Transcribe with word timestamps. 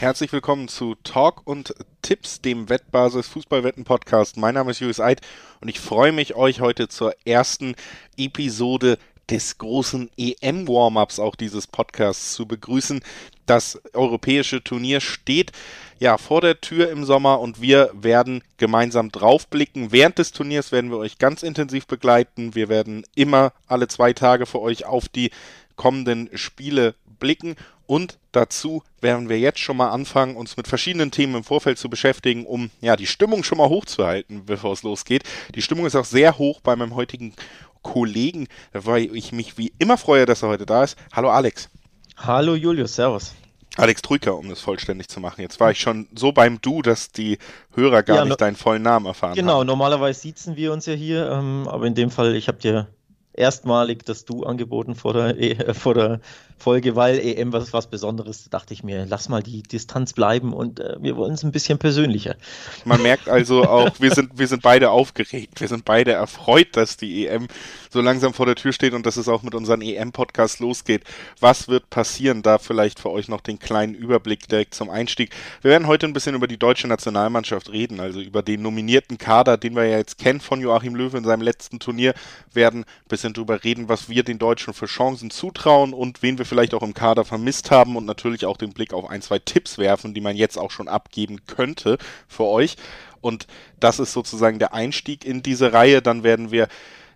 Herzlich 0.00 0.32
willkommen 0.32 0.66
zu 0.66 0.94
Talk 1.04 1.42
und 1.44 1.74
Tipps, 2.00 2.40
dem 2.40 2.70
Wettbasis 2.70 3.28
Fußballwetten 3.28 3.84
Podcast. 3.84 4.38
Mein 4.38 4.54
Name 4.54 4.70
ist 4.70 4.80
Julius 4.80 4.98
Eid 4.98 5.20
und 5.60 5.68
ich 5.68 5.78
freue 5.78 6.10
mich, 6.10 6.34
euch 6.34 6.62
heute 6.62 6.88
zur 6.88 7.12
ersten 7.26 7.74
Episode 8.16 8.96
des 9.28 9.58
großen 9.58 10.08
EM-Warm-Ups 10.16 11.18
auch 11.18 11.36
dieses 11.36 11.66
Podcasts 11.66 12.32
zu 12.32 12.46
begrüßen. 12.46 13.02
Das 13.44 13.78
europäische 13.92 14.64
Turnier 14.64 15.02
steht 15.02 15.52
ja 15.98 16.16
vor 16.16 16.40
der 16.40 16.62
Tür 16.62 16.90
im 16.90 17.04
Sommer 17.04 17.38
und 17.38 17.60
wir 17.60 17.90
werden 17.92 18.42
gemeinsam 18.56 19.12
draufblicken. 19.12 19.92
Während 19.92 20.16
des 20.16 20.32
Turniers 20.32 20.72
werden 20.72 20.90
wir 20.90 20.96
euch 20.96 21.18
ganz 21.18 21.42
intensiv 21.42 21.86
begleiten. 21.86 22.54
Wir 22.54 22.70
werden 22.70 23.04
immer 23.14 23.52
alle 23.66 23.86
zwei 23.86 24.14
Tage 24.14 24.46
für 24.46 24.62
euch 24.62 24.86
auf 24.86 25.10
die 25.10 25.30
kommenden 25.76 26.30
Spiele 26.38 26.94
blicken 27.18 27.54
und 27.90 28.18
dazu 28.30 28.84
werden 29.00 29.28
wir 29.28 29.40
jetzt 29.40 29.58
schon 29.58 29.76
mal 29.76 29.88
anfangen, 29.88 30.36
uns 30.36 30.56
mit 30.56 30.68
verschiedenen 30.68 31.10
Themen 31.10 31.34
im 31.34 31.42
Vorfeld 31.42 31.76
zu 31.76 31.90
beschäftigen, 31.90 32.46
um 32.46 32.70
ja 32.80 32.94
die 32.94 33.08
Stimmung 33.08 33.42
schon 33.42 33.58
mal 33.58 33.68
hochzuhalten, 33.68 34.46
bevor 34.46 34.74
es 34.74 34.84
losgeht. 34.84 35.24
Die 35.56 35.60
Stimmung 35.60 35.86
ist 35.86 35.96
auch 35.96 36.04
sehr 36.04 36.38
hoch 36.38 36.60
bei 36.60 36.76
meinem 36.76 36.94
heutigen 36.94 37.34
Kollegen, 37.82 38.46
weil 38.72 39.16
ich 39.16 39.32
mich 39.32 39.58
wie 39.58 39.72
immer 39.80 39.98
freue, 39.98 40.24
dass 40.24 40.44
er 40.44 40.50
heute 40.50 40.66
da 40.66 40.84
ist. 40.84 40.96
Hallo 41.12 41.30
Alex. 41.30 41.68
Hallo 42.16 42.54
Julius, 42.54 42.94
Servus. 42.94 43.34
Alex 43.76 44.02
Trüker, 44.02 44.36
um 44.36 44.48
das 44.48 44.60
vollständig 44.60 45.08
zu 45.08 45.18
machen. 45.18 45.40
Jetzt 45.40 45.58
war 45.58 45.72
ich 45.72 45.80
schon 45.80 46.06
so 46.14 46.30
beim 46.30 46.60
Du, 46.60 46.82
dass 46.82 47.10
die 47.10 47.38
Hörer 47.74 48.04
gar 48.04 48.18
ja, 48.18 48.24
nicht 48.24 48.40
deinen 48.40 48.54
vollen 48.54 48.82
Namen 48.82 49.06
erfahren 49.06 49.34
genau, 49.34 49.54
haben. 49.54 49.60
Genau, 49.62 49.72
normalerweise 49.72 50.20
sitzen 50.20 50.54
wir 50.54 50.72
uns 50.72 50.86
ja 50.86 50.94
hier, 50.94 51.28
ähm, 51.28 51.66
aber 51.66 51.86
in 51.86 51.96
dem 51.96 52.12
Fall, 52.12 52.36
ich 52.36 52.46
habe 52.46 52.58
dir 52.58 52.86
erstmalig 53.32 54.04
das 54.04 54.24
Du 54.24 54.44
angeboten 54.44 54.94
vor 54.94 55.12
der, 55.12 55.36
e 55.36 55.74
vor 55.74 55.94
der 55.94 56.20
Folge, 56.60 56.94
weil 56.94 57.18
EM 57.18 57.52
was, 57.52 57.72
was 57.72 57.88
Besonderes, 57.88 58.44
da 58.44 58.58
dachte 58.58 58.74
ich 58.74 58.84
mir, 58.84 59.06
lass 59.08 59.28
mal 59.28 59.42
die 59.42 59.62
Distanz 59.62 60.12
bleiben 60.12 60.52
und 60.52 60.78
äh, 60.78 60.96
wir 61.00 61.16
wollen 61.16 61.32
es 61.32 61.42
ein 61.42 61.52
bisschen 61.52 61.78
persönlicher. 61.78 62.36
Man 62.84 63.02
merkt 63.02 63.28
also 63.28 63.64
auch, 63.64 63.90
wir 63.98 64.12
sind, 64.12 64.38
wir 64.38 64.46
sind 64.46 64.62
beide 64.62 64.90
aufgeregt, 64.90 65.60
wir 65.60 65.68
sind 65.68 65.84
beide 65.84 66.12
erfreut, 66.12 66.76
dass 66.76 66.96
die 66.96 67.26
EM 67.26 67.48
so 67.90 68.00
langsam 68.00 68.34
vor 68.34 68.46
der 68.46 68.54
Tür 68.54 68.72
steht 68.72 68.92
und 68.92 69.06
dass 69.06 69.16
es 69.16 69.28
auch 69.28 69.42
mit 69.42 69.54
unseren 69.54 69.80
EM-Podcast 69.80 70.60
losgeht. 70.60 71.02
Was 71.40 71.68
wird 71.68 71.88
passieren? 71.90 72.42
Da 72.42 72.58
vielleicht 72.58 73.00
für 73.00 73.10
euch 73.10 73.28
noch 73.28 73.40
den 73.40 73.58
kleinen 73.58 73.94
Überblick 73.94 74.46
direkt 74.46 74.74
zum 74.74 74.90
Einstieg. 74.90 75.30
Wir 75.62 75.70
werden 75.70 75.86
heute 75.86 76.06
ein 76.06 76.12
bisschen 76.12 76.34
über 76.34 76.46
die 76.46 76.58
deutsche 76.58 76.86
Nationalmannschaft 76.86 77.70
reden, 77.72 78.00
also 78.00 78.20
über 78.20 78.42
den 78.42 78.62
nominierten 78.62 79.18
Kader, 79.18 79.56
den 79.56 79.74
wir 79.74 79.86
ja 79.86 79.98
jetzt 79.98 80.18
kennen 80.18 80.40
von 80.40 80.60
Joachim 80.60 80.94
Löw 80.94 81.14
in 81.14 81.24
seinem 81.24 81.42
letzten 81.42 81.80
Turnier, 81.80 82.14
werden 82.52 82.82
ein 82.82 83.08
bisschen 83.08 83.32
drüber 83.32 83.64
reden, 83.64 83.88
was 83.88 84.08
wir 84.08 84.22
den 84.22 84.38
Deutschen 84.38 84.74
für 84.74 84.86
Chancen 84.86 85.30
zutrauen 85.30 85.94
und 85.94 86.22
wen 86.22 86.38
wir 86.38 86.46
vielleicht 86.50 86.74
auch 86.74 86.82
im 86.82 86.92
Kader 86.92 87.24
vermisst 87.24 87.70
haben 87.70 87.96
und 87.96 88.04
natürlich 88.04 88.44
auch 88.44 88.58
den 88.58 88.74
Blick 88.74 88.92
auf 88.92 89.08
ein, 89.08 89.22
zwei 89.22 89.38
Tipps 89.38 89.78
werfen, 89.78 90.12
die 90.12 90.20
man 90.20 90.36
jetzt 90.36 90.58
auch 90.58 90.70
schon 90.70 90.88
abgeben 90.88 91.46
könnte 91.46 91.96
für 92.28 92.44
euch. 92.44 92.76
Und 93.22 93.46
das 93.78 93.98
ist 93.98 94.12
sozusagen 94.12 94.58
der 94.58 94.74
Einstieg 94.74 95.24
in 95.24 95.42
diese 95.42 95.72
Reihe. 95.72 96.02
Dann 96.02 96.22
werden 96.22 96.50
wir 96.50 96.68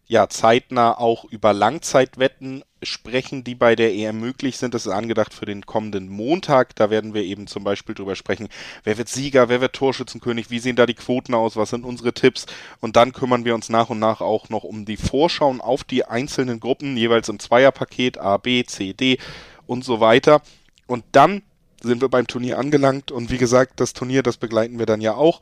ja 0.07 0.29
zeitnah 0.29 0.99
auch 0.99 1.25
über 1.25 1.53
Langzeitwetten 1.53 2.63
sprechen, 2.83 3.45
die 3.45 3.55
bei 3.55 3.75
der 3.75 3.95
EM 3.95 4.21
möglich 4.21 4.59
sind. 4.59 4.75
Das 4.75 4.87
ist 4.87 4.93
angedacht 4.93 5.33
für 5.33 5.47
den 5.47 5.65
kommenden 5.65 6.09
Montag. 6.09 6.77
Da 6.77 6.91
werden 6.91 7.15
wir 7.15 7.23
eben 7.23 7.47
zum 7.47 7.65
Beispiel 7.65 7.95
drüber 7.95 8.15
sprechen, 8.15 8.49
wer 8.85 8.99
wird 8.99 9.09
Sieger, 9.09 9.49
wer 9.49 9.61
wird 9.61 9.75
Torschützenkönig, 9.75 10.51
wie 10.51 10.59
sehen 10.59 10.77
da 10.77 10.87
die 10.87 10.95
Quoten 10.95 11.35
aus, 11.35 11.57
was 11.57 11.71
sind 11.71 11.85
unsere 11.85 12.13
Tipps. 12.13 12.47
Und 12.81 12.97
dann 12.97 13.13
kümmern 13.13 13.45
wir 13.45 13.55
uns 13.55 13.69
nach 13.69 13.91
und 13.91 13.99
nach 13.99 14.21
auch 14.21 14.51
noch 14.51 14.65
um 14.65 14.85
die 14.85 14.99
Vorschauen 14.99 15.61
auf 15.61 15.85
die 15.85 16.05
einzelnen 16.05 16.61
Gruppen, 16.61 16.97
jeweils 16.97 17.29
im 17.29 17.39
Zweierpaket 17.39 18.19
A, 18.19 18.37
B, 18.37 18.65
C, 18.65 18.93
D 18.93 19.19
und 19.67 19.85
so 19.85 20.01
weiter. 20.01 20.43
Und 20.87 21.05
dann 21.13 21.43
sind 21.89 22.01
wir 22.01 22.09
beim 22.09 22.27
Turnier 22.27 22.59
angelangt 22.59 23.11
und 23.11 23.31
wie 23.31 23.39
gesagt, 23.39 23.81
das 23.81 23.93
Turnier, 23.93 24.23
das 24.23 24.37
begleiten 24.37 24.79
wir 24.79 24.87
dann 24.87 25.01
ja 25.01 25.15
auch 25.15 25.41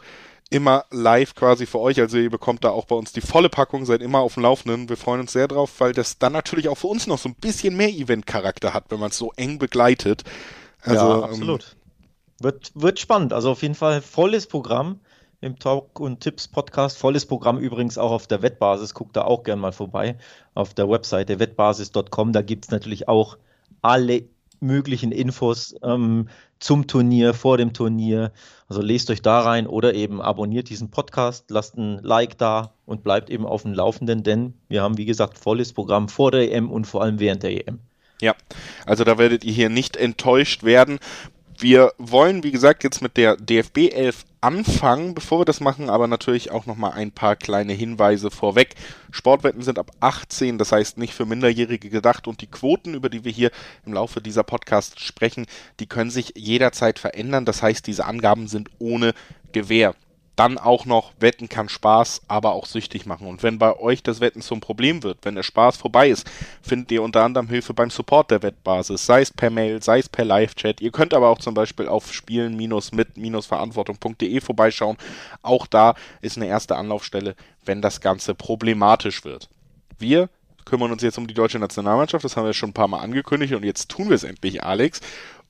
immer 0.51 0.85
live 0.91 1.35
quasi 1.35 1.67
für 1.67 1.79
euch. 1.79 1.99
Also 1.99 2.19
ihr 2.19 2.31
bekommt 2.31 2.65
da 2.65 2.71
auch 2.71 2.85
bei 2.85 2.95
uns 2.95 3.13
die 3.13 3.23
volle 3.23 3.49
Packung, 3.49 3.87
seid 3.87 4.03
immer 4.03 4.21
auf 4.21 4.35
dem 4.35 4.43
Laufenden. 4.43 4.89
Wir 4.89 4.97
freuen 4.97 5.21
uns 5.21 5.33
sehr 5.33 5.49
drauf, 5.49 5.73
weil 5.79 5.93
das 5.93 6.19
dann 6.19 6.33
natürlich 6.33 6.69
auch 6.69 6.77
für 6.77 6.89
uns 6.89 7.07
noch 7.07 7.19
so 7.19 7.29
ein 7.29 7.35
bisschen 7.35 7.77
mehr 7.77 7.89
Event-Charakter 7.89 8.75
hat, 8.75 8.85
wenn 8.91 9.01
man 9.01 9.11
es 9.11 9.19
so 9.19 9.33
eng 9.37 9.59
begleitet. 9.59 10.25
Also, 10.83 11.07
ja, 11.07 11.17
ähm, 11.17 11.25
absolut. 11.25 11.63
Ähm, 11.63 12.45
wird, 12.45 12.73
wird 12.75 13.01
spannend. 13.01 13.33
Also 13.33 13.51
auf 13.51 13.63
jeden 13.63 13.75
Fall 13.75 14.03
volles 14.03 14.47
Programm 14.47 15.01
im 15.41 15.59
Talk 15.59 15.99
und 15.99 16.21
Tipps 16.21 16.49
Podcast. 16.49 16.99
Volles 16.99 17.27
Programm 17.27 17.59
übrigens 17.59 17.99
auch 17.99 18.11
auf 18.11 18.27
der 18.27 18.43
Wettbasis. 18.43 18.95
Guckt 18.95 19.17
da 19.17 19.23
auch 19.23 19.45
gern 19.45 19.59
mal 19.59 19.73
vorbei 19.73 20.17
auf 20.55 20.75
der 20.75 20.89
Webseite 20.89 21.39
wettbasis.com. 21.39 22.33
Da 22.33 22.43
gibt 22.43 22.67
es 22.67 22.71
natürlich 22.71 23.09
auch 23.09 23.39
alle 23.81 24.25
möglichen 24.63 25.13
Infos 25.13 25.75
ähm, 25.83 26.29
zum 26.59 26.87
Turnier, 26.87 27.35
vor 27.35 27.59
dem 27.59 27.73
Turnier. 27.73 28.33
Also 28.69 28.81
lest 28.81 29.11
euch 29.11 29.21
da 29.21 29.41
rein 29.41 29.67
oder 29.67 29.95
eben 29.95 30.23
abonniert 30.23 30.71
diesen 30.71 30.91
Podcast, 30.91 31.51
lasst 31.51 31.77
ein 31.77 31.99
Like 32.03 32.39
da 32.39 32.73
und 32.87 33.03
bleibt 33.03 33.29
eben 33.31 33.45
auf 33.45 33.63
dem 33.63 33.75
Laufenden, 33.75 34.23
denn 34.23 34.55
wir 34.69 34.83
haben, 34.83 34.97
wie 34.97 35.05
gesagt, 35.05 35.37
volles 35.39 35.73
Programm 35.73 36.09
vor 36.09 36.31
der 36.31 36.53
EM 36.53 36.71
und 36.71 36.87
vor 36.87 37.03
allem 37.03 37.19
während 37.19 37.43
der 37.43 37.69
EM. 37.69 37.81
Ja, 38.21 38.37
also 38.87 39.03
da 39.03 39.19
werdet 39.19 39.43
ihr 39.43 39.53
hier 39.53 39.69
nicht 39.69 39.97
enttäuscht 39.97 40.63
werden. 40.63 41.01
Wir 41.59 41.93
wollen, 41.99 42.43
wie 42.43 42.51
gesagt, 42.51 42.83
jetzt 42.83 43.03
mit 43.03 43.17
der 43.17 43.37
DFB 43.37 43.93
11 43.93 44.25
anfangen. 44.41 45.15
Bevor 45.15 45.41
wir 45.41 45.45
das 45.45 45.61
machen, 45.61 45.89
aber 45.89 46.07
natürlich 46.07 46.51
auch 46.51 46.67
nochmal 46.67 46.93
ein 46.93 47.13
paar 47.13 47.37
kleine 47.37 47.73
Hinweise 47.73 48.31
vorweg. 48.31 48.75
Sportwetten 49.11 49.63
sind 49.63 49.79
ab 49.79 49.91
18, 50.01 50.59
das 50.59 50.73
heißt 50.73 50.99
nicht 50.99 51.15
für 51.15 51.27
Minderjährige 51.27 51.89
gedacht 51.89 52.27
und 52.27 52.41
die 52.41 52.49
Quoten, 52.49 52.95
über 52.95 53.09
die 53.09 53.25
wir 53.25 53.33
hier 53.33 53.51
im 53.87 53.93
Laufe 53.93 54.21
dieser 54.21 54.43
Podcast 54.43 55.01
sprechen, 55.01 55.47
die 55.81 55.87
können 55.87 56.11
sich 56.11 56.33
jederzeit 56.37 56.99
verändern. 56.99 57.45
Das 57.45 57.63
heißt, 57.63 57.87
diese 57.87 58.05
Angaben 58.07 58.49
sind 58.49 58.69
ohne 58.79 59.15
Gewähr 59.53 59.95
dann 60.37 60.59
auch 60.59 60.87
noch 60.87 61.13
Wetten 61.21 61.49
kann 61.49 61.69
Spaß, 61.69 62.23
aber 62.27 62.53
auch 62.53 62.67
süchtig 62.67 63.07
machen. 63.07 63.27
Und 63.27 63.43
wenn 63.43 63.59
bei 63.59 63.77
euch 63.79 64.03
das 64.03 64.21
Wetten 64.21 64.41
zum 64.41 64.61
Problem 64.61 65.03
wird, 65.03 65.19
wenn 65.23 65.35
der 65.35 65.43
Spaß 65.43 65.77
vorbei 65.77 66.09
ist, 66.09 66.27
findet 66.63 66.91
ihr 66.93 67.03
unter 67.03 67.23
anderem 67.23 67.49
Hilfe 67.49 67.75
beim 67.75 67.91
Support 67.91 68.31
der 68.31 68.43
Wettbasis, 68.43 69.05
sei 69.05 69.21
es 69.21 69.31
per 69.31 69.51
Mail, 69.51 69.83
sei 69.83 69.99
es 69.99 70.09
per 70.09 70.25
Live-Chat. 70.25 70.81
Ihr 70.81 70.91
könnt 70.91 71.13
aber 71.13 71.29
auch 71.29 71.39
zum 71.39 71.53
Beispiel 71.55 71.87
auf 71.87 72.11
spielen-mit-verantwortung.de 72.13 74.41
vorbeischauen. 74.41 74.97
Auch 75.43 75.67
da 75.67 75.95
ist 76.23 76.39
eine 76.39 76.47
erste 76.47 76.77
Anlaufstelle, 76.77 77.37
wenn 77.65 77.83
das 77.83 78.01
Ganze 78.01 78.35
problematisch 78.35 79.25
wird. 79.25 79.51
Wir 79.99 80.31
kümmern 80.65 80.93
uns 80.93 81.03
jetzt 81.03 81.19
um 81.19 81.27
die 81.27 81.35
deutsche 81.35 81.59
Nationalmannschaft, 81.59 82.25
das 82.25 82.37
haben 82.37 82.47
wir 82.47 82.55
schon 82.55 82.71
ein 82.71 82.75
paar 82.75 82.89
Mal 82.89 83.01
angekündigt 83.01 83.53
und 83.53 83.65
jetzt 83.65 83.91
tun 83.91 84.09
wir 84.09 84.15
es 84.15 84.25
endlich, 84.25 84.63
Alex. 84.63 85.03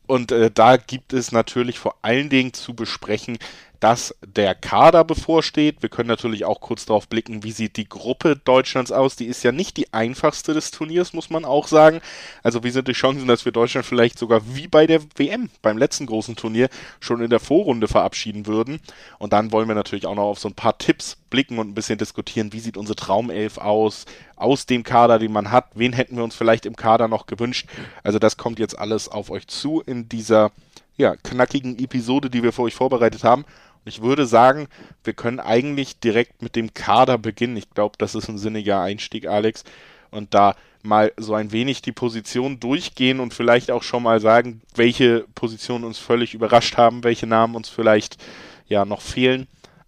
Und 0.07 0.33
äh, 0.33 0.51
da 0.51 0.77
gibt 0.77 1.13
es 1.13 1.33
natürlich 1.33 1.79
vor 1.79 1.97
allen 2.03 2.29
Dingen 2.29 2.53
zu 2.53 2.75
besprechen, 2.75 3.39
dass 3.83 4.15
der 4.25 4.55
Kader 4.55 5.03
bevorsteht. 5.03 5.83
Wir 5.83 5.89
können 5.89 6.09
natürlich 6.09 6.45
auch 6.45 6.61
kurz 6.61 6.87
darauf 6.87 7.09
blicken, 7.09 7.43
wie 7.43 7.51
sieht 7.51 7.77
die 7.77 7.89
Gruppe 7.89 8.37
Deutschlands 8.37 8.93
aus. 8.93 9.17
Die 9.17 9.27
ist 9.27 9.43
ja 9.43 9.51
nicht 9.51 9.77
die 9.77 9.93
einfachste 9.93 10.55
des 10.55 10.71
Turniers, 10.71 11.13
muss 11.15 11.31
man 11.31 11.45
auch 11.45 11.67
sagen. 11.67 12.01
Also 12.45 12.63
wie 12.63 12.71
sind 12.71 12.87
die 12.87 12.93
Chancen, 12.93 13.27
dass 13.27 13.45
wir 13.45 13.51
Deutschland 13.51 13.85
vielleicht 13.85 14.21
sogar 14.21 14.43
wie 14.55 14.69
bei 14.69 14.87
der 14.87 15.01
WM, 15.17 15.51
beim 15.63 15.79
letzten 15.79 16.07
großen 16.07 16.37
Turnier, 16.37 16.69
schon 17.01 17.23
in 17.23 17.31
der 17.31 17.41
Vorrunde 17.41 17.89
verabschieden 17.89 18.47
würden. 18.47 18.79
Und 19.19 19.33
dann 19.33 19.51
wollen 19.51 19.67
wir 19.67 19.75
natürlich 19.75 20.07
auch 20.07 20.15
noch 20.15 20.27
auf 20.27 20.39
so 20.39 20.49
ein 20.49 20.55
paar 20.55 20.79
Tipps 20.79 21.17
blicken 21.29 21.59
und 21.59 21.69
ein 21.69 21.75
bisschen 21.75 21.99
diskutieren, 21.99 22.53
wie 22.53 22.61
sieht 22.61 22.77
unsere 22.77 22.95
Traumelf 22.95 23.59
aus, 23.59 24.07
aus 24.37 24.65
dem 24.65 24.85
Kader, 24.85 25.19
den 25.19 25.33
man 25.33 25.51
hat. 25.51 25.71
Wen 25.75 25.93
hätten 25.93 26.15
wir 26.15 26.23
uns 26.23 26.37
vielleicht 26.37 26.67
im 26.67 26.77
Kader 26.77 27.09
noch 27.09 27.27
gewünscht? 27.27 27.67
Also 28.05 28.21
das 28.21 28.37
kommt 28.37 28.61
jetzt 28.61 28.79
alles 28.79 29.09
auf 29.09 29.29
euch 29.29 29.49
zu 29.49 29.81
in 29.81 30.09
dieser 30.09 30.53
ja, 30.97 31.17
knackigen 31.17 31.79
Episode, 31.79 32.31
die 32.31 32.43
wir 32.43 32.53
für 32.53 32.63
euch 32.63 32.75
vorbereitet 32.75 33.25
haben. 33.25 33.45
Ich 33.85 34.03
würde 34.03 34.27
sagen, 34.27 34.69
wir 35.03 35.13
können 35.13 35.41
eigentlich 35.41 35.99
direkt 35.99 36.43
mit 36.43 36.55
dem 36.55 36.73
Kader 36.73 37.19
beginnen. 37.19 37.57
Ich 37.57 37.71
glaube, 37.71 37.97
das 37.99 38.15
ist 38.15 38.29
ein 38.29 38.39
sinniger 38.39 38.81
Einstieg, 38.81 39.27
Alex. 39.27 39.65
Und 40.11 40.35
da 40.35 40.55
mal 40.83 41.13
so 41.17 41.35
ein 41.35 41.53
wenig 41.53 41.83
die 41.83 41.93
Position 41.93 42.61
durchgehen 42.61 43.21
und 43.21 43.35
vielleicht 43.35 43.71
auch 43.71 43.83
schon 43.83 44.03
mal 44.03 44.21
sagen, 44.21 44.61
welche 44.75 45.27
Positionen 45.35 45.85
uns 45.85 45.99
völlig 45.99 46.35
überrascht 46.35 46.77
haben, 46.77 47.05
welche 47.05 47.27
Namen 47.27 47.55
uns 47.55 47.69
vielleicht 47.69 48.23
ja 48.67 48.85
noch 48.85 49.01
fehlen. 49.01 49.47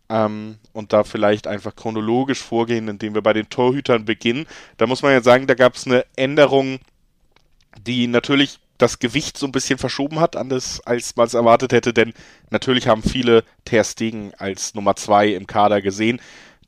Ähm, 0.08 0.58
und 0.72 0.92
da 0.92 1.04
vielleicht 1.04 1.46
einfach 1.46 1.74
chronologisch 1.74 2.42
vorgehen, 2.42 2.88
indem 2.88 3.14
wir 3.14 3.22
bei 3.22 3.32
den 3.32 3.48
Torhütern 3.48 4.04
beginnen. 4.04 4.46
Da 4.76 4.86
muss 4.86 5.02
man 5.02 5.12
ja 5.12 5.22
sagen, 5.22 5.46
da 5.46 5.54
gab 5.54 5.74
es 5.76 5.86
eine 5.86 6.04
Änderung, 6.16 6.78
die 7.86 8.06
natürlich 8.06 8.60
das 8.78 8.98
Gewicht 8.98 9.38
so 9.38 9.46
ein 9.46 9.52
bisschen 9.52 9.78
verschoben 9.78 10.20
hat, 10.20 10.36
anders 10.36 10.80
als 10.84 11.16
man 11.16 11.26
es 11.26 11.34
erwartet 11.34 11.72
hätte, 11.72 11.92
denn 11.92 12.12
natürlich 12.50 12.88
haben 12.88 13.02
viele 13.02 13.44
Ter 13.64 13.84
Stegen 13.84 14.32
als 14.38 14.74
Nummer 14.74 14.96
zwei 14.96 15.28
im 15.28 15.46
Kader 15.46 15.80
gesehen. 15.80 16.20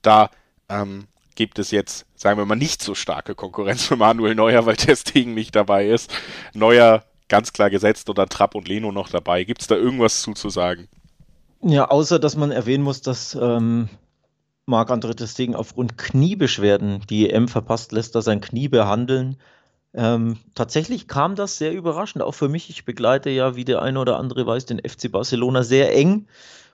Da 0.02 0.30
ähm, 0.68 1.06
gibt 1.34 1.58
es 1.58 1.70
jetzt, 1.70 2.06
sagen 2.14 2.38
wir 2.38 2.46
mal, 2.46 2.54
nicht 2.54 2.82
so 2.82 2.94
starke 2.94 3.34
Konkurrenz 3.34 3.84
für 3.84 3.96
Manuel 3.96 4.34
Neuer, 4.34 4.66
weil 4.66 4.76
Ter 4.76 4.96
Stegen 4.96 5.34
nicht 5.34 5.54
dabei 5.56 5.88
ist. 5.88 6.12
Neuer 6.54 7.04
ganz 7.28 7.52
klar 7.52 7.70
gesetzt 7.70 8.08
oder 8.08 8.26
Trapp 8.28 8.54
und 8.54 8.68
Leno 8.68 8.92
noch 8.92 9.08
dabei. 9.08 9.44
Gibt 9.44 9.62
es 9.62 9.66
da 9.66 9.74
irgendwas 9.74 10.22
zuzusagen? 10.22 10.88
Ja, 11.62 11.88
außer 11.88 12.18
dass 12.18 12.36
man 12.36 12.52
erwähnen 12.52 12.84
muss, 12.84 13.00
dass 13.00 13.34
ähm, 13.34 13.88
Marc-André 14.66 15.14
Ter 15.16 15.26
Stegen 15.26 15.56
aufgrund 15.56 15.98
Kniebeschwerden 15.98 17.02
die 17.10 17.30
EM 17.30 17.48
verpasst, 17.48 17.90
lässt 17.92 18.14
er 18.14 18.22
sein 18.22 18.40
Knie 18.40 18.68
behandeln 18.68 19.36
Ähm, 19.96 20.36
tatsächlich 20.54 21.08
kam 21.08 21.36
das 21.36 21.56
sehr 21.56 21.72
überraschend, 21.72 22.22
auch 22.22 22.34
für 22.34 22.50
mich. 22.50 22.68
Ich 22.68 22.84
begleite 22.84 23.30
ja, 23.30 23.56
wie 23.56 23.64
der 23.64 23.80
eine 23.80 23.98
oder 23.98 24.18
andere 24.18 24.46
weiß, 24.46 24.66
den 24.66 24.78
FC 24.78 25.10
Barcelona 25.10 25.62
sehr 25.62 25.94
eng 25.96 26.26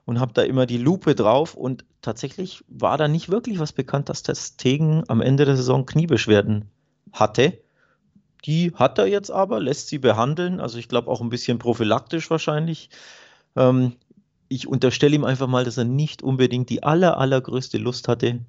und 0.04 0.18
habe 0.18 0.32
da 0.32 0.42
immer 0.42 0.66
die 0.66 0.78
Lupe 0.78 1.14
drauf. 1.14 1.54
Und 1.54 1.84
tatsächlich 2.02 2.64
war 2.66 2.98
da 2.98 3.06
nicht 3.06 3.30
wirklich 3.30 3.60
was 3.60 3.72
bekannt, 3.72 4.08
dass 4.08 4.24
das 4.24 4.48
Stegen 4.48 5.04
am 5.06 5.20
Ende 5.20 5.44
der 5.44 5.56
Saison 5.56 5.86
Kniebeschwerden 5.86 6.68
hatte. 7.12 7.58
Die 8.44 8.72
hat 8.74 8.98
er 8.98 9.06
jetzt 9.06 9.30
aber, 9.30 9.60
lässt 9.60 9.86
sie 9.86 9.98
behandeln. 9.98 10.58
Also 10.58 10.78
ich 10.78 10.88
glaube 10.88 11.08
auch 11.08 11.20
ein 11.20 11.30
bisschen 11.30 11.60
prophylaktisch 11.60 12.28
wahrscheinlich. 12.28 12.90
Ähm, 13.54 13.92
ich 14.48 14.66
unterstelle 14.66 15.14
ihm 15.14 15.24
einfach 15.24 15.46
mal, 15.46 15.64
dass 15.64 15.78
er 15.78 15.84
nicht 15.84 16.24
unbedingt 16.24 16.70
die 16.70 16.82
aller, 16.82 17.18
allergrößte 17.18 17.78
Lust 17.78 18.08
hatte, 18.08 18.40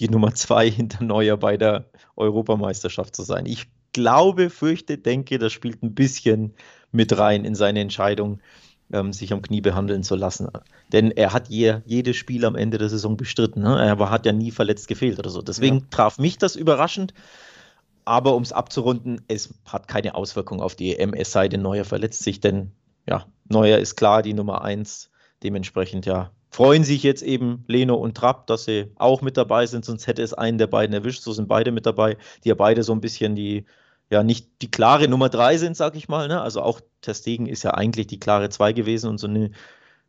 die 0.00 0.10
Nummer 0.10 0.34
zwei 0.34 0.70
hinter 0.70 1.02
Neuer 1.02 1.38
bei 1.38 1.56
der 1.56 1.86
Europameisterschaft 2.14 3.16
zu 3.16 3.22
sein. 3.22 3.46
Ich 3.46 3.68
glaube, 3.92 4.50
fürchte, 4.50 4.98
denke, 4.98 5.38
das 5.38 5.52
spielt 5.52 5.82
ein 5.82 5.94
bisschen 5.94 6.54
mit 6.92 7.16
rein 7.16 7.44
in 7.44 7.54
seine 7.54 7.80
Entscheidung, 7.80 8.40
ähm, 8.92 9.12
sich 9.12 9.32
am 9.32 9.42
Knie 9.42 9.60
behandeln 9.60 10.02
zu 10.02 10.16
lassen. 10.16 10.48
Denn 10.92 11.10
er 11.10 11.32
hat 11.32 11.48
je, 11.48 11.80
jedes 11.84 12.16
Spiel 12.16 12.44
am 12.44 12.56
Ende 12.56 12.78
der 12.78 12.88
Saison 12.88 13.16
bestritten. 13.16 13.62
Ne? 13.62 13.78
Er 13.78 14.10
hat 14.10 14.26
ja 14.26 14.32
nie 14.32 14.50
verletzt 14.50 14.88
gefehlt 14.88 15.18
oder 15.18 15.30
so. 15.30 15.42
Deswegen 15.42 15.80
ja. 15.80 15.84
traf 15.90 16.18
mich 16.18 16.38
das 16.38 16.56
überraschend. 16.56 17.12
Aber 18.04 18.34
um 18.34 18.42
es 18.42 18.52
abzurunden, 18.52 19.20
es 19.28 19.52
hat 19.66 19.86
keine 19.86 20.14
Auswirkung 20.14 20.62
auf 20.62 20.74
die 20.74 20.96
EM, 20.96 21.12
es 21.12 21.30
sei 21.30 21.48
denn, 21.48 21.60
Neuer 21.60 21.84
verletzt 21.84 22.22
sich, 22.22 22.40
denn 22.40 22.72
ja, 23.06 23.26
Neuer 23.50 23.78
ist 23.78 23.96
klar 23.96 24.22
die 24.22 24.32
Nummer 24.32 24.62
eins. 24.62 25.10
Dementsprechend 25.42 26.06
ja, 26.06 26.30
freuen 26.50 26.84
sich 26.84 27.02
jetzt 27.02 27.22
eben 27.22 27.64
Leno 27.66 27.94
und 27.94 28.16
Trapp, 28.16 28.46
dass 28.46 28.64
sie 28.64 28.90
auch 28.96 29.22
mit 29.22 29.36
dabei 29.36 29.66
sind, 29.66 29.84
sonst 29.84 30.06
hätte 30.06 30.22
es 30.22 30.34
einen 30.34 30.58
der 30.58 30.66
beiden 30.66 30.94
erwischt. 30.94 31.22
So 31.22 31.32
sind 31.32 31.48
beide 31.48 31.72
mit 31.72 31.86
dabei, 31.86 32.16
die 32.44 32.48
ja 32.48 32.54
beide 32.54 32.82
so 32.82 32.92
ein 32.92 33.00
bisschen 33.00 33.34
die, 33.34 33.64
ja, 34.10 34.22
nicht 34.22 34.48
die 34.62 34.70
klare 34.70 35.08
Nummer 35.08 35.28
drei 35.28 35.58
sind, 35.58 35.76
sag 35.76 35.96
ich 35.96 36.08
mal. 36.08 36.28
Ne? 36.28 36.40
Also 36.40 36.62
auch 36.62 36.80
Testegen 37.02 37.46
ist 37.46 37.62
ja 37.62 37.72
eigentlich 37.74 38.06
die 38.06 38.20
klare 38.20 38.48
zwei 38.48 38.72
gewesen 38.72 39.10
und 39.10 39.18
so 39.18 39.26
eine 39.26 39.50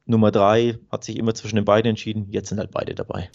Nummer 0.06 0.32
drei 0.32 0.80
hat 0.92 1.04
sich 1.04 1.18
immer 1.18 1.36
zwischen 1.36 1.58
den 1.58 1.66
beiden 1.66 1.90
entschieden. 1.90 2.28
Jetzt 2.32 2.50
sind 2.50 2.60
halt 2.60 2.72
beide 2.72 2.96
dabei. 2.96 3.30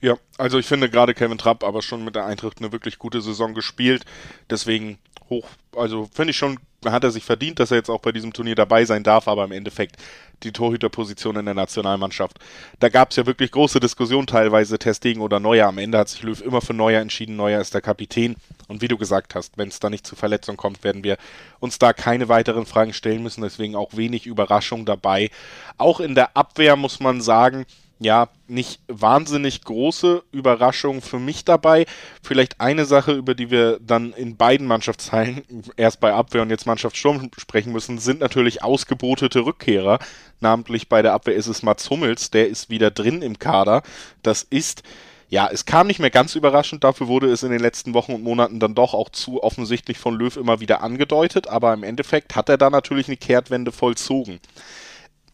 Ja, 0.00 0.16
also 0.36 0.58
ich 0.58 0.66
finde 0.66 0.88
gerade 0.88 1.12
Kevin 1.12 1.38
Trapp 1.38 1.64
aber 1.64 1.82
schon 1.82 2.04
mit 2.04 2.14
der 2.14 2.24
Eintracht 2.24 2.58
eine 2.58 2.70
wirklich 2.70 2.98
gute 2.98 3.20
Saison 3.20 3.52
gespielt. 3.52 4.04
Deswegen 4.48 4.98
hoch, 5.30 5.46
also 5.76 6.08
finde 6.12 6.30
ich 6.30 6.36
schon, 6.36 6.58
hat 6.84 7.04
er 7.04 7.10
sich 7.10 7.24
verdient, 7.24 7.58
dass 7.58 7.70
er 7.70 7.78
jetzt 7.78 7.90
auch 7.90 8.00
bei 8.00 8.12
diesem 8.12 8.32
Turnier 8.32 8.54
dabei 8.54 8.84
sein 8.84 9.02
darf, 9.02 9.28
aber 9.28 9.44
im 9.44 9.52
Endeffekt 9.52 9.96
die 10.42 10.52
Torhüterposition 10.52 11.36
in 11.36 11.44
der 11.44 11.54
Nationalmannschaft. 11.54 12.38
Da 12.78 12.88
gab 12.88 13.10
es 13.10 13.16
ja 13.16 13.26
wirklich 13.26 13.50
große 13.50 13.80
Diskussionen, 13.80 14.26
teilweise 14.26 14.78
Testegen 14.78 15.20
oder 15.20 15.40
Neuer. 15.40 15.66
Am 15.66 15.78
Ende 15.78 15.98
hat 15.98 16.08
sich 16.08 16.22
Löw 16.22 16.40
immer 16.40 16.60
für 16.60 16.74
Neuer 16.74 17.00
entschieden. 17.00 17.36
Neuer 17.36 17.60
ist 17.60 17.74
der 17.74 17.80
Kapitän. 17.80 18.36
Und 18.68 18.80
wie 18.80 18.88
du 18.88 18.96
gesagt 18.96 19.34
hast, 19.34 19.58
wenn 19.58 19.68
es 19.68 19.80
da 19.80 19.90
nicht 19.90 20.06
zu 20.06 20.14
Verletzung 20.14 20.56
kommt, 20.56 20.84
werden 20.84 21.02
wir 21.02 21.16
uns 21.58 21.78
da 21.78 21.92
keine 21.92 22.28
weiteren 22.28 22.66
Fragen 22.66 22.92
stellen 22.92 23.22
müssen. 23.22 23.42
Deswegen 23.42 23.74
auch 23.74 23.96
wenig 23.96 24.26
Überraschung 24.26 24.86
dabei. 24.86 25.30
Auch 25.76 25.98
in 26.00 26.14
der 26.14 26.36
Abwehr 26.36 26.76
muss 26.76 27.00
man 27.00 27.20
sagen, 27.20 27.66
ja, 28.00 28.28
nicht 28.46 28.80
wahnsinnig 28.86 29.62
große 29.64 30.22
Überraschung 30.30 31.02
für 31.02 31.18
mich 31.18 31.44
dabei. 31.44 31.84
Vielleicht 32.22 32.60
eine 32.60 32.84
Sache, 32.84 33.12
über 33.12 33.34
die 33.34 33.50
wir 33.50 33.80
dann 33.80 34.12
in 34.12 34.36
beiden 34.36 34.66
Mannschaftsteilen, 34.66 35.42
erst 35.76 36.00
bei 36.00 36.12
Abwehr 36.12 36.42
und 36.42 36.50
jetzt 36.50 36.66
Mannschaftssturm 36.66 37.30
sprechen 37.36 37.72
müssen, 37.72 37.98
sind 37.98 38.20
natürlich 38.20 38.62
ausgebotete 38.62 39.44
Rückkehrer. 39.44 39.98
Namentlich 40.40 40.88
bei 40.88 41.02
der 41.02 41.12
Abwehr 41.12 41.34
ist 41.34 41.48
es 41.48 41.62
Mats 41.62 41.90
Hummels, 41.90 42.30
der 42.30 42.48
ist 42.48 42.70
wieder 42.70 42.90
drin 42.90 43.22
im 43.22 43.38
Kader. 43.38 43.82
Das 44.22 44.44
ist 44.44 44.82
ja, 45.30 45.50
es 45.52 45.66
kam 45.66 45.88
nicht 45.88 46.00
mehr 46.00 46.08
ganz 46.08 46.36
überraschend, 46.36 46.84
dafür 46.84 47.06
wurde 47.06 47.30
es 47.30 47.42
in 47.42 47.50
den 47.50 47.60
letzten 47.60 47.92
Wochen 47.92 48.14
und 48.14 48.22
Monaten 48.22 48.60
dann 48.60 48.74
doch 48.74 48.94
auch 48.94 49.10
zu 49.10 49.42
offensichtlich 49.42 49.98
von 49.98 50.18
Löw 50.18 50.34
immer 50.38 50.60
wieder 50.60 50.82
angedeutet, 50.82 51.48
aber 51.48 51.74
im 51.74 51.82
Endeffekt 51.82 52.34
hat 52.34 52.48
er 52.48 52.56
da 52.56 52.70
natürlich 52.70 53.08
eine 53.08 53.18
Kehrtwende 53.18 53.70
vollzogen 53.70 54.40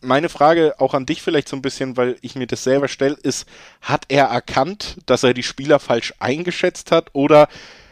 meine 0.04 0.28
Frage 0.28 0.74
auch 0.78 0.94
an 0.94 1.06
dich 1.06 1.22
vielleicht 1.22 1.48
so 1.48 1.56
ein 1.56 1.62
bisschen, 1.62 1.96
weil 1.96 2.16
ich 2.20 2.34
mir 2.34 2.46
das 2.46 2.64
selber 2.64 2.88
stelle, 2.88 3.14
ist, 3.14 3.46
hat 3.80 4.04
er 4.08 4.26
erkannt, 4.26 4.98
dass 5.06 5.22
er 5.22 5.34
die 5.34 5.42
Spieler 5.42 5.78
falsch 5.78 6.14
eingeschätzt 6.18 6.92
hat 6.92 7.10
oder 7.12 7.48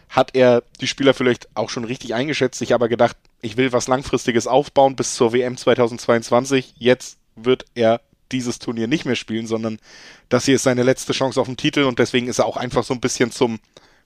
hat 0.09 0.35
er 0.35 0.63
die 0.81 0.87
Spieler 0.87 1.15
vielleicht 1.15 1.49
auch 1.57 1.71
schon 1.71 1.85
richtig 1.85 2.15
eingeschätzt, 2.15 2.59
sich 2.59 2.75
aber 2.75 2.89
gedacht, 2.89 3.17
ich 3.41 3.57
will 3.57 3.73
was 3.73 3.89
Langfristiges 3.89 4.47
aufbauen 4.47 4.95
bis 4.95 5.15
zur 5.15 5.33
WM 5.33 5.57
2022, 5.57 6.75
jetzt 6.79 7.19
wird 7.35 7.65
er 7.75 8.01
dieses 8.31 8.59
Turnier 8.59 8.87
nicht 8.87 9.05
mehr 9.05 9.17
spielen, 9.17 9.47
sondern 9.47 9.79
das 10.29 10.45
hier 10.45 10.57
ist 10.57 10.63
seine 10.63 10.83
letzte 10.83 11.13
Chance 11.13 11.41
auf 11.41 11.47
den 11.47 11.57
Titel 11.57 11.85
und 11.85 11.99
deswegen 11.99 12.29
ist 12.29 12.39
er 12.39 12.47
auch 12.47 12.57
einfach 12.57 12.85
so 12.85 12.95
ein 12.95 13.01
bisschen 13.01 13.31
zum 13.31 13.59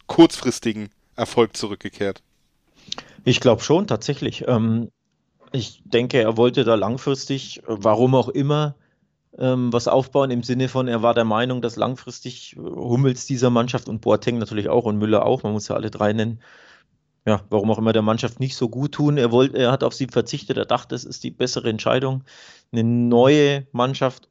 kurzfristigen 0.06 0.90
Erfolg 1.16 1.56
zurückgekehrt. 1.56 2.22
Ich 3.24 3.40
glaube 3.40 3.62
schon, 3.62 3.86
tatsächlich. 3.86 4.44
Ähm, 4.46 4.90
ich 5.56 5.82
denke, 5.84 6.20
er 6.20 6.36
wollte 6.36 6.64
da 6.64 6.74
langfristig, 6.74 7.62
warum 7.66 8.14
auch 8.14 8.28
immer, 8.28 8.76
ähm, 9.38 9.72
was 9.72 9.88
aufbauen 9.88 10.30
im 10.30 10.42
Sinne 10.42 10.68
von, 10.68 10.88
er 10.88 11.02
war 11.02 11.14
der 11.14 11.24
Meinung, 11.24 11.60
dass 11.62 11.76
langfristig 11.76 12.56
äh, 12.56 12.60
Hummels 12.60 13.26
dieser 13.26 13.50
Mannschaft 13.50 13.88
und 13.88 14.00
Boateng 14.00 14.38
natürlich 14.38 14.68
auch 14.68 14.84
und 14.84 14.98
Müller 14.98 15.24
auch, 15.26 15.42
man 15.42 15.52
muss 15.52 15.68
ja 15.68 15.76
alle 15.76 15.90
drei 15.90 16.12
nennen, 16.12 16.40
ja, 17.26 17.42
warum 17.50 17.70
auch 17.70 17.78
immer 17.78 17.92
der 17.92 18.02
Mannschaft 18.02 18.38
nicht 18.40 18.56
so 18.56 18.68
gut 18.68 18.92
tun. 18.92 19.18
Er, 19.18 19.32
wollte, 19.32 19.58
er 19.58 19.72
hat 19.72 19.82
auf 19.82 19.94
sie 19.94 20.06
verzichtet, 20.06 20.56
er 20.56 20.64
dachte, 20.64 20.94
es 20.94 21.04
ist 21.04 21.24
die 21.24 21.32
bessere 21.32 21.68
Entscheidung, 21.68 22.22
eine 22.72 22.84
neue 22.84 23.66
Mannschaft 23.72 24.28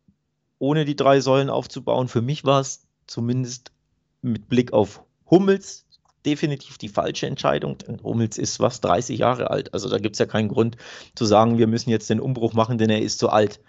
ohne 0.59 0.85
die 0.85 0.95
drei 0.95 1.19
Säulen 1.19 1.49
aufzubauen. 1.49 2.07
Für 2.07 2.21
mich 2.21 2.45
war 2.45 2.61
es 2.61 2.87
zumindest 3.05 3.73
mit 4.21 4.47
Blick 4.47 4.71
auf 4.71 5.03
Hummels 5.29 5.84
definitiv 6.25 6.77
die 6.77 6.89
falsche 6.89 7.27
Entscheidung, 7.27 7.77
denn 7.77 8.01
Hummels 8.03 8.37
ist 8.37 8.59
was 8.59 8.81
30 8.81 9.19
Jahre 9.19 9.49
alt. 9.49 9.73
Also 9.73 9.89
da 9.89 9.97
gibt 9.97 10.15
es 10.15 10.19
ja 10.19 10.25
keinen 10.25 10.49
Grund 10.49 10.77
zu 11.15 11.25
sagen, 11.25 11.57
wir 11.57 11.67
müssen 11.67 11.89
jetzt 11.89 12.09
den 12.09 12.19
Umbruch 12.19 12.53
machen, 12.53 12.77
denn 12.77 12.89
er 12.89 13.01
ist 13.01 13.19
zu 13.19 13.29
alt. 13.29 13.59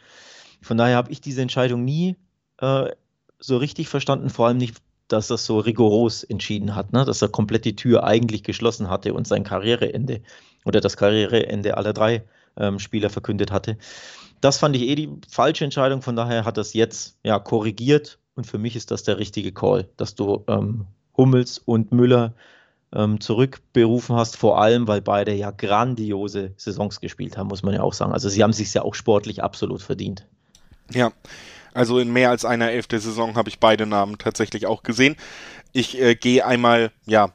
Von 0.62 0.76
daher 0.76 0.96
habe 0.96 1.12
ich 1.12 1.20
diese 1.20 1.42
Entscheidung 1.42 1.84
nie 1.84 2.16
äh, 2.58 2.90
so 3.38 3.56
richtig 3.56 3.88
verstanden, 3.88 4.30
vor 4.30 4.48
allem 4.48 4.56
nicht, 4.56 4.76
dass 5.08 5.30
er 5.30 5.36
so 5.36 5.58
rigoros 5.58 6.24
entschieden 6.24 6.74
hat, 6.74 6.92
ne? 6.92 7.04
dass 7.04 7.22
er 7.22 7.28
komplett 7.28 7.64
die 7.64 7.76
Tür 7.76 8.04
eigentlich 8.04 8.42
geschlossen 8.42 8.90
hatte 8.90 9.14
und 9.14 9.26
sein 9.26 9.44
Karriereende 9.44 10.22
oder 10.64 10.80
das 10.80 10.96
Karriereende 10.96 11.76
aller 11.76 11.92
drei 11.92 12.24
ähm, 12.56 12.78
Spieler 12.78 13.10
verkündet 13.10 13.52
hatte. 13.52 13.78
Das 14.40 14.58
fand 14.58 14.74
ich 14.76 14.82
eh 14.82 14.94
die 14.94 15.10
falsche 15.30 15.64
Entscheidung, 15.64 16.02
von 16.02 16.16
daher 16.16 16.44
hat 16.44 16.58
es 16.58 16.72
jetzt 16.72 17.18
ja 17.22 17.38
korrigiert 17.38 18.18
und 18.34 18.46
für 18.46 18.58
mich 18.58 18.76
ist 18.76 18.90
das 18.90 19.02
der 19.02 19.18
richtige 19.18 19.52
Call, 19.52 19.88
dass 19.96 20.14
du 20.14 20.44
ähm, 20.48 20.86
Hummels 21.16 21.58
und 21.58 21.92
Müller 21.92 22.34
ähm, 22.92 23.20
zurückberufen 23.20 24.16
hast, 24.16 24.36
vor 24.36 24.60
allem, 24.60 24.87
weil 24.87 25.00
beide 25.00 25.32
ja 25.32 25.50
grandiose 25.50 26.52
Saisons 26.56 27.00
gespielt 27.00 27.37
haben, 27.37 27.49
muss 27.49 27.62
man 27.62 27.75
ja 27.75 27.82
auch 27.82 27.92
sagen. 27.92 28.12
Also 28.12 28.28
sie 28.28 28.42
haben 28.42 28.52
sich 28.52 28.73
ja 28.73 28.82
auch 28.82 28.94
sportlich 28.94 29.42
absolut 29.42 29.82
verdient. 29.82 30.26
Ja, 30.92 31.12
also 31.75 31.99
in 31.99 32.12
mehr 32.12 32.30
als 32.30 32.44
einer 32.44 32.70
elfte 32.70 32.99
Saison 32.99 33.37
habe 33.37 33.49
ich 33.49 33.58
beide 33.58 33.87
Namen 33.87 34.18
tatsächlich 34.18 34.66
auch 34.66 34.82
gesehen. 34.82 35.16
Ich 35.73 36.00
äh, 36.00 36.14
gehe 36.14 36.46
einmal, 36.46 36.90
ja, 37.06 37.32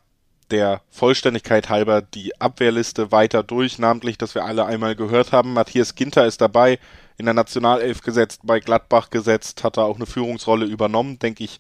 der 0.50 0.82
Vollständigkeit 0.90 1.70
halber 1.70 2.02
die 2.02 2.40
Abwehrliste 2.40 3.12
weiter 3.12 3.44
durch, 3.44 3.80
namentlich, 3.80 4.18
dass 4.18 4.36
wir 4.36 4.44
alle 4.46 4.66
einmal 4.66 4.96
gehört 4.96 5.32
haben. 5.32 5.54
Matthias 5.54 5.96
Ginter 5.96 6.26
ist 6.26 6.42
dabei, 6.42 6.80
in 7.18 7.26
der 7.26 7.34
Nationalelf 7.34 8.02
gesetzt, 8.02 8.42
bei 8.44 8.60
Gladbach 8.60 9.10
gesetzt, 9.12 9.64
hat 9.64 9.78
er 9.78 9.86
auch 9.86 9.96
eine 9.96 10.06
Führungsrolle 10.06 10.66
übernommen, 10.66 11.20
denke 11.20 11.44
ich, 11.44 11.60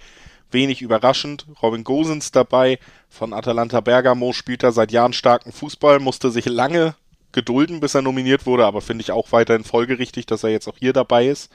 wenig 0.54 0.82
überraschend. 0.82 1.46
Robin 1.62 1.84
Gosens 1.84 2.32
dabei 2.32 2.80
von 3.10 3.34
Atalanta 3.34 3.82
Bergamo 3.82 4.34
spielt 4.34 4.64
er 4.64 4.72
seit 4.72 4.92
Jahren 4.92 5.14
starken 5.14 5.52
Fußball, 5.52 6.00
musste 6.00 6.32
sich 6.32 6.46
lange 6.46 6.96
gedulden, 7.32 7.80
bis 7.80 7.96
er 7.96 8.02
nominiert 8.02 8.46
wurde, 8.46 8.66
aber 8.66 8.82
finde 8.82 9.02
ich 9.04 9.12
auch 9.12 9.32
weiterhin 9.32 9.64
folgerichtig, 9.64 10.26
dass 10.26 10.44
er 10.44 10.50
jetzt 10.50 10.68
auch 10.68 10.78
hier 10.78 10.94
dabei 10.94 11.28
ist. 11.28 11.52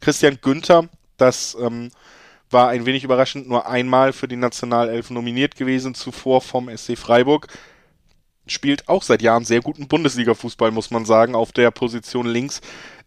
Christian 0.00 0.38
Günther, 0.40 0.88
das 1.16 1.56
ähm, 1.60 1.90
war 2.50 2.68
ein 2.68 2.86
wenig 2.86 3.04
überraschend, 3.04 3.48
nur 3.48 3.68
einmal 3.68 4.12
für 4.12 4.28
die 4.28 4.36
Nationalelf 4.36 5.10
nominiert 5.10 5.56
gewesen, 5.56 5.94
zuvor 5.94 6.40
vom 6.40 6.74
SC 6.74 6.96
Freiburg. 6.96 7.48
Spielt 8.46 8.88
auch 8.88 9.02
seit 9.02 9.20
Jahren 9.20 9.44
sehr 9.44 9.60
guten 9.60 9.88
Bundesliga-Fußball, 9.88 10.70
muss 10.70 10.90
man 10.90 11.04
sagen, 11.04 11.34
auf 11.34 11.52
der 11.52 11.70
Position 11.70 12.26
links. 12.26 12.60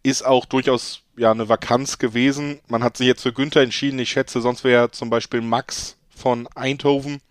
Ist 0.04 0.24
auch 0.24 0.46
durchaus 0.46 1.02
ja 1.22 1.32
eine 1.32 1.48
Vakanz 1.48 1.98
gewesen. 1.98 2.60
Man 2.68 2.84
hat 2.84 2.98
sich 2.98 3.08
jetzt 3.08 3.22
für 3.22 3.32
Günther 3.32 3.62
entschieden. 3.62 4.00
Ich 4.00 4.10
schätze, 4.10 4.42
sonst 4.42 4.64
wäre 4.64 4.92
zum 4.92 5.10
Beispiel 5.10 5.42
Max 5.42 5.98
von 6.10 6.48
Eindhoven 6.56 7.22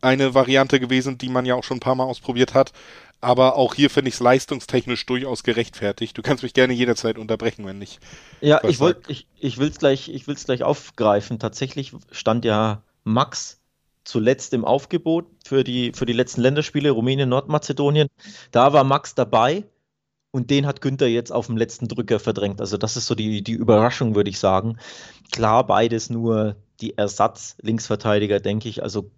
eine 0.00 0.34
Variante 0.34 0.78
gewesen, 0.78 1.18
die 1.18 1.28
man 1.28 1.46
ja 1.46 1.54
auch 1.54 1.64
schon 1.64 1.78
ein 1.78 1.80
paar 1.80 1.94
Mal 1.94 2.04
ausprobiert 2.04 2.54
hat. 2.54 2.72
Aber 3.20 3.56
auch 3.56 3.74
hier 3.74 3.90
finde 3.90 4.10
ich 4.10 4.14
es 4.14 4.20
leistungstechnisch 4.20 5.04
durchaus 5.06 5.42
gerechtfertigt. 5.42 6.16
Du 6.16 6.22
kannst 6.22 6.44
mich 6.44 6.54
gerne 6.54 6.72
jederzeit 6.72 7.18
unterbrechen, 7.18 7.66
wenn 7.66 7.78
nicht. 7.78 7.98
Ja, 8.40 8.62
ich 8.62 8.78
wollte, 8.78 9.10
ich, 9.10 9.26
ich 9.38 9.58
will 9.58 9.68
es 9.68 9.78
gleich, 9.78 10.08
ich 10.08 10.28
will's 10.28 10.44
gleich 10.44 10.62
aufgreifen. 10.62 11.40
Tatsächlich 11.40 11.92
stand 12.12 12.44
ja 12.44 12.82
Max 13.02 13.60
zuletzt 14.04 14.54
im 14.54 14.64
Aufgebot 14.64 15.26
für 15.44 15.64
die, 15.64 15.92
für 15.94 16.06
die 16.06 16.12
letzten 16.12 16.42
Länderspiele, 16.42 16.90
Rumänien, 16.90 17.28
Nordmazedonien. 17.28 18.08
Da 18.52 18.72
war 18.72 18.84
Max 18.84 19.16
dabei. 19.16 19.64
Und 20.30 20.50
den 20.50 20.66
hat 20.66 20.82
Günther 20.82 21.08
jetzt 21.08 21.32
auf 21.32 21.46
dem 21.46 21.56
letzten 21.56 21.88
Drücker 21.88 22.20
verdrängt. 22.20 22.60
Also 22.60 22.76
das 22.76 22.96
ist 22.96 23.06
so 23.06 23.14
die, 23.14 23.42
die 23.42 23.52
Überraschung, 23.52 24.14
würde 24.14 24.30
ich 24.30 24.38
sagen. 24.38 24.78
Klar, 25.32 25.66
beides 25.66 26.10
nur 26.10 26.56
die 26.80 26.96
Ersatz-Linksverteidiger, 26.98 28.40
denke 28.40 28.68
ich. 28.68 28.82
Also 28.82 29.10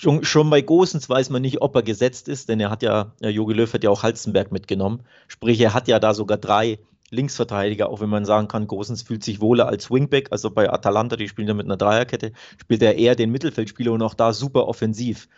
Schon, 0.00 0.22
schon 0.22 0.48
bei 0.48 0.60
Gosens 0.60 1.08
weiß 1.08 1.30
man 1.30 1.42
nicht, 1.42 1.60
ob 1.60 1.74
er 1.74 1.82
gesetzt 1.82 2.28
ist, 2.28 2.48
denn 2.48 2.60
er 2.60 2.70
hat 2.70 2.84
ja, 2.84 3.14
Jogi 3.20 3.52
Löw 3.52 3.72
hat 3.72 3.82
ja 3.82 3.90
auch 3.90 4.04
Halstenberg 4.04 4.52
mitgenommen. 4.52 5.00
Sprich, 5.26 5.60
er 5.60 5.74
hat 5.74 5.88
ja 5.88 5.98
da 5.98 6.14
sogar 6.14 6.38
drei 6.38 6.78
Linksverteidiger, 7.10 7.88
auch 7.88 8.00
wenn 8.00 8.08
man 8.08 8.24
sagen 8.24 8.46
kann, 8.46 8.68
Gosens 8.68 9.02
fühlt 9.02 9.24
sich 9.24 9.40
wohler 9.40 9.66
als 9.66 9.90
Wingback. 9.90 10.28
Also 10.30 10.50
bei 10.50 10.70
Atalanta, 10.70 11.16
die 11.16 11.26
spielen 11.26 11.48
ja 11.48 11.54
mit 11.54 11.66
einer 11.66 11.76
Dreierkette, 11.76 12.30
spielt 12.60 12.82
er 12.82 12.96
eher 12.96 13.16
den 13.16 13.32
Mittelfeldspieler 13.32 13.92
und 13.92 14.02
auch 14.02 14.14
da 14.14 14.32
super 14.32 14.68
offensiv. 14.68 15.28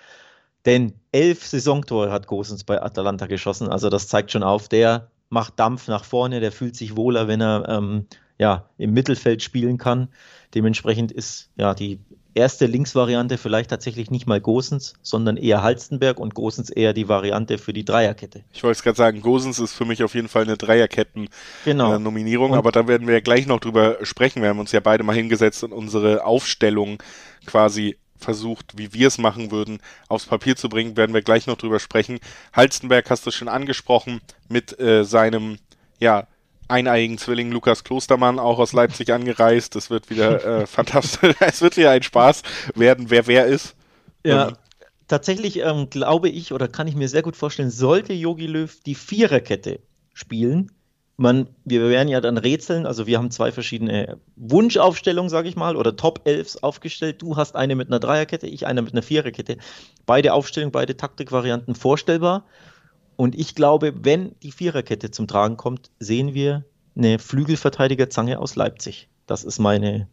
Denn 0.66 0.92
elf 1.12 1.46
Saisontore 1.46 2.10
hat 2.10 2.26
Gosens 2.26 2.64
bei 2.64 2.82
Atalanta 2.82 3.26
geschossen. 3.26 3.68
Also 3.68 3.88
das 3.88 4.08
zeigt 4.08 4.30
schon 4.30 4.42
auf, 4.42 4.68
der 4.68 5.08
macht 5.30 5.58
Dampf 5.58 5.88
nach 5.88 6.04
vorne, 6.04 6.40
der 6.40 6.52
fühlt 6.52 6.76
sich 6.76 6.96
wohler, 6.96 7.28
wenn 7.28 7.40
er 7.40 7.68
ähm, 7.68 8.06
ja, 8.38 8.68
im 8.78 8.92
Mittelfeld 8.92 9.42
spielen 9.42 9.78
kann. 9.78 10.08
Dementsprechend 10.54 11.12
ist 11.12 11.50
ja 11.56 11.74
die 11.74 12.00
erste 12.34 12.66
Linksvariante 12.66 13.38
vielleicht 13.38 13.70
tatsächlich 13.70 14.10
nicht 14.10 14.26
mal 14.26 14.40
Gosens, 14.40 14.94
sondern 15.02 15.36
eher 15.36 15.62
Halstenberg 15.62 16.18
und 16.18 16.34
Gosens 16.34 16.70
eher 16.70 16.92
die 16.92 17.08
Variante 17.08 17.58
für 17.58 17.72
die 17.72 17.84
Dreierkette. 17.84 18.42
Ich 18.52 18.62
wollte 18.62 18.78
es 18.78 18.82
gerade 18.82 18.96
sagen, 18.96 19.20
Gosens 19.20 19.58
ist 19.58 19.72
für 19.72 19.84
mich 19.84 20.02
auf 20.02 20.14
jeden 20.14 20.28
Fall 20.28 20.42
eine 20.42 20.56
Dreierketten-Nominierung, 20.56 22.48
genau. 22.48 22.56
äh, 22.56 22.58
aber 22.58 22.72
da 22.72 22.86
werden 22.88 23.06
wir 23.06 23.14
ja 23.14 23.20
gleich 23.20 23.46
noch 23.46 23.60
drüber 23.60 23.98
sprechen. 24.02 24.42
Wir 24.42 24.48
haben 24.48 24.58
uns 24.58 24.72
ja 24.72 24.80
beide 24.80 25.04
mal 25.04 25.14
hingesetzt 25.14 25.64
und 25.64 25.72
unsere 25.72 26.24
Aufstellung 26.24 27.02
quasi 27.46 27.96
versucht, 28.20 28.78
wie 28.78 28.92
wir 28.92 29.08
es 29.08 29.18
machen 29.18 29.50
würden, 29.50 29.80
aufs 30.08 30.26
Papier 30.26 30.56
zu 30.56 30.68
bringen, 30.68 30.96
werden 30.96 31.14
wir 31.14 31.22
gleich 31.22 31.46
noch 31.46 31.56
drüber 31.56 31.80
sprechen. 31.80 32.18
Halstenberg 32.52 33.10
hast 33.10 33.26
du 33.26 33.30
schon 33.30 33.48
angesprochen 33.48 34.20
mit 34.48 34.78
äh, 34.78 35.04
seinem, 35.04 35.58
ja, 35.98 36.26
eineigen 36.68 37.18
Zwilling 37.18 37.50
Lukas 37.50 37.84
Klostermann, 37.84 38.38
auch 38.38 38.58
aus 38.58 38.72
Leipzig 38.72 39.10
angereist. 39.12 39.74
Das 39.74 39.90
wird 39.90 40.10
wieder 40.10 40.62
äh, 40.62 40.66
fantastisch. 40.66 41.34
es 41.40 41.60
wird 41.60 41.76
wieder 41.76 41.90
ein 41.90 42.02
Spaß 42.02 42.42
werden, 42.74 43.10
wer 43.10 43.26
wer 43.26 43.46
ist. 43.46 43.74
Ja, 44.24 44.48
ähm, 44.48 44.56
tatsächlich 45.08 45.58
ähm, 45.60 45.90
glaube 45.90 46.28
ich 46.28 46.52
oder 46.52 46.68
kann 46.68 46.86
ich 46.86 46.94
mir 46.94 47.08
sehr 47.08 47.22
gut 47.22 47.36
vorstellen, 47.36 47.70
sollte 47.70 48.12
Yogi 48.12 48.46
Löw 48.46 48.80
die 48.84 48.94
Viererkette 48.94 49.80
spielen, 50.14 50.70
man, 51.20 51.48
wir 51.66 51.86
werden 51.90 52.08
ja 52.08 52.22
dann 52.22 52.38
rätseln, 52.38 52.86
also 52.86 53.06
wir 53.06 53.18
haben 53.18 53.30
zwei 53.30 53.52
verschiedene 53.52 54.16
Wunschaufstellungen, 54.36 55.28
sage 55.28 55.50
ich 55.50 55.54
mal, 55.54 55.76
oder 55.76 55.94
Top 55.94 56.22
11 56.24 56.58
aufgestellt. 56.62 57.20
Du 57.20 57.36
hast 57.36 57.56
eine 57.56 57.76
mit 57.76 57.88
einer 57.88 58.00
Dreierkette, 58.00 58.46
ich 58.46 58.66
eine 58.66 58.80
mit 58.80 58.94
einer 58.94 59.02
Viererkette. 59.02 59.58
Beide 60.06 60.32
Aufstellungen, 60.32 60.72
beide 60.72 60.96
Taktikvarianten 60.96 61.74
vorstellbar. 61.74 62.46
Und 63.16 63.38
ich 63.38 63.54
glaube, 63.54 63.92
wenn 64.02 64.34
die 64.42 64.50
Viererkette 64.50 65.10
zum 65.10 65.28
Tragen 65.28 65.58
kommt, 65.58 65.90
sehen 65.98 66.32
wir 66.32 66.64
eine 66.96 67.18
Flügelverteidigerzange 67.18 68.38
aus 68.38 68.56
Leipzig. 68.56 69.10
Das 69.26 69.44
ist 69.44 69.58
meine 69.58 70.08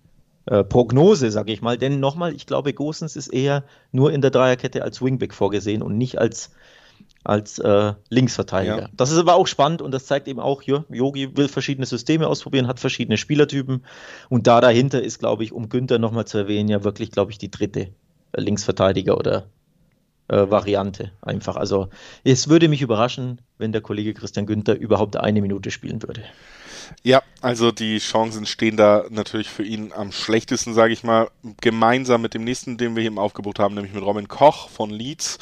äh, 0.46 0.66
Prognose, 0.66 1.32
sage 1.32 1.54
ich 1.54 1.62
mal. 1.62 1.78
Denn 1.78 2.02
nochmal, 2.02 2.36
ich 2.36 2.46
glaube, 2.46 2.74
Gosens 2.74 3.16
ist 3.16 3.30
eher 3.30 3.64
nur 3.94 4.12
in 4.12 4.20
der 4.20 4.32
Dreierkette 4.32 4.84
als 4.84 5.02
Wingback 5.02 5.34
vorgesehen 5.34 5.82
und 5.82 5.98
nicht 5.98 6.18
als, 6.18 6.52
als 7.24 7.60
äh, 7.60 7.94
Linksverteidiger. 8.10 8.82
Ja. 8.84 8.90
Das 8.94 9.12
ist 9.12 9.18
aber 9.18 9.36
auch 9.36 9.48
spannend 9.48 9.82
und 9.82 9.92
das 9.92 10.06
zeigt 10.06 10.28
eben 10.28 10.40
auch, 10.40 10.62
Yogi 10.62 11.36
will 11.36 11.48
verschiedene 11.48 11.86
Systeme 11.86 12.28
ausprobieren, 12.28 12.68
hat 12.68 12.80
verschiedene 12.80 13.18
Spielertypen. 13.18 13.84
Und 14.30 14.48
da 14.48 14.62
dahinter 14.62 15.02
ist, 15.02 15.20
glaube 15.20 15.44
ich, 15.44 15.52
um 15.52 15.70
Günther 15.70 16.00
nochmal 16.00 16.26
zu 16.26 16.38
erwähnen, 16.38 16.70
ja 16.70 16.84
wirklich, 16.84 17.12
glaube 17.12 17.32
ich, 17.32 17.38
die 17.38 17.52
dritte 17.52 17.90
Linksverteidiger 18.36 19.18
oder 19.18 19.48
äh, 20.28 20.50
Variante 20.50 21.12
einfach. 21.22 21.56
Also 21.56 21.90
es 22.24 22.50
würde 22.50 22.68
mich 22.68 22.82
überraschen, 22.82 23.42
wenn 23.58 23.72
der 23.72 23.82
Kollege 23.82 24.14
Christian 24.14 24.46
Günther 24.46 24.78
überhaupt 24.78 25.18
eine 25.18 25.42
Minute 25.42 25.72
spielen 25.72 26.04
würde. 26.04 26.24
Ja, 27.04 27.22
also 27.42 27.72
die 27.72 27.98
Chancen 27.98 28.46
stehen 28.46 28.78
da 28.78 29.06
natürlich 29.10 29.50
für 29.50 29.64
ihn 29.64 29.92
am 29.94 30.12
schlechtesten, 30.12 30.74
sage 30.74 30.94
ich 30.94 31.04
mal, 31.04 31.30
gemeinsam 31.62 32.22
mit 32.22 32.34
dem 32.34 32.44
nächsten, 32.44 32.78
den 32.78 32.96
wir 32.96 33.02
hier 33.02 33.12
im 33.12 33.20
Aufgebot 33.20 33.60
haben, 33.60 33.76
nämlich 33.76 33.94
mit 33.94 34.04
Robin 34.04 34.28
Koch 34.28 34.70
von 34.70 34.90
Leeds. 34.90 35.38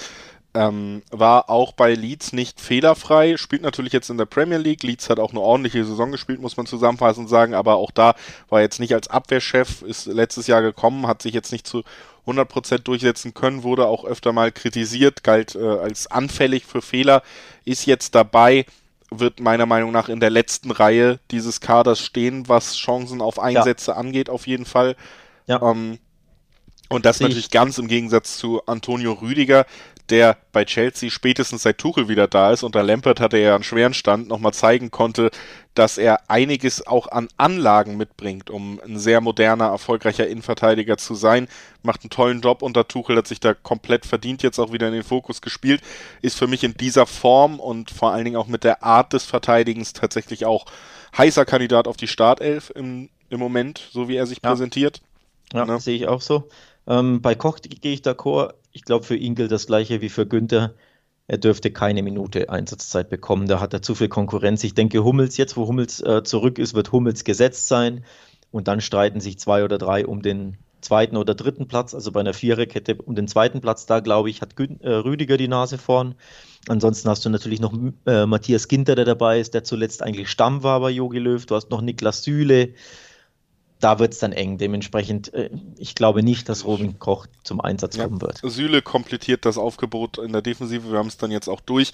Ähm, 0.55 1.01
war 1.11 1.49
auch 1.49 1.73
bei 1.73 1.93
Leeds 1.93 2.31
nicht 2.31 2.61
fehlerfrei, 2.61 3.35
spielt 3.35 3.61
natürlich 3.61 3.91
jetzt 3.91 4.09
in 4.09 4.17
der 4.17 4.25
Premier 4.25 4.57
League. 4.57 4.83
Leeds 4.83 5.09
hat 5.09 5.19
auch 5.19 5.31
eine 5.31 5.41
ordentliche 5.41 5.83
Saison 5.83 6.11
gespielt, 6.11 6.41
muss 6.41 6.55
man 6.55 6.65
zusammenfassend 6.65 7.27
sagen, 7.27 7.53
aber 7.53 7.75
auch 7.75 7.91
da 7.91 8.15
war 8.47 8.61
jetzt 8.61 8.79
nicht 8.79 8.93
als 8.93 9.09
Abwehrchef, 9.09 9.81
ist 9.81 10.05
letztes 10.05 10.47
Jahr 10.47 10.61
gekommen, 10.61 11.07
hat 11.07 11.21
sich 11.21 11.33
jetzt 11.33 11.51
nicht 11.51 11.67
zu 11.67 11.83
100% 12.25 12.79
durchsetzen 12.79 13.33
können, 13.33 13.63
wurde 13.63 13.85
auch 13.85 14.05
öfter 14.05 14.31
mal 14.31 14.51
kritisiert, 14.51 15.23
galt 15.23 15.55
äh, 15.55 15.59
als 15.59 16.07
anfällig 16.07 16.65
für 16.65 16.81
Fehler, 16.81 17.21
ist 17.65 17.85
jetzt 17.85 18.15
dabei, 18.15 18.65
wird 19.11 19.39
meiner 19.39 19.65
Meinung 19.65 19.91
nach 19.91 20.09
in 20.09 20.19
der 20.19 20.29
letzten 20.29 20.71
Reihe 20.71 21.19
dieses 21.31 21.59
Kaders 21.59 21.99
stehen, 21.99 22.47
was 22.47 22.75
Chancen 22.75 23.21
auf 23.21 23.39
Einsätze 23.39 23.91
ja. 23.91 23.97
angeht, 23.97 24.29
auf 24.29 24.47
jeden 24.47 24.65
Fall. 24.65 24.95
Ja. 25.47 25.61
Ähm, 25.61 25.99
und 26.89 27.05
das 27.05 27.19
natürlich 27.19 27.49
ganz 27.49 27.77
im 27.77 27.87
Gegensatz 27.87 28.37
zu 28.37 28.61
Antonio 28.67 29.13
Rüdiger, 29.13 29.65
der 30.09 30.37
bei 30.51 30.65
Chelsea 30.65 31.09
spätestens 31.09 31.63
seit 31.63 31.79
Tuchel 31.79 32.07
wieder 32.07 32.27
da 32.27 32.51
ist. 32.51 32.63
Unter 32.63 32.83
Lampert 32.83 33.19
hatte 33.19 33.37
er 33.37 33.55
einen 33.55 33.63
schweren 33.63 33.95
Stand, 33.95 34.27
nochmal 34.27 34.53
zeigen 34.53 34.91
konnte, 34.91 35.31
dass 35.73 35.97
er 35.97 36.29
einiges 36.29 36.85
auch 36.85 37.07
an 37.07 37.27
Anlagen 37.37 37.97
mitbringt, 37.97 38.51
um 38.51 38.79
ein 38.85 38.99
sehr 38.99 39.19
moderner, 39.19 39.65
erfolgreicher 39.65 40.27
Innenverteidiger 40.27 40.97
zu 40.97 41.15
sein. 41.15 41.47
Macht 41.81 42.03
einen 42.03 42.11
tollen 42.11 42.41
Job 42.41 42.61
unter 42.61 42.87
Tuchel, 42.87 43.17
hat 43.17 43.27
sich 43.27 43.39
da 43.39 43.55
komplett 43.55 44.05
verdient, 44.05 44.43
jetzt 44.43 44.59
auch 44.59 44.71
wieder 44.71 44.87
in 44.87 44.93
den 44.93 45.03
Fokus 45.03 45.41
gespielt. 45.41 45.81
Ist 46.21 46.37
für 46.37 46.47
mich 46.47 46.63
in 46.63 46.75
dieser 46.75 47.07
Form 47.07 47.59
und 47.59 47.89
vor 47.89 48.11
allen 48.11 48.25
Dingen 48.25 48.37
auch 48.37 48.47
mit 48.47 48.63
der 48.63 48.83
Art 48.83 49.13
des 49.13 49.25
Verteidigens 49.25 49.93
tatsächlich 49.93 50.45
auch 50.45 50.65
heißer 51.17 51.45
Kandidat 51.45 51.87
auf 51.87 51.97
die 51.97 52.07
Startelf 52.07 52.71
im, 52.75 53.09
im 53.29 53.39
Moment, 53.39 53.89
so 53.91 54.07
wie 54.07 54.17
er 54.17 54.27
sich 54.27 54.39
ja. 54.43 54.49
präsentiert. 54.49 55.01
Ja, 55.53 55.65
ne? 55.65 55.79
sehe 55.79 55.95
ich 55.95 56.07
auch 56.07 56.21
so. 56.21 56.47
Ähm, 56.87 57.21
bei 57.21 57.35
Koch 57.35 57.59
gehe 57.61 57.93
ich 57.93 58.01
d'accord. 58.01 58.53
Ich 58.71 58.83
glaube, 58.83 59.05
für 59.05 59.15
ihn 59.15 59.35
gilt 59.35 59.51
das 59.51 59.67
gleiche 59.67 60.01
wie 60.01 60.09
für 60.09 60.25
Günther. 60.25 60.73
Er 61.27 61.37
dürfte 61.37 61.71
keine 61.71 62.03
Minute 62.03 62.49
Einsatzzeit 62.49 63.09
bekommen. 63.09 63.47
Da 63.47 63.59
hat 63.59 63.73
er 63.73 63.81
zu 63.81 63.95
viel 63.95 64.09
Konkurrenz. 64.09 64.63
Ich 64.63 64.75
denke, 64.75 65.03
Hummels, 65.03 65.37
jetzt 65.37 65.57
wo 65.57 65.67
Hummels 65.67 66.01
äh, 66.01 66.23
zurück 66.23 66.59
ist, 66.59 66.75
wird 66.75 66.91
Hummels 66.91 67.23
gesetzt 67.23 67.67
sein. 67.67 68.05
Und 68.51 68.67
dann 68.67 68.81
streiten 68.81 69.19
sich 69.19 69.39
zwei 69.39 69.63
oder 69.63 69.77
drei 69.77 70.05
um 70.05 70.21
den 70.21 70.57
zweiten 70.81 71.17
oder 71.17 71.33
dritten 71.33 71.67
Platz, 71.67 71.95
also 71.95 72.11
bei 72.11 72.19
einer 72.19 72.33
Viererkette 72.33 72.95
um 72.95 73.15
den 73.15 73.27
zweiten 73.27 73.59
Platz. 73.59 73.87
Da, 73.87 73.99
glaube 73.99 74.29
ich, 74.29 74.41
hat 74.41 74.55
Gün 74.55 74.79
äh, 74.81 74.91
Rüdiger 74.91 75.37
die 75.37 75.47
Nase 75.47 75.77
vorn. 75.77 76.15
Ansonsten 76.67 77.09
hast 77.09 77.25
du 77.25 77.29
natürlich 77.29 77.59
noch 77.59 77.73
äh, 78.05 78.25
Matthias 78.25 78.67
Ginter, 78.67 78.95
der 78.95 79.05
dabei 79.05 79.39
ist, 79.39 79.53
der 79.53 79.63
zuletzt 79.63 80.03
eigentlich 80.03 80.29
Stamm 80.29 80.63
war 80.63 80.79
bei 80.79 80.91
Jogi 80.91 81.19
Löw. 81.19 81.43
Du 81.45 81.55
hast 81.55 81.71
noch 81.71 81.81
Niklas 81.81 82.23
Süle 82.23 82.73
da 83.79 83.99
wird 83.99 84.13
es 84.13 84.19
dann 84.19 84.31
eng. 84.31 84.57
Dementsprechend, 84.57 85.33
äh, 85.33 85.49
ich 85.77 85.95
glaube 85.95 86.23
nicht, 86.23 86.49
dass 86.49 86.65
Robin 86.65 86.99
Koch 86.99 87.27
zum 87.43 87.61
Einsatz 87.61 87.97
kommen 87.97 88.21
wird. 88.21 88.39
Süle 88.43 88.81
komplettiert 88.81 89.45
das 89.45 89.57
Aufgebot 89.57 90.17
in 90.17 90.31
der 90.31 90.41
Defensive. 90.41 90.91
Wir 90.91 90.97
haben 90.97 91.07
es 91.07 91.17
dann 91.17 91.31
jetzt 91.31 91.47
auch 91.47 91.61
durch. 91.61 91.91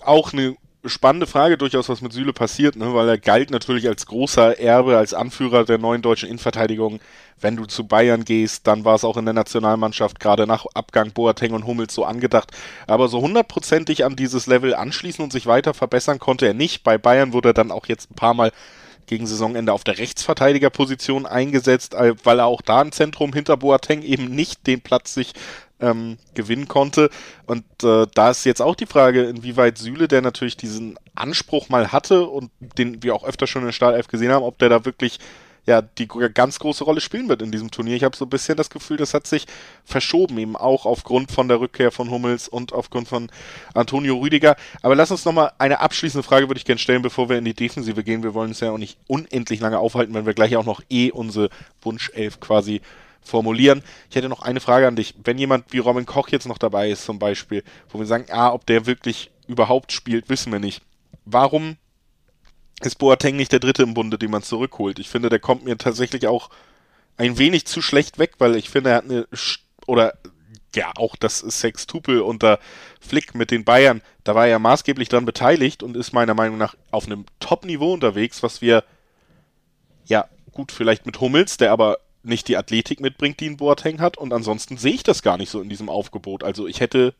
Auch 0.00 0.32
eine 0.32 0.56
spannende 0.84 1.26
Frage 1.26 1.58
durchaus, 1.58 1.88
was 1.88 2.00
mit 2.00 2.12
Süle 2.12 2.32
passiert, 2.32 2.76
ne? 2.76 2.94
weil 2.94 3.08
er 3.08 3.18
galt 3.18 3.50
natürlich 3.50 3.86
als 3.86 4.06
großer 4.06 4.58
Erbe, 4.58 4.96
als 4.96 5.12
Anführer 5.12 5.64
der 5.64 5.78
neuen 5.78 6.00
deutschen 6.00 6.28
Innenverteidigung. 6.28 7.00
Wenn 7.38 7.56
du 7.56 7.66
zu 7.66 7.86
Bayern 7.86 8.24
gehst, 8.24 8.66
dann 8.66 8.84
war 8.84 8.94
es 8.94 9.04
auch 9.04 9.16
in 9.16 9.24
der 9.24 9.34
Nationalmannschaft 9.34 10.20
gerade 10.20 10.46
nach 10.46 10.66
Abgang 10.74 11.12
Boateng 11.12 11.52
und 11.52 11.66
Hummels 11.66 11.94
so 11.94 12.04
angedacht. 12.04 12.52
Aber 12.86 13.08
so 13.08 13.20
hundertprozentig 13.20 14.04
an 14.04 14.16
dieses 14.16 14.46
Level 14.46 14.74
anschließen 14.74 15.22
und 15.22 15.32
sich 15.32 15.46
weiter 15.46 15.74
verbessern 15.74 16.18
konnte 16.18 16.46
er 16.46 16.54
nicht. 16.54 16.82
Bei 16.82 16.98
Bayern 16.98 17.32
wurde 17.32 17.50
er 17.50 17.54
dann 17.54 17.70
auch 17.70 17.86
jetzt 17.86 18.10
ein 18.10 18.14
paar 18.14 18.34
Mal 18.34 18.52
gegen 19.06 19.26
Saisonende 19.26 19.72
auf 19.72 19.84
der 19.84 19.98
Rechtsverteidigerposition 19.98 21.26
eingesetzt, 21.26 21.94
äh, 21.94 22.14
weil 22.24 22.40
er 22.40 22.46
auch 22.46 22.62
da 22.62 22.82
im 22.82 22.92
Zentrum 22.92 23.32
hinter 23.32 23.56
Boateng 23.56 24.02
eben 24.02 24.26
nicht 24.26 24.66
den 24.66 24.80
Platz 24.80 25.14
sich 25.14 25.34
ähm, 25.80 26.18
gewinnen 26.34 26.68
konnte. 26.68 27.10
Und 27.46 27.64
äh, 27.82 28.06
da 28.14 28.30
ist 28.30 28.44
jetzt 28.44 28.62
auch 28.62 28.74
die 28.74 28.86
Frage, 28.86 29.24
inwieweit 29.24 29.78
Süle, 29.78 30.08
der 30.08 30.22
natürlich 30.22 30.56
diesen 30.56 30.98
Anspruch 31.14 31.68
mal 31.68 31.92
hatte 31.92 32.26
und 32.26 32.50
den 32.60 33.02
wir 33.02 33.14
auch 33.14 33.24
öfter 33.24 33.46
schon 33.46 33.62
in 33.62 33.68
der 33.68 33.72
Startelf 33.72 34.08
gesehen 34.08 34.32
haben, 34.32 34.44
ob 34.44 34.58
der 34.58 34.68
da 34.68 34.84
wirklich 34.84 35.18
ja 35.66 35.82
die 35.82 36.06
ganz 36.06 36.58
große 36.58 36.84
Rolle 36.84 37.00
spielen 37.00 37.28
wird 37.28 37.42
in 37.42 37.50
diesem 37.50 37.70
Turnier. 37.70 37.96
Ich 37.96 38.04
habe 38.04 38.16
so 38.16 38.24
ein 38.24 38.30
bisschen 38.30 38.56
das 38.56 38.70
Gefühl, 38.70 38.96
das 38.96 39.14
hat 39.14 39.26
sich 39.26 39.46
verschoben, 39.84 40.38
eben 40.38 40.56
auch 40.56 40.86
aufgrund 40.86 41.30
von 41.30 41.48
der 41.48 41.60
Rückkehr 41.60 41.92
von 41.92 42.10
Hummels 42.10 42.48
und 42.48 42.72
aufgrund 42.72 43.08
von 43.08 43.30
Antonio 43.74 44.18
Rüdiger. 44.18 44.56
Aber 44.82 44.94
lass 44.94 45.10
uns 45.10 45.24
nochmal 45.24 45.52
eine 45.58 45.80
abschließende 45.80 46.22
Frage 46.22 46.48
würde 46.48 46.58
ich 46.58 46.64
gerne 46.64 46.78
stellen, 46.78 47.02
bevor 47.02 47.28
wir 47.28 47.38
in 47.38 47.44
die 47.44 47.54
Defensive 47.54 48.02
gehen. 48.02 48.22
Wir 48.22 48.34
wollen 48.34 48.50
es 48.50 48.60
ja 48.60 48.70
auch 48.70 48.78
nicht 48.78 48.98
unendlich 49.06 49.60
lange 49.60 49.78
aufhalten, 49.78 50.14
wenn 50.14 50.26
wir 50.26 50.34
gleich 50.34 50.56
auch 50.56 50.64
noch 50.64 50.82
eh 50.88 51.10
unsere 51.10 51.50
Wunschelf 51.82 52.40
quasi 52.40 52.80
formulieren. 53.22 53.82
Ich 54.08 54.16
hätte 54.16 54.28
noch 54.28 54.42
eine 54.42 54.60
Frage 54.60 54.88
an 54.88 54.96
dich. 54.96 55.14
Wenn 55.22 55.38
jemand 55.38 55.72
wie 55.72 55.78
Robin 55.78 56.06
Koch 56.06 56.28
jetzt 56.28 56.48
noch 56.48 56.58
dabei 56.58 56.90
ist, 56.90 57.04
zum 57.04 57.18
Beispiel, 57.18 57.62
wo 57.90 57.98
wir 57.98 58.06
sagen, 58.06 58.26
ah, 58.30 58.52
ob 58.52 58.66
der 58.66 58.86
wirklich 58.86 59.30
überhaupt 59.46 59.92
spielt, 59.92 60.28
wissen 60.28 60.52
wir 60.52 60.58
nicht. 60.58 60.82
Warum 61.24 61.76
ist 62.80 62.96
Boateng 62.96 63.36
nicht 63.36 63.52
der 63.52 63.60
Dritte 63.60 63.82
im 63.82 63.94
Bunde, 63.94 64.18
den 64.18 64.30
man 64.30 64.42
zurückholt. 64.42 64.98
Ich 64.98 65.08
finde, 65.08 65.28
der 65.28 65.38
kommt 65.38 65.64
mir 65.64 65.76
tatsächlich 65.76 66.26
auch 66.26 66.50
ein 67.16 67.38
wenig 67.38 67.66
zu 67.66 67.82
schlecht 67.82 68.18
weg, 68.18 68.34
weil 68.38 68.56
ich 68.56 68.70
finde, 68.70 68.90
er 68.90 68.96
hat 68.96 69.04
eine, 69.04 69.26
oder 69.86 70.14
ja, 70.74 70.92
auch 70.96 71.16
das 71.16 71.38
Sextupel 71.38 72.20
unter 72.20 72.58
Flick 73.00 73.34
mit 73.34 73.50
den 73.50 73.64
Bayern, 73.64 74.02
da 74.24 74.34
war 74.34 74.46
er 74.46 74.58
maßgeblich 74.58 75.08
dran 75.08 75.24
beteiligt 75.24 75.82
und 75.82 75.96
ist 75.96 76.12
meiner 76.12 76.34
Meinung 76.34 76.58
nach 76.58 76.76
auf 76.90 77.06
einem 77.06 77.26
Top-Niveau 77.40 77.92
unterwegs, 77.92 78.42
was 78.42 78.62
wir, 78.62 78.84
ja, 80.06 80.28
gut, 80.52 80.72
vielleicht 80.72 81.06
mit 81.06 81.20
Hummels, 81.20 81.56
der 81.56 81.72
aber 81.72 81.98
nicht 82.22 82.48
die 82.48 82.56
Athletik 82.56 83.00
mitbringt, 83.00 83.40
die 83.40 83.48
ein 83.48 83.56
Boateng 83.56 84.00
hat. 84.00 84.18
Und 84.18 84.32
ansonsten 84.32 84.76
sehe 84.76 84.94
ich 84.94 85.02
das 85.02 85.22
gar 85.22 85.36
nicht 85.36 85.50
so 85.50 85.60
in 85.60 85.68
diesem 85.68 85.88
Aufgebot. 85.88 86.44
Also 86.44 86.66
ich 86.66 86.80
hätte, 86.80 87.14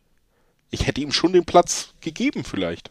ich 0.70 0.86
hätte 0.86 1.00
ihm 1.00 1.12
schon 1.12 1.32
den 1.32 1.44
Platz 1.44 1.94
gegeben 2.00 2.44
vielleicht. 2.44 2.90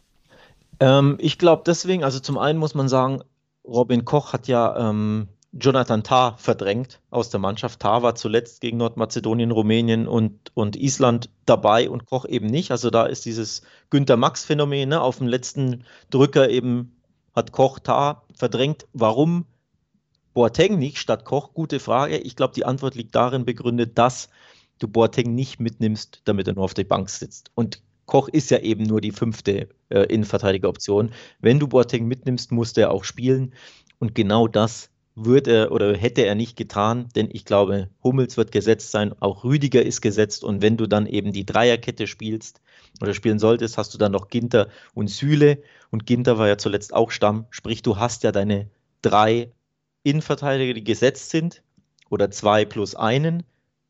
Ähm, 0.79 1.17
ich 1.19 1.37
glaube 1.37 1.63
deswegen, 1.65 2.03
also 2.03 2.19
zum 2.19 2.37
einen 2.37 2.59
muss 2.59 2.75
man 2.75 2.89
sagen, 2.89 3.21
Robin 3.65 4.05
Koch 4.05 4.33
hat 4.33 4.47
ja 4.47 4.89
ähm, 4.89 5.27
Jonathan 5.51 6.03
Tah 6.03 6.35
verdrängt 6.37 7.01
aus 7.09 7.29
der 7.29 7.39
Mannschaft. 7.39 7.79
Tah 7.79 8.03
war 8.03 8.15
zuletzt 8.15 8.61
gegen 8.61 8.77
Nordmazedonien, 8.77 9.51
Rumänien 9.51 10.07
und, 10.07 10.51
und 10.53 10.75
Island 10.75 11.29
dabei 11.45 11.89
und 11.89 12.05
Koch 12.05 12.25
eben 12.25 12.47
nicht. 12.47 12.71
Also 12.71 12.89
da 12.89 13.05
ist 13.05 13.25
dieses 13.25 13.63
Günter 13.89 14.15
Max-Phänomen. 14.15 14.89
Ne? 14.89 15.01
Auf 15.01 15.17
dem 15.17 15.27
letzten 15.27 15.85
Drücker 16.11 16.49
eben 16.49 16.95
hat 17.35 17.51
Koch 17.51 17.79
Tah 17.79 18.23
verdrängt. 18.35 18.85
Warum 18.93 19.45
Boateng 20.33 20.77
nicht 20.77 20.99
statt 20.99 21.25
Koch? 21.25 21.53
Gute 21.53 21.79
Frage. 21.79 22.17
Ich 22.17 22.35
glaube, 22.35 22.53
die 22.53 22.65
Antwort 22.65 22.95
liegt 22.95 23.15
darin 23.15 23.43
begründet, 23.43 23.97
dass 23.97 24.29
du 24.77 24.87
Boateng 24.87 25.33
nicht 25.33 25.59
mitnimmst, 25.59 26.21
damit 26.25 26.47
er 26.47 26.53
nur 26.53 26.63
auf 26.63 26.75
der 26.75 26.83
Bank 26.83 27.09
sitzt. 27.09 27.51
Und 27.55 27.81
Koch 28.09 28.27
ist 28.27 28.49
ja 28.49 28.57
eben 28.57 28.85
nur 28.85 29.01
die 29.01 29.11
fünfte 29.11 29.69
äh, 29.89 29.99
Innenverteidiger-Option. 30.05 31.11
Wenn 31.41 31.59
du 31.59 31.67
Boateng 31.67 32.07
mitnimmst, 32.07 32.51
muss 32.51 32.73
der 32.73 32.89
auch 32.89 33.03
spielen. 33.03 33.53
Und 33.99 34.15
genau 34.15 34.47
das 34.47 34.89
würde 35.13 35.69
oder 35.69 35.95
hätte 35.95 36.25
er 36.25 36.33
nicht 36.33 36.57
getan, 36.57 37.09
denn 37.15 37.29
ich 37.31 37.45
glaube, 37.45 37.89
Hummels 38.03 38.35
wird 38.35 38.51
gesetzt 38.51 38.89
sein, 38.89 39.13
auch 39.19 39.43
Rüdiger 39.43 39.83
ist 39.83 40.01
gesetzt 40.01 40.43
und 40.43 40.63
wenn 40.63 40.75
du 40.75 40.87
dann 40.87 41.05
eben 41.05 41.33
die 41.33 41.45
Dreierkette 41.45 42.07
spielst 42.07 42.61
oder 42.99 43.13
spielen 43.13 43.37
solltest, 43.37 43.77
hast 43.77 43.93
du 43.93 43.99
dann 43.99 44.13
noch 44.13 44.29
Ginter 44.29 44.69
und 44.95 45.09
Süle 45.09 45.61
und 45.91 46.05
Ginter 46.05 46.39
war 46.39 46.47
ja 46.47 46.57
zuletzt 46.57 46.93
auch 46.93 47.11
Stamm, 47.11 47.45
sprich 47.49 47.81
du 47.83 47.97
hast 47.97 48.23
ja 48.23 48.31
deine 48.31 48.69
drei 49.01 49.51
Innenverteidiger, 50.03 50.73
die 50.73 50.83
gesetzt 50.83 51.29
sind 51.29 51.61
oder 52.09 52.31
zwei 52.31 52.65
plus 52.65 52.95
einen, 52.95 53.43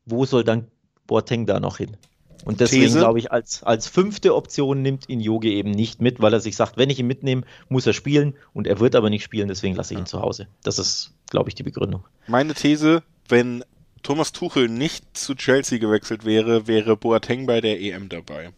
wo 0.04 0.26
soll 0.26 0.44
dann 0.44 0.66
Boateng 1.06 1.46
da 1.46 1.60
noch 1.60 1.78
hin? 1.78 1.96
Und 2.44 2.60
deswegen 2.60 2.92
glaube 2.92 3.18
ich, 3.18 3.32
als, 3.32 3.62
als 3.62 3.86
fünfte 3.86 4.34
Option 4.34 4.82
nimmt 4.82 5.08
ihn 5.08 5.20
Yogi 5.20 5.54
eben 5.54 5.70
nicht 5.70 6.00
mit, 6.00 6.20
weil 6.20 6.32
er 6.32 6.40
sich 6.40 6.56
sagt, 6.56 6.76
wenn 6.76 6.90
ich 6.90 6.98
ihn 6.98 7.06
mitnehme, 7.06 7.42
muss 7.68 7.86
er 7.86 7.92
spielen 7.92 8.34
und 8.54 8.66
er 8.66 8.80
wird 8.80 8.94
aber 8.94 9.10
nicht 9.10 9.24
spielen, 9.24 9.48
deswegen 9.48 9.74
lasse 9.74 9.94
ich 9.94 9.98
ihn 9.98 10.04
ja. 10.04 10.06
zu 10.06 10.22
Hause. 10.22 10.48
Das 10.62 10.78
ist, 10.78 11.12
glaube 11.28 11.48
ich, 11.48 11.54
die 11.54 11.62
Begründung. 11.62 12.04
Meine 12.26 12.54
These, 12.54 13.02
wenn 13.28 13.64
Thomas 14.02 14.32
Tuchel 14.32 14.68
nicht 14.68 15.16
zu 15.16 15.34
Chelsea 15.34 15.78
gewechselt 15.78 16.24
wäre, 16.24 16.66
wäre 16.66 16.96
Boateng 16.96 17.46
bei 17.46 17.60
der 17.60 17.80
EM 17.80 18.08
dabei. 18.08 18.50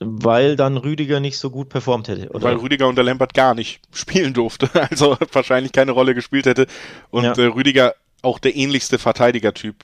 Weil 0.00 0.54
dann 0.54 0.76
Rüdiger 0.76 1.18
nicht 1.18 1.38
so 1.38 1.50
gut 1.50 1.68
performt 1.68 2.08
hätte, 2.08 2.30
oder? 2.30 2.42
Weil 2.42 2.56
Rüdiger 2.56 2.86
unter 2.86 3.02
Lambert 3.02 3.34
gar 3.34 3.54
nicht 3.54 3.80
spielen 3.92 4.34
durfte, 4.34 4.68
also 4.90 5.16
wahrscheinlich 5.32 5.72
keine 5.72 5.92
Rolle 5.92 6.14
gespielt 6.14 6.46
hätte. 6.46 6.66
Und 7.10 7.24
ja. 7.24 7.32
äh, 7.32 7.46
Rüdiger 7.46 7.94
auch 8.22 8.38
der 8.38 8.56
ähnlichste 8.56 8.98
Verteidigertyp 8.98 9.76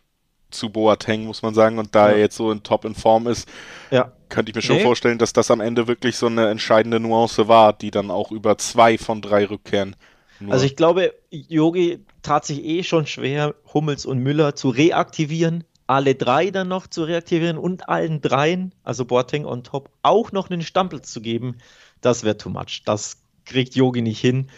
zu 0.56 0.70
Boateng, 0.70 1.25
muss 1.25 1.42
man 1.42 1.54
sagen. 1.54 1.78
Und 1.78 1.94
da 1.94 2.08
ja. 2.08 2.14
er 2.14 2.20
jetzt 2.20 2.37
so 2.37 2.50
in 2.50 2.62
Top 2.62 2.84
in 2.84 2.94
Form 2.94 3.26
ist, 3.26 3.49
ja. 3.90 4.12
könnte 4.28 4.50
ich 4.50 4.56
mir 4.56 4.62
schon 4.62 4.76
nee. 4.76 4.82
vorstellen, 4.82 5.18
dass 5.18 5.32
das 5.32 5.50
am 5.50 5.61
Ende 5.61 5.87
wirklich 5.87 6.16
so 6.16 6.26
eine 6.26 6.49
entscheidende 6.49 7.00
Nuance 7.00 7.49
war, 7.49 7.73
die 7.73 7.90
dann 7.90 8.11
auch 8.11 8.30
über 8.30 8.58
zwei 8.58 8.99
von 8.99 9.23
drei 9.23 9.46
Rückkehren. 9.46 9.96
Also 10.49 10.66
ich 10.66 10.76
glaube, 10.76 11.14
Yogi 11.30 12.00
tat 12.23 12.44
sich 12.44 12.64
eh 12.64 12.82
schon 12.82 13.06
schwer, 13.06 13.54
Hummels 13.73 14.04
und 14.04 14.18
Müller 14.18 14.54
zu 14.56 14.68
reaktivieren, 14.68 15.64
alle 15.87 16.14
drei 16.14 16.50
dann 16.50 16.68
noch 16.68 16.87
zu 16.87 17.04
reaktivieren 17.04 17.58
und 17.58 17.88
allen 17.88 18.20
dreien, 18.20 18.73
also 18.82 19.04
Boateng 19.04 19.44
on 19.44 19.62
top, 19.62 19.90
auch 20.02 20.32
noch 20.32 20.50
einen 20.50 20.62
Stammplatz 20.62 21.12
zu 21.12 21.20
geben. 21.20 21.56
Das 22.00 22.25
wäre 22.25 22.37
too 22.37 22.50
much. 22.50 22.82
Das 22.84 23.18
kriegt 23.44 23.75
Yogi 23.75 24.02
nicht 24.02 24.20
hin. 24.20 24.49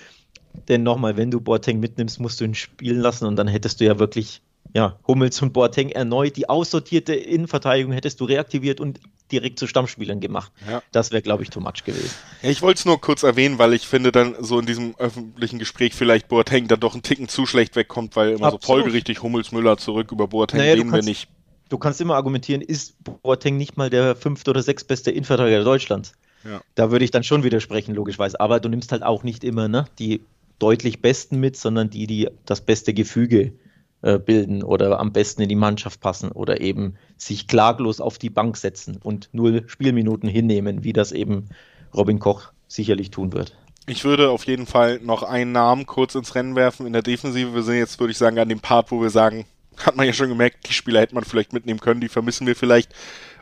Denn 0.69 0.83
nochmal, 0.83 1.17
wenn 1.17 1.31
du 1.31 1.41
Boateng 1.41 1.81
mitnimmst, 1.81 2.21
musst 2.21 2.41
du 2.41 2.45
ihn 2.45 2.55
spielen 2.55 3.01
lassen 3.01 3.27
und 3.27 3.37
dann 3.37 3.49
hättest 3.49 3.81
du 3.81 3.85
ja 3.85 3.99
wirklich 3.99 4.41
ja, 4.77 4.99
Hummels 5.09 5.41
und 5.41 5.55
Boateng 5.55 5.89
erneut 5.89 6.37
die 6.37 6.51
aussortierte 6.51 7.15
Innenverteidigung 7.15 7.93
hättest 7.93 8.21
du 8.21 8.27
reaktiviert 8.27 8.79
und 8.79 9.01
direkt 9.33 9.59
zu 9.59 9.67
Stammspielern 9.67 10.21
gemacht. 10.21 10.53
Ja. 10.69 10.83
Das 10.93 11.13
wäre, 11.13 11.23
glaube 11.23 11.43
ich, 11.45 11.49
too 11.49 11.61
much 11.61 11.85
gewesen. 11.87 12.11
Ich 12.43 12.61
wollte 12.61 12.81
es 12.81 12.85
nur 12.85 13.01
kurz 13.01 13.23
erwähnen, 13.23 13.59
weil 13.59 13.73
ich 13.73 13.87
finde, 13.87 14.13
dann 14.13 14.35
so 14.39 14.59
in 14.59 14.67
diesem 14.67 14.95
öffentlichen 14.99 15.59
Gespräch 15.59 15.95
vielleicht 15.95 16.29
Boateng 16.29 16.69
dann 16.69 16.79
doch 16.79 16.95
ein 16.95 17.01
Ticken 17.01 17.27
zu 17.27 17.47
schlecht 17.47 17.75
wegkommt, 17.75 18.17
weil 18.17 18.33
immer 18.33 18.49
Absolut. 18.49 18.65
so 18.65 18.67
folgerichtig 18.67 19.23
Hummels 19.23 19.51
Müller 19.51 19.79
zurück 19.79 20.13
über 20.13 20.29
Boateng 20.29 20.59
naja, 20.59 20.75
reden 20.75 20.93
wir 20.93 21.03
nicht. 21.03 21.31
Du 21.71 21.79
kannst 21.79 21.99
immer 22.03 22.17
argumentieren, 22.17 22.61
ist 22.61 23.03
Boateng 23.23 23.57
nicht 23.57 23.79
mal 23.79 23.89
der 23.89 24.15
fünfte 24.15 24.51
oder 24.51 24.63
sechstbeste 24.63 25.11
Innenverteidiger 25.11 25.65
Deutschlands? 25.65 26.13
Ja. 26.45 26.61
Da 26.75 26.91
würde 26.91 27.07
ich 27.07 27.11
dann 27.11 27.25
schon 27.25 27.45
widersprechen, 27.45 27.95
logischerweise. 27.95 28.39
Aber 28.41 28.61
du 28.61 28.69
nimmst 28.69 28.93
halt 28.93 29.05
auch 29.05 29.23
nicht 29.23 29.43
immer 29.43 29.69
ne, 29.69 29.87
die 29.99 30.21
deutlich 30.59 31.01
Besten 31.01 31.41
mit, 31.41 31.57
sondern 31.57 31.89
die, 31.89 32.07
die 32.07 32.29
das 32.45 32.61
beste 32.61 32.93
Gefüge 32.93 33.41
äh, 33.41 33.53
bilden 34.01 34.63
oder 34.63 35.01
am 35.01 35.13
besten 35.13 35.43
in 35.43 35.49
die 35.49 35.57
Mannschaft 35.57 36.01
passen 36.01 36.31
oder 36.31 36.61
eben 36.61 36.95
sich 37.17 37.49
klaglos 37.49 38.01
auf 38.01 38.19
die 38.19 38.31
Bank 38.31 38.57
setzen 38.57 38.99
und 39.03 39.29
null 39.33 39.65
Spielminuten 39.67 40.29
hinnehmen, 40.29 40.85
wie 40.85 40.93
das 40.93 41.13
eben 41.13 41.49
Robin 41.95 42.19
Koch 42.19 42.53
sicherlich 42.69 43.11
tun 43.11 43.33
wird. 43.33 43.57
Ich 43.87 44.05
würde 44.05 44.31
auf 44.31 44.45
jeden 44.45 44.67
Fall 44.67 45.01
noch 45.03 45.23
einen 45.23 45.53
Namen 45.53 45.87
kurz 45.87 46.15
ins 46.15 46.35
Rennen 46.35 46.57
werfen 46.57 46.87
in 46.87 46.93
der 46.93 47.03
Defensive. 47.03 47.55
Wir 47.55 47.63
sind 47.63 47.77
jetzt, 47.77 47.99
würde 48.01 48.11
ich 48.11 48.19
sagen, 48.19 48.39
an 48.39 48.49
dem 48.49 48.61
Part, 48.61 48.91
wo 48.91 49.01
wir 49.01 49.11
sagen, 49.11 49.47
hat 49.85 49.97
man 49.97 50.07
ja 50.07 50.13
schon 50.13 50.29
gemerkt, 50.29 50.69
die 50.69 50.73
Spieler 50.73 51.01
hätte 51.01 51.15
man 51.15 51.25
vielleicht 51.25 51.53
mitnehmen 51.53 51.81
können, 51.81 52.01
die 52.01 52.09
vermissen 52.09 52.47
wir 52.47 52.57
vielleicht. 52.57 52.93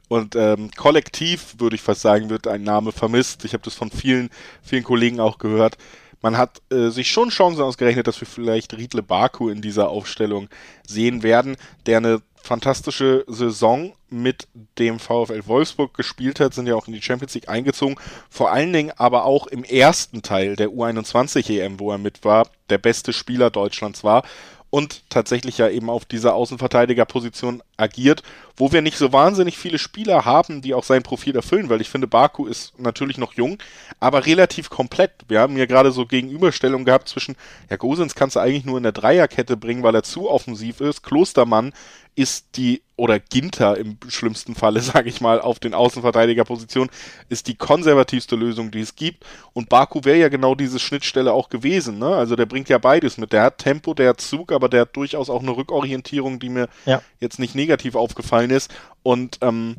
Und 0.08 0.36
ähm, 0.36 0.70
kollektiv, 0.76 1.56
würde 1.58 1.76
ich 1.76 1.82
fast 1.82 2.02
sagen, 2.02 2.28
wird 2.28 2.46
ein 2.46 2.62
Name 2.62 2.92
vermisst. 2.92 3.44
Ich 3.46 3.54
habe 3.54 3.64
das 3.64 3.74
von 3.74 3.90
vielen, 3.90 4.28
vielen 4.62 4.84
Kollegen 4.84 5.18
auch 5.18 5.38
gehört 5.38 5.78
man 6.24 6.38
hat 6.38 6.62
äh, 6.72 6.88
sich 6.88 7.10
schon 7.10 7.28
Chancen 7.28 7.60
ausgerechnet, 7.60 8.06
dass 8.06 8.18
wir 8.18 8.26
vielleicht 8.26 8.72
Riedle 8.72 9.02
Baku 9.02 9.50
in 9.50 9.60
dieser 9.60 9.90
Aufstellung 9.90 10.48
sehen 10.86 11.22
werden, 11.22 11.58
der 11.84 11.98
eine 11.98 12.22
fantastische 12.34 13.26
Saison 13.28 13.92
mit 14.08 14.48
dem 14.78 14.98
VfL 14.98 15.42
Wolfsburg 15.44 15.92
gespielt 15.92 16.40
hat, 16.40 16.54
sind 16.54 16.66
ja 16.66 16.76
auch 16.76 16.86
in 16.86 16.94
die 16.94 17.02
Champions 17.02 17.34
League 17.34 17.50
eingezogen, 17.50 17.96
vor 18.30 18.50
allen 18.52 18.72
Dingen 18.72 18.92
aber 18.96 19.26
auch 19.26 19.46
im 19.48 19.64
ersten 19.64 20.22
Teil 20.22 20.56
der 20.56 20.70
U21 20.70 21.60
EM, 21.60 21.78
wo 21.78 21.92
er 21.92 21.98
mit 21.98 22.24
war, 22.24 22.48
der 22.70 22.78
beste 22.78 23.12
Spieler 23.12 23.50
Deutschlands 23.50 24.02
war 24.02 24.22
und 24.70 25.08
tatsächlich 25.10 25.58
ja 25.58 25.68
eben 25.68 25.90
auf 25.90 26.06
dieser 26.06 26.34
Außenverteidigerposition 26.34 27.62
agiert, 27.76 28.22
wo 28.56 28.72
wir 28.72 28.82
nicht 28.82 28.96
so 28.96 29.12
wahnsinnig 29.12 29.58
viele 29.58 29.78
Spieler 29.78 30.24
haben, 30.24 30.62
die 30.62 30.74
auch 30.74 30.84
sein 30.84 31.02
Profil 31.02 31.34
erfüllen, 31.34 31.68
weil 31.68 31.80
ich 31.80 31.90
finde, 31.90 32.06
Baku 32.06 32.46
ist 32.46 32.78
natürlich 32.78 33.18
noch 33.18 33.34
jung, 33.34 33.58
aber 34.00 34.26
relativ 34.26 34.70
komplett. 34.70 35.12
Wir 35.28 35.40
haben 35.40 35.56
ja 35.56 35.66
gerade 35.66 35.90
so 35.90 36.06
Gegenüberstellungen 36.06 36.84
gehabt 36.84 37.08
zwischen, 37.08 37.36
ja, 37.68 37.76
Gosens 37.76 38.14
kannst 38.14 38.36
du 38.36 38.40
eigentlich 38.40 38.64
nur 38.64 38.76
in 38.76 38.84
der 38.84 38.92
Dreierkette 38.92 39.56
bringen, 39.56 39.82
weil 39.82 39.94
er 39.94 40.04
zu 40.04 40.30
offensiv 40.30 40.80
ist. 40.80 41.02
Klostermann 41.02 41.72
ist 42.16 42.56
die, 42.56 42.82
oder 42.96 43.18
Ginter 43.18 43.76
im 43.76 43.98
schlimmsten 44.08 44.54
Falle, 44.54 44.80
sage 44.82 45.08
ich 45.08 45.20
mal, 45.20 45.40
auf 45.40 45.58
den 45.58 45.74
Außenverteidigerpositionen, 45.74 46.90
ist 47.28 47.48
die 47.48 47.56
konservativste 47.56 48.36
Lösung, 48.36 48.70
die 48.70 48.80
es 48.80 48.94
gibt. 48.94 49.24
Und 49.52 49.68
Baku 49.68 50.04
wäre 50.04 50.18
ja 50.18 50.28
genau 50.28 50.54
diese 50.54 50.78
Schnittstelle 50.78 51.32
auch 51.32 51.48
gewesen. 51.48 51.98
Ne? 51.98 52.06
Also 52.06 52.36
der 52.36 52.46
bringt 52.46 52.68
ja 52.68 52.78
beides 52.78 53.18
mit. 53.18 53.32
Der 53.32 53.42
hat 53.42 53.58
Tempo, 53.58 53.94
der 53.94 54.10
hat 54.10 54.20
Zug, 54.20 54.52
aber 54.52 54.68
der 54.68 54.82
hat 54.82 54.96
durchaus 54.96 55.28
auch 55.28 55.42
eine 55.42 55.56
Rückorientierung, 55.56 56.38
die 56.38 56.50
mir 56.50 56.68
ja. 56.86 57.02
jetzt 57.18 57.40
nicht 57.40 57.56
negativ 57.64 57.94
aufgefallen 57.94 58.50
ist. 58.50 58.72
Und 59.02 59.38
ähm, 59.40 59.76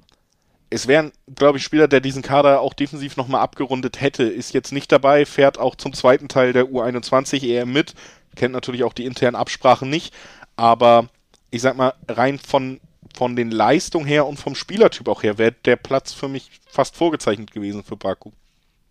es 0.69 0.87
wäre, 0.87 1.11
glaube 1.33 1.57
ich, 1.57 1.63
Spieler, 1.63 1.87
der 1.87 2.01
diesen 2.01 2.21
Kader 2.21 2.61
auch 2.61 2.73
defensiv 2.73 3.17
nochmal 3.17 3.41
abgerundet 3.41 4.01
hätte, 4.01 4.23
ist 4.23 4.53
jetzt 4.53 4.71
nicht 4.71 4.91
dabei, 4.91 5.25
fährt 5.25 5.57
auch 5.59 5.75
zum 5.75 5.93
zweiten 5.93 6.27
Teil 6.27 6.53
der 6.53 6.65
U21 6.65 7.43
EM 7.43 7.71
mit, 7.71 7.93
kennt 8.35 8.53
natürlich 8.53 8.83
auch 8.83 8.93
die 8.93 9.05
internen 9.05 9.35
Absprachen 9.35 9.89
nicht, 9.89 10.13
aber 10.55 11.07
ich 11.51 11.61
sag 11.61 11.77
mal, 11.77 11.93
rein 12.09 12.39
von, 12.39 12.81
von 13.15 13.35
den 13.35 13.51
Leistungen 13.51 14.05
her 14.05 14.25
und 14.25 14.37
vom 14.37 14.55
Spielertyp 14.55 15.07
auch 15.07 15.23
her, 15.23 15.37
wäre 15.37 15.53
der 15.53 15.75
Platz 15.75 16.13
für 16.13 16.27
mich 16.27 16.49
fast 16.67 16.95
vorgezeichnet 16.95 17.51
gewesen 17.51 17.83
für 17.83 17.95
Baku. 17.95 18.31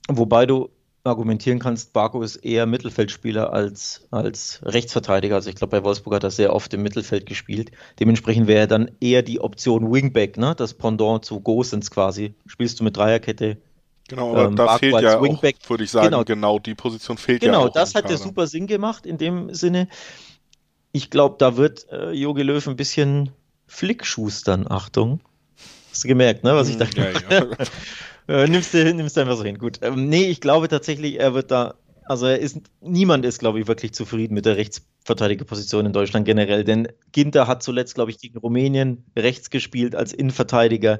Wobei 0.09 0.47
du 0.47 0.71
argumentieren 1.05 1.59
kannst, 1.59 1.93
Baku 1.93 2.23
ist 2.23 2.37
eher 2.37 2.67
Mittelfeldspieler 2.67 3.53
als, 3.53 4.07
als 4.11 4.61
Rechtsverteidiger. 4.65 5.35
Also 5.35 5.51
ich 5.51 5.57
glaube, 5.57 5.79
bei 5.79 5.85
Wolfsburg 5.85 6.15
hat 6.15 6.25
er 6.25 6.31
sehr 6.31 6.53
oft 6.53 6.73
im 6.75 6.83
Mittelfeld 6.83 7.27
gespielt. 7.27 7.71
Dementsprechend 8.01 8.47
wäre 8.47 8.61
er 8.61 8.67
dann 8.67 8.91
eher 9.01 9.23
die 9.23 9.41
Option 9.41 9.93
Wingback, 9.93 10.37
ne? 10.39 10.55
das 10.57 10.75
Pendant 10.75 11.25
zu 11.25 11.41
Gosens 11.41 11.91
quasi. 11.91 12.35
Spielst 12.47 12.81
du 12.81 12.85
mit 12.85 12.97
Dreierkette. 12.97 13.59
Genau, 14.09 14.33
aber 14.33 14.47
ähm, 14.47 14.57
da 14.57 14.67
Baku 14.67 14.79
fehlt 14.79 15.01
ja 15.03 15.23
Wingback. 15.23 15.57
auch, 15.63 15.71
würde 15.71 15.85
ich 15.85 15.91
sagen, 15.91 16.07
genau, 16.07 16.25
genau 16.25 16.59
die 16.59 16.75
Position 16.75 17.19
fehlt 17.19 17.41
genau, 17.41 17.53
ja. 17.53 17.59
Genau, 17.61 17.73
das 17.73 17.95
hat 17.95 18.11
ja 18.11 18.17
super 18.17 18.47
Sinn 18.47 18.67
gemacht 18.67 19.07
in 19.07 19.19
dem 19.19 19.55
Sinne 19.55 19.89
ich 20.95 21.11
glaube, 21.11 21.35
da 21.39 21.57
wird 21.57 21.91
äh, 21.91 22.13
Jogi 22.13 22.43
Löw 22.43 22.65
ein 22.69 22.77
bisschen 22.77 23.33
Flickschustern. 23.67 24.71
Achtung. 24.71 25.21
Hast 25.95 26.03
du 26.03 26.09
gemerkt, 26.09 26.43
ne, 26.43 26.57
was 26.57 26.69
ich 26.69 26.77
da 26.77 26.87
ja, 26.97 27.13
ja. 27.31 28.43
äh, 28.43 28.49
nimmst, 28.49 28.75
du, 28.75 28.93
nimmst 28.93 29.17
du 29.17 29.21
einfach 29.21 29.37
so 29.37 29.45
hin. 29.45 29.59
Gut. 29.59 29.79
Ähm, 29.81 30.09
nee, 30.09 30.25
ich 30.25 30.41
glaube 30.41 30.67
tatsächlich, 30.67 31.21
er 31.21 31.35
wird 31.35 31.53
da, 31.53 31.77
also 32.05 32.27
er 32.27 32.41
ist, 32.41 32.59
niemand 32.81 33.25
ist, 33.25 33.39
glaube 33.39 33.61
ich, 33.61 33.69
wirklich 33.69 33.95
zufrieden 33.95 34.35
mit 34.35 34.45
der 34.45 34.57
Rechtsverteidigerposition 34.57 35.87
in 35.87 35.93
Deutschland 35.93 36.27
generell, 36.27 36.65
denn 36.65 36.89
Ginter 37.13 37.47
hat 37.47 37.63
zuletzt, 37.63 37.95
glaube 37.95 38.11
ich, 38.11 38.19
gegen 38.19 38.37
Rumänien 38.39 39.05
rechts 39.17 39.51
gespielt 39.51 39.95
als 39.95 40.13
Innenverteidiger. 40.13 40.99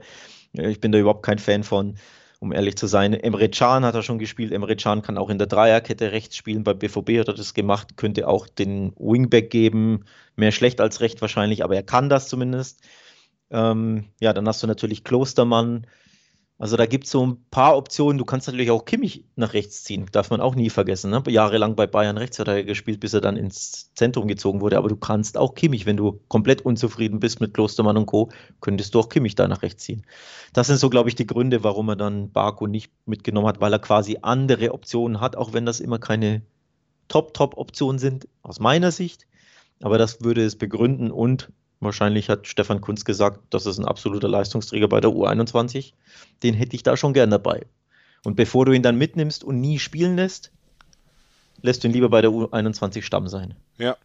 Ich 0.53 0.81
bin 0.81 0.93
da 0.93 0.99
überhaupt 0.99 1.25
kein 1.25 1.41
Fan 1.41 1.65
von. 1.65 1.97
um 2.39 2.53
ehrlich 2.53 2.77
zu 2.77 2.87
sein. 2.87 3.15
Emre 3.15 3.49
Can 3.49 3.85
hat 3.85 3.97
er 3.97 4.03
schon 4.03 4.21
gespielt. 4.21 4.53
Emre 4.53 4.77
Can 4.77 5.03
kann 5.03 5.19
auch 5.19 5.31
in 5.31 5.39
der 5.39 5.49
Dreierkette 5.49 6.13
rechts 6.13 6.37
spielen. 6.37 6.63
Bei 6.63 6.75
BVB 6.75 7.19
hat 7.19 7.29
er 7.29 7.35
das 7.35 7.55
gemacht. 7.55 7.97
Könnte 7.97 8.29
auch 8.29 8.47
den 8.47 8.93
Wingback 8.97 9.51
geben. 9.51 10.05
Mehr 10.37 10.53
schlecht 10.53 10.81
als 10.81 11.01
recht 11.01 11.21
wahrscheinlich, 11.21 11.65
aber 11.65 11.75
er 11.75 11.83
kann 11.83 12.09
das 12.09 12.29
zumindest. 12.29 12.81
Ähm, 13.51 14.07
ja, 14.21 14.33
dann 14.33 14.49
hast 14.49 14.63
du 14.63 14.67
natürlich 14.67 15.05
Klostermann. 15.05 15.87
Also 16.57 16.77
da 16.77 16.87
gibt 16.87 17.05
es 17.05 17.11
so 17.11 17.27
ein 17.27 17.45
paar 17.51 17.77
Optionen. 17.77 18.17
Du 18.17 18.25
kannst 18.25 18.47
natürlich 18.47 18.71
auch 18.71 18.85
Kimmich 18.85 19.25
nach 19.35 19.55
rechts 19.55 19.83
ziehen, 19.83 20.07
darf 20.13 20.31
man 20.31 20.41
auch 20.41 20.55
nie 20.55 20.71
vergessen. 20.71 21.11
Ne? 21.11 21.23
Jahrelang 21.27 21.75
bei 21.75 21.89
Bayern 21.89 22.17
Rechtsverteidiger 22.17 22.69
gespielt, 22.69 23.01
bis 23.01 23.13
er 23.13 23.21
dann 23.21 23.37
ins 23.37 23.93
Zentrum 23.95 24.29
gezogen 24.29 24.61
wurde. 24.61 24.79
Aber 24.79 24.89
du 24.89 24.97
kannst 24.97 25.37
auch 25.37 25.55
Kimmich, 25.55 25.85
wenn 25.85 25.97
du 25.97 26.21
komplett 26.29 26.63
unzufrieden 26.63 27.19
bist 27.19 27.41
mit 27.41 27.55
Klostermann 27.55 27.97
und 27.97 28.07
Co., 28.07 28.31
könntest 28.61 28.95
du 28.95 29.01
auch 29.01 29.09
Kimmich 29.09 29.35
da 29.35 29.49
nach 29.49 29.63
rechts 29.63 29.83
ziehen. 29.83 30.07
Das 30.53 30.69
sind 30.69 30.79
so, 30.79 30.91
glaube 30.91 31.09
ich, 31.09 31.17
die 31.17 31.27
Gründe, 31.27 31.65
warum 31.65 31.89
er 31.89 31.97
dann 31.97 32.31
Baku 32.31 32.69
nicht 32.69 32.93
mitgenommen 33.05 33.49
hat, 33.49 33.61
weil 33.61 33.73
er 33.73 33.81
quasi 33.81 34.19
andere 34.23 34.73
Optionen 34.73 35.21
hat, 35.21 35.35
auch 35.35 35.53
wenn 35.53 35.67
das 35.67 35.81
immer 35.81 35.99
keine 35.99 36.43
Top-Top-Optionen 37.09 37.99
sind, 37.99 38.29
aus 38.43 38.61
meiner 38.61 38.93
Sicht. 38.93 39.27
Aber 39.83 39.99
das 39.99 40.23
würde 40.23 40.45
es 40.45 40.57
begründen 40.57 41.11
und 41.11 41.51
Wahrscheinlich 41.85 42.29
hat 42.29 42.49
Stefan 42.49 42.81
Kunz 42.81 43.05
gesagt, 43.05 43.41
das 43.51 43.67
ist 43.67 43.79
ein 43.79 43.85
absoluter 43.85 44.29
Leistungsträger 44.29 44.89
bei 44.89 45.01
der 45.01 45.11
U21. 45.11 45.93
Den 46.43 46.55
hätte 46.55 46.75
ich 46.75 46.83
da 46.83 46.97
schon 46.97 47.13
gern 47.13 47.31
dabei. 47.31 47.67
Und 48.25 48.37
bevor 48.37 48.65
du 48.65 48.73
ihn 48.73 48.83
dann 48.83 48.97
mitnimmst 48.97 49.45
und 49.45 49.61
nie 49.61 49.79
spielen 49.79 50.17
lässt, 50.17 50.51
lässt 51.61 51.85
du 51.85 51.89
ihn 51.89 51.93
lieber 51.93 52.09
bei 52.09 52.23
der 52.23 52.31
U21 52.31 53.03
Stamm 53.03 53.29
sein. 53.29 53.55
Ja. 53.79 53.97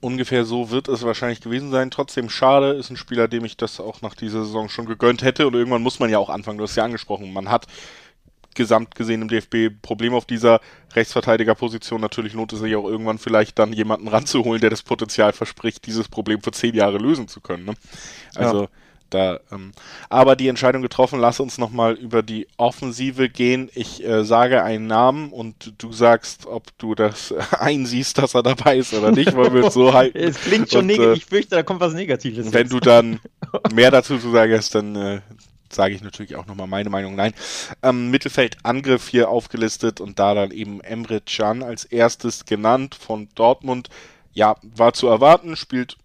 Ungefähr 0.00 0.44
so 0.44 0.70
wird 0.70 0.88
es 0.88 1.02
wahrscheinlich 1.02 1.40
gewesen 1.40 1.70
sein. 1.70 1.90
Trotzdem 1.90 2.28
schade, 2.28 2.72
ist 2.72 2.90
ein 2.90 2.96
Spieler, 2.96 3.28
dem 3.28 3.44
ich 3.44 3.56
das 3.56 3.80
auch 3.80 4.02
nach 4.02 4.14
dieser 4.14 4.44
Saison 4.44 4.68
schon 4.68 4.86
gegönnt 4.86 5.22
hätte. 5.22 5.46
Und 5.46 5.54
irgendwann 5.54 5.82
muss 5.82 6.00
man 6.00 6.10
ja 6.10 6.18
auch 6.18 6.28
anfangen. 6.28 6.58
Du 6.58 6.64
hast 6.64 6.76
ja 6.76 6.84
angesprochen. 6.84 7.32
Man 7.32 7.48
hat 7.48 7.66
gesamt 8.56 8.94
gesehen 8.94 9.22
im 9.22 9.28
DFB 9.28 9.70
Problem 9.80 10.14
auf 10.14 10.24
dieser 10.24 10.60
Rechtsverteidigerposition. 10.94 12.00
Natürlich 12.00 12.32
lohnt 12.32 12.52
es 12.52 12.60
sich 12.60 12.74
auch 12.74 12.88
irgendwann 12.88 13.18
vielleicht 13.18 13.58
dann 13.58 13.72
jemanden 13.72 14.08
ranzuholen, 14.08 14.60
der 14.60 14.70
das 14.70 14.82
Potenzial 14.82 15.32
verspricht, 15.32 15.86
dieses 15.86 16.08
Problem 16.08 16.42
für 16.42 16.50
zehn 16.50 16.74
Jahre 16.74 16.98
lösen 16.98 17.28
zu 17.28 17.40
können. 17.40 17.66
Ne? 17.66 17.74
Also 18.34 18.62
ja. 18.62 18.68
da, 19.10 19.40
ähm, 19.52 19.72
aber 20.08 20.34
die 20.34 20.48
Entscheidung 20.48 20.82
getroffen, 20.82 21.20
lass 21.20 21.38
uns 21.38 21.58
nochmal 21.58 21.94
über 21.94 22.22
die 22.22 22.48
Offensive 22.56 23.28
gehen. 23.28 23.70
Ich 23.74 24.04
äh, 24.04 24.24
sage 24.24 24.64
einen 24.64 24.86
Namen 24.86 25.30
und 25.30 25.74
du 25.78 25.92
sagst, 25.92 26.46
ob 26.46 26.76
du 26.78 26.94
das 26.94 27.32
einsiehst, 27.58 28.18
dass 28.18 28.34
er 28.34 28.42
dabei 28.42 28.78
ist 28.78 28.92
oder 28.94 29.12
nicht, 29.12 29.36
weil 29.36 29.54
wir 29.54 29.66
es 29.66 29.74
so 29.74 29.92
halten. 29.94 30.18
Es 30.18 30.40
klingt 30.40 30.72
schon 30.72 30.86
negativ, 30.86 31.12
äh, 31.12 31.16
ich 31.18 31.26
fürchte, 31.26 31.54
da 31.54 31.62
kommt 31.62 31.80
was 31.80 31.94
Negatives. 31.94 32.52
Wenn 32.52 32.62
jetzt. 32.62 32.72
du 32.72 32.80
dann 32.80 33.20
mehr 33.72 33.90
dazu 33.90 34.18
zu 34.18 34.30
sagen 34.30 34.54
hast, 34.54 34.74
dann 34.74 34.96
äh, 34.96 35.20
sage 35.72 35.94
ich 35.94 36.02
natürlich 36.02 36.36
auch 36.36 36.46
nochmal 36.46 36.66
meine 36.66 36.90
Meinung. 36.90 37.14
Nein, 37.14 37.34
ähm, 37.82 38.10
Mittelfeld 38.10 38.58
Angriff 38.62 39.08
hier 39.08 39.28
aufgelistet 39.28 40.00
und 40.00 40.18
da 40.18 40.34
dann 40.34 40.50
eben 40.50 40.80
Emre 40.80 41.20
Can 41.20 41.62
als 41.62 41.84
erstes 41.84 42.44
genannt 42.44 42.94
von 42.94 43.28
Dortmund. 43.34 43.88
Ja, 44.32 44.56
war 44.62 44.92
zu 44.92 45.06
erwarten, 45.06 45.56
spielt 45.56 45.96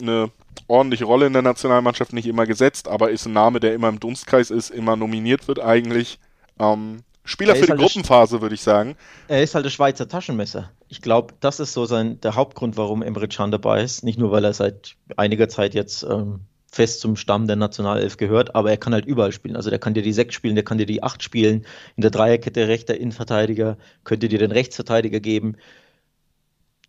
eine 0.00 0.30
ordentliche 0.68 1.04
Rolle 1.04 1.26
in 1.26 1.32
der 1.32 1.42
Nationalmannschaft, 1.42 2.12
nicht 2.12 2.26
immer 2.26 2.46
gesetzt, 2.46 2.88
aber 2.88 3.10
ist 3.10 3.26
ein 3.26 3.32
Name, 3.32 3.60
der 3.60 3.74
immer 3.74 3.88
im 3.88 4.00
Dunstkreis 4.00 4.50
ist, 4.50 4.70
immer 4.70 4.96
nominiert 4.96 5.48
wird 5.48 5.60
eigentlich. 5.60 6.18
Ähm, 6.58 7.02
Spieler 7.24 7.54
für 7.54 7.66
die 7.66 7.70
halt 7.70 7.80
Gruppenphase, 7.80 8.40
würde 8.40 8.54
ich 8.54 8.62
sagen. 8.62 8.96
Er 9.28 9.42
ist 9.42 9.54
halt 9.54 9.64
das 9.64 9.72
Schweizer 9.72 10.08
Taschenmesser. 10.08 10.70
Ich 10.88 11.02
glaube, 11.02 11.34
das 11.40 11.60
ist 11.60 11.72
so 11.72 11.84
sein, 11.84 12.20
der 12.20 12.34
Hauptgrund, 12.34 12.76
warum 12.76 13.02
Emre 13.02 13.28
Can 13.28 13.52
dabei 13.52 13.82
ist. 13.82 14.02
Nicht 14.02 14.18
nur, 14.18 14.32
weil 14.32 14.44
er 14.44 14.52
seit 14.52 14.96
einiger 15.16 15.48
Zeit 15.48 15.74
jetzt 15.74 16.02
ähm, 16.02 16.40
fest 16.72 17.00
zum 17.00 17.16
Stamm 17.16 17.46
der 17.46 17.56
Nationalelf 17.56 18.16
gehört, 18.16 18.54
aber 18.54 18.70
er 18.70 18.78
kann 18.78 18.94
halt 18.94 19.04
überall 19.04 19.30
spielen. 19.30 19.56
Also 19.56 19.68
der 19.68 19.78
kann 19.78 19.92
dir 19.92 20.02
die 20.02 20.12
sechs 20.12 20.34
spielen, 20.34 20.54
der 20.54 20.64
kann 20.64 20.78
dir 20.78 20.86
die 20.86 21.02
acht 21.02 21.22
spielen. 21.22 21.66
In 21.96 22.00
der 22.00 22.10
Dreierkette 22.10 22.66
rechter 22.66 22.96
Innenverteidiger 22.96 23.76
könnte 24.04 24.28
dir 24.28 24.38
den 24.38 24.50
Rechtsverteidiger 24.50 25.20
geben. 25.20 25.56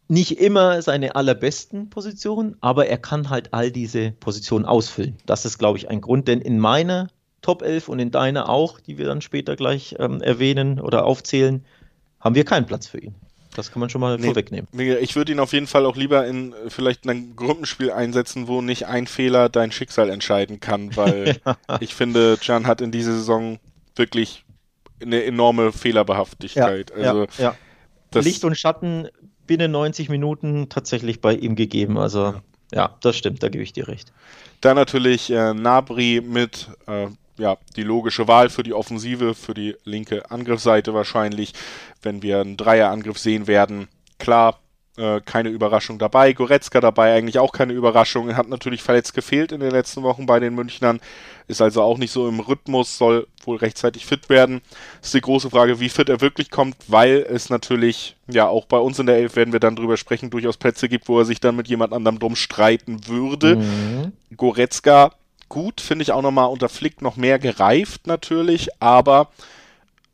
Nicht 0.07 0.39
immer 0.39 0.81
seine 0.81 1.15
allerbesten 1.15 1.89
Positionen, 1.89 2.55
aber 2.61 2.87
er 2.87 2.97
kann 2.97 3.29
halt 3.29 3.53
all 3.53 3.71
diese 3.71 4.11
Positionen 4.11 4.65
ausfüllen. 4.65 5.17
Das 5.25 5.43
ist, 5.43 5.57
glaube 5.57 5.77
ich, 5.77 5.89
ein 5.89 6.01
Grund, 6.01 6.29
denn 6.29 6.39
in 6.39 6.59
meiner 6.59 7.09
Top 7.41 7.61
11 7.61 7.89
und 7.89 7.99
in 7.99 8.11
deiner 8.11 8.47
auch, 8.47 8.79
die 8.79 8.97
wir 8.97 9.05
dann 9.05 9.21
später 9.21 9.57
gleich 9.57 9.95
ähm, 9.99 10.21
erwähnen 10.21 10.79
oder 10.79 11.05
aufzählen, 11.05 11.65
haben 12.21 12.35
wir 12.35 12.45
keinen 12.45 12.65
Platz 12.65 12.87
für 12.87 12.99
ihn. 12.99 13.15
Das 13.55 13.71
kann 13.71 13.79
man 13.79 13.89
schon 13.89 14.01
mal 14.01 14.17
nee, 14.17 14.25
vorwegnehmen. 14.25 14.67
Ich 15.01 15.15
würde 15.15 15.31
ihn 15.31 15.39
auf 15.39 15.53
jeden 15.53 15.67
Fall 15.67 15.85
auch 15.85 15.95
lieber 15.95 16.25
in 16.25 16.53
vielleicht 16.69 17.07
ein 17.07 17.35
Gruppenspiel 17.35 17.91
einsetzen, 17.91 18.47
wo 18.47 18.61
nicht 18.61 18.87
ein 18.87 19.07
Fehler 19.07 19.49
dein 19.49 19.71
Schicksal 19.71 20.09
entscheiden 20.09 20.59
kann, 20.59 20.95
weil 20.95 21.39
ja. 21.45 21.57
ich 21.79 21.93
finde, 21.93 22.37
Can 22.37 22.67
hat 22.67 22.81
in 22.81 22.91
dieser 22.91 23.13
Saison 23.13 23.59
wirklich 23.95 24.43
eine 25.01 25.23
enorme 25.23 25.71
Fehlerbehaftigkeit. 25.71 26.91
Ja, 26.97 27.11
also, 27.11 27.27
ja, 27.37 27.55
Licht 28.15 28.43
und 28.43 28.57
Schatten 28.57 29.07
binnen 29.45 29.71
90 29.71 30.09
Minuten 30.09 30.69
tatsächlich 30.69 31.21
bei 31.21 31.33
ihm 31.33 31.55
gegeben. 31.55 31.97
Also 31.97 32.35
ja, 32.73 32.95
das 33.01 33.17
stimmt, 33.17 33.43
da 33.43 33.49
gebe 33.49 33.63
ich 33.63 33.73
dir 33.73 33.87
recht. 33.87 34.11
Dann 34.61 34.75
natürlich 34.75 35.29
äh, 35.29 35.53
Nabri 35.53 36.21
mit 36.25 36.69
äh, 36.87 37.07
ja, 37.37 37.57
die 37.75 37.83
logische 37.83 38.27
Wahl 38.27 38.49
für 38.49 38.63
die 38.63 38.73
Offensive, 38.73 39.33
für 39.33 39.53
die 39.53 39.75
linke 39.83 40.29
Angriffsseite 40.29 40.93
wahrscheinlich, 40.93 41.53
wenn 42.01 42.21
wir 42.21 42.41
einen 42.41 42.57
Dreierangriff 42.57 43.17
sehen 43.17 43.47
werden. 43.47 43.87
Klar, 44.19 44.59
äh, 44.95 45.21
keine 45.21 45.49
Überraschung 45.49 45.97
dabei. 45.97 46.33
Goretzka 46.33 46.79
dabei, 46.79 47.15
eigentlich 47.15 47.39
auch 47.39 47.51
keine 47.51 47.73
Überraschung. 47.73 48.29
Er 48.29 48.37
hat 48.37 48.47
natürlich 48.47 48.83
verletzt 48.83 49.15
gefehlt 49.15 49.51
in 49.51 49.59
den 49.59 49.71
letzten 49.71 50.03
Wochen 50.03 50.27
bei 50.27 50.39
den 50.39 50.53
Münchnern, 50.53 50.99
ist 51.47 51.61
also 51.61 51.81
auch 51.81 51.97
nicht 51.97 52.11
so 52.11 52.27
im 52.27 52.39
Rhythmus, 52.39 52.97
soll 52.99 53.25
wohl 53.43 53.57
rechtzeitig 53.57 54.05
fit 54.05 54.29
werden. 54.29 54.61
Ist 55.01 55.15
die 55.15 55.21
große 55.21 55.49
Frage, 55.49 55.79
wie 55.79 55.89
fit 55.89 56.09
er 56.09 56.21
wirklich 56.21 56.51
kommt, 56.51 56.75
weil 56.87 57.25
es 57.27 57.49
natürlich, 57.49 58.15
ja, 58.27 58.47
auch 58.47 58.65
bei 58.65 58.77
uns 58.77 58.99
in 58.99 59.07
der 59.07 59.17
Elf 59.17 59.35
werden 59.35 59.51
wir 59.51 59.59
dann 59.59 59.75
drüber 59.75 59.97
sprechen, 59.97 60.29
durchaus 60.29 60.57
Plätze 60.57 60.87
gibt, 60.87 61.09
wo 61.09 61.17
er 61.17 61.25
sich 61.25 61.39
dann 61.39 61.55
mit 61.55 61.67
jemand 61.67 61.91
anderem 61.91 62.19
drum 62.19 62.35
streiten 62.35 63.07
würde. 63.07 63.55
Mhm. 63.55 64.11
Goretzka 64.37 65.11
gut, 65.49 65.81
finde 65.81 66.03
ich 66.03 66.11
auch 66.11 66.21
nochmal 66.21 66.49
unter 66.49 66.69
Flick 66.69 67.01
noch 67.01 67.15
mehr 67.15 67.39
gereift 67.39 68.07
natürlich, 68.07 68.69
aber 68.81 69.29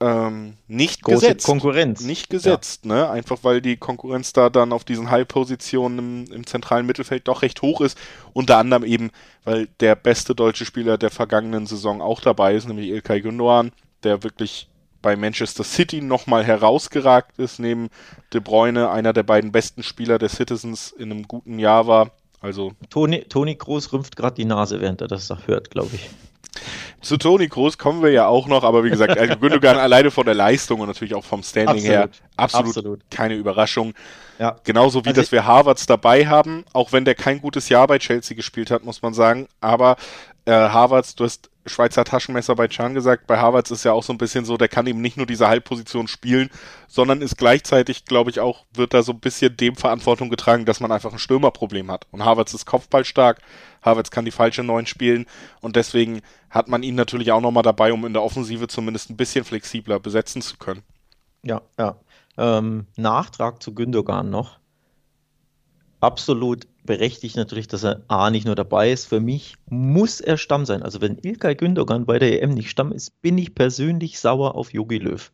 ähm, 0.02 0.56
nicht 0.68 1.04
Große 1.04 1.22
gesetzt. 1.22 1.46
Konkurrenz. 1.46 2.02
Nicht 2.02 2.30
gesetzt, 2.30 2.86
ja. 2.86 2.94
ne? 2.94 3.10
Einfach 3.10 3.40
weil 3.44 3.62
die 3.62 3.76
Konkurrenz 3.76 4.32
da 4.32 4.50
dann 4.50 4.72
auf 4.72 4.86
diesen 4.86 5.12
High-Positionen 5.12 6.00
im, 6.00 6.32
im, 6.32 6.48
zentralen 6.48 6.86
Mittelfeld 6.86 7.28
doch 7.28 7.42
recht 7.42 7.62
hoch 7.62 7.82
ist. 7.82 7.98
Unter 8.32 8.58
anderem 8.58 8.86
eben, 8.86 9.12
weil 9.44 9.68
der 9.82 9.96
beste 9.96 10.36
deutsche 10.36 10.66
Spieler 10.66 10.98
der 10.98 11.10
vergangenen 11.10 11.66
Saison 11.66 12.02
auch 12.02 12.22
dabei 12.22 12.56
ist, 12.56 12.68
nämlich 12.68 12.90
Ilkay 12.90 13.20
Gündoğan, 13.20 13.72
der 14.04 14.24
wirklich 14.24 14.70
bei 15.02 15.16
Manchester 15.16 15.64
City 15.64 16.02
nochmal 16.02 16.46
herausgeragt 16.46 17.38
ist, 17.38 17.60
neben 17.60 17.90
De 18.34 18.42
Bruyne, 18.42 18.90
einer 18.90 19.14
der 19.14 19.24
beiden 19.24 19.52
besten 19.52 19.84
Spieler 19.84 20.18
der 20.18 20.30
Citizens 20.30 20.92
in 20.92 21.12
einem 21.12 21.28
guten 21.28 21.60
Jahr 21.60 21.88
war. 21.88 22.12
Also 22.42 22.72
Toni, 22.90 23.26
Toni 23.26 23.56
Groß 23.56 23.92
rümpft 23.92 24.16
gerade 24.16 24.36
die 24.36 24.46
Nase, 24.46 24.80
während 24.80 25.02
er 25.02 25.08
das 25.08 25.30
hört, 25.46 25.72
glaube 25.72 25.92
ich. 25.96 26.10
Zu 27.02 27.18
Toni 27.18 27.48
Groß 27.48 27.78
kommen 27.78 28.02
wir 28.02 28.12
ja 28.12 28.28
auch 28.28 28.48
noch, 28.48 28.64
aber 28.64 28.84
wie 28.84 28.90
gesagt, 28.90 29.18
also 29.18 29.36
Gündogan 29.40 29.78
alleine 29.78 30.12
von 30.12 30.26
der 30.26 30.36
Leistung 30.36 30.82
und 30.82 30.88
natürlich 30.88 31.16
auch 31.16 31.24
vom 31.24 31.44
Standing 31.44 31.78
absolut, 31.78 31.92
her 31.92 32.10
absolut, 32.36 32.68
absolut, 32.68 33.12
keine 33.12 33.36
Überraschung. 33.36 33.94
Ja. 34.38 34.58
Genauso 34.64 35.06
wie, 35.06 35.10
also 35.10 35.22
dass 35.22 35.32
wir 35.32 35.46
Harvards 35.46 35.86
dabei 35.86 36.28
haben, 36.28 36.66
auch 36.74 36.92
wenn 36.92 37.06
der 37.06 37.16
kein 37.16 37.42
gutes 37.42 37.70
Jahr 37.70 37.88
bei 37.88 38.00
Chelsea 38.00 38.36
gespielt 38.36 38.72
hat, 38.72 38.84
muss 38.84 39.02
man 39.02 39.14
sagen. 39.14 39.48
Aber 39.62 39.96
äh, 40.46 40.52
Harvards, 40.52 41.16
du 41.16 41.26
hast 41.26 41.50
Schweizer 41.70 42.04
Taschenmesser 42.04 42.56
bei 42.56 42.68
Chan 42.68 42.94
gesagt, 42.94 43.28
bei 43.28 43.38
Harvards 43.38 43.72
ist 43.72 43.86
ja 43.86 43.94
auch 43.94 44.04
so 44.04 44.14
ein 44.14 44.18
bisschen 44.18 44.46
so, 44.46 44.58
der 44.58 44.68
kann 44.68 44.88
eben 44.88 45.02
nicht 45.02 45.18
nur 45.18 45.26
diese 45.26 45.48
Halbposition 45.48 46.08
spielen, 46.08 46.50
sondern 46.88 47.22
ist 47.22 47.38
gleichzeitig, 47.38 48.06
glaube 48.06 48.30
ich, 48.30 48.40
auch, 48.40 48.66
wird 48.74 48.94
da 48.94 49.04
so 49.04 49.12
ein 49.12 49.20
bisschen 49.20 49.56
dem 49.56 49.76
Verantwortung 49.76 50.30
getragen, 50.30 50.66
dass 50.66 50.80
man 50.80 50.92
einfach 50.92 51.14
ein 51.14 51.20
Stürmerproblem 51.20 51.92
hat. 51.92 52.08
Und 52.12 52.26
Harvards 52.26 52.54
ist 52.54 52.66
kopfballstark, 52.66 53.40
Harvards 53.82 54.12
kann 54.12 54.26
die 54.26 54.32
falsche 54.32 54.64
Neun 54.64 54.86
spielen 54.86 55.26
und 55.62 55.76
deswegen 55.76 56.22
hat 56.50 56.68
man 56.68 56.84
ihn 56.84 56.96
natürlich 56.96 57.32
auch 57.32 57.42
nochmal 57.42 57.64
dabei, 57.64 57.94
um 57.94 58.06
in 58.06 58.14
der 58.14 58.24
Offensive 58.24 58.68
zumindest 58.68 59.10
ein 59.10 59.18
bisschen 59.18 59.46
flexibler 59.46 60.00
besetzen 60.00 60.42
zu 60.42 60.58
können. 60.58 60.84
Ja, 61.44 61.62
ja. 61.78 61.96
Ähm, 62.38 62.88
Nachtrag 62.96 63.62
zu 63.62 63.74
Gündogan 63.74 64.30
noch. 64.30 64.60
Absolut 66.02 66.68
berechtigt 66.86 67.36
natürlich, 67.36 67.68
dass 67.68 67.84
er 67.84 68.04
A 68.08 68.30
nicht 68.30 68.46
nur 68.46 68.56
dabei 68.56 68.92
ist. 68.92 69.06
Für 69.06 69.20
mich 69.20 69.56
muss 69.70 70.22
er 70.22 70.38
Stamm 70.38 70.66
sein. 70.66 70.82
Also 70.82 71.02
wenn 71.02 71.18
Ilkay 71.22 71.56
Gündogan 71.56 72.06
bei 72.06 72.20
der 72.20 72.42
EM 72.42 72.52
nicht 72.52 72.70
Stamm 72.70 72.92
ist, 72.92 73.22
bin 73.22 73.38
ich 73.38 73.54
persönlich 73.54 74.20
sauer 74.20 74.56
auf 74.56 74.74
Yogi 74.74 74.98
Löw. 74.98 75.32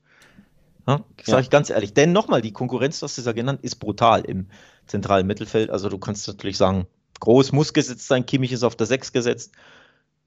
Ja, 0.87 1.03
sage 1.23 1.41
ich 1.43 1.49
ganz 1.49 1.69
ehrlich. 1.69 1.93
Denn 1.93 2.11
nochmal, 2.11 2.41
die 2.41 2.51
Konkurrenz, 2.51 2.99
das 2.99 3.17
ist 3.17 3.25
ja 3.25 3.31
genannt, 3.31 3.61
ist 3.63 3.75
brutal 3.77 4.21
im 4.21 4.47
zentralen 4.85 5.25
Mittelfeld. 5.25 5.69
Also 5.69 5.89
du 5.89 5.97
kannst 5.97 6.27
natürlich 6.27 6.57
sagen, 6.57 6.87
Groß 7.19 7.53
muss 7.53 7.73
gesetzt 7.73 8.07
sein, 8.07 8.25
Kimmich 8.25 8.51
ist 8.51 8.63
auf 8.63 8.75
der 8.75 8.87
6 8.87 9.13
gesetzt. 9.13 9.53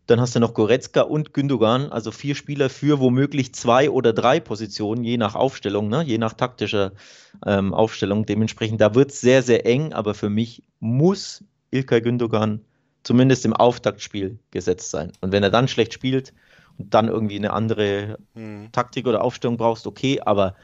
Dann 0.09 0.23
hast 0.23 0.35
du 0.35 0.41
noch 0.41 0.55
Goretzka 0.55 1.03
und 1.03 1.35
Gündogan, 1.35 1.93
also 1.93 2.11
vier 2.11 2.35
Spieler 2.35 2.71
für 2.71 2.99
womöglich 2.99 3.55
zwei 3.55 3.91
oder 3.91 4.15
drei 4.15 4.41
Positionen, 4.41 5.05
je 5.05 5.19
nach 5.19 5.35
Aufstellung, 5.35 5.89
ne? 5.89 6.03
je 6.03 6.17
nach 6.17 6.33
taktischer 6.33 6.93
ähm, 7.45 7.75
Aufstellung. 7.75 8.25
Dementsprechend, 8.25 8.81
da 8.81 8.95
wird 8.95 9.11
es 9.11 9.21
sehr, 9.21 9.43
sehr 9.43 9.67
eng, 9.67 9.93
aber 9.93 10.15
für 10.15 10.31
mich 10.31 10.63
muss 10.81 11.45
Ilkay 11.73 12.01
Gündogan 12.01 12.63
zumindest 13.03 13.45
im 13.45 13.53
Auftaktspiel 13.53 14.39
gesetzt 14.51 14.91
sein. 14.91 15.13
Und 15.21 15.33
wenn 15.33 15.43
er 15.43 15.51
dann 15.51 15.69
schlecht 15.69 15.93
spielt 15.93 16.33
und 16.79 16.95
dann 16.95 17.09
irgendwie 17.09 17.37
eine 17.37 17.53
andere 17.53 18.17
hm. 18.35 18.73
Taktik 18.73 19.07
oder 19.07 19.23
Aufstellung 19.23 19.59
brauchst, 19.59 19.87
okay, 19.87 20.23
aber 20.25 20.55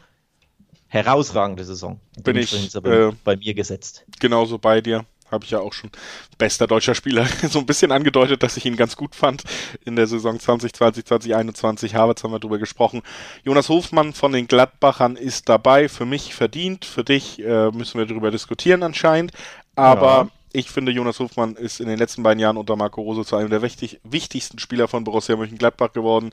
herausragende 0.89 1.65
Saison. 1.65 2.01
Bin 2.23 2.37
ich 2.37 2.75
äh, 2.77 3.13
bei 3.25 3.37
mir 3.37 3.53
gesetzt. 3.53 4.07
Genauso 4.21 4.59
bei 4.59 4.81
dir. 4.81 5.05
Habe 5.31 5.45
ich 5.45 5.51
ja 5.51 5.61
auch 5.61 5.73
schon 5.73 5.91
bester 6.39 6.67
deutscher 6.67 6.95
Spieler 6.95 7.27
so 7.49 7.59
ein 7.59 7.67
bisschen 7.67 7.93
angedeutet, 7.93 8.43
dass 8.43 8.57
ich 8.57 8.67
ihn 8.67 8.77
ganz 8.77 8.97
gut 8.97 9.15
fand 9.15 9.43
in 9.85 9.97
der 9.97 10.07
Saison 10.07 10.39
2020, 10.39 11.05
2021. 11.05 11.95
Havertz 11.95 12.23
haben 12.23 12.33
wir 12.33 12.41
drüber 12.41 12.59
gesprochen. 12.59 13.03
Jonas 13.43 13.69
Hofmann 13.69 14.13
von 14.13 14.33
den 14.33 14.47
Gladbachern 14.47 15.17
ist 15.17 15.49
dabei. 15.49 15.89
Für 15.89 16.07
mich 16.07 16.35
verdient. 16.35 16.85
Für 16.85 17.05
dich 17.05 17.41
äh, 17.41 17.71
müssen 17.71 17.99
wir 17.99 18.07
darüber 18.07 18.31
diskutieren 18.31 18.83
anscheinend. 18.83 19.33
Aber 19.77 20.07
ja. 20.07 20.29
ich 20.53 20.71
finde, 20.71 20.93
Jonas 20.93 21.19
Hofmann 21.19 21.57
ist 21.57 21.81
in 21.81 21.89
den 21.89 21.99
letzten 21.99 22.23
beiden 22.23 22.41
Jahren 22.41 22.57
unter 22.57 22.77
Marco 22.77 23.01
Rose 23.01 23.25
zu 23.25 23.37
einem 23.37 23.51
der 23.51 23.63
wichtig, 23.63 24.01
wichtigsten 24.05 24.59
Spieler 24.59 24.89
von 24.89 25.05
Borussia 25.05 25.37
Mönchengladbach 25.37 25.93
geworden. 25.93 26.33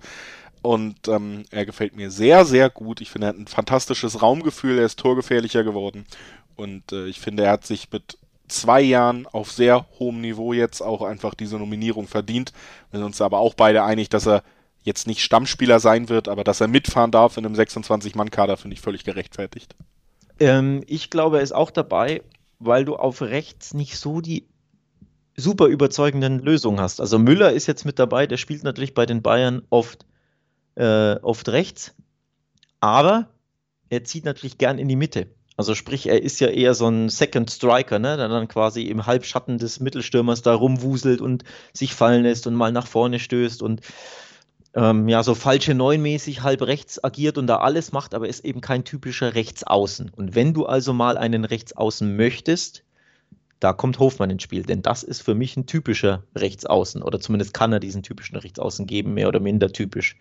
Und 0.62 1.08
ähm, 1.08 1.46
er 1.50 1.66
gefällt 1.66 1.96
mir 1.96 2.12
sehr, 2.12 2.46
sehr 2.46 2.70
gut. 2.70 3.02
Ich 3.02 3.10
finde, 3.10 3.28
er 3.28 3.30
hat 3.30 3.38
ein 3.38 3.48
fantastisches 3.48 4.22
Raumgefühl. 4.22 4.78
Er 4.78 4.86
ist 4.86 5.00
torgefährlicher 5.00 5.64
geworden. 5.64 6.06
Und 6.56 6.92
äh, 6.92 7.08
ich 7.08 7.20
finde, 7.20 7.44
er 7.44 7.54
hat 7.54 7.66
sich 7.66 7.92
mit 7.92 8.18
zwei 8.52 8.82
Jahren 8.82 9.26
auf 9.28 9.52
sehr 9.52 9.86
hohem 10.00 10.22
Niveau 10.22 10.54
jetzt 10.54 10.82
auch 10.82 11.02
einfach 11.02 11.34
diese 11.34 11.58
Nominierung 11.58 12.08
verdient. 12.08 12.52
Wir 12.92 13.00
sind 13.00 13.06
uns 13.06 13.22
aber 13.22 13.40
auch 13.40 13.54
beide 13.54 13.84
einig, 13.84 14.10
dass 14.10 14.28
er 14.28 14.44
jetzt 14.84 15.08
nicht 15.08 15.22
Stammspieler 15.22 15.80
sein 15.80 16.10
wird, 16.10 16.28
aber 16.28 16.44
dass 16.44 16.62
er 16.62 16.68
mitfahren 16.68 17.12
darf 17.12 17.38
in 17.38 17.46
einem 17.46 17.56
26-Mann-Kader, 17.56 18.58
finde 18.58 18.76
ich 18.76 18.82
völlig 18.82 19.04
gerechtfertigt. 19.04 19.76
Ähm, 20.40 20.84
ich 20.88 21.10
glaube, 21.10 21.38
er 21.38 21.44
ist 21.44 21.52
auch 21.52 21.72
dabei, 21.72 22.24
weil 22.60 22.86
du 22.86 22.96
auf 22.96 23.22
rechts 23.22 23.74
nicht 23.74 23.98
so 23.98 24.22
die 24.22 24.48
super 25.36 25.68
überzeugenden 25.68 26.40
Lösungen 26.40 26.80
hast. 26.80 27.00
Also 27.00 27.20
Müller 27.20 27.52
ist 27.52 27.68
jetzt 27.68 27.86
mit 27.86 28.00
dabei, 28.00 28.28
der 28.28 28.38
spielt 28.38 28.64
natürlich 28.64 28.94
bei 28.94 29.06
den 29.06 29.22
Bayern 29.22 29.62
oft, 29.70 30.06
äh, 30.76 31.16
oft 31.22 31.50
rechts, 31.50 31.94
aber 32.80 33.30
er 33.90 34.04
zieht 34.04 34.26
natürlich 34.26 34.58
gern 34.58 34.78
in 34.78 34.88
die 34.88 34.96
Mitte. 34.96 35.28
Also 35.58 35.76
sprich, 35.76 36.08
er 36.08 36.22
ist 36.22 36.40
ja 36.40 36.48
eher 36.48 36.74
so 36.74 36.88
ein 36.88 37.10
Second 37.10 37.52
Striker, 37.52 38.00
ne? 38.00 38.18
der 38.18 38.30
dann 38.30 38.48
quasi 38.48 38.84
im 38.84 39.06
Halbschatten 39.06 39.58
des 39.58 39.80
Mittelstürmers 39.80 40.42
da 40.42 40.54
rumwuselt 40.54 41.22
und 41.22 41.44
sich 41.74 41.94
fallen 41.94 42.24
lässt 42.24 42.48
und 42.48 42.56
mal 42.56 42.72
nach 42.72 42.88
vorne 42.88 43.20
stößt 43.20 43.62
und 43.62 43.82
ähm, 44.74 45.10
ja, 45.10 45.22
so 45.22 45.36
falsche 45.36 45.74
neunmäßig 45.74 46.44
halb 46.44 46.62
rechts 46.62 47.04
agiert 47.04 47.38
und 47.38 47.48
da 47.48 47.58
alles 47.58 47.92
macht, 47.92 48.14
aber 48.14 48.30
ist 48.30 48.46
eben 48.46 48.62
kein 48.62 48.86
typischer 48.86 49.36
Rechtsaußen. 49.36 50.10
Und 50.16 50.34
wenn 50.34 50.54
du 50.54 50.66
also 50.66 50.94
mal 50.94 51.18
einen 51.18 51.44
Rechtsaußen 51.44 52.16
möchtest, 52.16 52.84
da 53.60 53.74
kommt 53.74 54.00
Hofmann 54.00 54.30
ins 54.30 54.44
Spiel, 54.44 54.64
denn 54.64 54.82
das 54.82 55.04
ist 55.04 55.22
für 55.22 55.36
mich 55.36 55.56
ein 55.58 55.68
typischer 55.68 56.24
Rechtsaußen 56.36 57.04
oder 57.04 57.20
zumindest 57.20 57.54
kann 57.54 57.74
er 57.74 57.80
diesen 57.80 58.02
typischen 58.02 58.38
Rechtsaußen 58.38 58.88
geben, 58.88 59.14
mehr 59.14 59.28
oder 59.28 59.42
minder 59.42 59.72
typisch. 59.72 60.16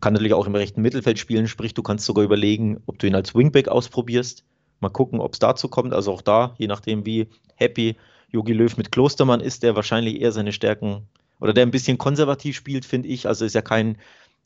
Kann 0.00 0.12
natürlich 0.12 0.34
auch 0.34 0.46
im 0.46 0.54
rechten 0.54 0.82
Mittelfeld 0.82 1.18
spielen, 1.18 1.48
sprich 1.48 1.74
du 1.74 1.82
kannst 1.82 2.04
sogar 2.04 2.24
überlegen, 2.24 2.82
ob 2.86 2.98
du 2.98 3.06
ihn 3.06 3.16
als 3.16 3.34
Wingback 3.34 3.68
ausprobierst 3.68 4.44
Mal 4.80 4.90
gucken, 4.90 5.20
ob 5.20 5.32
es 5.32 5.38
dazu 5.38 5.68
kommt. 5.68 5.94
Also 5.94 6.12
auch 6.12 6.22
da, 6.22 6.54
je 6.58 6.66
nachdem, 6.66 7.06
wie 7.06 7.28
happy 7.56 7.96
Jogi 8.30 8.52
Löw 8.52 8.76
mit 8.76 8.92
Klostermann 8.92 9.40
ist, 9.40 9.62
der 9.62 9.76
wahrscheinlich 9.76 10.20
eher 10.20 10.32
seine 10.32 10.52
Stärken 10.52 11.06
oder 11.40 11.52
der 11.52 11.64
ein 11.64 11.70
bisschen 11.70 11.98
konservativ 11.98 12.56
spielt, 12.56 12.84
finde 12.84 13.08
ich. 13.08 13.26
Also 13.26 13.44
ist 13.44 13.54
ja 13.54 13.62
kein, 13.62 13.98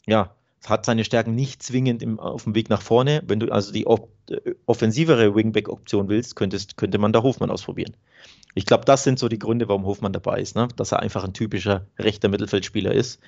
ja, 0.07 0.35
hat 0.67 0.85
seine 0.85 1.05
Stärken 1.05 1.35
nicht 1.35 1.63
zwingend 1.63 2.03
im, 2.03 2.19
auf 2.19 2.45
dem 2.45 2.55
Weg 2.55 2.69
nach 2.69 2.83
vorne. 2.83 3.23
Wenn 3.27 3.41
du 3.41 3.51
also 3.51 3.73
die 3.73 3.87
äh, 3.87 4.55
offensivere 4.67 5.35
Wingback-Option 5.35 6.09
willst, 6.09 6.37
könntest, 6.37 6.77
könnte 6.77 6.99
man 6.99 7.13
da 7.13 7.23
Hofmann 7.23 7.51
ausprobieren. 7.51 7.97
Ich 8.55 8.67
glaube, 8.67 8.85
das 8.85 9.05
sind 9.05 9.19
so 9.19 9.29
die 9.29 9.39
Gründe, 9.39 9.69
warum 9.69 9.87
Hofmann 9.87 10.13
dabei 10.13 10.41
ist, 10.41 10.57
ne? 10.57 10.69
dass 10.77 10.93
er 10.93 11.01
einfach 11.01 11.25
ein 11.25 11.33
typischer 11.33 11.87
rechter 11.99 12.29
Mittelfeldspieler 12.29 12.93
ist 12.93 13.21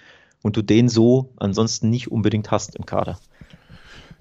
und 0.42 0.56
du 0.56 0.62
den 0.62 0.88
so 0.88 1.32
ansonsten 1.36 1.90
nicht 1.90 2.10
unbedingt 2.10 2.50
hast 2.50 2.74
im 2.74 2.86
Kader. 2.86 3.18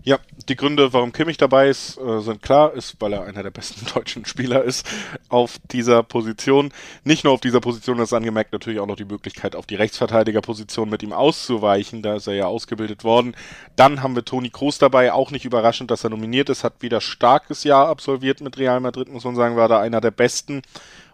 Ja, 0.04 0.18
die 0.48 0.56
Gründe, 0.56 0.94
warum 0.94 1.12
Kimmich 1.12 1.36
dabei 1.36 1.68
ist, 1.68 1.98
äh, 1.98 2.22
sind 2.22 2.42
klar, 2.42 2.74
ist, 2.74 2.96
weil 3.00 3.12
er 3.12 3.24
einer 3.24 3.44
der 3.44 3.50
besten 3.50 3.86
deutschen 3.94 4.24
Spieler 4.26 4.64
ist 4.64 4.88
auf 5.28 5.58
dieser 5.72 6.04
Position. 6.04 6.72
Nicht 7.04 7.26
nur 7.26 7.34
auf 7.34 7.42
dieser 7.42 7.60
Position, 7.60 7.98
das 7.98 8.10
ist 8.10 8.14
angemerkt, 8.14 8.54
natürlich 8.54 8.80
auch 8.80 8.88
noch 8.88 8.96
die 8.96 9.06
Möglichkeit, 9.06 9.56
auf 9.58 9.66
die 9.66 9.76
Rechtsverteidigerposition 9.76 10.90
mit 10.90 11.04
ihm 11.04 11.12
auszuweichen. 11.12 12.02
Da 12.02 12.16
ist 12.16 12.28
er 12.28 12.34
ja 12.34 12.46
ausgebildet 12.46 13.04
worden. 13.04 13.36
Dann 13.76 14.02
haben 14.02 14.16
wir 14.16 14.24
Toni 14.24 14.50
Kroos 14.50 14.78
dabei, 14.78 15.12
auch 15.12 15.32
nicht 15.32 15.44
überraschend, 15.44 15.92
dass 15.92 16.06
er 16.06 16.12
nominiert 16.12 16.50
ist, 16.50 16.64
hat 16.64 16.82
wieder 16.82 17.02
starkes 17.02 17.66
Jahr 17.66 17.90
absolviert 17.90 18.40
mit 18.40 18.58
Real 18.58 18.80
Madrid, 18.80 19.10
muss 19.10 19.26
man 19.26 19.36
sagen, 19.36 19.58
war 19.58 19.68
da 19.68 19.82
einer 19.82 20.00
der 20.00 20.12
besten 20.12 20.62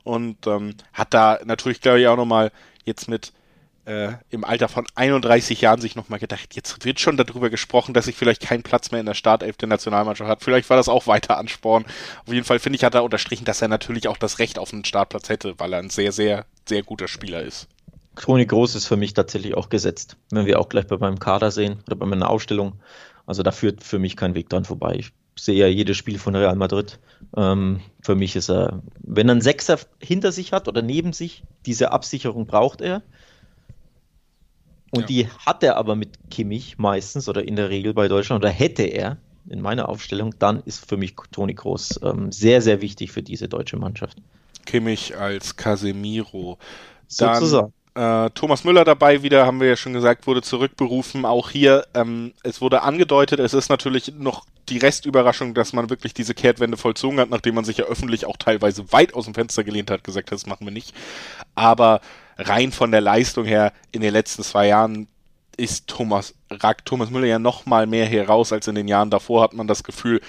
und 0.04 0.45
ähm, 0.45 0.76
hat 0.93 1.13
da 1.15 1.39
natürlich, 1.43 1.82
glaube 1.82 2.02
ich, 2.02 2.08
auch 2.08 2.17
nochmal 2.17 2.52
jetzt 2.86 3.10
mit 3.10 3.34
äh, 3.86 4.13
im 4.30 4.43
Alter 4.43 4.67
von 4.67 4.86
31 4.95 5.62
Jahren 5.62 5.80
sich 5.80 5.95
nochmal 5.95 6.19
gedacht, 6.19 6.56
jetzt 6.56 6.84
wird 6.86 7.00
schon 7.00 7.17
darüber 7.17 7.50
gesprochen, 7.50 7.93
dass 7.93 8.08
ich 8.08 8.15
vielleicht 8.15 8.41
keinen 8.41 8.63
Platz 8.63 8.91
mehr 8.91 9.00
in 9.00 9.06
der 9.06 9.13
Startelf 9.13 9.58
der 9.58 9.67
Nationalmannschaft 9.67 10.30
hat. 10.30 10.43
Vielleicht 10.43 10.69
war 10.69 10.78
das 10.78 10.89
auch 10.89 11.08
weiter 11.08 11.38
Ansporn. 11.38 11.86
Auf 12.26 12.34
jeden 12.34 12.45
Fall 12.45 12.60
finde 12.60 12.78
ich, 12.78 12.84
hat 12.84 12.95
er 12.95 13.04
unterstrichen, 13.04 13.45
dass 13.45 13.62
er 13.62 13.67
natürlich 13.67 14.08
auch 14.08 14.17
das 14.17 14.39
Recht 14.39 14.60
auf 14.60 14.74
einen 14.74 14.86
Startplatz 14.86 15.30
hätte, 15.30 15.60
weil 15.60 15.74
er 15.74 15.80
ein 15.80 15.89
sehr, 15.89 16.12
sehr, 16.12 16.45
sehr 16.67 16.84
guter 16.84 17.08
Spieler 17.08 17.41
ist. 17.41 17.67
Toni 18.15 18.45
Groß 18.45 18.76
ist 18.76 18.88
für 18.88 18.98
mich 18.98 19.13
tatsächlich 19.13 19.56
auch 19.56 19.69
gesetzt, 19.69 20.17
wenn 20.32 20.45
wir 20.45 20.60
auch 20.60 20.69
gleich 20.69 20.88
bei 20.88 20.98
meinem 20.98 21.19
Kader 21.19 21.52
sehen 21.52 21.80
oder 21.86 21.95
bei 21.95 22.06
meiner 22.06 22.30
Ausstellung. 22.30 22.80
Also 23.26 23.43
da 23.43 23.52
führt 23.52 23.84
für 23.84 24.00
mich 24.00 24.15
kein 24.15 24.36
Weg 24.36 24.50
dran 24.50 24.65
vorbei. 24.65 24.95
Ich 25.00 25.12
sehe 25.36 25.56
ja 25.56 25.67
jedes 25.67 25.98
Spiel 25.98 26.17
von 26.17 26.36
Real 26.36 26.56
Madrid. 26.56 27.00
Ähm, 27.36 27.82
für 28.02 28.15
mich 28.15 28.36
ist 28.36 28.50
er, 28.50 28.82
wenn 29.00 29.28
er 29.28 29.34
einen 29.34 29.41
Sechser 29.41 29.80
hinter 30.00 30.32
sich 30.32 30.54
hat 30.54 30.67
oder 30.67 30.82
neben 30.82 31.13
sich, 31.13 31.43
diese 31.65 31.91
Absicherung 31.91 32.45
braucht 32.45 32.82
er. 32.82 33.02
Und 34.95 35.01
ja. 35.01 35.08
die 35.08 35.27
hat 35.45 35.63
er 35.63 35.77
aber 35.77 35.95
mit 35.95 36.10
Kimmich 36.29 36.77
meistens 36.77 37.27
oder 37.29 37.47
in 37.47 37.55
der 37.55 37.69
Regel 37.69 37.93
bei 37.93 38.08
Deutschland 38.08 38.43
oder 38.43 38.51
hätte 38.51 38.84
er 38.84 39.17
in 39.49 39.62
meiner 39.62 39.89
Aufstellung, 39.89 40.34
dann 40.39 40.62
ist 40.65 40.88
für 40.88 40.97
mich 40.97 41.15
Toni 41.31 41.53
Kroos 41.53 41.99
ähm, 42.03 42.31
sehr, 42.31 42.62
sehr 42.62 42.81
wichtig 42.81 43.12
für 43.12 43.21
diese 43.21 43.47
deutsche 43.47 43.77
Mannschaft. 43.77 44.17
Kimmich 44.65 45.15
als 45.15 45.55
Casemiro. 45.55 46.58
Dann, 47.17 47.36
Sozusagen. 47.36 47.73
Äh, 47.93 48.29
Thomas 48.31 48.65
Müller 48.65 48.84
dabei 48.84 49.23
wieder, 49.23 49.45
haben 49.45 49.62
wir 49.62 49.69
ja 49.69 49.77
schon 49.77 49.93
gesagt, 49.93 50.27
wurde 50.27 50.41
zurückberufen. 50.41 51.23
Auch 51.25 51.49
hier, 51.49 51.86
ähm, 51.93 52.34
es 52.43 52.60
wurde 52.60 52.81
angedeutet, 52.81 53.39
es 53.39 53.53
ist 53.53 53.69
natürlich 53.69 54.12
noch 54.17 54.45
die 54.67 54.79
Restüberraschung, 54.79 55.53
dass 55.53 55.71
man 55.71 55.89
wirklich 55.89 56.13
diese 56.13 56.34
Kehrtwende 56.34 56.75
vollzogen 56.75 57.19
hat, 57.19 57.29
nachdem 57.29 57.55
man 57.55 57.63
sich 57.63 57.77
ja 57.77 57.86
öffentlich 57.86 58.25
auch 58.25 58.36
teilweise 58.36 58.91
weit 58.91 59.13
aus 59.13 59.25
dem 59.25 59.34
Fenster 59.34 59.63
gelehnt 59.63 59.91
hat, 59.91 60.03
gesagt 60.03 60.31
hat, 60.31 60.36
das 60.36 60.45
machen 60.45 60.65
wir 60.65 60.73
nicht. 60.73 60.93
Aber 61.53 62.01
rein 62.38 62.71
von 62.71 62.91
der 62.91 63.02
Leistung 63.02 63.45
her 63.45 63.74
in 63.91 64.02
den 64.02 64.13
letzten 64.13 64.43
zwei 64.43 64.67
Jahren 64.67 65.08
ist 65.58 65.88
Thomas, 65.88 66.36
ragt 66.50 66.86
Thomas 66.86 67.10
Müller 67.10 67.28
ja 67.28 67.39
noch 67.39 67.65
mal 67.65 67.88
mehr 67.88 68.06
heraus 68.06 68.52
als 68.52 68.67
in 68.67 68.76
den 68.76 68.88
Jahren 68.88 69.10
davor, 69.10 69.41
hat 69.41 69.54
man 69.54 69.67
das 69.67 69.84
Gefühl, 69.84 70.21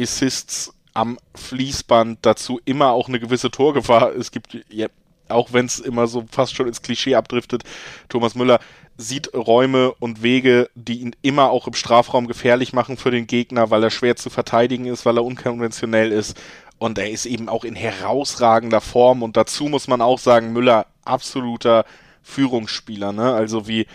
Assists 0.00 0.72
am 0.94 1.18
Fließband, 1.34 2.18
dazu 2.22 2.60
immer 2.64 2.90
auch 2.90 3.08
eine 3.08 3.18
gewisse 3.18 3.50
Torgefahr. 3.50 4.14
Es 4.14 4.30
gibt, 4.30 4.58
ja, 4.68 4.88
auch 5.28 5.52
wenn 5.52 5.66
es 5.66 5.80
immer 5.80 6.06
so 6.06 6.24
fast 6.30 6.54
schon 6.54 6.68
ins 6.68 6.82
Klischee 6.82 7.14
abdriftet, 7.14 7.64
Thomas 8.08 8.34
Müller 8.34 8.60
sieht 8.98 9.32
Räume 9.34 9.92
und 9.94 10.22
Wege, 10.22 10.68
die 10.74 11.00
ihn 11.00 11.16
immer 11.22 11.50
auch 11.50 11.66
im 11.66 11.74
Strafraum 11.74 12.26
gefährlich 12.26 12.72
machen 12.72 12.96
für 12.96 13.10
den 13.10 13.26
Gegner, 13.26 13.70
weil 13.70 13.82
er 13.82 13.90
schwer 13.90 14.16
zu 14.16 14.28
verteidigen 14.30 14.86
ist, 14.86 15.06
weil 15.06 15.16
er 15.16 15.24
unkonventionell 15.24 16.12
ist. 16.12 16.38
Und 16.82 16.98
er 16.98 17.08
ist 17.08 17.26
eben 17.26 17.48
auch 17.48 17.62
in 17.62 17.76
herausragender 17.76 18.80
Form. 18.80 19.22
Und 19.22 19.36
dazu 19.36 19.66
muss 19.68 19.86
man 19.86 20.00
auch 20.00 20.18
sagen, 20.18 20.52
Müller 20.52 20.86
absoluter 21.04 21.84
Führungsspieler. 22.24 23.12
Ne? 23.12 23.32
Also 23.32 23.68
wie 23.68 23.86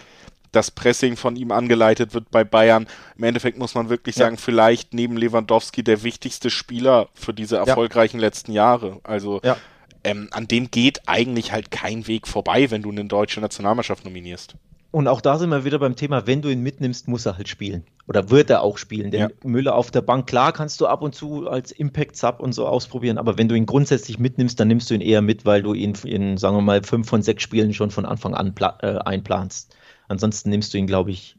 das 0.53 0.71
Pressing 0.71 1.17
von 1.17 1.35
ihm 1.35 1.51
angeleitet 1.51 2.13
wird 2.13 2.31
bei 2.31 2.45
Bayern. 2.45 2.87
Im 3.17 3.25
Endeffekt 3.25 3.57
muss 3.57 3.75
man 3.75 3.89
wirklich 3.89 4.15
ja. 4.15 4.23
sagen, 4.23 4.37
vielleicht 4.37 4.93
neben 4.93 5.17
Lewandowski 5.17 5.83
der 5.83 6.03
wichtigste 6.03 6.49
Spieler 6.49 7.09
für 7.13 7.33
diese 7.33 7.57
erfolgreichen 7.57 8.19
ja. 8.19 8.21
letzten 8.21 8.53
Jahre. 8.53 9.01
Also 9.03 9.41
ja. 9.43 9.57
ähm, 10.05 10.29
an 10.31 10.47
dem 10.47 10.71
geht 10.71 11.09
eigentlich 11.09 11.51
halt 11.51 11.71
kein 11.71 12.07
Weg 12.07 12.25
vorbei, 12.25 12.71
wenn 12.71 12.83
du 12.83 12.91
eine 12.91 13.03
deutsche 13.03 13.41
Nationalmannschaft 13.41 14.05
nominierst. 14.05 14.55
Und 14.91 15.07
auch 15.07 15.21
da 15.21 15.37
sind 15.37 15.49
wir 15.49 15.65
wieder 15.65 15.79
beim 15.79 15.95
Thema, 15.95 16.27
wenn 16.27 16.41
du 16.41 16.49
ihn 16.49 16.63
mitnimmst, 16.63 17.07
muss 17.07 17.25
er 17.25 17.37
halt 17.37 17.49
spielen. 17.49 17.83
Oder 18.07 18.29
wird 18.29 18.49
er 18.49 18.61
auch 18.61 18.77
spielen. 18.77 19.11
Denn 19.11 19.19
ja. 19.19 19.29
Müller 19.43 19.75
auf 19.75 19.91
der 19.91 20.01
Bank, 20.01 20.27
klar 20.27 20.53
kannst 20.53 20.79
du 20.79 20.87
ab 20.87 21.01
und 21.01 21.13
zu 21.13 21.47
als 21.47 21.71
Impact-Sub 21.71 22.39
und 22.39 22.53
so 22.53 22.65
ausprobieren, 22.65 23.17
aber 23.17 23.37
wenn 23.37 23.49
du 23.49 23.55
ihn 23.55 23.65
grundsätzlich 23.65 24.17
mitnimmst, 24.17 24.59
dann 24.59 24.69
nimmst 24.69 24.89
du 24.89 24.93
ihn 24.93 25.01
eher 25.01 25.21
mit, 25.21 25.45
weil 25.45 25.61
du 25.61 25.73
ihn 25.73 25.93
in, 26.05 26.37
sagen 26.37 26.55
wir 26.55 26.61
mal, 26.61 26.83
fünf 26.83 27.09
von 27.09 27.21
sechs 27.21 27.43
Spielen 27.43 27.73
schon 27.73 27.91
von 27.91 28.05
Anfang 28.05 28.33
an 28.33 28.53
äh, 28.81 28.97
einplanst. 28.99 29.75
Ansonsten 30.07 30.49
nimmst 30.49 30.73
du 30.73 30.77
ihn, 30.77 30.87
glaube 30.87 31.11
ich, 31.11 31.35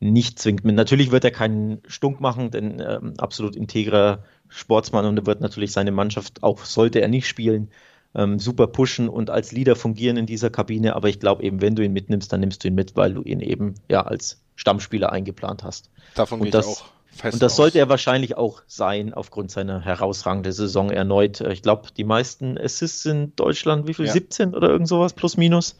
nicht 0.00 0.38
zwingend 0.38 0.64
mit. 0.64 0.74
Natürlich 0.74 1.10
wird 1.10 1.24
er 1.24 1.30
keinen 1.30 1.82
Stunk 1.86 2.20
machen, 2.20 2.50
denn 2.50 2.80
ähm, 2.80 3.14
absolut 3.18 3.56
integrer 3.56 4.24
Sportsmann 4.48 5.06
und 5.06 5.18
er 5.18 5.26
wird 5.26 5.40
natürlich 5.40 5.72
seine 5.72 5.92
Mannschaft, 5.92 6.42
auch 6.42 6.64
sollte 6.64 7.00
er 7.00 7.08
nicht 7.08 7.26
spielen, 7.26 7.68
ähm, 8.16 8.38
super 8.38 8.66
pushen 8.66 9.08
und 9.08 9.30
als 9.30 9.52
Leader 9.52 9.76
fungieren 9.76 10.16
in 10.16 10.26
dieser 10.26 10.50
Kabine. 10.50 10.96
Aber 10.96 11.08
ich 11.08 11.20
glaube 11.20 11.42
eben, 11.42 11.60
wenn 11.60 11.76
du 11.76 11.84
ihn 11.84 11.92
mitnimmst, 11.92 12.32
dann 12.32 12.40
nimmst 12.40 12.64
du 12.64 12.68
ihn 12.68 12.74
mit, 12.74 12.96
weil 12.96 13.14
du 13.14 13.22
ihn 13.22 13.40
eben 13.40 13.74
ja 13.88 14.02
als 14.02 14.40
Stammspieler 14.56 15.12
eingeplant 15.12 15.62
hast. 15.62 15.90
Davon 16.14 16.40
gehe 16.40 16.48
ich 16.48 16.56
auch 16.56 16.86
Fest 17.16 17.34
und 17.34 17.42
das 17.42 17.52
aus. 17.52 17.56
sollte 17.56 17.78
er 17.78 17.88
wahrscheinlich 17.88 18.36
auch 18.36 18.62
sein, 18.66 19.14
aufgrund 19.14 19.50
seiner 19.50 19.80
herausragenden 19.80 20.52
Saison 20.52 20.90
erneut. 20.90 21.40
Ich 21.40 21.62
glaube, 21.62 21.88
die 21.96 22.04
meisten 22.04 22.58
Assists 22.58 23.06
in 23.06 23.34
Deutschland, 23.36 23.88
wie 23.88 23.94
viel? 23.94 24.06
Ja. 24.06 24.12
17 24.12 24.54
oder 24.54 24.68
irgend 24.68 24.88
sowas, 24.88 25.14
plus 25.14 25.36
minus. 25.36 25.76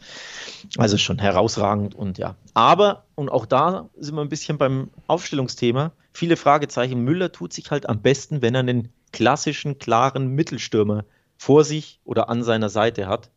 Also 0.77 0.97
schon 0.97 1.19
herausragend 1.19 1.95
und 1.95 2.17
ja. 2.17 2.35
Aber, 2.53 3.03
und 3.15 3.29
auch 3.29 3.45
da 3.45 3.89
sind 3.97 4.15
wir 4.15 4.21
ein 4.21 4.29
bisschen 4.29 4.57
beim 4.57 4.89
Aufstellungsthema, 5.05 5.91
viele 6.11 6.37
Fragezeichen. 6.37 7.01
Müller 7.01 7.31
tut 7.31 7.53
sich 7.53 7.69
halt 7.71 7.87
am 7.87 8.01
besten, 8.01 8.41
wenn 8.41 8.55
er 8.55 8.61
einen 8.61 8.89
klassischen, 9.11 9.77
klaren 9.77 10.29
Mittelstürmer 10.29 11.05
vor 11.37 11.63
sich 11.63 11.99
oder 12.03 12.29
an 12.29 12.43
seiner 12.43 12.69
Seite 12.69 13.07
hat. 13.07 13.29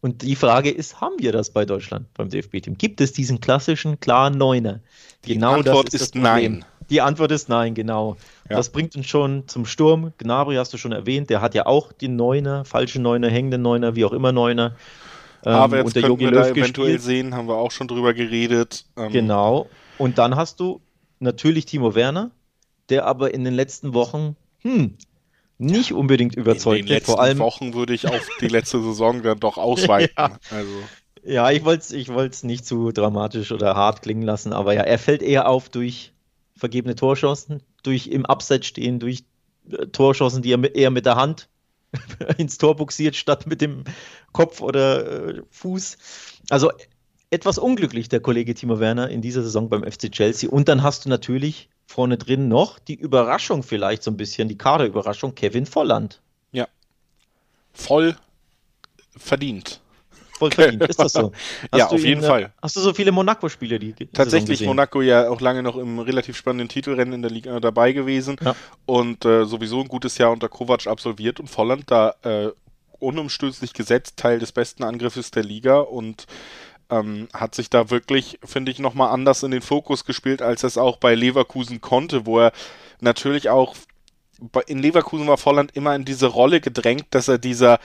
Und 0.00 0.22
die 0.22 0.36
Frage 0.36 0.70
ist, 0.70 1.00
haben 1.00 1.14
wir 1.18 1.32
das 1.32 1.50
bei 1.50 1.64
Deutschland 1.64 2.12
beim 2.14 2.28
DFB-Team? 2.28 2.76
Gibt 2.76 3.00
es 3.00 3.12
diesen 3.12 3.40
klassischen, 3.40 4.00
klaren 4.00 4.36
Neuner? 4.36 4.80
Die 5.24 5.34
genau 5.34 5.54
Antwort 5.54 5.94
ist, 5.94 6.02
ist 6.02 6.14
nein. 6.14 6.64
Die 6.90 7.00
Antwort 7.00 7.30
ist 7.30 7.48
nein, 7.48 7.74
genau. 7.74 8.16
Ja. 8.50 8.56
Das 8.56 8.68
bringt 8.68 8.94
uns 8.96 9.06
schon 9.06 9.48
zum 9.48 9.64
Sturm. 9.64 10.12
Gnabry 10.18 10.56
hast 10.56 10.74
du 10.74 10.76
schon 10.76 10.92
erwähnt, 10.92 11.30
der 11.30 11.40
hat 11.40 11.54
ja 11.54 11.64
auch 11.64 11.92
den 11.92 12.16
Neuner, 12.16 12.66
falsche 12.66 13.00
Neuner, 13.00 13.30
hängende 13.30 13.56
Neuner, 13.56 13.96
wie 13.96 14.04
auch 14.04 14.12
immer 14.12 14.32
Neuner. 14.32 14.76
Ähm, 15.44 15.52
Aber 15.52 15.78
jetzt 15.78 15.94
können 15.94 16.18
wir 16.18 16.30
da 16.30 16.48
eventuell 16.48 16.98
gespielt. 16.98 17.02
sehen, 17.02 17.34
haben 17.34 17.48
wir 17.48 17.56
auch 17.56 17.70
schon 17.70 17.88
drüber 17.88 18.14
geredet. 18.14 18.84
Ähm, 18.96 19.12
genau. 19.12 19.68
Und 19.98 20.18
dann 20.18 20.36
hast 20.36 20.60
du 20.60 20.80
natürlich 21.18 21.66
Timo 21.66 21.94
Werner, 21.94 22.30
der 22.88 23.06
aber 23.06 23.32
in 23.32 23.44
den 23.44 23.54
letzten 23.54 23.94
Wochen 23.94 24.36
hm, 24.60 24.96
nicht 25.58 25.92
unbedingt 25.92 26.34
überzeugt. 26.34 26.80
In 26.80 26.86
den 26.86 26.94
letzten 26.94 27.12
Vor 27.12 27.20
allem 27.20 27.38
Wochen 27.38 27.74
würde 27.74 27.94
ich 27.94 28.08
auf 28.08 28.28
die 28.40 28.48
letzte 28.48 28.82
Saison 28.82 29.22
dann 29.22 29.40
doch 29.40 29.56
ausweiten. 29.58 30.14
ja. 30.16 30.38
Also. 30.50 30.72
ja, 31.24 31.50
ich 31.50 31.64
wollte 31.64 31.84
es 31.84 31.92
ich 31.92 32.44
nicht 32.44 32.66
zu 32.66 32.92
dramatisch 32.92 33.52
oder 33.52 33.74
hart 33.74 34.02
klingen 34.02 34.22
lassen, 34.22 34.52
aber 34.52 34.74
ja, 34.74 34.82
er 34.82 34.98
fällt 34.98 35.22
eher 35.22 35.48
auf 35.48 35.68
durch 35.68 36.12
vergebene 36.56 36.94
Torchancen, 36.94 37.62
durch 37.82 38.06
im 38.06 38.26
Abseits 38.26 38.66
stehen, 38.66 38.98
durch 38.98 39.24
äh, 39.70 39.86
Torchancen, 39.86 40.42
die 40.42 40.52
er 40.52 40.58
mit, 40.58 40.76
eher 40.76 40.90
mit 40.90 41.06
der 41.06 41.16
Hand 41.16 41.48
ins 42.38 42.58
Tor 42.58 42.76
buxiert, 42.76 43.16
statt 43.16 43.46
mit 43.46 43.60
dem 43.60 43.84
Kopf 44.32 44.60
oder 44.60 45.28
äh, 45.28 45.42
Fuß. 45.50 45.96
Also 46.50 46.70
etwas 47.30 47.58
unglücklich, 47.58 48.08
der 48.08 48.20
Kollege 48.20 48.54
Timo 48.54 48.78
Werner 48.80 49.08
in 49.08 49.22
dieser 49.22 49.42
Saison 49.42 49.68
beim 49.68 49.82
FC 49.82 50.10
Chelsea. 50.10 50.48
Und 50.48 50.68
dann 50.68 50.82
hast 50.82 51.04
du 51.04 51.08
natürlich 51.08 51.68
vorne 51.86 52.18
drin 52.18 52.48
noch 52.48 52.78
die 52.78 52.94
Überraschung 52.94 53.62
vielleicht 53.62 54.02
so 54.02 54.10
ein 54.10 54.16
bisschen, 54.16 54.48
die 54.48 54.58
Kaderüberraschung, 54.58 55.34
Kevin 55.34 55.66
Volland. 55.66 56.20
Ja. 56.52 56.68
Voll 57.72 58.16
verdient. 59.16 59.80
Voll 60.38 60.50
verdient, 60.50 60.82
ist 60.82 60.98
das 60.98 61.12
so? 61.12 61.32
Hast 61.72 61.78
ja, 61.78 61.86
auf 61.86 62.02
jeden 62.04 62.22
ihn, 62.22 62.26
Fall. 62.26 62.52
Hast 62.60 62.74
du 62.74 62.80
so 62.80 62.92
viele 62.92 63.12
Monaco-Spiele, 63.12 63.78
die 63.78 63.92
Tatsächlich 64.12 64.62
Monaco 64.62 65.00
ja 65.00 65.28
auch 65.28 65.40
lange 65.40 65.62
noch 65.62 65.76
im 65.76 66.00
relativ 66.00 66.36
spannenden 66.36 66.68
Titelrennen 66.68 67.14
in 67.14 67.22
der 67.22 67.30
Liga 67.30 67.60
dabei 67.60 67.92
gewesen 67.92 68.36
ja. 68.44 68.56
und 68.86 69.24
äh, 69.24 69.44
sowieso 69.44 69.80
ein 69.80 69.88
gutes 69.88 70.18
Jahr 70.18 70.32
unter 70.32 70.48
Kovac 70.48 70.88
absolviert 70.88 71.38
und 71.38 71.48
Volland 71.48 71.90
da 71.90 72.14
äh, 72.22 72.48
unumstößlich 72.98 73.74
gesetzt, 73.74 74.16
Teil 74.16 74.38
des 74.38 74.52
besten 74.52 74.82
Angriffes 74.82 75.30
der 75.30 75.44
Liga 75.44 75.78
und 75.78 76.26
ähm, 76.90 77.28
hat 77.32 77.54
sich 77.54 77.70
da 77.70 77.90
wirklich, 77.90 78.38
finde 78.44 78.70
ich, 78.70 78.78
nochmal 78.78 79.10
anders 79.10 79.42
in 79.42 79.50
den 79.50 79.62
Fokus 79.62 80.04
gespielt, 80.04 80.42
als 80.42 80.62
es 80.62 80.78
auch 80.78 80.96
bei 80.96 81.14
Leverkusen 81.14 81.80
konnte, 81.80 82.26
wo 82.26 82.40
er 82.40 82.52
natürlich 83.00 83.48
auch 83.48 83.74
in 84.66 84.78
Leverkusen 84.80 85.26
war 85.26 85.38
Volland 85.38 85.76
immer 85.76 85.94
in 85.94 86.04
diese 86.04 86.26
Rolle 86.26 86.60
gedrängt, 86.60 87.06
dass 87.10 87.28
er 87.28 87.38
dieser 87.38 87.78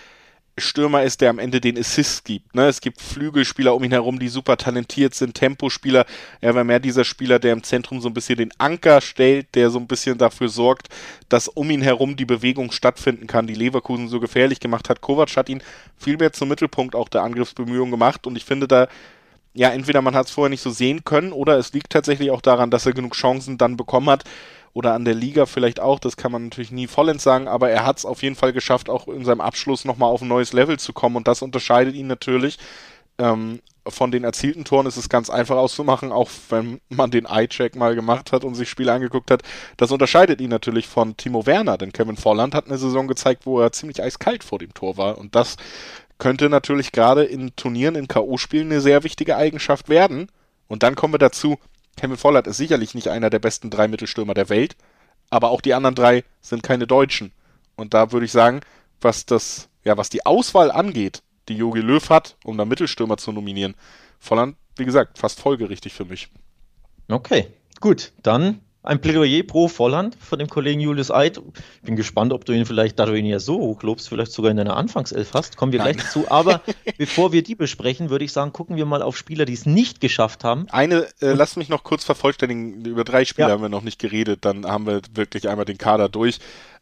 Stürmer 0.59 1.03
ist, 1.03 1.21
der 1.21 1.29
am 1.29 1.39
Ende 1.39 1.61
den 1.61 1.77
Assist 1.77 2.25
gibt. 2.25 2.55
Ne? 2.55 2.67
Es 2.67 2.81
gibt 2.81 3.01
Flügelspieler 3.01 3.75
um 3.75 3.83
ihn 3.83 3.91
herum, 3.91 4.19
die 4.19 4.27
super 4.27 4.57
talentiert 4.57 5.15
sind, 5.15 5.33
Tempospieler. 5.33 6.05
Er 6.41 6.55
war 6.55 6.63
mehr 6.63 6.79
dieser 6.79 7.03
Spieler, 7.03 7.39
der 7.39 7.53
im 7.53 7.63
Zentrum 7.63 8.01
so 8.01 8.09
ein 8.09 8.13
bisschen 8.13 8.37
den 8.37 8.51
Anker 8.57 9.01
stellt, 9.01 9.53
der 9.55 9.69
so 9.69 9.79
ein 9.79 9.87
bisschen 9.87 10.17
dafür 10.17 10.49
sorgt, 10.49 10.89
dass 11.29 11.47
um 11.47 11.69
ihn 11.69 11.81
herum 11.81 12.15
die 12.15 12.25
Bewegung 12.25 12.71
stattfinden 12.71 13.27
kann, 13.27 13.47
die 13.47 13.53
Leverkusen 13.53 14.07
so 14.07 14.19
gefährlich 14.19 14.59
gemacht 14.59 14.89
hat. 14.89 15.01
Kovac 15.01 15.35
hat 15.35 15.49
ihn 15.49 15.61
viel 15.97 16.17
mehr 16.17 16.33
zum 16.33 16.49
Mittelpunkt 16.49 16.95
auch 16.95 17.09
der 17.09 17.23
Angriffsbemühungen 17.23 17.91
gemacht 17.91 18.27
und 18.27 18.35
ich 18.35 18.45
finde 18.45 18.67
da, 18.67 18.87
ja, 19.53 19.69
entweder 19.69 20.01
man 20.01 20.15
hat 20.15 20.27
es 20.27 20.31
vorher 20.31 20.49
nicht 20.49 20.61
so 20.61 20.69
sehen 20.69 21.03
können 21.03 21.31
oder 21.31 21.57
es 21.57 21.73
liegt 21.73 21.91
tatsächlich 21.91 22.31
auch 22.31 22.41
daran, 22.41 22.71
dass 22.71 22.85
er 22.85 22.93
genug 22.93 23.15
Chancen 23.15 23.57
dann 23.57 23.77
bekommen 23.77 24.09
hat, 24.09 24.23
oder 24.73 24.93
an 24.93 25.05
der 25.05 25.15
Liga 25.15 25.45
vielleicht 25.45 25.79
auch, 25.79 25.99
das 25.99 26.17
kann 26.17 26.31
man 26.31 26.45
natürlich 26.45 26.71
nie 26.71 26.87
vollends 26.87 27.23
sagen, 27.23 27.47
aber 27.47 27.69
er 27.69 27.85
hat 27.85 27.97
es 27.97 28.05
auf 28.05 28.21
jeden 28.23 28.35
Fall 28.35 28.53
geschafft, 28.53 28.89
auch 28.89 29.07
in 29.07 29.25
seinem 29.25 29.41
Abschluss 29.41 29.85
nochmal 29.85 30.11
auf 30.11 30.21
ein 30.21 30.27
neues 30.27 30.53
Level 30.53 30.77
zu 30.77 30.93
kommen 30.93 31.15
und 31.15 31.27
das 31.27 31.41
unterscheidet 31.41 31.95
ihn 31.95 32.07
natürlich. 32.07 32.57
Ähm, 33.17 33.59
von 33.87 34.11
den 34.11 34.23
erzielten 34.23 34.65
Toren 34.65 34.85
ist 34.85 34.97
es 34.97 35.09
ganz 35.09 35.29
einfach 35.29 35.57
auszumachen, 35.57 36.11
auch 36.11 36.29
wenn 36.49 36.79
man 36.89 37.09
den 37.11 37.25
Eye-Check 37.25 37.75
mal 37.75 37.95
gemacht 37.95 38.31
hat 38.31 38.43
und 38.43 38.53
sich 38.53 38.69
Spiele 38.69 38.93
angeguckt 38.93 39.31
hat. 39.31 39.41
Das 39.77 39.91
unterscheidet 39.91 40.39
ihn 40.41 40.49
natürlich 40.49 40.87
von 40.87 41.17
Timo 41.17 41.45
Werner, 41.45 41.77
denn 41.77 41.91
Kevin 41.91 42.15
Volland 42.15 42.53
hat 42.53 42.67
eine 42.67 42.77
Saison 42.77 43.07
gezeigt, 43.07 43.45
wo 43.45 43.59
er 43.59 43.71
ziemlich 43.71 44.01
eiskalt 44.01 44.43
vor 44.43 44.59
dem 44.59 44.73
Tor 44.73 44.97
war 44.97 45.17
und 45.17 45.33
das 45.35 45.57
könnte 46.19 46.49
natürlich 46.49 46.91
gerade 46.91 47.23
in 47.23 47.55
Turnieren, 47.55 47.95
in 47.95 48.07
K.O.-Spielen 48.07 48.65
eine 48.65 48.81
sehr 48.81 49.03
wichtige 49.03 49.35
Eigenschaft 49.35 49.89
werden. 49.89 50.29
Und 50.67 50.83
dann 50.83 50.95
kommen 50.95 51.13
wir 51.13 51.19
dazu, 51.19 51.57
Kevin 51.97 52.17
Vollert 52.17 52.47
ist 52.47 52.57
sicherlich 52.57 52.93
nicht 52.93 53.07
einer 53.07 53.29
der 53.29 53.39
besten 53.39 53.69
drei 53.69 53.87
Mittelstürmer 53.87 54.33
der 54.33 54.49
Welt, 54.49 54.75
aber 55.29 55.49
auch 55.49 55.61
die 55.61 55.73
anderen 55.73 55.95
drei 55.95 56.23
sind 56.41 56.61
keine 56.61 56.87
Deutschen. 56.87 57.31
Und 57.75 57.93
da 57.93 58.11
würde 58.11 58.25
ich 58.25 58.31
sagen, 58.31 58.61
was 59.01 59.25
das, 59.25 59.69
ja, 59.83 59.97
was 59.97 60.09
die 60.09 60.25
Auswahl 60.25 60.71
angeht, 60.71 61.23
die 61.47 61.55
Jogi 61.55 61.79
Löw 61.79 62.09
hat, 62.09 62.37
um 62.43 62.57
da 62.57 62.65
Mittelstürmer 62.65 63.17
zu 63.17 63.31
nominieren, 63.31 63.75
Volland, 64.19 64.55
wie 64.75 64.85
gesagt, 64.85 65.17
fast 65.17 65.39
folgerichtig 65.39 65.93
für 65.93 66.05
mich. 66.05 66.29
Okay, 67.09 67.47
gut, 67.79 68.11
dann 68.21 68.61
ein 68.81 69.01
Plädoyer 69.01 69.43
pro 69.43 69.67
Volland 69.67 70.15
von 70.19 70.39
dem 70.39 70.49
Kollegen 70.49 70.79
Julius 70.79 71.11
Eid. 71.11 71.41
Ich 71.75 71.81
bin 71.81 71.95
gespannt, 71.95 72.31
ob 72.31 72.45
du 72.45 72.53
ihn 72.53 72.65
vielleicht, 72.65 72.97
da 72.97 73.05
du 73.05 73.13
ihn 73.13 73.25
ja 73.25 73.39
so 73.39 73.59
hochlobst, 73.59 74.07
vielleicht 74.07 74.31
sogar 74.31 74.51
in 74.51 74.57
deiner 74.57 74.77
Anfangself 74.77 75.33
hast. 75.33 75.57
Kommen 75.57 75.73
wir 75.73 75.79
Nein. 75.79 75.93
gleich 75.93 76.05
dazu. 76.05 76.25
Aber 76.29 76.61
bevor 76.97 77.33
wir 77.33 77.43
die 77.43 77.55
besprechen, 77.55 78.09
würde 78.09 78.23
ich 78.23 78.31
sagen, 78.31 78.53
gucken 78.53 78.77
wir 78.77 78.85
mal 78.85 79.01
auf 79.01 79.17
Spieler, 79.17 79.45
die 79.45 79.53
es 79.53 79.65
nicht 79.65 79.99
geschafft 79.99 80.43
haben. 80.43 80.67
Eine, 80.69 81.07
äh, 81.21 81.33
lass 81.33 81.57
mich 81.57 81.67
noch 81.67 81.83
kurz 81.83 82.05
vervollständigen. 82.05 82.85
Über 82.85 83.03
drei 83.03 83.25
Spieler 83.25 83.49
ja. 83.49 83.53
haben 83.53 83.61
wir 83.61 83.69
noch 83.69 83.83
nicht 83.83 83.99
geredet. 83.99 84.45
Dann 84.45 84.65
haben 84.65 84.87
wir 84.87 85.01
wirklich 85.13 85.49
einmal 85.49 85.65
den 85.65 85.77
Kader 85.77 86.07
durch. 86.07 86.39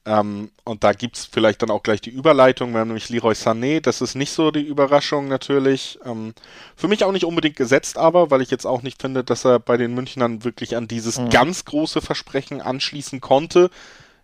Ähm, 0.07 0.51
und 0.63 0.85
da 0.85 0.93
gibt 0.93 1.17
es 1.17 1.25
vielleicht 1.25 1.61
dann 1.61 1.69
auch 1.69 1.83
gleich 1.83 1.99
die 1.99 2.09
Überleitung. 2.09 2.71
Wir 2.71 2.79
haben 2.79 2.87
nämlich 2.87 3.09
Leroy 3.09 3.33
Sané, 3.33 3.81
das 3.81 3.99
ist 3.99 4.15
nicht 4.15 4.31
so 4.31 4.51
die 4.51 4.61
Überraschung 4.61 5.27
natürlich. 5.27 5.99
Ähm, 6.05 6.33
für 6.77 6.87
mich 6.87 7.03
auch 7.03 7.11
nicht 7.11 7.25
unbedingt 7.25 7.57
gesetzt, 7.57 7.97
aber, 7.97 8.31
weil 8.31 8.41
ich 8.41 8.49
jetzt 8.49 8.65
auch 8.65 8.83
nicht 8.83 9.01
finde, 9.01 9.25
dass 9.25 9.43
er 9.43 9.59
bei 9.59 9.75
den 9.75 9.93
Münchnern 9.93 10.45
wirklich 10.45 10.77
an 10.77 10.87
dieses 10.87 11.19
mhm. 11.19 11.29
ganz 11.29 11.65
große 11.65 11.99
Versprechen 11.99 12.61
anschließen 12.61 13.19
konnte. 13.19 13.69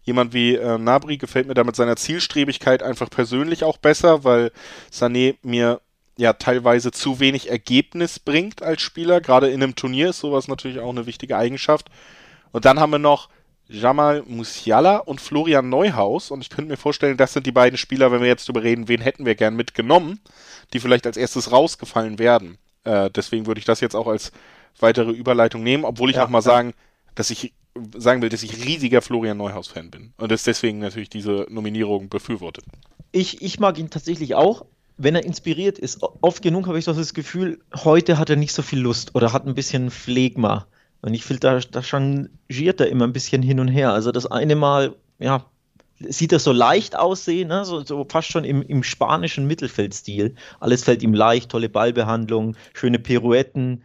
Jemand 0.04 0.34
wie 0.34 0.56
äh, 0.56 0.78
Nabri 0.78 1.18
gefällt 1.18 1.48
mir 1.48 1.54
da 1.54 1.66
mit 1.66 1.76
seiner 1.76 1.98
Zielstrebigkeit 1.98 2.82
einfach 2.82 3.10
persönlich 3.10 3.66
auch 3.66 3.76
besser, 3.76 4.24
weil 4.24 4.54
Sané 4.90 5.36
mir 5.42 5.82
ja 6.16 6.32
teilweise 6.32 6.92
zu 6.92 7.20
wenig 7.20 7.50
Ergebnis 7.50 8.20
bringt 8.20 8.64
als 8.64 8.82
Spieler. 8.82 9.20
Gerade 9.20 9.50
in 9.50 9.62
einem 9.62 9.76
Turnier 9.76 10.12
ist 10.12 10.20
sowas 10.20 10.48
natürlich 10.48 10.80
auch 10.80 10.92
eine 10.92 11.08
wichtige 11.08 11.36
Eigenschaft. 11.36 11.90
Und 12.54 12.64
dann 12.64 12.80
haben 12.80 12.92
wir 12.92 13.00
noch 13.00 13.28
Jamal 13.74 14.24
Musiala 14.28 14.98
und 14.98 15.20
Florian 15.20 15.70
Neuhaus. 15.70 16.32
Und 16.32 16.42
ich 16.42 16.50
könnte 16.50 16.70
mir 16.70 16.78
vorstellen, 16.78 17.18
das 17.18 17.34
sind 17.34 17.46
die 17.46 17.52
beiden 17.52 17.78
Spieler, 17.78 18.12
wenn 18.12 18.22
wir 18.22 18.28
jetzt 18.28 18.48
darüber 18.48 18.64
reden, 18.64 18.88
wen 18.88 19.02
hätten 19.02 19.26
wir 19.26 19.36
gern 19.36 19.56
mitgenommen, 19.56 20.20
die 20.74 20.80
vielleicht 20.80 21.06
als 21.06 21.18
erstes 21.18 21.52
rausgefallen 21.52 22.20
werden. 22.20 22.58
Äh, 22.84 23.10
deswegen 23.10 23.48
würde 23.48 23.60
ich 23.60 23.66
das 23.66 23.82
jetzt 23.82 23.96
auch 23.96 24.08
als 24.08 24.32
weitere 24.80 25.12
Überleitung 25.12 25.64
nehmen, 25.64 25.86
obwohl 25.86 26.10
ich 26.10 26.18
ja, 26.18 26.26
auch 26.26 26.30
mal 26.30 26.40
ja. 26.40 26.44
sagen, 26.44 26.74
dass 27.16 27.30
ich 27.30 27.54
sagen 27.98 28.22
will, 28.22 28.30
dass 28.30 28.44
ich 28.44 28.66
riesiger 28.66 29.02
Florian 29.02 29.38
Neuhaus-Fan 29.38 29.90
bin. 29.90 30.14
Und 30.18 30.32
das 30.32 30.44
deswegen 30.44 30.80
natürlich 30.80 31.10
diese 31.10 31.48
Nominierung 31.50 32.08
befürwortet. 32.08 32.66
Ich, 33.12 33.42
ich 33.42 33.60
mag 33.60 33.80
ihn 33.80 33.90
tatsächlich 33.90 34.36
auch 34.36 34.66
wenn 34.98 35.16
er 35.16 35.26
inspiriert 35.26 35.80
ist, 35.80 36.02
oft 36.22 36.42
genug 36.42 36.68
habe 36.68 36.78
ich 36.78 36.86
das 36.86 37.14
Gefühl, 37.14 37.60
heute 37.76 38.18
hat 38.18 38.30
er 38.30 38.36
nicht 38.36 38.54
so 38.54 38.62
viel 38.62 38.80
Lust 38.80 39.16
oder 39.16 39.34
hat 39.34 39.46
ein 39.48 39.56
bisschen 39.56 39.90
Phlegma. 39.90 40.68
Und 41.04 41.14
ich 41.14 41.26
finde, 41.26 41.42
da, 41.42 41.60
da 41.60 41.84
changiert 41.84 42.80
er 42.80 42.88
immer 42.88 43.06
ein 43.06 43.12
bisschen 43.12 43.44
hin 43.44 43.60
und 43.60 43.68
her. 43.68 43.92
Also 43.92 44.14
das 44.14 44.26
eine 44.26 44.56
Mal, 44.56 44.96
ja, 45.20 45.46
sieht 46.00 46.32
das 46.32 46.46
so 46.46 46.54
leicht 46.54 46.96
aussehen, 46.96 47.50
ne? 47.50 47.66
so, 47.66 47.84
so 47.84 48.06
fast 48.10 48.30
schon 48.30 48.46
im, 48.46 48.62
im 48.62 48.84
spanischen 48.84 49.46
Mittelfeldstil. 49.46 50.36
Alles 50.62 50.86
fällt 50.86 51.04
ihm 51.04 51.14
leicht, 51.14 51.52
tolle 51.52 51.68
Ballbehandlung, 51.68 52.56
schöne 52.74 53.00
Pirouetten. 53.00 53.84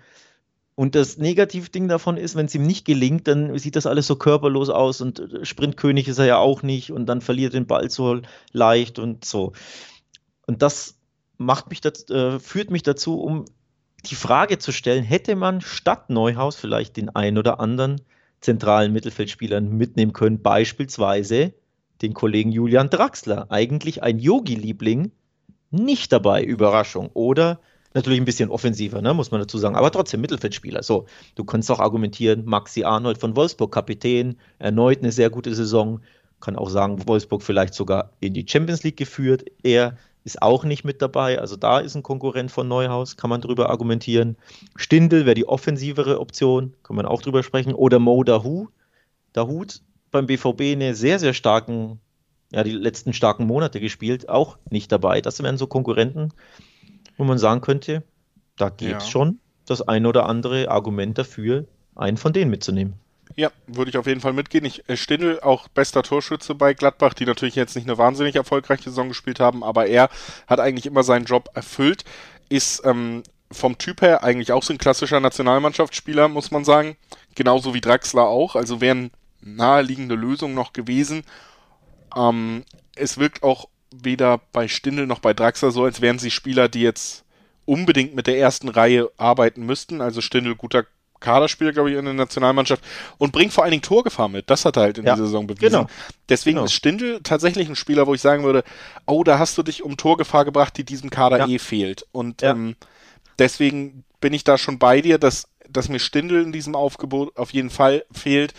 Und 0.76 0.94
das 0.94 1.18
Negativding 1.18 1.88
davon 1.88 2.18
ist, 2.18 2.36
wenn 2.36 2.46
es 2.46 2.54
ihm 2.54 2.64
nicht 2.64 2.84
gelingt, 2.84 3.26
dann 3.26 3.58
sieht 3.58 3.74
das 3.74 3.86
alles 3.86 4.06
so 4.06 4.14
körperlos 4.14 4.68
aus 4.68 5.00
und 5.00 5.20
Sprintkönig 5.42 6.06
ist 6.06 6.18
er 6.18 6.26
ja 6.26 6.38
auch 6.38 6.62
nicht 6.62 6.92
und 6.92 7.06
dann 7.06 7.20
verliert 7.20 7.52
den 7.52 7.66
Ball 7.66 7.90
so 7.90 8.20
leicht 8.52 9.00
und 9.00 9.24
so. 9.24 9.54
Und 10.46 10.62
das 10.62 10.94
macht 11.36 11.70
mich 11.70 11.80
das, 11.80 12.08
äh, 12.10 12.38
führt 12.38 12.70
mich 12.70 12.84
dazu, 12.84 13.20
um 13.20 13.44
die 14.06 14.14
Frage 14.14 14.58
zu 14.58 14.72
stellen, 14.72 15.04
hätte 15.04 15.36
man 15.36 15.60
statt 15.60 16.10
Neuhaus 16.10 16.56
vielleicht 16.56 16.96
den 16.96 17.08
einen 17.10 17.38
oder 17.38 17.60
anderen 17.60 18.00
zentralen 18.40 18.92
Mittelfeldspielern 18.92 19.68
mitnehmen 19.68 20.12
können, 20.12 20.42
beispielsweise 20.42 21.52
den 22.02 22.14
Kollegen 22.14 22.52
Julian 22.52 22.90
Draxler, 22.90 23.50
eigentlich 23.50 24.02
ein 24.02 24.18
Yogi-Liebling, 24.20 25.10
nicht 25.70 26.12
dabei, 26.12 26.44
Überraschung. 26.44 27.10
Oder 27.12 27.58
Natürlich 27.94 28.20
ein 28.20 28.26
bisschen 28.26 28.50
offensiver, 28.50 29.00
ne, 29.00 29.14
muss 29.14 29.30
man 29.30 29.40
dazu 29.40 29.56
sagen, 29.56 29.74
aber 29.74 29.90
trotzdem 29.90 30.20
Mittelfeldspieler. 30.20 30.82
So, 30.82 31.06
du 31.36 31.44
kannst 31.44 31.70
auch 31.70 31.80
argumentieren, 31.80 32.44
Maxi 32.44 32.84
Arnold 32.84 33.18
von 33.18 33.34
Wolfsburg, 33.34 33.72
Kapitän, 33.72 34.36
erneut 34.58 34.98
eine 34.98 35.10
sehr 35.10 35.30
gute 35.30 35.54
Saison. 35.54 36.00
Kann 36.40 36.56
auch 36.56 36.68
sagen, 36.68 37.08
Wolfsburg 37.08 37.42
vielleicht 37.42 37.74
sogar 37.74 38.12
in 38.20 38.34
die 38.34 38.46
Champions 38.46 38.84
League 38.84 38.98
geführt. 38.98 39.46
Er 39.62 39.96
ist 40.24 40.42
auch 40.42 40.64
nicht 40.64 40.84
mit 40.84 41.00
dabei. 41.00 41.38
Also 41.38 41.56
da 41.56 41.78
ist 41.78 41.94
ein 41.94 42.02
Konkurrent 42.02 42.50
von 42.50 42.68
Neuhaus, 42.68 43.16
kann 43.16 43.30
man 43.30 43.40
drüber 43.40 43.70
argumentieren. 43.70 44.36
Stindel 44.76 45.26
wäre 45.26 45.34
die 45.34 45.48
offensivere 45.48 46.20
Option, 46.20 46.74
kann 46.82 46.96
man 46.96 47.06
auch 47.06 47.22
drüber 47.22 47.42
sprechen. 47.42 47.74
Oder 47.74 47.98
Mo 47.98 48.22
Dahu. 48.24 48.68
Dahut 49.32 49.82
beim 50.10 50.26
BVB 50.26 50.72
eine 50.72 50.94
sehr, 50.94 51.18
sehr 51.18 51.34
starken, 51.34 52.00
ja, 52.50 52.64
die 52.64 52.72
letzten 52.72 53.12
starken 53.12 53.46
Monate 53.46 53.80
gespielt, 53.80 54.28
auch 54.28 54.58
nicht 54.70 54.90
dabei. 54.90 55.20
Das 55.20 55.42
wären 55.42 55.58
so 55.58 55.66
Konkurrenten, 55.66 56.32
wo 57.16 57.24
man 57.24 57.38
sagen 57.38 57.60
könnte, 57.60 58.02
da 58.56 58.70
gibt 58.70 59.02
es 59.02 59.04
ja. 59.04 59.10
schon 59.10 59.40
das 59.66 59.82
ein 59.82 60.06
oder 60.06 60.26
andere 60.26 60.70
Argument 60.70 61.18
dafür, 61.18 61.66
einen 61.94 62.16
von 62.16 62.32
denen 62.32 62.50
mitzunehmen. 62.50 62.94
Ja, 63.38 63.52
würde 63.68 63.88
ich 63.88 63.96
auf 63.96 64.08
jeden 64.08 64.20
Fall 64.20 64.32
mitgehen. 64.32 64.64
Ich, 64.64 64.88
äh, 64.88 64.96
Stindl 64.96 65.38
auch 65.38 65.68
bester 65.68 66.02
Torschütze 66.02 66.56
bei 66.56 66.74
Gladbach, 66.74 67.14
die 67.14 67.24
natürlich 67.24 67.54
jetzt 67.54 67.76
nicht 67.76 67.86
eine 67.86 67.96
wahnsinnig 67.96 68.34
erfolgreiche 68.34 68.90
Saison 68.90 69.06
gespielt 69.06 69.38
haben, 69.38 69.62
aber 69.62 69.86
er 69.86 70.10
hat 70.48 70.58
eigentlich 70.58 70.86
immer 70.86 71.04
seinen 71.04 71.24
Job 71.24 71.48
erfüllt, 71.54 72.04
ist 72.48 72.82
ähm, 72.84 73.22
vom 73.52 73.78
Typ 73.78 74.02
her 74.02 74.24
eigentlich 74.24 74.50
auch 74.50 74.64
so 74.64 74.72
ein 74.72 74.78
klassischer 74.78 75.20
Nationalmannschaftsspieler, 75.20 76.26
muss 76.26 76.50
man 76.50 76.64
sagen. 76.64 76.96
Genauso 77.36 77.74
wie 77.74 77.80
Draxler 77.80 78.26
auch. 78.26 78.56
Also 78.56 78.80
wären 78.80 79.12
naheliegende 79.40 80.16
Lösung 80.16 80.54
noch 80.54 80.72
gewesen. 80.72 81.22
Ähm, 82.16 82.64
es 82.96 83.18
wirkt 83.18 83.44
auch 83.44 83.68
weder 83.94 84.40
bei 84.50 84.66
Stindl 84.66 85.06
noch 85.06 85.20
bei 85.20 85.32
Draxler 85.32 85.70
so, 85.70 85.84
als 85.84 86.00
wären 86.00 86.18
sie 86.18 86.32
Spieler, 86.32 86.68
die 86.68 86.82
jetzt 86.82 87.24
unbedingt 87.66 88.16
mit 88.16 88.26
der 88.26 88.36
ersten 88.36 88.68
Reihe 88.68 89.08
arbeiten 89.16 89.64
müssten. 89.64 90.00
Also 90.00 90.22
Stindl 90.22 90.56
guter 90.56 90.86
Kaderspieler, 91.20 91.72
glaube 91.72 91.90
ich, 91.90 91.96
in 91.96 92.04
der 92.04 92.14
Nationalmannschaft 92.14 92.82
und 93.18 93.32
bringt 93.32 93.52
vor 93.52 93.64
allen 93.64 93.72
Dingen 93.72 93.82
Torgefahr 93.82 94.28
mit. 94.28 94.50
Das 94.50 94.64
hat 94.64 94.76
er 94.76 94.82
halt 94.82 94.98
in 94.98 95.06
ja, 95.06 95.14
dieser 95.14 95.26
Saison 95.26 95.46
bewiesen. 95.46 95.70
Genau. 95.70 95.86
Deswegen 96.28 96.56
genau. 96.56 96.66
ist 96.66 96.72
Stindl 96.72 97.20
tatsächlich 97.22 97.68
ein 97.68 97.76
Spieler, 97.76 98.06
wo 98.06 98.14
ich 98.14 98.20
sagen 98.20 98.44
würde, 98.44 98.64
oh, 99.06 99.24
da 99.24 99.38
hast 99.38 99.56
du 99.58 99.62
dich 99.62 99.82
um 99.82 99.96
Torgefahr 99.96 100.44
gebracht, 100.44 100.76
die 100.76 100.84
diesem 100.84 101.10
Kader 101.10 101.38
ja. 101.38 101.46
eh 101.48 101.58
fehlt. 101.58 102.06
Und 102.12 102.42
ja. 102.42 102.50
ähm, 102.52 102.76
deswegen 103.38 104.04
bin 104.20 104.32
ich 104.32 104.44
da 104.44 104.58
schon 104.58 104.78
bei 104.78 105.00
dir, 105.00 105.18
dass, 105.18 105.48
dass 105.68 105.88
mir 105.88 105.98
Stindl 105.98 106.42
in 106.42 106.52
diesem 106.52 106.74
Aufgebot 106.74 107.36
auf 107.36 107.52
jeden 107.52 107.70
Fall 107.70 108.04
fehlt. 108.12 108.54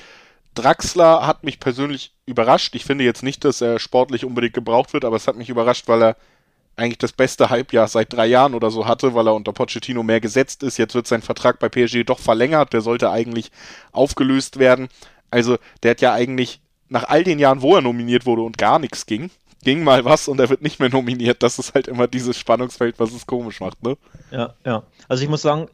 Draxler 0.56 1.26
hat 1.26 1.44
mich 1.44 1.60
persönlich 1.60 2.14
überrascht. 2.26 2.76
Ich 2.76 2.86
finde 2.86 3.04
jetzt 3.04 3.24
nicht, 3.24 3.46
dass 3.46 3.62
er 3.62 3.80
sportlich 3.80 4.26
unbedingt 4.26 4.54
gebraucht 4.54 4.94
wird, 4.94 5.06
aber 5.06 5.16
es 5.16 5.28
hat 5.28 5.36
mich 5.36 5.50
überrascht, 5.50 5.88
weil 5.88 6.04
er 6.04 6.18
eigentlich 6.80 6.98
das 6.98 7.12
beste 7.12 7.50
Halbjahr 7.50 7.88
seit 7.88 8.12
drei 8.14 8.26
Jahren 8.26 8.56
oder 8.56 8.72
so 8.72 8.88
hatte, 8.88 9.14
weil 9.14 9.28
er 9.28 9.36
unter 9.36 9.54
Pochettino 9.54 10.04
mehr 10.04 10.20
gesetzt 10.20 10.64
ist. 10.64 10.78
Jetzt 10.78 10.96
wird 10.96 11.08
sein 11.08 11.22
Vertrag 11.22 11.60
bei 11.60 11.70
PSG 11.70 12.04
doch 12.06 12.20
verlängert. 12.20 12.74
Der 12.74 12.82
sollte 12.82 13.12
eigentlich 13.12 13.52
aufgelöst 13.92 14.60
werden. 14.60 14.90
Also 15.30 15.58
der 15.84 15.92
hat 15.92 16.02
ja 16.02 16.14
eigentlich 16.14 16.62
nach 16.88 17.04
all 17.04 17.24
den 17.24 17.40
Jahren, 17.40 17.62
wo 17.62 17.76
er 17.76 17.82
nominiert 17.82 18.26
wurde 18.26 18.42
und 18.42 18.58
gar 18.58 18.80
nichts 18.80 19.06
ging, 19.06 19.30
ging 19.64 19.84
mal 19.84 20.06
was 20.06 20.28
und 20.28 20.40
er 20.40 20.50
wird 20.50 20.62
nicht 20.62 20.80
mehr 20.80 20.90
nominiert. 20.90 21.44
Das 21.44 21.60
ist 21.60 21.74
halt 21.74 21.88
immer 21.88 22.08
dieses 22.08 22.38
Spannungsfeld, 22.38 23.00
was 23.00 23.14
es 23.14 23.28
komisch 23.28 23.60
macht, 23.60 23.84
ne? 23.84 23.98
Ja, 24.32 24.56
ja. 24.66 24.84
Also 25.08 25.24
ich 25.24 25.30
muss 25.30 25.42
sagen, 25.42 25.68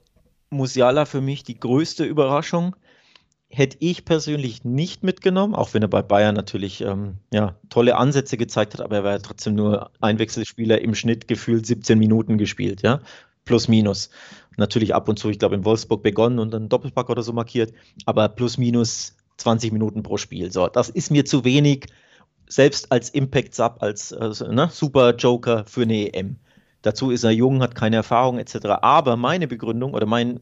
Musiala 0.50 1.06
für 1.06 1.22
mich 1.22 1.44
die 1.44 1.60
größte 1.60 2.04
Überraschung 2.04 2.76
hätte 3.50 3.78
ich 3.80 4.06
persönlich 4.06 4.64
nicht 4.64 5.04
mitgenommen, 5.04 5.56
auch 5.56 5.74
wenn 5.74 5.82
er 5.82 5.88
bei 5.88 6.02
Bayern 6.02 6.36
natürlich 6.36 6.82
ähm, 6.82 7.18
ja, 7.32 7.56
tolle 7.70 7.96
Ansätze 7.96 8.38
gezeigt 8.38 8.74
hat, 8.74 8.82
aber 8.82 8.98
er 8.98 9.04
war 9.04 9.12
ja 9.14 9.20
trotzdem 9.20 9.56
nur 9.56 9.92
Einwechselspieler 10.02 10.82
im 10.82 10.96
Schnitt 10.96 11.28
gefühlt 11.28 11.66
17 11.66 11.98
Minuten 11.98 12.38
gespielt, 12.38 12.82
ja, 12.82 13.02
plus 13.46 13.68
minus. 13.68 14.10
Natürlich 14.58 14.96
ab 14.96 15.08
und 15.08 15.20
zu, 15.20 15.30
ich 15.30 15.40
glaube, 15.40 15.56
in 15.56 15.66
Wolfsburg 15.66 16.02
begonnen 16.02 16.40
und 16.40 16.52
dann 16.52 16.70
Doppelpack 16.70 17.10
oder 17.10 17.24
so 17.24 17.34
markiert, 17.34 17.74
aber 18.06 18.30
plus 18.30 18.58
minus 18.58 19.16
20 19.38 19.72
Minuten 19.72 20.02
pro 20.02 20.18
Spiel. 20.18 20.52
So, 20.52 20.68
das 20.68 20.90
ist 20.90 21.12
mir 21.12 21.26
zu 21.26 21.44
wenig, 21.44 21.88
selbst 22.48 22.92
als 22.92 23.10
Impact-Sub, 23.10 23.78
als 23.82 24.14
also, 24.14 24.52
ne, 24.52 24.70
Super 24.72 25.16
Joker 25.16 25.66
für 25.66 25.84
eine 25.84 26.14
EM. 26.14 26.38
Dazu 26.82 27.12
ist 27.12 27.24
er 27.24 27.32
jung, 27.32 27.62
hat 27.62 27.76
keine 27.76 27.96
Erfahrung 27.98 28.38
etc. 28.38 28.68
Aber 28.82 29.18
meine 29.18 29.48
Begründung 29.48 29.94
oder 29.94 30.06
mein, 30.06 30.40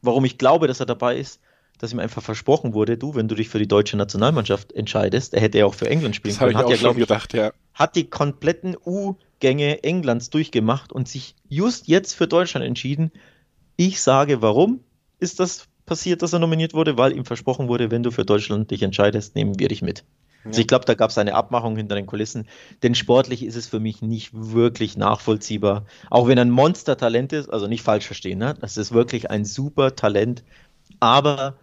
warum 0.00 0.24
ich 0.24 0.38
glaube, 0.38 0.68
dass 0.68 0.80
er 0.80 0.86
dabei 0.86 1.16
ist, 1.16 1.40
dass 1.78 1.92
ihm 1.92 1.98
einfach 1.98 2.22
versprochen 2.22 2.74
wurde, 2.74 2.96
du, 2.96 3.14
wenn 3.14 3.28
du 3.28 3.34
dich 3.34 3.48
für 3.48 3.58
die 3.58 3.68
deutsche 3.68 3.96
Nationalmannschaft 3.96 4.72
entscheidest, 4.72 5.34
er 5.34 5.40
hätte 5.40 5.58
ja 5.58 5.66
auch 5.66 5.74
für 5.74 5.88
England 5.88 6.16
spielen 6.16 6.34
das 6.34 6.38
können. 6.38 6.52
Ich 6.52 6.64
auch 6.64 6.70
ja, 6.70 6.76
schon 6.76 6.96
gedacht, 6.96 7.34
ja. 7.34 7.52
Hat 7.74 7.96
die 7.96 8.08
kompletten 8.08 8.76
U-Gänge 8.84 9.82
Englands 9.84 10.30
durchgemacht 10.30 10.92
und 10.92 11.08
sich 11.08 11.34
just 11.48 11.88
jetzt 11.88 12.14
für 12.14 12.26
Deutschland 12.26 12.64
entschieden. 12.64 13.12
Ich 13.76 14.00
sage, 14.00 14.40
warum 14.40 14.80
ist 15.18 15.40
das 15.40 15.68
passiert, 15.84 16.22
dass 16.22 16.32
er 16.32 16.38
nominiert 16.38 16.72
wurde? 16.72 16.96
Weil 16.96 17.12
ihm 17.12 17.24
versprochen 17.24 17.68
wurde, 17.68 17.90
wenn 17.90 18.02
du 18.02 18.10
für 18.10 18.24
Deutschland 18.24 18.70
dich 18.70 18.82
entscheidest, 18.82 19.34
nehmen 19.34 19.58
wir 19.58 19.68
dich 19.68 19.82
mit. 19.82 20.04
Ja. 20.46 20.50
Also 20.50 20.60
ich 20.60 20.66
glaube, 20.66 20.86
da 20.86 20.94
gab 20.94 21.10
es 21.10 21.18
eine 21.18 21.34
Abmachung 21.34 21.76
hinter 21.76 21.94
den 21.94 22.06
Kulissen. 22.06 22.46
Denn 22.82 22.94
sportlich 22.94 23.44
ist 23.44 23.56
es 23.56 23.66
für 23.66 23.80
mich 23.80 24.00
nicht 24.00 24.30
wirklich 24.32 24.96
nachvollziehbar. 24.96 25.84
Auch 26.08 26.28
wenn 26.28 26.38
er 26.38 26.44
ein 26.44 26.50
Monster-Talent 26.50 27.34
ist, 27.34 27.50
also 27.50 27.66
nicht 27.66 27.82
falsch 27.82 28.06
verstehen, 28.06 28.38
ne? 28.38 28.54
das 28.60 28.78
ist 28.78 28.92
wirklich 28.92 29.30
ein 29.30 29.44
super 29.44 29.94
Talent. 29.94 30.44
Aber 31.00 31.56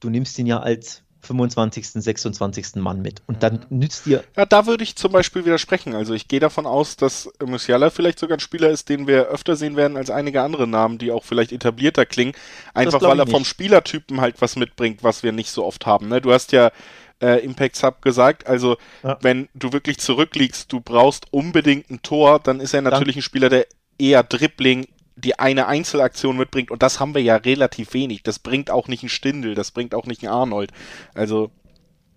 du 0.00 0.10
nimmst 0.10 0.38
ihn 0.38 0.46
ja 0.46 0.60
als 0.60 1.02
25., 1.20 1.90
26. 1.90 2.76
Mann 2.76 3.02
mit. 3.02 3.22
Und 3.26 3.42
dann 3.42 3.66
mhm. 3.68 3.78
nützt 3.80 4.06
dir. 4.06 4.24
Ja, 4.36 4.46
da 4.46 4.66
würde 4.66 4.84
ich 4.84 4.96
zum 4.96 5.12
Beispiel 5.12 5.44
widersprechen. 5.44 5.94
Also 5.94 6.14
ich 6.14 6.28
gehe 6.28 6.40
davon 6.40 6.66
aus, 6.66 6.96
dass 6.96 7.28
Musiala 7.44 7.90
vielleicht 7.90 8.18
sogar 8.18 8.36
ein 8.36 8.40
Spieler 8.40 8.70
ist, 8.70 8.88
den 8.88 9.06
wir 9.06 9.26
öfter 9.26 9.56
sehen 9.56 9.76
werden 9.76 9.96
als 9.96 10.10
einige 10.10 10.42
andere 10.42 10.66
Namen, 10.66 10.98
die 10.98 11.10
auch 11.10 11.24
vielleicht 11.24 11.52
etablierter 11.52 12.06
klingen. 12.06 12.34
Einfach 12.72 13.02
weil 13.02 13.18
er 13.18 13.26
vom 13.26 13.44
Spielertypen 13.44 14.20
halt 14.20 14.40
was 14.40 14.56
mitbringt, 14.56 15.02
was 15.02 15.22
wir 15.22 15.32
nicht 15.32 15.50
so 15.50 15.64
oft 15.64 15.86
haben. 15.86 16.08
Ne? 16.08 16.20
Du 16.20 16.32
hast 16.32 16.52
ja 16.52 16.70
äh, 17.20 17.44
Impact 17.44 17.76
Sub 17.76 18.00
gesagt, 18.00 18.46
also 18.46 18.76
ja. 19.02 19.18
wenn 19.20 19.48
du 19.54 19.72
wirklich 19.72 19.98
zurückliegst, 19.98 20.72
du 20.72 20.80
brauchst 20.80 21.32
unbedingt 21.32 21.90
ein 21.90 22.00
Tor, 22.02 22.38
dann 22.38 22.60
ist 22.60 22.74
er 22.74 22.82
natürlich 22.82 23.16
dann. 23.16 23.20
ein 23.20 23.22
Spieler, 23.22 23.48
der 23.48 23.66
eher 23.98 24.22
Dribbling, 24.22 24.86
die 25.18 25.38
eine 25.38 25.66
Einzelaktion 25.66 26.36
mitbringt 26.36 26.70
und 26.70 26.82
das 26.82 27.00
haben 27.00 27.14
wir 27.14 27.22
ja 27.22 27.36
relativ 27.36 27.94
wenig. 27.94 28.22
Das 28.22 28.38
bringt 28.38 28.70
auch 28.70 28.88
nicht 28.88 29.02
ein 29.02 29.08
Stindel, 29.08 29.54
das 29.54 29.70
bringt 29.70 29.94
auch 29.94 30.06
nicht 30.06 30.22
ein 30.22 30.28
Arnold. 30.28 30.72
Also 31.14 31.50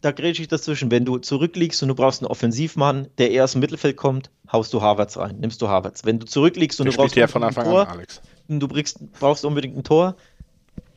da 0.01 0.11
grätsche 0.11 0.41
ich 0.41 0.47
dazwischen. 0.47 0.91
Wenn 0.91 1.05
du 1.05 1.17
zurückliegst 1.17 1.81
und 1.83 1.89
du 1.89 1.95
brauchst 1.95 2.21
einen 2.21 2.29
Offensivmann, 2.29 3.07
der 3.17 3.31
eher 3.31 3.43
aus 3.43 3.53
dem 3.53 3.61
Mittelfeld 3.61 3.97
kommt, 3.97 4.31
haust 4.51 4.73
du 4.73 4.81
Harvards 4.81 5.17
rein, 5.17 5.37
nimmst 5.39 5.61
du 5.61 5.67
Harvards. 5.67 6.05
Wenn 6.05 6.19
du 6.19 6.25
zurückliegst 6.25 6.79
und 6.79 6.85
der 6.85 6.93
du 6.93 6.97
brauchst 6.97 7.15
ja 7.15 7.27
von 7.27 7.43
Anfang 7.43 7.65
Tor, 7.65 7.87
an, 7.87 7.97
Alex. 7.97 8.21
Du 8.47 8.67
bringst, 8.67 8.99
brauchst 9.13 9.45
unbedingt 9.45 9.77
ein 9.77 9.83
Tor 9.83 10.15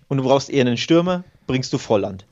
und 0.08 0.18
du 0.18 0.24
brauchst 0.24 0.50
eher 0.50 0.62
einen 0.66 0.76
Stürmer, 0.76 1.24
bringst 1.46 1.72
du 1.72 1.78
Volland. 1.78 2.26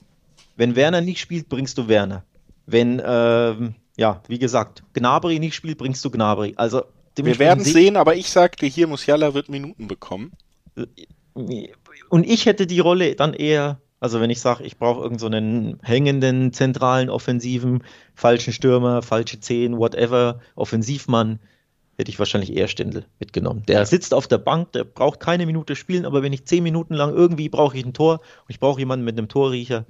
Wenn 0.56 0.76
Werner 0.76 1.00
nicht 1.00 1.20
spielt, 1.20 1.48
bringst 1.48 1.78
du 1.78 1.88
Werner. 1.88 2.24
Wenn, 2.66 3.02
ähm, 3.04 3.74
ja, 3.96 4.22
wie 4.28 4.38
gesagt, 4.38 4.82
Gnabry 4.94 5.38
nicht 5.38 5.54
spielt, 5.54 5.78
bringst 5.78 6.04
du 6.04 6.10
Gnabry. 6.10 6.54
Also 6.56 6.84
wir 7.16 7.38
werden 7.38 7.64
sehen, 7.64 7.96
aber 7.96 8.16
ich 8.16 8.30
sagte 8.30 8.66
hier, 8.66 8.86
Musiala 8.86 9.34
wird 9.34 9.48
Minuten 9.48 9.88
bekommen. 9.88 10.32
Und 12.08 12.26
ich 12.26 12.46
hätte 12.46 12.66
die 12.66 12.80
Rolle 12.80 13.14
dann 13.14 13.34
eher, 13.34 13.80
also 14.00 14.20
wenn 14.20 14.30
ich 14.30 14.40
sage, 14.40 14.64
ich 14.64 14.78
brauche 14.78 15.02
irgendeinen 15.02 15.72
so 15.72 15.78
hängenden, 15.82 16.52
zentralen, 16.52 17.10
offensiven, 17.10 17.84
falschen 18.14 18.52
Stürmer, 18.52 19.02
falsche 19.02 19.40
Zehn, 19.40 19.78
whatever, 19.78 20.40
Offensivmann, 20.54 21.38
hätte 21.96 22.10
ich 22.10 22.18
wahrscheinlich 22.18 22.56
eher 22.56 22.68
Stindl 22.68 23.04
mitgenommen. 23.18 23.64
Der 23.66 23.86
sitzt 23.86 24.14
auf 24.14 24.26
der 24.26 24.38
Bank, 24.38 24.72
der 24.72 24.84
braucht 24.84 25.20
keine 25.20 25.46
Minute 25.46 25.76
spielen, 25.76 26.04
aber 26.06 26.22
wenn 26.22 26.32
ich 26.32 26.46
zehn 26.46 26.62
Minuten 26.62 26.94
lang 26.94 27.12
irgendwie 27.12 27.48
brauche 27.48 27.76
ich 27.76 27.84
ein 27.84 27.92
Tor 27.92 28.14
und 28.14 28.48
ich 28.48 28.60
brauche 28.60 28.80
jemanden 28.80 29.04
mit 29.04 29.18
einem 29.18 29.28
Torriecher, 29.28 29.84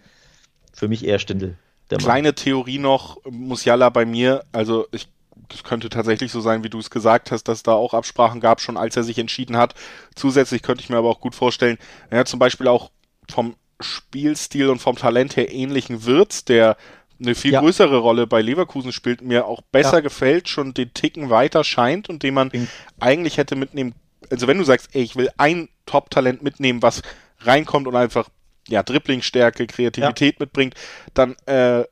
für 0.73 0.89
mich 0.89 1.05
eher 1.05 1.19
Stindl. 1.19 1.57
Kleine 1.89 2.35
Theorie 2.35 2.79
noch, 2.79 3.19
Musiala 3.31 3.91
bei 3.91 4.07
mir, 4.07 4.45
also 4.53 4.87
ich 4.93 5.09
das 5.49 5.65
könnte 5.65 5.89
tatsächlich 5.89 6.33
so 6.33 6.41
sein, 6.41 6.65
wie 6.65 6.71
du 6.71 6.79
es 6.79 6.91
gesagt 6.91 7.31
hast, 7.31 7.45
dass 7.45 7.63
da 7.63 7.73
auch 7.73 7.95
Absprachen 7.95 8.41
gab, 8.41 8.61
schon 8.61 8.77
als 8.77 8.97
er 8.97 9.03
sich 9.03 9.19
entschieden 9.19 9.57
hat. 9.57 9.75
Zusätzlich 10.15 10.63
könnte 10.63 10.83
ich 10.83 10.91
mir 10.91 10.97
aber 10.97 11.09
auch 11.09 11.21
gut 11.21 11.35
vorstellen, 11.35 11.79
ja, 12.11 12.25
zum 12.25 12.39
Beispiel 12.39 12.69
auch 12.69 12.91
vom 13.31 13.57
Spielstil 13.81 14.69
und 14.69 14.79
vom 14.79 14.97
Talent 14.97 15.37
her 15.37 15.53
ähnlichen 15.53 16.05
Wirtz, 16.05 16.45
der 16.45 16.77
eine 17.21 17.35
viel 17.35 17.53
ja. 17.53 17.61
größere 17.61 17.99
Rolle 17.99 18.27
bei 18.27 18.43
Leverkusen 18.43 18.93
spielt, 18.93 19.23
mir 19.23 19.47
auch 19.47 19.63
besser 19.63 19.95
ja. 19.95 20.01
gefällt, 20.01 20.49
schon 20.49 20.75
den 20.75 20.93
Ticken 20.93 21.31
weiter 21.31 21.65
scheint 21.65 22.09
und 22.09 22.23
den 22.23 22.35
man 22.35 22.51
Bin. 22.51 22.69
eigentlich 23.01 23.39
hätte 23.39 23.57
mitnehmen. 23.57 23.95
Also 24.31 24.47
wenn 24.47 24.59
du 24.59 24.65
sagst, 24.65 24.91
ey, 24.93 25.03
ich 25.03 25.17
will 25.17 25.31
ein 25.37 25.69
Top-Talent 25.87 26.43
mitnehmen, 26.43 26.83
was 26.83 27.03
reinkommt 27.41 27.87
und 27.87 27.97
einfach 27.97 28.29
ja 28.69 28.83
Dribblingstärke, 28.83 29.67
Kreativität 29.67 30.35
ja. 30.35 30.41
mitbringt, 30.41 30.75
dann 31.15 31.37
äh, 31.47 31.85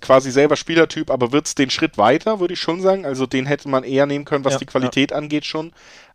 quasi 0.00 0.30
selber 0.30 0.56
Spielertyp, 0.56 1.10
aber 1.10 1.32
wird 1.32 1.46
es 1.46 1.54
den 1.54 1.70
Schritt 1.70 1.98
weiter, 1.98 2.40
würde 2.40 2.54
ich 2.54 2.60
schon 2.60 2.80
sagen. 2.80 3.04
Also 3.06 3.26
den 3.26 3.46
hätte 3.46 3.68
man 3.68 3.84
eher 3.84 4.06
nehmen 4.06 4.24
können, 4.24 4.44
was 4.44 4.54
ja, 4.54 4.58
die 4.60 4.66
Qualität 4.66 5.10
ja. 5.10 5.16
angeht 5.16 5.44
schon. 5.44 5.72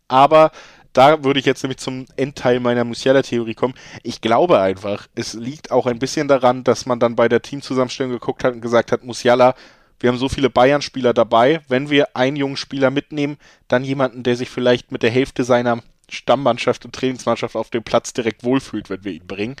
Aber 0.08 0.52
da 0.92 1.24
würde 1.24 1.40
ich 1.40 1.46
jetzt 1.46 1.62
nämlich 1.62 1.78
zum 1.78 2.06
Endteil 2.16 2.60
meiner 2.60 2.84
Musiala-Theorie 2.84 3.54
kommen. 3.54 3.74
Ich 4.02 4.20
glaube 4.20 4.60
einfach, 4.60 5.06
es 5.14 5.34
liegt 5.34 5.70
auch 5.70 5.86
ein 5.86 5.98
bisschen 5.98 6.28
daran, 6.28 6.64
dass 6.64 6.86
man 6.86 7.00
dann 7.00 7.16
bei 7.16 7.28
der 7.28 7.42
Teamzusammenstellung 7.42 8.12
geguckt 8.12 8.44
hat 8.44 8.54
und 8.54 8.60
gesagt 8.60 8.92
hat, 8.92 9.04
Musiala 9.04 9.54
wir 10.02 10.10
haben 10.10 10.18
so 10.18 10.28
viele 10.28 10.50
Bayern-Spieler 10.50 11.14
dabei. 11.14 11.60
Wenn 11.68 11.88
wir 11.88 12.16
einen 12.16 12.36
jungen 12.36 12.56
Spieler 12.56 12.90
mitnehmen, 12.90 13.38
dann 13.68 13.84
jemanden, 13.84 14.24
der 14.24 14.36
sich 14.36 14.50
vielleicht 14.50 14.90
mit 14.90 15.04
der 15.04 15.12
Hälfte 15.12 15.44
seiner 15.44 15.80
Stammmannschaft 16.08 16.84
und 16.84 16.94
Trainingsmannschaft 16.94 17.54
auf 17.54 17.70
dem 17.70 17.84
Platz 17.84 18.12
direkt 18.12 18.42
wohlfühlt, 18.42 18.90
wenn 18.90 19.04
wir 19.04 19.12
ihn 19.12 19.26
bringen. 19.26 19.56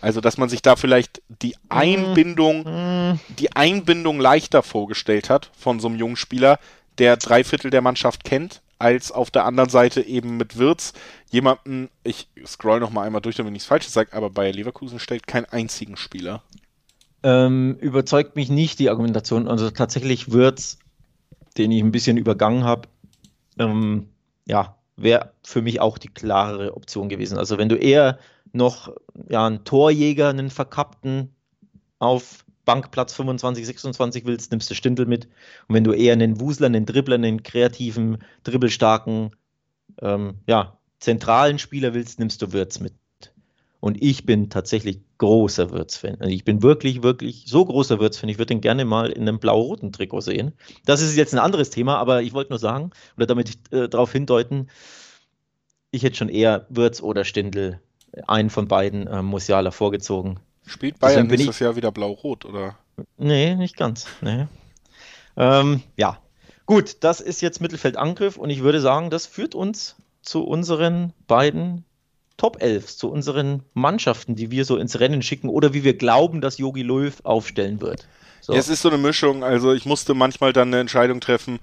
Also, 0.00 0.20
dass 0.20 0.38
man 0.38 0.48
sich 0.48 0.62
da 0.62 0.76
vielleicht 0.76 1.22
die 1.28 1.54
mhm. 1.54 1.54
Einbindung, 1.68 2.62
mm. 2.62 3.20
die 3.38 3.52
Einbindung 3.52 4.20
leichter 4.20 4.62
vorgestellt 4.62 5.30
hat 5.30 5.50
von 5.56 5.80
so 5.80 5.88
einem 5.88 5.96
jungen 5.96 6.16
Spieler, 6.16 6.58
der 6.98 7.16
drei 7.16 7.44
Viertel 7.44 7.70
der 7.70 7.82
Mannschaft 7.82 8.24
kennt, 8.24 8.62
als 8.78 9.10
auf 9.10 9.30
der 9.30 9.44
anderen 9.44 9.70
Seite 9.70 10.02
eben 10.02 10.36
mit 10.36 10.58
Wirtz 10.58 10.92
jemanden, 11.30 11.88
ich 12.04 12.28
scroll 12.46 12.80
noch 12.80 12.90
mal 12.90 13.02
einmal 13.02 13.22
durch, 13.22 13.36
damit 13.36 13.50
ich 13.50 13.54
nichts 13.54 13.68
Falsches 13.68 13.92
sage, 13.92 14.12
aber 14.12 14.30
Bayer 14.30 14.52
Leverkusen 14.52 14.98
stellt 14.98 15.26
keinen 15.26 15.46
einzigen 15.46 15.96
Spieler. 15.96 16.42
Ähm, 17.22 17.76
überzeugt 17.80 18.36
mich 18.36 18.50
nicht 18.50 18.78
die 18.78 18.90
Argumentation. 18.90 19.48
Also 19.48 19.70
tatsächlich 19.70 20.30
Wirtz, 20.30 20.78
den 21.56 21.72
ich 21.72 21.82
ein 21.82 21.92
bisschen 21.92 22.18
übergangen 22.18 22.64
habe, 22.64 22.88
ähm, 23.58 24.10
ja, 24.46 24.76
wäre 24.96 25.32
für 25.42 25.62
mich 25.62 25.80
auch 25.80 25.98
die 25.98 26.08
klarere 26.08 26.76
Option 26.76 27.08
gewesen. 27.08 27.38
Also 27.38 27.58
wenn 27.58 27.68
du 27.68 27.76
eher 27.76 28.18
noch 28.56 28.94
ja, 29.28 29.46
einen 29.46 29.64
Torjäger, 29.64 30.30
einen 30.30 30.50
verkappten 30.50 31.34
auf 31.98 32.44
Bankplatz 32.64 33.14
25, 33.14 33.64
26 33.64 34.26
willst, 34.26 34.50
nimmst 34.50 34.70
du 34.70 34.74
Stindel 34.74 35.06
mit. 35.06 35.26
Und 35.68 35.74
wenn 35.74 35.84
du 35.84 35.92
eher 35.92 36.12
einen 36.12 36.40
Wusler, 36.40 36.66
einen 36.66 36.84
Dribbler, 36.84 37.14
einen 37.14 37.42
kreativen, 37.42 38.18
dribbelstarken, 38.42 39.30
ähm, 40.02 40.34
ja, 40.46 40.78
zentralen 40.98 41.58
Spieler 41.58 41.94
willst, 41.94 42.18
nimmst 42.18 42.42
du 42.42 42.52
Würz 42.52 42.80
mit. 42.80 42.94
Und 43.80 44.02
ich 44.02 44.26
bin 44.26 44.50
tatsächlich 44.50 45.00
großer 45.18 45.70
Würz-Fan. 45.70 46.16
Also 46.18 46.32
ich 46.32 46.44
bin 46.44 46.62
wirklich, 46.62 47.02
wirklich 47.02 47.44
so 47.46 47.64
großer 47.64 48.00
Würz-Fan. 48.00 48.28
Ich 48.28 48.38
würde 48.38 48.54
ihn 48.54 48.60
gerne 48.60 48.84
mal 48.84 49.10
in 49.10 49.22
einem 49.22 49.38
blau-roten 49.38 49.92
Trikot 49.92 50.22
sehen. 50.22 50.52
Das 50.84 51.02
ist 51.02 51.16
jetzt 51.16 51.34
ein 51.34 51.38
anderes 51.38 51.70
Thema, 51.70 51.98
aber 51.98 52.22
ich 52.22 52.32
wollte 52.32 52.50
nur 52.50 52.58
sagen, 52.58 52.90
oder 53.16 53.26
damit 53.26 53.52
äh, 53.70 53.88
darauf 53.88 54.10
hindeuten, 54.10 54.68
ich 55.92 56.02
hätte 56.02 56.16
schon 56.16 56.28
eher 56.28 56.66
Würz 56.68 57.00
oder 57.00 57.24
Stindel, 57.24 57.80
einen 58.26 58.50
von 58.50 58.68
beiden 58.68 59.06
äh, 59.06 59.22
Musiala 59.22 59.70
vorgezogen. 59.70 60.40
Spielt 60.66 60.98
Bayern 60.98 61.26
nächstes 61.26 61.58
Jahr 61.58 61.76
wieder 61.76 61.92
blau-rot, 61.92 62.44
oder? 62.44 62.76
Nee, 63.18 63.54
nicht 63.54 63.76
ganz. 63.76 64.06
Nee. 64.20 64.46
Ähm, 65.36 65.82
ja, 65.96 66.18
gut, 66.64 66.96
das 67.00 67.20
ist 67.20 67.40
jetzt 67.42 67.60
Mittelfeldangriff 67.60 68.36
und 68.36 68.50
ich 68.50 68.62
würde 68.62 68.80
sagen, 68.80 69.10
das 69.10 69.26
führt 69.26 69.54
uns 69.54 69.96
zu 70.22 70.44
unseren 70.44 71.12
beiden 71.26 71.84
Top 72.36 72.60
11, 72.60 72.96
zu 72.96 73.10
unseren 73.10 73.62
Mannschaften, 73.74 74.34
die 74.34 74.50
wir 74.50 74.64
so 74.64 74.76
ins 74.76 75.00
Rennen 75.00 75.22
schicken 75.22 75.48
oder 75.48 75.72
wie 75.72 75.84
wir 75.84 75.96
glauben, 75.96 76.40
dass 76.40 76.58
Yogi 76.58 76.82
Löw 76.82 77.14
aufstellen 77.22 77.80
wird. 77.80 78.06
So. 78.40 78.52
Ja, 78.52 78.58
es 78.58 78.68
ist 78.68 78.82
so 78.82 78.88
eine 78.88 78.98
Mischung. 78.98 79.42
Also 79.42 79.72
ich 79.72 79.86
musste 79.86 80.14
manchmal 80.14 80.52
dann 80.52 80.68
eine 80.68 80.80
Entscheidung 80.80 81.20
treffen, 81.20 81.58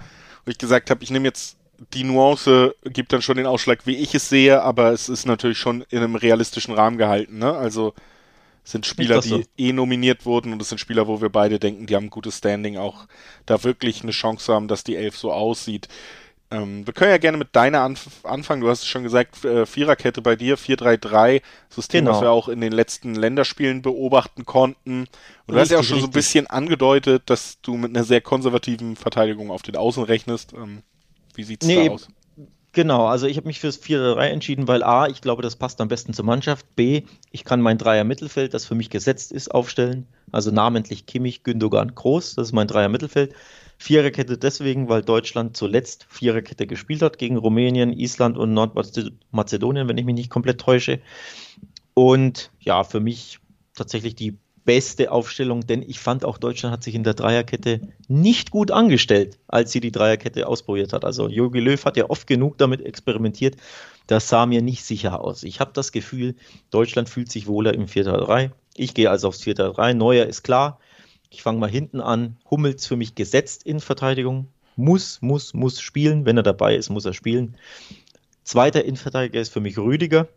wo 0.45 0.51
ich 0.51 0.57
gesagt 0.57 0.89
habe, 0.89 1.03
ich 1.03 1.11
nehme 1.11 1.25
jetzt 1.25 1.57
die 1.93 2.03
Nuance, 2.03 2.75
gibt 2.85 3.13
dann 3.13 3.21
schon 3.21 3.37
den 3.37 3.45
Ausschlag, 3.45 3.85
wie 3.85 3.97
ich 3.97 4.15
es 4.15 4.29
sehe, 4.29 4.61
aber 4.61 4.91
es 4.91 5.09
ist 5.09 5.25
natürlich 5.25 5.57
schon 5.57 5.83
in 5.89 5.99
einem 5.99 6.15
realistischen 6.15 6.73
Rahmen 6.73 6.97
gehalten. 6.97 7.39
Ne? 7.39 7.53
Also 7.53 7.93
sind 8.63 8.85
Spieler, 8.85 9.21
so. 9.21 9.39
die 9.39 9.45
eh 9.57 9.73
nominiert 9.73 10.25
wurden 10.25 10.53
und 10.53 10.61
es 10.61 10.69
sind 10.69 10.77
Spieler, 10.77 11.07
wo 11.07 11.21
wir 11.21 11.29
beide 11.29 11.59
denken, 11.59 11.85
die 11.85 11.95
haben 11.95 12.05
ein 12.05 12.09
gutes 12.09 12.37
Standing, 12.37 12.77
auch 12.77 13.07
da 13.45 13.63
wirklich 13.63 14.03
eine 14.03 14.11
Chance 14.11 14.53
haben, 14.53 14.67
dass 14.67 14.83
die 14.83 14.95
Elf 14.95 15.17
so 15.17 15.33
aussieht. 15.33 15.89
Ähm, 16.49 16.85
wir 16.85 16.93
können 16.93 17.11
ja 17.11 17.17
gerne 17.17 17.37
mit 17.37 17.55
deiner 17.55 17.81
Anf 17.81 18.23
anfangen. 18.23 18.61
Du 18.61 18.69
hast 18.69 18.83
es 18.83 18.87
schon 18.87 19.03
gesagt, 19.03 19.43
äh, 19.43 19.65
Viererkette 19.65 20.21
bei 20.21 20.35
dir, 20.35 20.57
4-3-3, 20.57 21.41
System, 21.69 22.05
genau. 22.05 22.15
was 22.15 22.21
wir 22.21 22.31
auch 22.31 22.47
in 22.47 22.61
den 22.61 22.71
letzten 22.71 23.15
Länderspielen 23.15 23.81
beobachten 23.81 24.45
konnten. 24.45 25.01
Und 25.01 25.07
richtig, 25.07 25.47
du 25.47 25.59
hast 25.59 25.71
ja 25.71 25.79
auch 25.79 25.83
schon 25.83 25.95
richtig. 25.95 26.01
so 26.01 26.07
ein 26.07 26.11
bisschen 26.11 26.47
angedeutet, 26.47 27.23
dass 27.25 27.59
du 27.61 27.75
mit 27.75 27.95
einer 27.95 28.05
sehr 28.05 28.21
konservativen 28.21 28.95
Verteidigung 28.95 29.51
auf 29.51 29.63
den 29.63 29.75
Außen 29.75 30.03
rechnest. 30.03 30.53
Ähm, 30.53 30.83
wie 31.35 31.43
sieht 31.43 31.63
es 31.63 31.67
nee, 31.67 31.87
da 31.87 31.93
aus? 31.93 32.07
Genau, 32.73 33.05
also 33.05 33.27
ich 33.27 33.37
habe 33.37 33.45
mich 33.45 33.59
fürs 33.59 33.79
4-3 33.79 34.19
entschieden, 34.29 34.67
weil 34.67 34.81
A, 34.81 35.07
ich 35.07 35.21
glaube, 35.21 35.43
das 35.43 35.55
passt 35.55 35.79
am 35.79 35.89
besten 35.89 36.13
zur 36.13 36.25
Mannschaft. 36.25 36.65
B, 36.75 37.03
ich 37.31 37.43
kann 37.43 37.61
mein 37.61 37.77
Dreier-Mittelfeld, 37.77 38.55
das 38.55 38.65
für 38.65 38.73
mich 38.73 38.89
gesetzt 38.89 39.31
ist, 39.31 39.53
aufstellen. 39.53 40.07
Also 40.31 40.49
namentlich 40.49 41.05
Kimmich, 41.05 41.43
Gündogan, 41.43 41.93
Groß, 41.93 42.33
das 42.33 42.47
ist 42.47 42.53
mein 42.53 42.67
Dreier-Mittelfeld. 42.67 43.35
Viererkette 43.77 44.39
deswegen, 44.39 44.89
weil 44.89 45.03
Deutschland 45.03 45.55
zuletzt 45.55 46.07
Viererkette 46.09 46.65
gespielt 46.65 47.03
hat 47.03 47.19
gegen 47.19 47.37
Rumänien, 47.37 47.93
Island 47.93 48.37
und 48.39 48.55
Nordmazedonien, 48.55 49.87
wenn 49.87 49.97
ich 49.97 50.05
mich 50.05 50.15
nicht 50.15 50.31
komplett 50.31 50.59
täusche. 50.59 50.99
Und 51.93 52.51
ja, 52.59 52.83
für 52.83 52.99
mich 52.99 53.39
tatsächlich 53.75 54.15
die 54.15 54.37
beste 54.65 55.11
Aufstellung, 55.11 55.65
denn 55.67 55.81
ich 55.81 55.99
fand 55.99 56.25
auch 56.25 56.37
Deutschland 56.37 56.73
hat 56.73 56.83
sich 56.83 56.95
in 56.95 57.03
der 57.03 57.13
Dreierkette 57.13 57.81
nicht 58.07 58.51
gut 58.51 58.71
angestellt, 58.71 59.37
als 59.47 59.71
sie 59.71 59.79
die 59.79 59.91
Dreierkette 59.91 60.47
ausprobiert 60.47 60.93
hat. 60.93 61.05
Also 61.05 61.27
Jogi 61.27 61.59
Löw 61.59 61.83
hat 61.83 61.97
ja 61.97 62.09
oft 62.09 62.27
genug 62.27 62.57
damit 62.57 62.81
experimentiert. 62.81 63.55
Das 64.07 64.29
sah 64.29 64.45
mir 64.45 64.61
nicht 64.61 64.83
sicher 64.83 65.21
aus. 65.21 65.43
Ich 65.43 65.59
habe 65.59 65.71
das 65.73 65.91
Gefühl, 65.91 66.35
Deutschland 66.71 67.09
fühlt 67.09 67.31
sich 67.31 67.47
wohler 67.47 67.73
im 67.73 67.87
4-3. 67.87 68.51
Ich 68.75 68.93
gehe 68.93 69.09
also 69.09 69.29
aufs 69.29 69.41
4-3. 69.41 69.93
Neuer 69.93 70.25
ist 70.25 70.43
klar. 70.43 70.79
Ich 71.29 71.41
fange 71.41 71.59
mal 71.59 71.69
hinten 71.69 71.99
an. 71.99 72.37
Hummels 72.49 72.85
für 72.85 72.95
mich 72.95 73.15
gesetzt 73.15 73.63
in 73.63 73.79
Verteidigung. 73.79 74.47
Muss, 74.75 75.21
muss, 75.21 75.53
muss 75.53 75.81
spielen. 75.81 76.25
Wenn 76.25 76.37
er 76.37 76.43
dabei 76.43 76.75
ist, 76.75 76.89
muss 76.89 77.05
er 77.05 77.13
spielen. 77.13 77.55
Zweiter 78.43 78.83
Innenverteidiger 78.83 79.39
ist 79.39 79.53
für 79.53 79.61
mich 79.61 79.77
Rüdiger 79.77 80.27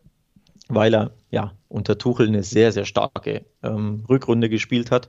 weil 0.69 0.95
er 0.95 1.11
ja 1.31 1.53
unter 1.69 1.99
Tuchel 1.99 2.29
eine 2.29 2.43
sehr, 2.43 2.73
sehr 2.73 2.85
starke 2.85 3.45
ähm, 3.62 4.05
Rückrunde 4.09 4.49
gespielt 4.49 4.91
hat. 4.91 5.09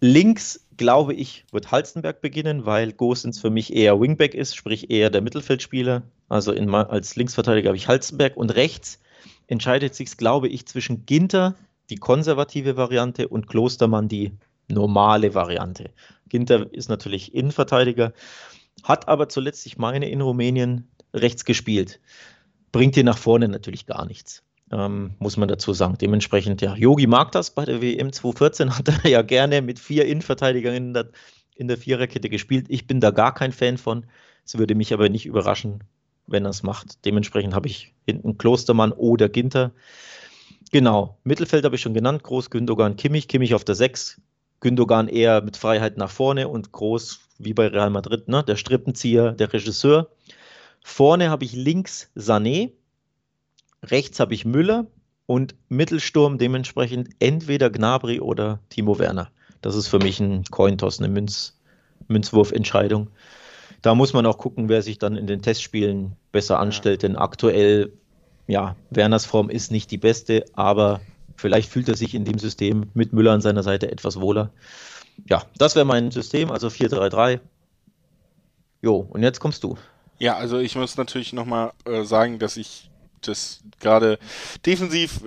Links, 0.00 0.66
glaube 0.76 1.14
ich, 1.14 1.44
wird 1.52 1.70
Halstenberg 1.70 2.20
beginnen, 2.20 2.66
weil 2.66 2.92
Gosens 2.92 3.40
für 3.40 3.50
mich 3.50 3.72
eher 3.72 4.00
Wingback 4.00 4.34
ist, 4.34 4.56
sprich 4.56 4.90
eher 4.90 5.10
der 5.10 5.20
Mittelfeldspieler. 5.20 6.02
Also 6.28 6.52
in, 6.52 6.74
als 6.74 7.14
Linksverteidiger 7.14 7.68
habe 7.68 7.76
ich 7.76 7.88
Halstenberg 7.88 8.36
und 8.36 8.50
rechts 8.50 9.00
entscheidet 9.46 9.94
sich, 9.94 10.16
glaube 10.16 10.48
ich, 10.48 10.66
zwischen 10.66 11.06
Ginter, 11.06 11.54
die 11.90 11.96
konservative 11.96 12.76
Variante, 12.76 13.28
und 13.28 13.46
Klostermann, 13.46 14.08
die 14.08 14.32
normale 14.68 15.34
Variante. 15.34 15.90
Ginter 16.28 16.72
ist 16.72 16.88
natürlich 16.88 17.34
Innenverteidiger, 17.34 18.12
hat 18.82 19.08
aber 19.08 19.28
zuletzt, 19.28 19.66
ich 19.66 19.78
meine, 19.78 20.08
in 20.08 20.20
Rumänien 20.20 20.88
rechts 21.12 21.44
gespielt 21.44 22.00
bringt 22.72 22.96
dir 22.96 23.04
nach 23.04 23.18
vorne 23.18 23.48
natürlich 23.48 23.86
gar 23.86 24.06
nichts. 24.06 24.42
Ähm, 24.72 25.14
muss 25.18 25.36
man 25.36 25.48
dazu 25.48 25.74
sagen. 25.74 25.98
Dementsprechend, 26.00 26.62
ja, 26.62 26.74
Yogi 26.74 27.06
mag 27.06 27.30
das. 27.32 27.50
Bei 27.50 27.64
der 27.64 27.82
WM 27.82 28.12
2014 28.12 28.78
hat 28.78 28.88
er 28.88 29.10
ja 29.10 29.22
gerne 29.22 29.62
mit 29.62 29.78
vier 29.78 30.06
Innenverteidigern 30.06 30.74
in 30.74 30.94
der, 30.94 31.10
in 31.54 31.68
der 31.68 31.76
Viererkette 31.76 32.30
gespielt. 32.30 32.66
Ich 32.68 32.86
bin 32.86 33.00
da 33.00 33.10
gar 33.10 33.34
kein 33.34 33.52
Fan 33.52 33.76
von. 33.76 34.06
Es 34.44 34.58
würde 34.58 34.74
mich 34.74 34.92
aber 34.92 35.08
nicht 35.08 35.26
überraschen, 35.26 35.84
wenn 36.26 36.46
er 36.46 36.50
es 36.50 36.62
macht. 36.62 37.04
Dementsprechend 37.04 37.54
habe 37.54 37.68
ich 37.68 37.94
hinten 38.06 38.38
Klostermann 38.38 38.92
oder 38.92 39.28
Ginter. 39.28 39.72
Genau, 40.72 41.18
Mittelfeld 41.22 41.66
habe 41.66 41.74
ich 41.74 41.82
schon 41.82 41.94
genannt. 41.94 42.22
Groß, 42.22 42.48
Gündogan, 42.48 42.96
Kimmich. 42.96 43.28
Kimmich 43.28 43.54
auf 43.54 43.64
der 43.64 43.74
6. 43.74 44.22
Gündogan 44.60 45.08
eher 45.08 45.42
mit 45.42 45.58
Freiheit 45.58 45.98
nach 45.98 46.10
vorne 46.10 46.48
und 46.48 46.72
Groß 46.72 47.20
wie 47.38 47.52
bei 47.52 47.66
Real 47.66 47.90
Madrid, 47.90 48.28
ne? 48.28 48.42
der 48.42 48.56
Strippenzieher, 48.56 49.32
der 49.32 49.52
Regisseur. 49.52 50.08
Vorne 50.82 51.30
habe 51.30 51.44
ich 51.44 51.52
links 51.52 52.10
Sané, 52.16 52.72
rechts 53.82 54.20
habe 54.20 54.34
ich 54.34 54.44
Müller 54.44 54.86
und 55.26 55.54
Mittelsturm 55.68 56.38
dementsprechend 56.38 57.10
entweder 57.18 57.70
Gnabry 57.70 58.20
oder 58.20 58.60
Timo 58.68 58.98
Werner. 58.98 59.30
Das 59.60 59.76
ist 59.76 59.88
für 59.88 59.98
mich 59.98 60.20
ein 60.20 60.44
Cointoss, 60.44 60.98
eine 60.98 61.08
Münz, 61.08 61.58
Münzwurfentscheidung. 62.08 63.08
Da 63.80 63.94
muss 63.94 64.12
man 64.12 64.26
auch 64.26 64.38
gucken, 64.38 64.68
wer 64.68 64.82
sich 64.82 64.98
dann 64.98 65.16
in 65.16 65.26
den 65.26 65.42
Testspielen 65.42 66.16
besser 66.32 66.58
anstellt, 66.58 67.02
denn 67.02 67.16
aktuell, 67.16 67.92
ja, 68.46 68.76
Werners 68.90 69.24
Form 69.24 69.50
ist 69.50 69.70
nicht 69.70 69.90
die 69.90 69.98
beste, 69.98 70.44
aber 70.52 71.00
vielleicht 71.36 71.70
fühlt 71.70 71.88
er 71.88 71.96
sich 71.96 72.14
in 72.14 72.24
dem 72.24 72.38
System 72.38 72.90
mit 72.94 73.12
Müller 73.12 73.32
an 73.32 73.40
seiner 73.40 73.62
Seite 73.62 73.90
etwas 73.90 74.20
wohler. 74.20 74.50
Ja, 75.28 75.44
das 75.56 75.74
wäre 75.74 75.84
mein 75.84 76.10
System, 76.10 76.50
also 76.50 76.68
4-3-3. 76.68 77.40
Jo, 78.82 78.96
und 78.96 79.22
jetzt 79.22 79.40
kommst 79.40 79.62
du. 79.64 79.76
Ja, 80.22 80.36
also 80.36 80.60
ich 80.60 80.76
muss 80.76 80.96
natürlich 80.96 81.32
nochmal 81.32 81.72
äh, 81.84 82.04
sagen, 82.04 82.38
dass 82.38 82.56
ich 82.56 82.88
das 83.22 83.58
gerade 83.80 84.20
defensiv 84.64 85.20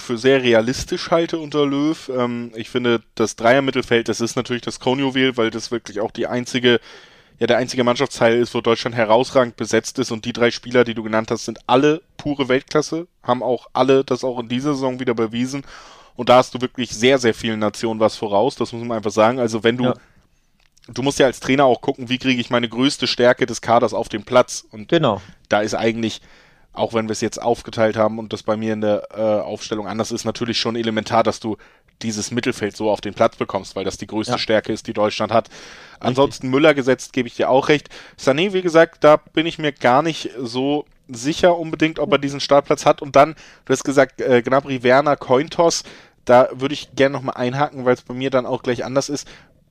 für 0.00 0.18
sehr 0.18 0.42
realistisch 0.42 1.12
halte 1.12 1.38
unter 1.38 1.64
Löw. 1.64 2.10
Ähm, 2.12 2.50
ich 2.56 2.68
finde, 2.68 3.02
das 3.14 3.36
Dreier-Mittelfeld, 3.36 4.08
das 4.08 4.20
ist 4.20 4.34
natürlich 4.34 4.62
das 4.62 4.80
Kronjuwel, 4.80 5.36
weil 5.36 5.52
das 5.52 5.70
wirklich 5.70 6.00
auch 6.00 6.10
die 6.10 6.26
einzige, 6.26 6.80
ja, 7.38 7.46
der 7.46 7.58
einzige 7.58 7.84
Mannschaftsteil 7.84 8.36
ist, 8.36 8.52
wo 8.52 8.60
Deutschland 8.60 8.96
herausragend 8.96 9.54
besetzt 9.54 10.00
ist 10.00 10.10
und 10.10 10.24
die 10.24 10.32
drei 10.32 10.50
Spieler, 10.50 10.82
die 10.82 10.94
du 10.94 11.04
genannt 11.04 11.30
hast, 11.30 11.44
sind 11.44 11.60
alle 11.68 12.02
pure 12.16 12.48
Weltklasse, 12.48 13.06
haben 13.22 13.44
auch 13.44 13.68
alle 13.74 14.02
das 14.02 14.24
auch 14.24 14.40
in 14.40 14.48
dieser 14.48 14.74
Saison 14.74 14.98
wieder 14.98 15.14
bewiesen. 15.14 15.62
Und 16.16 16.30
da 16.30 16.38
hast 16.38 16.52
du 16.52 16.60
wirklich 16.60 16.90
sehr, 16.90 17.18
sehr 17.18 17.32
vielen 17.32 17.60
Nationen 17.60 18.00
was 18.00 18.16
voraus, 18.16 18.56
das 18.56 18.72
muss 18.72 18.84
man 18.84 18.96
einfach 18.96 19.12
sagen. 19.12 19.38
Also 19.38 19.62
wenn 19.62 19.76
du 19.76 19.84
ja 19.84 19.94
du 20.88 21.02
musst 21.02 21.18
ja 21.18 21.26
als 21.26 21.40
Trainer 21.40 21.64
auch 21.64 21.80
gucken, 21.80 22.08
wie 22.08 22.18
kriege 22.18 22.40
ich 22.40 22.50
meine 22.50 22.68
größte 22.68 23.06
Stärke 23.06 23.46
des 23.46 23.60
Kaders 23.60 23.94
auf 23.94 24.08
den 24.08 24.24
Platz. 24.24 24.64
Und 24.70 24.88
genau. 24.88 25.20
da 25.48 25.60
ist 25.60 25.74
eigentlich 25.74 26.20
auch 26.76 26.94
wenn 26.94 27.08
wir 27.08 27.12
es 27.12 27.20
jetzt 27.20 27.40
aufgeteilt 27.40 27.96
haben 27.96 28.18
und 28.18 28.32
das 28.32 28.42
bei 28.42 28.56
mir 28.56 28.72
in 28.72 28.82
der 28.82 29.08
äh, 29.14 29.20
Aufstellung 29.20 29.88
anders 29.88 30.12
ist, 30.12 30.24
natürlich 30.24 30.60
schon 30.60 30.76
elementar, 30.76 31.22
dass 31.22 31.40
du 31.40 31.56
dieses 32.02 32.30
Mittelfeld 32.30 32.76
so 32.76 32.90
auf 32.90 33.00
den 33.00 33.14
Platz 33.14 33.36
bekommst, 33.36 33.74
weil 33.74 33.84
das 33.84 33.96
die 33.96 34.06
größte 34.06 34.34
ja. 34.34 34.38
Stärke 34.38 34.72
ist, 34.72 34.86
die 34.86 34.92
Deutschland 34.92 35.32
hat. 35.32 35.48
Ansonsten 35.98 36.50
Müller 36.50 36.74
gesetzt, 36.74 37.14
gebe 37.14 37.26
ich 37.26 37.36
dir 37.36 37.48
auch 37.48 37.68
recht. 37.68 37.88
Sané, 38.20 38.52
wie 38.52 38.60
gesagt, 38.60 39.02
da 39.02 39.16
bin 39.16 39.46
ich 39.46 39.58
mir 39.58 39.72
gar 39.72 40.02
nicht 40.02 40.30
so 40.38 40.84
sicher 41.08 41.56
unbedingt, 41.56 41.98
ob 41.98 42.12
er 42.12 42.18
diesen 42.18 42.40
Startplatz 42.40 42.84
hat. 42.84 43.00
Und 43.00 43.16
dann, 43.16 43.34
du 43.64 43.72
hast 43.72 43.84
gesagt, 43.84 44.20
äh, 44.20 44.42
Gnabry, 44.42 44.82
Werner, 44.82 45.16
Cointos, 45.16 45.84
da 46.26 46.48
würde 46.52 46.74
ich 46.74 46.94
gerne 46.94 47.14
nochmal 47.14 47.36
einhaken, 47.36 47.86
weil 47.86 47.94
es 47.94 48.02
bei 48.02 48.12
mir 48.12 48.30
dann 48.30 48.44
auch 48.44 48.62
gleich 48.62 48.84
anders 48.84 49.08
ist. 49.08 49.26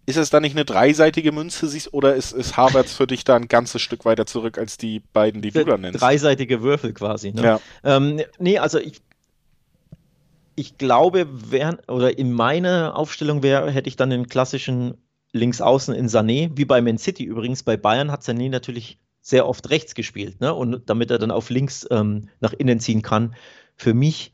Ist 0.08 0.18
es 0.18 0.30
da 0.30 0.40
nicht 0.40 0.56
eine 0.56 0.66
dreiseitige 0.66 1.32
Münze, 1.32 1.68
oder 1.92 2.16
ist, 2.16 2.32
ist 2.32 2.58
Harvards 2.58 2.94
für 2.94 3.08
dich 3.08 3.24
da 3.24 3.36
ein 3.36 3.48
ganzes 3.48 3.82
Stück 3.82 4.06
weiter 4.06 4.26
zurück 4.26 4.58
als 4.58 4.78
die 4.78 5.00
beiden, 5.00 5.42
die 5.42 5.52
du 5.52 5.66
da 5.66 5.78
nennst? 5.78 6.02
Dreiseitige 6.02 6.62
Würfel 6.62 6.94
quasi. 6.94 7.32
Ne? 7.32 7.44
Ja. 7.44 7.60
Ähm, 7.84 8.22
nee, 8.38 8.60
also 8.60 8.78
ich, 8.78 9.02
ich 10.56 10.78
glaube, 10.78 11.28
wär, 11.52 11.80
oder 11.88 12.18
in 12.18 12.34
meiner 12.34 12.96
Aufstellung 12.96 13.42
wäre, 13.42 13.72
hätte 13.72 13.90
ich 13.90 13.96
dann 13.96 14.12
den 14.12 14.28
klassischen 14.28 14.96
Linksaußen 15.32 15.94
in 15.94 16.08
Sané, 16.08 16.52
wie 16.56 16.66
bei 16.66 16.82
Man 16.82 17.00
City 17.00 17.24
übrigens. 17.24 17.64
Bei 17.64 17.76
Bayern 17.76 18.12
hat 18.12 18.22
Sané 18.22 18.50
natürlich 18.50 19.00
sehr 19.22 19.48
oft 19.48 19.72
rechts 19.72 19.96
gespielt, 19.96 20.40
ne? 20.40 20.54
Und 20.54 20.88
damit 20.88 21.10
er 21.10 21.18
dann 21.18 21.32
auf 21.32 21.50
links 21.50 21.88
ähm, 21.90 22.30
nach 22.42 22.54
innen 22.54 22.80
ziehen 22.80 23.02
kann. 23.02 23.36
Für 23.76 23.96
mich, 23.96 24.34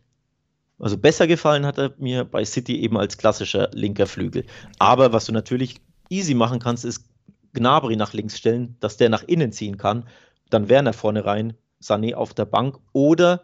also 0.82 0.98
besser 0.98 1.28
gefallen 1.28 1.66
hat 1.66 1.78
er 1.78 1.94
mir 1.98 2.26
bei 2.26 2.44
City 2.44 2.82
eben 2.82 2.98
als 2.98 3.18
klassischer 3.18 3.70
linker 3.74 4.08
Flügel. 4.08 4.46
Aber 4.80 5.14
was 5.14 5.26
du 5.26 5.32
natürlich 5.32 5.76
easy 6.10 6.34
machen 6.34 6.60
kannst, 6.60 6.86
ist 6.86 7.06
Gnabry 7.54 7.96
nach 7.96 8.14
links 8.14 8.38
stellen, 8.38 8.76
dass 8.80 8.98
der 8.98 9.10
nach 9.10 9.24
innen 9.24 9.52
ziehen 9.52 9.78
kann. 9.78 10.08
Dann 10.50 10.70
Werner 10.70 10.94
vorne 10.94 11.26
rein, 11.26 11.54
Sané 11.82 12.16
auf 12.16 12.34
der 12.34 12.46
Bank 12.46 12.80
oder 12.94 13.44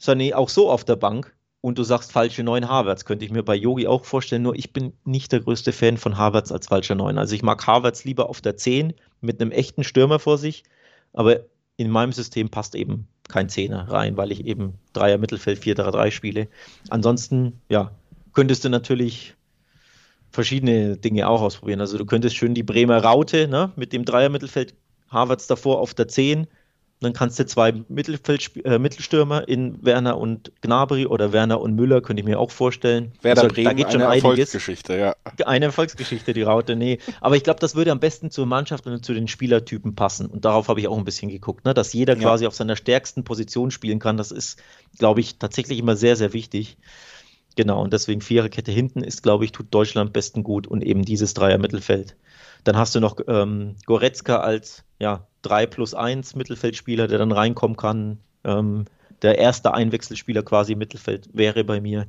Sané 0.00 0.34
auch 0.34 0.48
so 0.48 0.70
auf 0.70 0.84
der 0.84 0.96
Bank 0.96 1.34
und 1.60 1.78
du 1.78 1.82
sagst 1.82 2.12
falsche 2.12 2.42
Neun 2.42 2.68
Harvards. 2.68 3.04
Könnte 3.04 3.24
ich 3.24 3.30
mir 3.30 3.42
bei 3.42 3.54
Yogi 3.54 3.86
auch 3.86 4.04
vorstellen, 4.04 4.42
nur 4.42 4.54
ich 4.54 4.72
bin 4.72 4.92
nicht 5.04 5.32
der 5.32 5.40
größte 5.40 5.72
Fan 5.72 5.96
von 5.96 6.16
Harvards 6.16 6.52
als 6.52 6.68
falscher 6.68 6.94
Neun. 6.94 7.18
Also 7.18 7.34
ich 7.34 7.42
mag 7.42 7.66
Harvards 7.66 8.04
lieber 8.04 8.28
auf 8.28 8.40
der 8.40 8.56
10 8.56 8.94
mit 9.20 9.40
einem 9.40 9.52
echten 9.52 9.84
Stürmer 9.84 10.18
vor 10.18 10.38
sich, 10.38 10.64
aber 11.12 11.40
in 11.76 11.90
meinem 11.90 12.12
System 12.12 12.50
passt 12.50 12.74
eben 12.74 13.08
kein 13.32 13.48
Zehner 13.48 13.90
rein, 13.90 14.16
weil 14.16 14.30
ich 14.30 14.46
eben 14.46 14.74
Dreier 14.92 15.18
Mittelfeld 15.18 15.60
4-3-3 15.60 16.10
spiele. 16.12 16.48
Ansonsten, 16.90 17.60
ja, 17.68 17.90
könntest 18.32 18.64
du 18.64 18.68
natürlich 18.68 19.34
verschiedene 20.30 20.96
Dinge 20.96 21.28
auch 21.28 21.42
ausprobieren. 21.42 21.80
Also 21.80 21.98
du 21.98 22.06
könntest 22.06 22.36
schön 22.36 22.54
die 22.54 22.62
Bremer 22.62 23.02
Raute 23.02 23.48
ne, 23.48 23.72
mit 23.76 23.92
dem 23.92 24.04
Dreier 24.04 24.28
Mittelfeld, 24.28 24.74
Harvards 25.08 25.46
davor 25.46 25.80
auf 25.80 25.94
der 25.94 26.08
10, 26.08 26.46
dann 27.02 27.12
kannst 27.12 27.38
du 27.38 27.46
zwei 27.46 27.72
Mittelfeld, 27.88 28.50
äh, 28.64 28.78
Mittelstürmer 28.78 29.46
in 29.48 29.84
Werner 29.84 30.18
und 30.18 30.52
Gnabry 30.60 31.06
oder 31.06 31.32
Werner 31.32 31.60
und 31.60 31.74
Müller, 31.74 32.00
könnte 32.00 32.20
ich 32.20 32.26
mir 32.26 32.38
auch 32.38 32.50
vorstellen. 32.50 33.12
Werder 33.22 33.42
also, 33.42 33.54
Bremen, 33.54 33.64
da 33.66 33.72
geht 33.72 33.92
schon 33.92 34.02
eine 34.02 34.10
einiges. 34.10 34.24
Erfolgsgeschichte, 34.24 34.98
ja. 34.98 35.16
Eine 35.46 35.66
Erfolgsgeschichte, 35.66 36.32
die 36.32 36.42
Raute, 36.42 36.76
nee. 36.76 36.98
Aber 37.20 37.36
ich 37.36 37.44
glaube, 37.44 37.60
das 37.60 37.74
würde 37.74 37.92
am 37.92 38.00
besten 38.00 38.30
zur 38.30 38.46
Mannschaft 38.46 38.86
und 38.86 39.04
zu 39.04 39.14
den 39.14 39.28
Spielertypen 39.28 39.94
passen. 39.94 40.26
Und 40.26 40.44
darauf 40.44 40.68
habe 40.68 40.80
ich 40.80 40.88
auch 40.88 40.98
ein 40.98 41.04
bisschen 41.04 41.28
geguckt, 41.28 41.64
ne? 41.64 41.74
dass 41.74 41.92
jeder 41.92 42.14
ja. 42.14 42.20
quasi 42.20 42.46
auf 42.46 42.54
seiner 42.54 42.76
stärksten 42.76 43.24
Position 43.24 43.70
spielen 43.70 43.98
kann. 43.98 44.16
Das 44.16 44.30
ist, 44.30 44.62
glaube 44.98 45.20
ich, 45.20 45.38
tatsächlich 45.38 45.78
immer 45.78 45.96
sehr, 45.96 46.16
sehr 46.16 46.32
wichtig. 46.32 46.76
Genau, 47.56 47.82
und 47.82 47.92
deswegen 47.92 48.22
Viererkette 48.22 48.72
hinten 48.72 49.02
ist, 49.04 49.22
glaube 49.22 49.44
ich, 49.44 49.52
tut 49.52 49.66
Deutschland 49.70 50.08
am 50.08 50.12
besten 50.12 50.42
gut 50.42 50.66
und 50.66 50.82
eben 50.82 51.04
dieses 51.04 51.34
Dreier-Mittelfeld. 51.34 52.16
Dann 52.64 52.76
hast 52.76 52.94
du 52.94 53.00
noch 53.00 53.16
ähm, 53.26 53.76
Goretzka 53.86 54.38
als 54.38 54.84
ja, 54.98 55.26
3 55.42 55.66
plus 55.66 55.94
1 55.94 56.36
Mittelfeldspieler, 56.36 57.08
der 57.08 57.18
dann 57.18 57.32
reinkommen 57.32 57.76
kann. 57.76 58.18
Ähm, 58.44 58.84
der 59.22 59.38
erste 59.38 59.74
Einwechselspieler 59.74 60.42
quasi 60.42 60.72
im 60.72 60.78
Mittelfeld 60.78 61.28
wäre 61.32 61.64
bei 61.64 61.80
mir. 61.80 62.06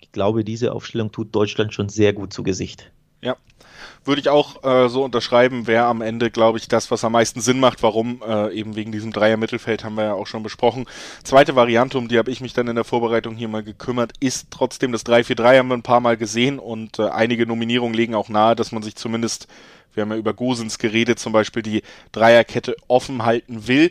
Ich 0.00 0.12
glaube, 0.12 0.44
diese 0.44 0.72
Aufstellung 0.72 1.12
tut 1.12 1.34
Deutschland 1.34 1.74
schon 1.74 1.88
sehr 1.88 2.12
gut 2.12 2.32
zu 2.32 2.42
Gesicht. 2.42 2.92
Ja, 3.20 3.36
würde 4.04 4.20
ich 4.20 4.28
auch 4.28 4.64
äh, 4.64 4.88
so 4.88 5.04
unterschreiben, 5.04 5.66
wäre 5.66 5.84
am 5.84 6.02
Ende, 6.02 6.30
glaube 6.30 6.58
ich, 6.58 6.68
das, 6.68 6.90
was 6.90 7.04
am 7.04 7.12
meisten 7.12 7.40
Sinn 7.40 7.60
macht. 7.60 7.82
Warum? 7.82 8.22
Äh, 8.26 8.54
eben 8.54 8.76
wegen 8.76 8.92
diesem 8.92 9.12
Dreier-Mittelfeld 9.12 9.84
haben 9.84 9.96
wir 9.96 10.04
ja 10.04 10.14
auch 10.14 10.26
schon 10.26 10.42
besprochen. 10.42 10.86
Zweite 11.24 11.56
Variante, 11.56 11.98
um 11.98 12.08
die 12.08 12.18
habe 12.18 12.30
ich 12.30 12.40
mich 12.40 12.52
dann 12.52 12.68
in 12.68 12.76
der 12.76 12.84
Vorbereitung 12.84 13.36
hier 13.36 13.48
mal 13.48 13.62
gekümmert, 13.62 14.12
ist 14.20 14.48
trotzdem 14.50 14.92
das 14.92 15.04
3-4-3 15.04 15.58
haben 15.58 15.68
wir 15.68 15.76
ein 15.76 15.82
paar 15.82 16.00
Mal 16.00 16.16
gesehen 16.16 16.58
und 16.58 16.98
äh, 16.98 17.08
einige 17.08 17.46
Nominierungen 17.46 17.94
legen 17.94 18.14
auch 18.14 18.28
nahe, 18.28 18.56
dass 18.56 18.72
man 18.72 18.82
sich 18.82 18.96
zumindest 18.96 19.48
wir 19.94 20.02
haben 20.02 20.12
ja 20.12 20.16
über 20.16 20.32
Gosens 20.32 20.78
geredet, 20.78 21.18
zum 21.18 21.32
Beispiel 21.32 21.62
die 21.62 21.82
Dreierkette 22.12 22.76
offen 22.86 23.24
halten 23.24 23.66
will. 23.66 23.90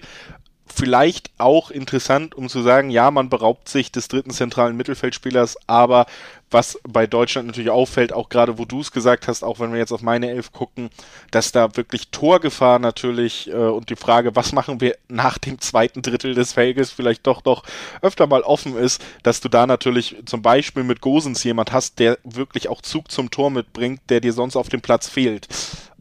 Vielleicht 0.65 1.31
auch 1.37 1.71
interessant, 1.71 2.35
um 2.35 2.49
zu 2.49 2.61
sagen, 2.61 2.89
ja, 2.89 3.09
man 3.11 3.29
beraubt 3.29 3.67
sich 3.67 3.91
des 3.91 4.07
dritten 4.07 4.31
zentralen 4.31 4.77
Mittelfeldspielers, 4.77 5.57
aber 5.67 6.05
was 6.49 6.79
bei 6.87 7.07
Deutschland 7.07 7.47
natürlich 7.47 7.69
auffällt, 7.69 8.13
auch 8.13 8.29
gerade 8.29 8.57
wo 8.57 8.65
du 8.65 8.79
es 8.79 8.91
gesagt 8.91 9.27
hast, 9.27 9.43
auch 9.43 9.59
wenn 9.59 9.71
wir 9.71 9.79
jetzt 9.79 9.91
auf 9.91 10.01
meine 10.01 10.29
Elf 10.29 10.51
gucken, 10.51 10.89
dass 11.31 11.51
da 11.51 11.75
wirklich 11.75 12.09
Torgefahr 12.09 12.79
natürlich 12.79 13.49
äh, 13.49 13.53
und 13.53 13.89
die 13.89 13.95
Frage, 13.95 14.35
was 14.35 14.53
machen 14.53 14.79
wir 14.79 14.95
nach 15.09 15.37
dem 15.37 15.59
zweiten 15.59 16.01
Drittel 16.01 16.35
des 16.35 16.53
Felges, 16.53 16.91
vielleicht 16.91 17.27
doch 17.27 17.43
noch 17.43 17.63
öfter 18.01 18.27
mal 18.27 18.41
offen 18.41 18.77
ist, 18.77 19.03
dass 19.23 19.41
du 19.41 19.49
da 19.49 19.67
natürlich 19.67 20.15
zum 20.25 20.41
Beispiel 20.41 20.83
mit 20.83 21.01
Gosens 21.01 21.43
jemand 21.43 21.71
hast, 21.71 21.99
der 21.99 22.17
wirklich 22.23 22.69
auch 22.69 22.81
Zug 22.81 23.11
zum 23.11 23.29
Tor 23.29 23.51
mitbringt, 23.51 24.01
der 24.09 24.21
dir 24.21 24.33
sonst 24.33 24.55
auf 24.55 24.69
dem 24.69 24.81
Platz 24.81 25.09
fehlt. 25.09 25.47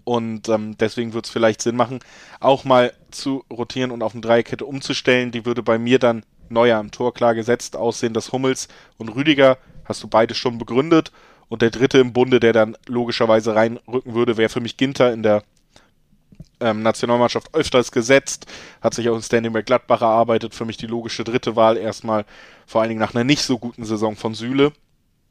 Und 0.04 0.48
ähm, 0.48 0.76
deswegen 0.78 1.14
würde 1.14 1.26
es 1.26 1.32
vielleicht 1.32 1.60
Sinn 1.60 1.74
machen, 1.74 1.98
auch 2.38 2.62
mal 2.62 2.92
zu 3.10 3.42
rotieren 3.50 3.90
und 3.90 4.04
auf 4.04 4.12
eine 4.12 4.20
Dreierkette 4.20 4.64
umzustellen. 4.64 5.32
Die 5.32 5.44
würde 5.44 5.64
bei 5.64 5.78
mir 5.78 5.98
dann 5.98 6.22
neuer 6.48 6.78
am 6.78 6.92
Tor 6.92 7.12
klar 7.12 7.34
gesetzt 7.34 7.74
aussehen, 7.74 8.14
dass 8.14 8.30
Hummels 8.30 8.68
und 8.98 9.08
Rüdiger, 9.08 9.58
hast 9.86 10.02
du 10.02 10.08
beide 10.08 10.34
schon 10.34 10.58
begründet. 10.58 11.12
Und 11.48 11.62
der 11.62 11.70
dritte 11.70 11.98
im 11.98 12.12
Bunde, 12.12 12.40
der 12.40 12.52
dann 12.52 12.76
logischerweise 12.86 13.54
reinrücken 13.54 14.14
würde, 14.14 14.36
wäre 14.36 14.48
für 14.48 14.60
mich 14.60 14.76
Ginter 14.76 15.12
in 15.12 15.22
der 15.22 15.42
ähm, 16.60 16.82
Nationalmannschaft 16.82 17.54
öfters 17.54 17.92
gesetzt, 17.92 18.46
hat 18.80 18.94
sich 18.94 19.08
auch 19.08 19.16
in 19.16 19.22
Standing 19.22 19.52
bei 19.52 19.62
Gladbach 19.62 20.02
erarbeitet, 20.02 20.54
für 20.54 20.64
mich 20.64 20.76
die 20.76 20.86
logische 20.86 21.22
dritte 21.22 21.54
Wahl 21.54 21.76
erstmal, 21.76 22.24
vor 22.66 22.80
allen 22.80 22.88
Dingen 22.88 23.00
nach 23.00 23.14
einer 23.14 23.24
nicht 23.24 23.42
so 23.42 23.58
guten 23.58 23.84
Saison 23.84 24.16
von 24.16 24.34
Süle. 24.34 24.72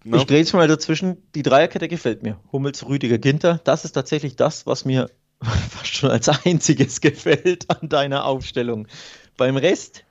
Ne? 0.04 0.18
Ich 0.18 0.26
drehe 0.26 0.46
mal 0.54 0.68
dazwischen. 0.68 1.18
Die 1.34 1.42
Dreierkette 1.42 1.88
gefällt 1.88 2.22
mir. 2.22 2.40
Hummels, 2.52 2.88
Rüdiger, 2.88 3.18
Ginter. 3.18 3.60
Das 3.64 3.86
ist 3.86 3.94
tatsächlich 3.94 4.36
das, 4.36 4.68
was 4.68 4.86
mir 4.86 5.10
fast 5.42 5.96
schon 5.96 6.12
als 6.12 6.30
einziges 6.30 7.02
gefällt 7.02 7.70
an 7.70 7.90
deiner 7.90 8.26
Aufstellung. 8.26 8.88
Beim 9.36 9.58
Rest, 9.58 10.06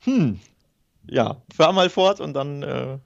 hm, 0.00 0.40
ja, 1.08 1.40
fahr 1.54 1.72
mal 1.72 1.88
fort 1.88 2.20
und 2.20 2.34
dann 2.34 2.62
äh, 2.62 2.98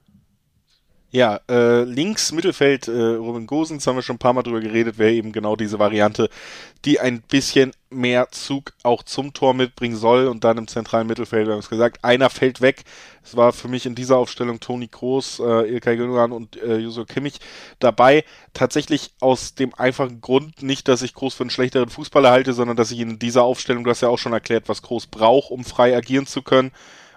ja, 1.13 1.39
äh, 1.47 1.83
links 1.83 2.31
Mittelfeld 2.31 2.87
äh, 2.87 2.91
Robin 2.91 3.45
Gosens 3.45 3.85
haben 3.85 3.95
wir 3.95 4.01
schon 4.01 4.15
ein 4.15 4.19
paar 4.19 4.33
Mal 4.33 4.41
drüber 4.41 4.61
geredet, 4.61 4.97
wäre 4.97 5.13
eben 5.13 5.31
genau 5.31 5.55
diese 5.55 5.77
Variante, 5.77 6.27
die 6.85 6.99
ein 6.99 7.21
bisschen 7.21 7.71
mehr 7.91 8.29
Zug 8.31 8.73
auch 8.81 9.03
zum 9.03 9.31
Tor 9.31 9.53
mitbringen 9.53 9.95
soll 9.95 10.25
und 10.25 10.43
dann 10.43 10.57
im 10.57 10.67
zentralen 10.67 11.05
Mittelfeld, 11.05 11.45
wir 11.45 11.53
haben 11.53 11.59
es 11.59 11.69
gesagt, 11.69 12.03
einer 12.03 12.31
fällt 12.31 12.61
weg. 12.61 12.83
Es 13.23 13.37
war 13.37 13.53
für 13.53 13.67
mich 13.67 13.85
in 13.85 13.93
dieser 13.93 14.17
Aufstellung 14.17 14.59
Toni 14.59 14.87
Kroos, 14.87 15.39
äh, 15.39 15.71
Ilkay 15.71 15.97
Gündogan 15.97 16.31
und 16.31 16.59
äh, 16.59 16.77
Josu 16.77 17.05
Kimmich 17.05 17.39
dabei. 17.77 18.25
Tatsächlich 18.55 19.11
aus 19.19 19.53
dem 19.53 19.71
einfachen 19.75 20.19
Grund, 20.19 20.63
nicht, 20.63 20.87
dass 20.87 21.03
ich 21.03 21.13
Kroos 21.13 21.35
für 21.35 21.43
einen 21.43 21.51
schlechteren 21.51 21.89
Fußballer 21.89 22.31
halte, 22.31 22.53
sondern 22.53 22.75
dass 22.75 22.89
ich 22.89 22.99
in 22.99 23.19
dieser 23.19 23.43
Aufstellung, 23.43 23.83
du 23.83 23.91
hast 23.91 24.01
ja 24.01 24.09
auch 24.09 24.17
schon 24.17 24.33
erklärt, 24.33 24.67
was 24.67 24.81
Kroos 24.81 25.05
braucht, 25.05 25.51
um 25.51 25.63
frei 25.63 25.95
agieren 25.95 26.25
zu 26.25 26.41
können. 26.41 26.71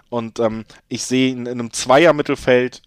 Und 0.09 0.39
ähm, 0.39 0.65
ich 0.87 1.03
sehe 1.03 1.31
ihn 1.31 1.47
in 1.47 1.59
einem 1.59 1.73
Zweier-Mittelfeld 1.73 2.83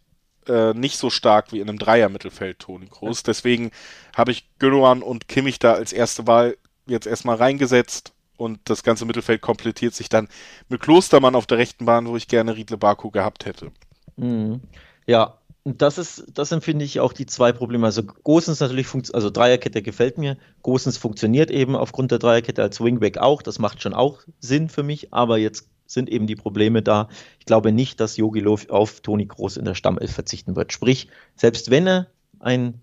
äh, 0.51 0.75
nicht 0.75 0.99
so 0.99 1.11
stark 1.11 1.53
wie 1.53 1.61
in 1.61 1.69
einem 1.69 1.79
Dreier-Mittelfeld 1.79 2.59
Toni 2.59 2.87
Kroos. 2.87 3.23
Deswegen 3.23 3.71
habe 4.17 4.33
ich 4.33 4.49
Gündogan 4.59 5.03
und 5.03 5.29
Kimmich 5.29 5.59
da 5.59 5.75
als 5.75 5.93
erste 5.93 6.27
Wahl 6.27 6.57
jetzt 6.87 7.07
erstmal 7.07 7.37
reingesetzt 7.37 8.13
und 8.37 8.59
das 8.65 8.83
ganze 8.83 9.05
Mittelfeld 9.05 9.41
komplettiert 9.43 9.95
sich 9.95 10.09
dann 10.09 10.29
mit 10.69 10.81
Klostermann 10.81 11.35
auf 11.35 11.47
der 11.47 11.59
rechten 11.59 11.85
Bahn, 11.85 12.07
wo 12.07 12.17
ich 12.17 12.27
gerne 12.27 12.57
Riedle 12.57 12.79
Baku 12.79 13.11
gehabt 13.11 13.45
hätte. 13.45 13.71
Mhm. 14.17 14.61
Ja, 15.07 15.39
das 15.65 15.99
ist, 15.99 16.25
das 16.35 16.53
empfinde 16.53 16.85
ich 16.85 17.01
auch 17.01 17.13
die 17.13 17.27
zwei 17.27 17.53
Probleme. 17.53 17.87
Also 17.87 18.03
Gosens 18.03 18.61
natürlich 18.61 18.87
funktioniert, 18.87 19.15
also 19.17 19.31
Dreierkette 19.31 19.83
gefällt 19.83 20.17
mir. 20.19 20.39
Gosens 20.63 20.97
funktioniert 20.97 21.51
eben 21.51 21.77
aufgrund 21.77 22.11
der 22.11 22.19
Dreierkette 22.19 22.63
als 22.63 22.81
Wingback 22.81 23.19
auch. 23.19 23.43
Das 23.43 23.59
macht 23.59 23.83
schon 23.83 23.95
auch 23.95 24.21
Sinn 24.39 24.69
für 24.69 24.83
mich, 24.83 25.13
aber 25.13 25.39
jetzt 25.39 25.69
sind 25.91 26.09
eben 26.09 26.27
die 26.27 26.37
Probleme 26.37 26.83
da. 26.83 27.09
Ich 27.39 27.47
glaube 27.47 27.73
nicht, 27.73 28.01
dass 28.01 28.17
Yogi 28.17 28.41
Löw 28.41 28.69
auf 28.71 29.01
Toni 29.01 29.27
Groß 29.27 29.57
in 29.57 29.65
der 29.65 29.75
Stammelf 29.75 30.13
verzichten 30.13 30.55
wird. 30.57 30.73
Sprich, 30.73 31.09
selbst 31.35 31.71
wenn 31.71 31.87
er 31.87 32.07
ein, 32.39 32.81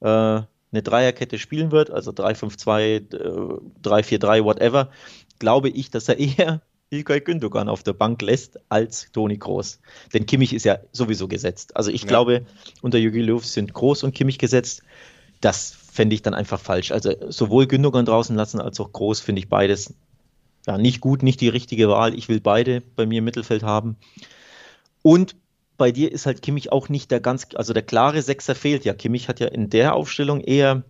äh, 0.00 0.06
eine 0.06 0.82
Dreierkette 0.82 1.38
spielen 1.38 1.70
wird, 1.70 1.90
also 1.90 2.10
3-5-2, 2.10 2.80
äh, 2.80 3.00
3-4-3, 3.82 4.44
whatever, 4.44 4.90
glaube 5.38 5.68
ich, 5.68 5.90
dass 5.90 6.08
er 6.08 6.18
eher 6.18 6.62
Ilkay 6.90 7.20
Gündogan 7.20 7.68
auf 7.68 7.82
der 7.82 7.92
Bank 7.92 8.22
lässt 8.22 8.58
als 8.70 9.12
Toni 9.12 9.36
Groß. 9.36 9.80
Denn 10.14 10.24
Kimmich 10.24 10.54
ist 10.54 10.64
ja 10.64 10.78
sowieso 10.92 11.28
gesetzt. 11.28 11.76
Also 11.76 11.90
ich 11.90 12.02
ja. 12.02 12.08
glaube, 12.08 12.46
unter 12.80 12.96
Jogi 12.96 13.20
Löw 13.20 13.44
sind 13.44 13.74
Groß 13.74 14.04
und 14.04 14.14
Kimmich 14.14 14.38
gesetzt. 14.38 14.82
Das 15.42 15.70
fände 15.70 16.14
ich 16.14 16.22
dann 16.22 16.32
einfach 16.32 16.58
falsch. 16.58 16.92
Also 16.92 17.12
sowohl 17.28 17.66
Gündogan 17.66 18.06
draußen 18.06 18.34
lassen 18.34 18.60
als 18.60 18.80
auch 18.80 18.92
Groß 18.92 19.20
finde 19.20 19.40
ich 19.40 19.50
beides 19.50 19.94
ja, 20.68 20.76
nicht 20.76 21.00
gut, 21.00 21.22
nicht 21.22 21.40
die 21.40 21.48
richtige 21.48 21.88
Wahl. 21.88 22.14
Ich 22.14 22.28
will 22.28 22.40
beide 22.40 22.82
bei 22.94 23.06
mir 23.06 23.20
im 23.20 23.24
Mittelfeld 23.24 23.62
haben. 23.62 23.96
Und 25.00 25.34
bei 25.78 25.92
dir 25.92 26.12
ist 26.12 26.26
halt 26.26 26.42
Kimmich 26.42 26.70
auch 26.70 26.90
nicht 26.90 27.10
der 27.10 27.20
ganz, 27.20 27.46
also 27.54 27.72
der 27.72 27.82
klare 27.82 28.20
Sechser 28.20 28.54
fehlt 28.54 28.84
ja. 28.84 28.92
Kimmich 28.92 29.28
hat 29.28 29.40
ja 29.40 29.46
in 29.46 29.70
der 29.70 29.94
Aufstellung 29.94 30.42
eher, 30.42 30.82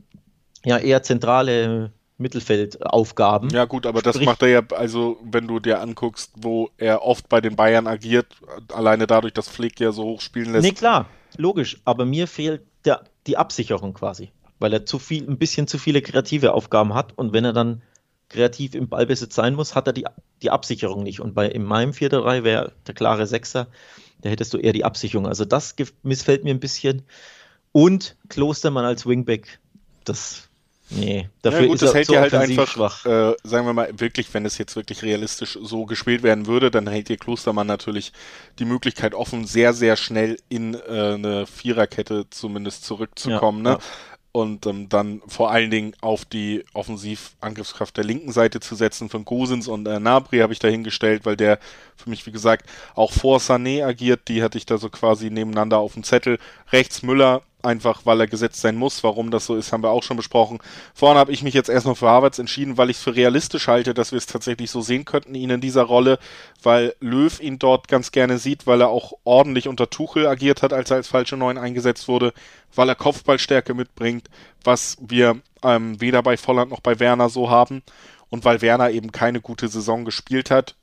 ja, 0.64 0.78
eher 0.78 1.04
zentrale 1.04 1.92
Mittelfeldaufgaben. 2.16 3.50
Ja, 3.50 3.66
gut, 3.66 3.86
aber 3.86 4.00
Sprich, 4.00 4.14
das 4.14 4.24
macht 4.24 4.42
er 4.42 4.48
ja, 4.48 4.62
also 4.74 5.20
wenn 5.22 5.46
du 5.46 5.60
dir 5.60 5.80
anguckst, 5.80 6.32
wo 6.34 6.70
er 6.76 7.04
oft 7.04 7.28
bei 7.28 7.40
den 7.40 7.54
Bayern 7.54 7.86
agiert, 7.86 8.26
alleine 8.72 9.06
dadurch, 9.06 9.34
dass 9.34 9.48
Flick 9.48 9.78
ja 9.78 9.92
so 9.92 10.02
hoch 10.02 10.20
spielen 10.20 10.50
lässt. 10.50 10.64
Nee, 10.64 10.72
klar, 10.72 11.08
logisch, 11.36 11.80
aber 11.84 12.04
mir 12.04 12.26
fehlt 12.26 12.62
der, 12.84 13.04
die 13.28 13.36
Absicherung 13.36 13.94
quasi, 13.94 14.32
weil 14.58 14.72
er 14.72 14.84
zu 14.86 14.98
viel, 14.98 15.30
ein 15.30 15.38
bisschen 15.38 15.68
zu 15.68 15.78
viele 15.78 16.02
kreative 16.02 16.52
Aufgaben 16.52 16.94
hat 16.94 17.16
und 17.16 17.32
wenn 17.32 17.44
er 17.44 17.52
dann 17.52 17.82
kreativ 18.28 18.74
im 18.74 18.88
Ballbesitz 18.88 19.34
sein 19.34 19.54
muss, 19.54 19.74
hat 19.74 19.86
er 19.86 19.92
die, 19.92 20.04
die 20.42 20.50
Absicherung 20.50 21.02
nicht. 21.02 21.20
Und 21.20 21.34
bei 21.34 21.48
in 21.48 21.64
meinem 21.64 21.92
4-3 21.92 22.44
wäre 22.44 22.72
der 22.86 22.94
klare 22.94 23.26
Sechser, 23.26 23.68
da 24.22 24.28
hättest 24.28 24.52
du 24.52 24.58
eher 24.58 24.72
die 24.72 24.84
Absicherung. 24.84 25.26
Also 25.26 25.44
das 25.44 25.74
missfällt 26.02 26.44
mir 26.44 26.50
ein 26.50 26.60
bisschen. 26.60 27.02
Und 27.72 28.16
Klostermann 28.28 28.84
als 28.84 29.06
Wingback, 29.06 29.60
das 30.04 30.48
Nee, 30.90 31.28
dafür 31.42 31.60
ja, 31.60 31.66
gut, 31.66 31.74
ist 31.74 31.82
das 31.82 31.94
hält 31.94 32.08
dir 32.08 32.20
halt 32.20 32.32
einfach, 32.32 33.04
äh, 33.04 33.34
sagen 33.44 33.66
wir 33.66 33.74
mal, 33.74 33.90
wirklich, 34.00 34.32
wenn 34.32 34.46
es 34.46 34.56
jetzt 34.56 34.74
wirklich 34.74 35.02
realistisch 35.02 35.58
so 35.60 35.84
gespielt 35.84 36.22
werden 36.22 36.46
würde, 36.46 36.70
dann 36.70 36.86
hält 36.86 37.10
dir 37.10 37.18
Klostermann 37.18 37.66
natürlich 37.66 38.12
die 38.58 38.64
Möglichkeit 38.64 39.14
offen, 39.14 39.46
sehr, 39.46 39.74
sehr 39.74 39.96
schnell 39.96 40.38
in 40.48 40.72
äh, 40.74 40.78
eine 41.14 41.46
Viererkette 41.46 42.30
zumindest 42.30 42.84
zurückzukommen. 42.84 43.66
Ja, 43.66 43.72
ne? 43.72 43.78
Und 44.30 44.66
ähm, 44.66 44.88
dann 44.88 45.22
vor 45.26 45.50
allen 45.50 45.70
Dingen 45.70 45.94
auf 46.00 46.24
die 46.24 46.64
Offensivangriffskraft 46.74 47.96
der 47.96 48.04
linken 48.04 48.30
Seite 48.30 48.60
zu 48.60 48.74
setzen 48.74 49.08
von 49.08 49.24
Gosens 49.24 49.68
und 49.68 49.88
äh, 49.88 49.98
Nabri 49.98 50.38
habe 50.38 50.52
ich 50.52 50.58
da 50.58 50.68
hingestellt, 50.68 51.24
weil 51.24 51.36
der 51.36 51.58
für 51.96 52.10
mich, 52.10 52.26
wie 52.26 52.32
gesagt, 52.32 52.68
auch 52.94 53.12
vor 53.12 53.38
Sané 53.38 53.84
agiert. 53.84 54.28
Die 54.28 54.42
hatte 54.42 54.58
ich 54.58 54.66
da 54.66 54.78
so 54.78 54.90
quasi 54.90 55.30
nebeneinander 55.30 55.78
auf 55.78 55.94
dem 55.94 56.04
Zettel. 56.04 56.38
Rechts 56.70 57.02
Müller, 57.02 57.42
einfach 57.62 58.06
weil 58.06 58.20
er 58.20 58.26
gesetzt 58.26 58.60
sein 58.60 58.76
muss. 58.76 59.02
Warum 59.02 59.30
das 59.30 59.46
so 59.46 59.56
ist, 59.56 59.72
haben 59.72 59.82
wir 59.82 59.90
auch 59.90 60.02
schon 60.02 60.16
besprochen. 60.16 60.58
Vorne 60.94 61.18
habe 61.18 61.32
ich 61.32 61.42
mich 61.42 61.54
jetzt 61.54 61.68
erstmal 61.68 61.94
für 61.94 62.08
Havertz 62.08 62.38
entschieden, 62.38 62.78
weil 62.78 62.90
ich 62.90 62.98
es 62.98 63.02
für 63.02 63.16
realistisch 63.16 63.68
halte, 63.68 63.94
dass 63.94 64.12
wir 64.12 64.18
es 64.18 64.26
tatsächlich 64.26 64.70
so 64.70 64.80
sehen 64.80 65.04
könnten, 65.04 65.34
ihn 65.34 65.50
in 65.50 65.60
dieser 65.60 65.82
Rolle, 65.82 66.18
weil 66.62 66.94
Löw 67.00 67.40
ihn 67.40 67.58
dort 67.58 67.88
ganz 67.88 68.12
gerne 68.12 68.38
sieht, 68.38 68.66
weil 68.66 68.80
er 68.80 68.88
auch 68.88 69.12
ordentlich 69.24 69.68
unter 69.68 69.90
Tuchel 69.90 70.26
agiert 70.26 70.62
hat, 70.62 70.72
als 70.72 70.90
er 70.90 70.98
als 70.98 71.08
falsche 71.08 71.36
Neun 71.36 71.58
eingesetzt 71.58 72.08
wurde, 72.08 72.32
weil 72.74 72.88
er 72.88 72.94
Kopfballstärke 72.94 73.74
mitbringt, 73.74 74.28
was 74.62 74.96
wir 75.00 75.40
ähm, 75.62 76.00
weder 76.00 76.22
bei 76.22 76.36
Volland 76.36 76.70
noch 76.70 76.80
bei 76.80 77.00
Werner 77.00 77.28
so 77.28 77.50
haben 77.50 77.82
und 78.30 78.44
weil 78.44 78.62
Werner 78.62 78.90
eben 78.90 79.12
keine 79.12 79.40
gute 79.40 79.68
Saison 79.68 80.04
gespielt 80.04 80.50
hat 80.50 80.76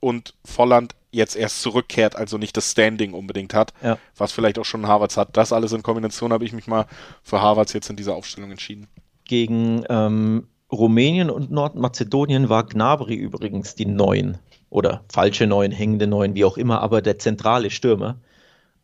und 0.00 0.34
Volland 0.44 0.94
jetzt 1.18 1.36
erst 1.36 1.60
zurückkehrt, 1.60 2.16
also 2.16 2.38
nicht 2.38 2.56
das 2.56 2.70
Standing 2.70 3.12
unbedingt 3.12 3.52
hat, 3.52 3.74
ja. 3.82 3.98
was 4.16 4.32
vielleicht 4.32 4.58
auch 4.58 4.64
schon 4.64 4.86
Harvards 4.86 5.18
hat. 5.18 5.36
Das 5.36 5.52
alles 5.52 5.72
in 5.72 5.82
Kombination 5.82 6.32
habe 6.32 6.44
ich 6.44 6.52
mich 6.52 6.66
mal 6.66 6.86
für 7.22 7.42
Harvards 7.42 7.74
jetzt 7.74 7.90
in 7.90 7.96
dieser 7.96 8.14
Aufstellung 8.14 8.50
entschieden. 8.50 8.88
Gegen 9.24 9.84
ähm, 9.90 10.48
Rumänien 10.72 11.28
und 11.28 11.50
Nordmazedonien 11.50 12.48
war 12.48 12.66
Gnabry 12.66 13.14
übrigens 13.14 13.74
die 13.74 13.86
Neun 13.86 14.38
oder 14.70 15.04
falsche 15.10 15.46
Neun, 15.46 15.72
hängende 15.72 16.06
Neun, 16.06 16.34
wie 16.34 16.44
auch 16.44 16.56
immer, 16.56 16.80
aber 16.80 17.02
der 17.02 17.18
zentrale 17.18 17.70
Stürmer. 17.70 18.16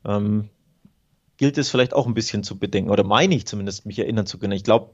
Ähm, 0.04 0.50
gilt 1.36 1.58
es 1.58 1.70
vielleicht 1.70 1.94
auch 1.94 2.06
ein 2.06 2.14
bisschen 2.14 2.44
zu 2.44 2.58
bedenken, 2.58 2.90
oder 2.90 3.04
meine 3.04 3.34
ich 3.34 3.46
zumindest, 3.46 3.86
mich 3.86 3.98
erinnern 3.98 4.26
zu 4.26 4.38
können. 4.38 4.52
Ich 4.52 4.64
glaube, 4.64 4.90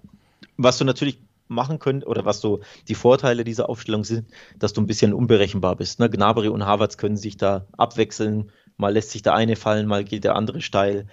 was 0.56 0.78
du 0.78 0.84
natürlich 0.84 1.18
machen 1.50 1.78
können 1.78 2.02
oder 2.02 2.24
was 2.24 2.40
so 2.40 2.60
die 2.88 2.94
Vorteile 2.94 3.44
dieser 3.44 3.68
Aufstellung 3.68 4.04
sind, 4.04 4.28
dass 4.58 4.72
du 4.72 4.80
ein 4.80 4.86
bisschen 4.86 5.12
unberechenbar 5.12 5.76
bist. 5.76 5.98
Ne? 5.98 6.08
Gnabry 6.08 6.48
und 6.48 6.64
Havertz 6.64 6.96
können 6.96 7.16
sich 7.16 7.36
da 7.36 7.66
abwechseln. 7.76 8.50
Mal 8.76 8.92
lässt 8.92 9.10
sich 9.10 9.22
der 9.22 9.34
eine 9.34 9.56
fallen, 9.56 9.86
mal 9.86 10.04
geht 10.04 10.24
der 10.24 10.36
andere 10.36 10.60
steil. 10.60 11.06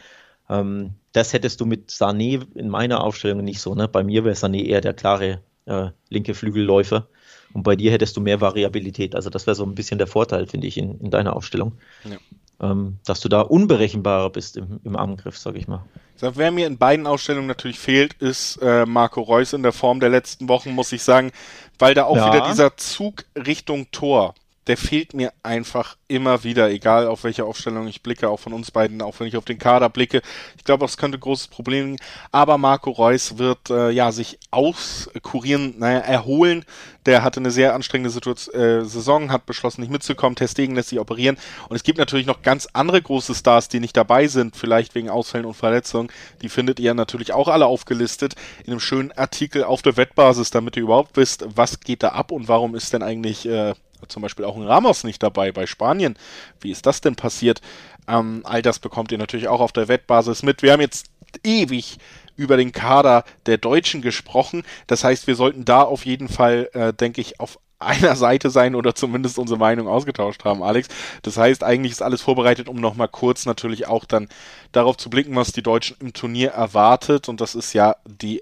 Ähm, 0.49 0.91
das 1.11 1.33
hättest 1.33 1.59
du 1.59 1.65
mit 1.65 1.89
Sané 1.89 2.45
in 2.55 2.69
meiner 2.69 3.03
Aufstellung 3.03 3.43
nicht 3.43 3.59
so. 3.59 3.75
Ne? 3.75 3.88
Bei 3.88 4.03
mir 4.03 4.23
wäre 4.23 4.35
Sané 4.35 4.63
eher 4.63 4.81
der 4.81 4.93
klare 4.93 5.41
äh, 5.65 5.89
linke 6.09 6.33
Flügelläufer. 6.33 7.07
Und 7.53 7.63
bei 7.63 7.75
dir 7.75 7.91
hättest 7.91 8.15
du 8.15 8.21
mehr 8.21 8.39
Variabilität. 8.39 9.15
Also 9.15 9.29
das 9.29 9.47
wäre 9.47 9.55
so 9.55 9.65
ein 9.65 9.75
bisschen 9.75 9.97
der 9.97 10.07
Vorteil, 10.07 10.45
finde 10.45 10.67
ich, 10.67 10.77
in, 10.77 10.99
in 10.99 11.09
deiner 11.09 11.35
Aufstellung. 11.35 11.73
Ja 12.03 12.17
ähm, 12.62 12.97
dass 13.05 13.20
du 13.20 13.30
da 13.30 13.41
unberechenbarer 13.41 14.30
bist 14.30 14.58
im, 14.58 14.80
im 14.84 14.95
Angriff, 14.95 15.38
sag 15.38 15.55
ich 15.55 15.68
mal. 15.68 15.84
Wer 16.20 16.51
mir 16.51 16.66
in 16.66 16.78
beiden 16.78 17.05
Ausstellungen 17.05 17.47
natürlich 17.47 17.80
fehlt, 17.80 18.14
ist 18.16 18.58
äh, 18.62 18.86
Marco 18.86 19.22
Reus 19.22 19.53
in 19.53 19.62
der 19.62 19.72
Form 19.72 19.99
der 19.99 20.10
letzten 20.10 20.49
Wochen, 20.49 20.72
muss 20.72 20.91
ich 20.91 21.03
sagen, 21.03 21.32
weil 21.78 21.93
da 21.93 22.05
auch 22.05 22.16
ja. 22.16 22.34
wieder 22.34 22.47
dieser 22.47 22.76
Zug 22.76 23.26
Richtung 23.36 23.91
Tor, 23.91 24.34
der 24.68 24.78
fehlt 24.78 25.13
mir 25.13 25.34
einfach 25.43 25.97
immer 26.07 26.43
wieder, 26.43 26.70
egal 26.70 27.07
auf 27.07 27.24
welche 27.24 27.45
Aufstellung 27.45 27.88
ich 27.88 28.03
blicke, 28.03 28.30
auch 28.30 28.39
von 28.39 28.53
uns 28.53 28.72
beiden, 28.72 29.01
auch 29.01 29.20
wenn 29.20 29.28
ich 29.28 29.38
auf 29.38 29.45
den 29.45 29.59
Kader 29.59 29.89
blicke. 29.89 30.22
Ich 30.57 30.63
glaube, 30.63 30.86
das 30.86 30.97
könnte 30.97 31.18
ein 31.18 31.22
großes 31.22 31.47
Problem 31.47 31.97
sein. 31.97 32.07
Aber 32.32 32.57
Marco 32.57 32.91
Reus 32.91 33.38
wird 33.38 33.70
äh, 33.70 33.89
ja 33.91 34.11
sich 34.11 34.39
auskurieren, 34.51 35.76
naja, 35.78 35.99
erholen. 35.99 36.65
Der 37.05 37.24
hatte 37.24 37.39
eine 37.39 37.51
sehr 37.51 37.74
anstrengende 37.74 38.09
Situation, 38.09 38.55
äh, 38.55 38.86
Saison, 38.86 39.32
hat 39.32 39.45
beschlossen, 39.45 39.82
nicht 39.82 39.91
mitzukommen. 39.91 40.36
Testegen 40.36 40.76
lässt 40.76 40.89
sich 40.89 40.99
operieren. 40.99 41.38
Und 41.70 41.76
es 41.76 41.84
gibt 41.84 41.99
natürlich 41.99 42.26
noch 42.26 42.41
ganz 42.41 42.68
andere 42.74 43.01
große 43.01 43.34
Stars, 43.34 43.70
die 43.70 43.80
nicht 43.80 43.95
dabei 43.95 44.28
sind, 44.28 44.57
vielleicht 44.57 44.95
wegen 44.95 45.09
Ausfällen 45.09 45.45
und 45.45 45.53
Verletzungen. 45.53 46.09
Die 46.41 46.49
findet 46.49 46.80
ihr 46.80 46.93
natürlich 46.93 47.32
auch 47.34 47.47
alle 47.47 47.65
aufgelistet 47.65 48.36
in 48.65 48.72
einem 48.72 48.80
schönen 48.82 49.11
Artikel 49.13 49.63
auf 49.63 49.82
der 49.82 49.95
Wettbasis, 49.95 50.51
damit 50.51 50.76
ihr 50.76 50.84
überhaupt 50.84 51.15
wisst, 51.15 51.45
was 51.55 51.80
geht 51.80 52.03
da 52.03 52.09
ab 52.09 52.32
und 52.32 52.47
warum 52.49 52.76
ist 52.76 52.91
denn 52.91 53.03
eigentlich 53.03 53.47
äh, 53.47 53.74
zum 54.08 54.22
Beispiel 54.22 54.45
auch 54.45 54.56
ein 54.56 54.64
Ramos 54.64 55.04
nicht 55.04 55.22
dabei 55.24 55.52
bei 55.52 55.66
Spanien. 55.66 56.18
Wie 56.60 56.72
ist 56.72 56.86
das 56.86 57.02
denn 57.02 57.16
passiert? 57.16 57.62
Ähm, 58.08 58.41
all 58.43 58.62
das 58.62 58.80
bekommt 58.80 59.12
ihr 59.12 59.18
natürlich 59.18 59.48
auch 59.48 59.60
auf 59.62 59.72
der 59.72 59.88
Wettbasis 59.88 60.43
mit. 60.43 60.62
Wir 60.62 60.74
haben 60.74 60.82
jetzt 60.82 61.08
ewig 61.43 61.98
über 62.36 62.56
den 62.58 62.72
Kader 62.72 63.26
der 63.45 63.58
Deutschen 63.58 64.02
gesprochen. 64.02 64.64
Das 64.86 65.04
heißt, 65.04 65.28
wir 65.28 65.36
sollten 65.36 65.66
da 65.66 65.82
auf 65.82 66.06
jeden 66.06 66.30
Fall, 66.30 66.70
äh, 66.74 66.93
denke 66.93 67.20
ich, 67.22 67.39
auf 67.39 67.60
einer 67.80 68.16
Seite 68.16 68.50
sein 68.50 68.76
oder 68.76 68.95
zumindest 68.95 69.38
unsere 69.38 69.60
Meinung 69.60 69.88
ausgetauscht 69.88 70.43
haben, 70.45 70.64
Alex. 70.64 70.88
Das 71.22 71.38
heißt, 71.38 71.64
eigentlich 71.64 71.91
ist 71.91 72.02
alles 72.02 72.22
vorbereitet, 72.22 72.70
um 72.70 72.78
nochmal 72.78 73.08
kurz 73.08 73.45
natürlich 73.45 73.88
auch 73.88 74.06
dann 74.06 74.30
darauf 74.72 74.98
zu 74.98 75.10
blicken, 75.10 75.36
was 75.36 75.52
die 75.52 75.62
Deutschen 75.62 75.98
im 76.00 76.14
Turnier 76.14 76.52
erwartet. 76.52 77.30
Und 77.30 77.39
das 77.39 77.56
ist 77.56 77.74
ja 77.74 77.95
die, 78.06 78.41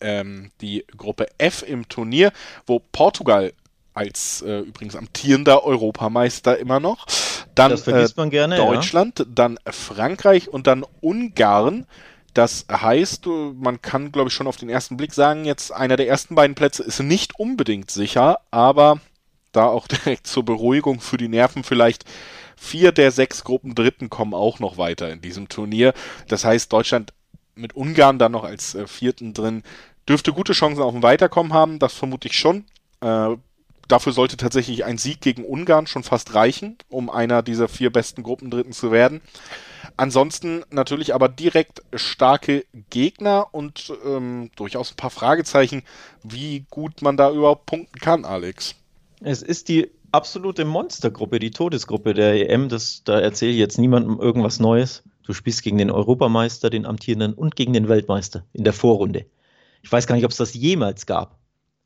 ähm, 0.00 0.50
die 0.60 0.84
Gruppe 0.96 1.26
F 1.38 1.62
im 1.62 1.88
Turnier, 1.88 2.32
wo 2.66 2.80
Portugal 2.80 3.52
als 3.94 4.42
äh, 4.42 4.60
übrigens 4.60 4.96
amtierender 4.96 5.64
Europameister 5.64 6.58
immer 6.58 6.80
noch. 6.80 7.06
Dann 7.54 7.78
man 8.16 8.30
gerne, 8.30 8.56
Deutschland, 8.56 9.18
ja. 9.18 9.24
dann 9.28 9.58
Frankreich 9.70 10.48
und 10.48 10.66
dann 10.66 10.84
Ungarn. 11.00 11.86
Das 12.34 12.64
heißt, 12.70 13.26
man 13.26 13.82
kann, 13.82 14.10
glaube 14.10 14.28
ich, 14.28 14.34
schon 14.34 14.46
auf 14.46 14.56
den 14.56 14.70
ersten 14.70 14.96
Blick 14.96 15.12
sagen, 15.12 15.44
jetzt 15.44 15.70
einer 15.70 15.96
der 15.96 16.08
ersten 16.08 16.34
beiden 16.34 16.54
Plätze 16.54 16.82
ist 16.82 17.00
nicht 17.00 17.38
unbedingt 17.38 17.90
sicher, 17.90 18.38
aber 18.50 19.00
da 19.52 19.66
auch 19.66 19.86
direkt 19.88 20.26
zur 20.26 20.44
Beruhigung 20.44 21.00
für 21.00 21.18
die 21.18 21.28
Nerven 21.28 21.62
vielleicht 21.62 22.04
vier 22.56 22.92
der 22.92 23.10
sechs 23.10 23.44
Gruppen 23.44 23.74
Dritten 23.74 24.08
kommen 24.08 24.34
auch 24.34 24.60
noch 24.60 24.78
weiter 24.78 25.10
in 25.10 25.20
diesem 25.20 25.48
Turnier. 25.48 25.92
Das 26.28 26.44
heißt, 26.44 26.72
Deutschland 26.72 27.12
mit 27.54 27.74
Ungarn 27.74 28.18
dann 28.18 28.32
noch 28.32 28.44
als 28.44 28.74
äh, 28.74 28.86
vierten 28.86 29.34
drin 29.34 29.62
dürfte 30.08 30.32
gute 30.32 30.52
Chancen 30.52 30.82
auf 30.82 30.94
ein 30.94 31.02
Weiterkommen 31.02 31.52
haben, 31.52 31.78
das 31.78 31.92
vermute 31.92 32.28
ich 32.28 32.36
schon. 32.36 32.64
Äh, 33.00 33.36
dafür 33.88 34.12
sollte 34.12 34.36
tatsächlich 34.36 34.84
ein 34.84 34.98
Sieg 34.98 35.20
gegen 35.20 35.44
Ungarn 35.44 35.86
schon 35.86 36.02
fast 36.02 36.34
reichen, 36.34 36.76
um 36.88 37.10
einer 37.10 37.42
dieser 37.42 37.68
vier 37.68 37.90
besten 37.90 38.22
Gruppendritten 38.22 38.72
zu 38.72 38.90
werden. 38.90 39.20
Ansonsten 39.96 40.64
natürlich 40.70 41.14
aber 41.14 41.28
direkt 41.28 41.82
starke 41.94 42.64
Gegner 42.90 43.48
und 43.52 43.92
ähm, 44.04 44.50
durchaus 44.56 44.92
ein 44.92 44.96
paar 44.96 45.10
Fragezeichen, 45.10 45.82
wie 46.22 46.64
gut 46.70 47.02
man 47.02 47.16
da 47.16 47.30
überhaupt 47.30 47.66
punkten 47.66 47.98
kann, 47.98 48.24
Alex. 48.24 48.74
Es 49.20 49.42
ist 49.42 49.68
die 49.68 49.90
absolute 50.12 50.64
Monstergruppe, 50.64 51.38
die 51.38 51.50
Todesgruppe 51.50 52.14
der 52.14 52.50
EM. 52.50 52.68
Das, 52.68 53.02
da 53.04 53.18
erzähle 53.18 53.52
ich 53.52 53.58
jetzt 53.58 53.78
niemandem 53.78 54.20
irgendwas 54.20 54.60
Neues. 54.60 55.02
Du 55.24 55.32
spielst 55.32 55.62
gegen 55.62 55.78
den 55.78 55.90
Europameister, 55.90 56.70
den 56.70 56.86
amtierenden 56.86 57.34
und 57.34 57.56
gegen 57.56 57.72
den 57.72 57.88
Weltmeister 57.88 58.44
in 58.52 58.64
der 58.64 58.72
Vorrunde. 58.72 59.26
Ich 59.82 59.90
weiß 59.90 60.06
gar 60.06 60.14
nicht, 60.14 60.24
ob 60.24 60.30
es 60.30 60.36
das 60.36 60.54
jemals 60.54 61.06
gab. 61.06 61.38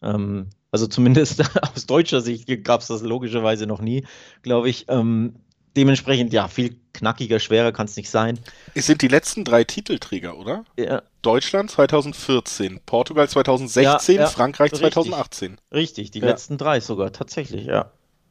Ähm, 0.03 0.49
also 0.71 0.87
zumindest 0.87 1.43
aus 1.75 1.87
deutscher 1.87 2.21
Sicht 2.21 2.47
gab 2.64 2.81
es 2.81 2.89
das 2.89 3.03
logischerweise 3.03 3.67
noch 3.67 3.81
nie, 3.81 4.05
glaube 4.43 4.69
ich. 4.69 4.87
Ähm, 4.89 5.35
dementsprechend, 5.77 6.33
ja, 6.33 6.49
viel 6.49 6.77
knackiger, 6.93 7.39
schwerer 7.39 7.73
kann 7.73 7.87
es 7.87 7.97
nicht 7.97 8.11
sein. 8.11 8.39
Es 8.75 8.87
sind 8.87 9.03
die 9.03 9.09
letzten 9.09 9.45
drei 9.45 9.64
Titelträger, 9.64 10.37
oder? 10.37 10.64
Ja. 10.79 11.03
Deutschland 11.23 11.71
2014, 11.71 12.81
Portugal 12.87 13.29
2016, 13.29 14.14
ja, 14.14 14.23
ja, 14.23 14.27
Frankreich 14.27 14.73
2018. 14.73 15.53
Richtig, 15.53 15.75
richtig 15.75 16.11
die 16.12 16.21
letzten 16.21 16.59
drei 16.59 16.81
sogar, 16.81 17.12
tatsächlich, 17.12 17.67
ja. 17.67 17.91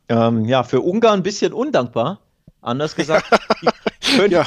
Ähm, 0.09 0.45
ja, 0.45 0.63
für 0.63 0.81
Ungarn 0.81 1.19
ein 1.19 1.23
bisschen 1.23 1.53
undankbar. 1.53 2.19
Anders 2.61 2.95
gesagt, 2.95 3.25
die 3.61 4.17
können, 4.17 4.45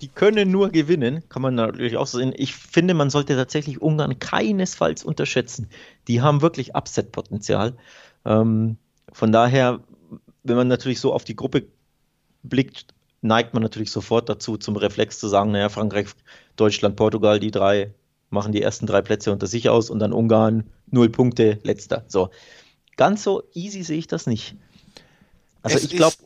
die 0.00 0.08
können 0.08 0.50
nur 0.50 0.70
gewinnen, 0.70 1.22
kann 1.28 1.42
man 1.42 1.54
natürlich 1.54 1.96
auch 1.96 2.06
sehen. 2.06 2.34
Ich 2.36 2.54
finde, 2.54 2.94
man 2.94 3.10
sollte 3.10 3.34
tatsächlich 3.34 3.80
Ungarn 3.80 4.18
keinesfalls 4.18 5.04
unterschätzen. 5.04 5.68
Die 6.08 6.20
haben 6.20 6.42
wirklich 6.42 6.74
Upset-Potenzial. 6.74 7.74
Ähm, 8.24 8.76
Von 9.12 9.32
daher, 9.32 9.80
wenn 10.42 10.56
man 10.56 10.68
natürlich 10.68 11.00
so 11.00 11.12
auf 11.12 11.24
die 11.24 11.36
Gruppe 11.36 11.66
blickt, 12.42 12.94
neigt 13.22 13.54
man 13.54 13.62
natürlich 13.62 13.90
sofort 13.90 14.28
dazu, 14.28 14.56
zum 14.56 14.76
Reflex 14.76 15.18
zu 15.18 15.28
sagen, 15.28 15.52
naja, 15.52 15.68
Frankreich, 15.68 16.08
Deutschland, 16.56 16.96
Portugal, 16.96 17.40
die 17.40 17.50
drei 17.50 17.94
machen 18.30 18.52
die 18.52 18.62
ersten 18.62 18.86
drei 18.86 19.02
Plätze 19.02 19.32
unter 19.32 19.46
sich 19.46 19.68
aus 19.68 19.88
und 19.88 19.98
dann 19.98 20.12
Ungarn, 20.12 20.64
null 20.90 21.08
Punkte, 21.08 21.58
letzter. 21.62 22.04
So. 22.08 22.30
Ganz 22.96 23.22
so 23.22 23.42
easy 23.54 23.82
sehe 23.82 23.98
ich 23.98 24.06
das 24.06 24.26
nicht. 24.26 24.56
Also 25.66 25.78
es 25.78 25.84
ich 25.84 25.96
glaube, 25.96 26.16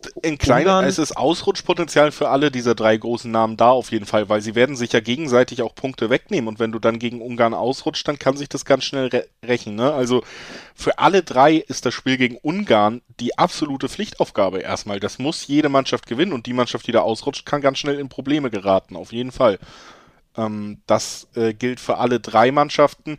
es 0.84 0.98
ist 0.98 1.16
Ausrutschpotenzial 1.16 2.12
für 2.12 2.28
alle 2.28 2.50
dieser 2.50 2.74
drei 2.74 2.96
großen 2.96 3.30
Namen 3.30 3.56
da 3.56 3.70
auf 3.70 3.90
jeden 3.90 4.04
Fall, 4.04 4.28
weil 4.28 4.42
sie 4.42 4.54
werden 4.54 4.76
sich 4.76 4.92
ja 4.92 5.00
gegenseitig 5.00 5.62
auch 5.62 5.74
Punkte 5.74 6.10
wegnehmen 6.10 6.48
und 6.48 6.58
wenn 6.58 6.72
du 6.72 6.78
dann 6.78 6.98
gegen 6.98 7.22
Ungarn 7.22 7.54
ausrutscht, 7.54 8.06
dann 8.06 8.18
kann 8.18 8.36
sich 8.36 8.48
das 8.48 8.64
ganz 8.64 8.84
schnell 8.84 9.06
re 9.08 9.26
rächen. 9.46 9.76
Ne? 9.76 9.92
Also 9.92 10.22
für 10.74 10.98
alle 10.98 11.22
drei 11.22 11.56
ist 11.56 11.86
das 11.86 11.94
Spiel 11.94 12.18
gegen 12.18 12.36
Ungarn 12.36 13.00
die 13.18 13.38
absolute 13.38 13.88
Pflichtaufgabe 13.88 14.58
erstmal. 14.58 15.00
Das 15.00 15.18
muss 15.18 15.46
jede 15.46 15.70
Mannschaft 15.70 16.06
gewinnen 16.06 16.32
und 16.32 16.46
die 16.46 16.52
Mannschaft, 16.52 16.86
die 16.86 16.92
da 16.92 17.00
ausrutscht, 17.00 17.46
kann 17.46 17.62
ganz 17.62 17.78
schnell 17.78 17.98
in 17.98 18.10
Probleme 18.10 18.50
geraten, 18.50 18.96
auf 18.96 19.12
jeden 19.12 19.32
Fall. 19.32 19.58
Ähm, 20.36 20.82
das 20.86 21.28
äh, 21.34 21.54
gilt 21.54 21.80
für 21.80 21.96
alle 21.96 22.20
drei 22.20 22.52
Mannschaften 22.52 23.16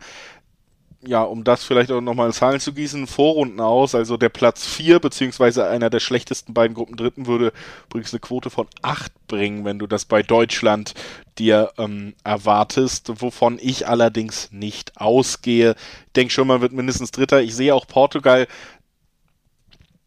ja, 1.04 1.22
um 1.22 1.42
das 1.42 1.64
vielleicht 1.64 1.90
auch 1.90 2.00
nochmal 2.00 2.28
in 2.28 2.32
Zahlen 2.32 2.60
zu 2.60 2.72
gießen, 2.72 3.08
Vorrunden 3.08 3.60
aus. 3.60 3.94
Also 3.94 4.16
der 4.16 4.28
Platz 4.28 4.66
4, 4.66 5.00
beziehungsweise 5.00 5.66
einer 5.68 5.90
der 5.90 5.98
schlechtesten 5.98 6.54
beiden 6.54 6.74
Gruppen 6.74 6.96
Dritten, 6.96 7.26
würde 7.26 7.52
übrigens 7.86 8.12
eine 8.12 8.20
Quote 8.20 8.50
von 8.50 8.68
8 8.82 9.12
bringen, 9.26 9.64
wenn 9.64 9.80
du 9.80 9.88
das 9.88 10.04
bei 10.04 10.22
Deutschland 10.22 10.94
dir 11.38 11.72
ähm, 11.76 12.14
erwartest, 12.22 13.20
wovon 13.20 13.58
ich 13.60 13.88
allerdings 13.88 14.52
nicht 14.52 15.00
ausgehe. 15.00 15.74
Ich 16.06 16.12
denke 16.12 16.32
schon, 16.32 16.46
man 16.46 16.60
wird 16.60 16.72
mindestens 16.72 17.10
Dritter. 17.10 17.42
Ich 17.42 17.56
sehe 17.56 17.74
auch 17.74 17.86
Portugal, 17.88 18.46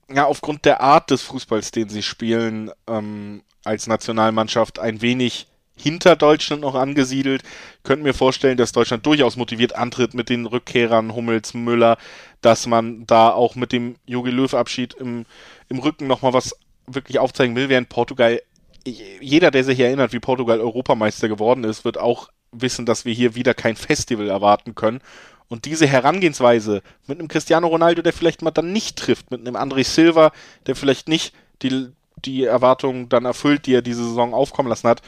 ja, 0.10 0.26
aufgrund 0.26 0.66
der 0.66 0.82
Art 0.82 1.12
des 1.12 1.24
Fußballs, 1.24 1.72
den 1.72 1.90
sie 1.90 2.04
spielen, 2.04 2.72
ähm, 2.88 3.42
als 3.66 3.88
Nationalmannschaft 3.88 4.80
ein 4.80 5.02
wenig 5.02 5.48
hinter 5.78 6.16
Deutschland 6.16 6.62
noch 6.62 6.76
angesiedelt. 6.76 7.44
Könnten 7.84 8.04
mir 8.04 8.14
vorstellen, 8.14 8.58
dass 8.58 8.72
Deutschland 8.72 9.06
durchaus 9.06 9.36
motiviert 9.36 9.76
antritt 9.76 10.14
mit 10.14 10.30
den 10.30 10.46
Rückkehrern 10.46 11.14
Hummels, 11.14 11.54
Müller, 11.54 11.98
dass 12.42 12.68
man 12.68 13.06
da 13.06 13.30
auch 13.30 13.56
mit 13.56 13.72
dem 13.72 13.96
Jogi 14.06 14.32
Löw-Abschied 14.32 14.94
im, 14.96 15.26
im 15.70 15.80
Rücken 15.80 16.08
nochmal 16.08 16.34
was 16.34 16.56
wirklich 16.88 17.20
aufzeigen 17.20 17.56
will, 17.56 17.70
während 17.70 17.90
Portugal, 17.90 18.42
jeder, 18.86 19.52
der 19.52 19.64
sich 19.64 19.80
erinnert, 19.80 20.14
wie 20.14 20.20
Portugal 20.20 20.60
Europameister 20.60 21.28
geworden 21.28 21.64
ist, 21.64 21.86
wird 21.86 21.98
auch 21.98 22.30
wissen, 22.52 22.86
dass 22.86 23.06
wir 23.06 23.14
hier 23.14 23.36
wieder 23.36 23.54
kein 23.54 23.76
Festival 23.76 24.30
erwarten 24.30 24.76
können. 24.76 25.02
Und 25.48 25.66
diese 25.66 25.88
Herangehensweise 25.88 26.82
mit 27.08 27.20
einem 27.20 27.28
Cristiano 27.28 27.68
Ronaldo, 27.68 28.02
der 28.02 28.14
vielleicht 28.14 28.42
mal 28.42 28.52
dann 28.52 28.72
nicht 28.72 28.98
trifft, 28.98 29.32
mit 29.32 29.42
einem 29.42 29.56
André 29.56 29.84
Silva, 29.84 30.32
der 30.66 30.76
vielleicht 30.76 31.08
nicht 31.08 31.34
die, 31.62 31.90
die 32.18 32.44
Erwartungen 32.44 33.10
dann 33.10 33.26
erfüllt, 33.26 33.66
die 33.66 33.74
er 33.74 33.82
diese 33.82 34.04
Saison 34.04 34.34
aufkommen 34.34 34.70
lassen 34.70 34.88
hat, 34.88 35.02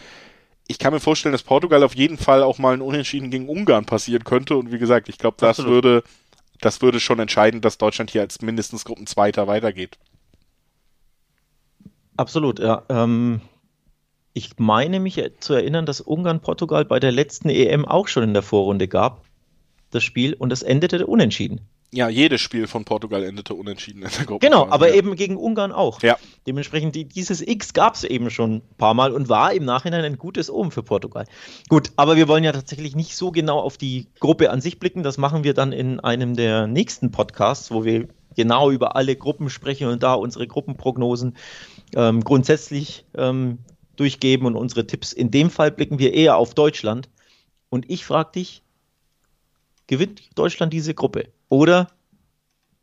ich 0.67 0.79
kann 0.79 0.93
mir 0.93 0.99
vorstellen, 0.99 1.31
dass 1.31 1.43
Portugal 1.43 1.83
auf 1.83 1.95
jeden 1.95 2.17
Fall 2.17 2.43
auch 2.43 2.57
mal 2.57 2.73
ein 2.73 2.81
Unentschieden 2.81 3.31
gegen 3.31 3.47
Ungarn 3.47 3.85
passieren 3.85 4.23
könnte. 4.23 4.57
Und 4.57 4.71
wie 4.71 4.77
gesagt, 4.77 5.09
ich 5.09 5.17
glaube, 5.17 5.37
das 5.39 5.63
würde, 5.63 6.03
das 6.59 6.81
würde 6.81 6.99
schon 6.99 7.19
entscheiden, 7.19 7.61
dass 7.61 7.77
Deutschland 7.77 8.11
hier 8.11 8.21
als 8.21 8.41
mindestens 8.41 8.83
Gruppenzweiter 8.83 9.47
weitergeht. 9.47 9.97
Absolut, 12.17 12.59
ja. 12.59 12.83
Ähm, 12.89 13.41
ich 14.33 14.57
meine 14.57 14.99
mich 14.99 15.21
zu 15.39 15.53
erinnern, 15.53 15.85
dass 15.85 16.01
Ungarn 16.01 16.41
Portugal 16.41 16.83
bei 16.83 16.99
der 16.99 17.11
letzten 17.11 17.49
EM 17.49 17.85
auch 17.85 18.07
schon 18.07 18.23
in 18.23 18.33
der 18.33 18.43
Vorrunde 18.43 18.87
gab, 18.87 19.23
das 19.91 20.03
Spiel, 20.03 20.33
und 20.33 20.51
es 20.51 20.63
endete 20.63 21.07
unentschieden. 21.07 21.61
Ja, 21.93 22.09
jedes 22.09 22.41
Spiel 22.41 22.67
von 22.67 22.83
Portugal 22.83 23.23
endete 23.23 23.53
unentschieden 23.53 24.03
in 24.03 24.09
der 24.09 24.25
Gruppe. 24.25 24.45
Genau, 24.45 24.67
aber 24.69 24.89
ja. 24.89 24.95
eben 24.95 25.15
gegen 25.15 25.37
Ungarn 25.37 25.71
auch. 25.71 26.01
Ja. 26.01 26.17
Dementsprechend, 26.45 26.95
die, 26.95 27.05
dieses 27.05 27.41
X 27.41 27.73
gab 27.73 27.95
es 27.95 28.03
eben 28.03 28.29
schon 28.29 28.55
ein 28.55 28.61
paar 28.77 28.93
Mal 28.93 29.13
und 29.13 29.29
war 29.29 29.53
im 29.53 29.63
Nachhinein 29.63 30.03
ein 30.03 30.17
gutes 30.17 30.49
Omen 30.49 30.71
für 30.71 30.83
Portugal. 30.83 31.25
Gut, 31.69 31.91
aber 31.95 32.17
wir 32.17 32.27
wollen 32.27 32.43
ja 32.43 32.51
tatsächlich 32.51 32.95
nicht 32.95 33.15
so 33.15 33.31
genau 33.31 33.59
auf 33.59 33.77
die 33.77 34.07
Gruppe 34.19 34.49
an 34.51 34.59
sich 34.59 34.79
blicken. 34.79 35.01
Das 35.01 35.17
machen 35.17 35.45
wir 35.45 35.53
dann 35.53 35.71
in 35.71 36.01
einem 36.01 36.35
der 36.35 36.67
nächsten 36.67 37.11
Podcasts, 37.11 37.71
wo 37.71 37.85
wir 37.85 38.09
genau 38.35 38.69
über 38.69 38.97
alle 38.97 39.15
Gruppen 39.15 39.49
sprechen 39.49 39.87
und 39.87 40.03
da 40.03 40.13
unsere 40.13 40.45
Gruppenprognosen 40.45 41.37
ähm, 41.95 42.21
grundsätzlich 42.21 43.05
ähm, 43.15 43.59
durchgeben 43.95 44.45
und 44.45 44.57
unsere 44.57 44.85
Tipps. 44.85 45.13
In 45.13 45.31
dem 45.31 45.49
Fall 45.49 45.71
blicken 45.71 45.99
wir 45.99 46.13
eher 46.13 46.35
auf 46.35 46.53
Deutschland. 46.53 47.09
Und 47.69 47.89
ich 47.89 48.05
frage 48.05 48.33
dich, 48.33 48.61
gewinnt 49.87 50.21
Deutschland 50.35 50.73
diese 50.73 50.93
Gruppe? 50.93 51.29
Oder 51.49 51.89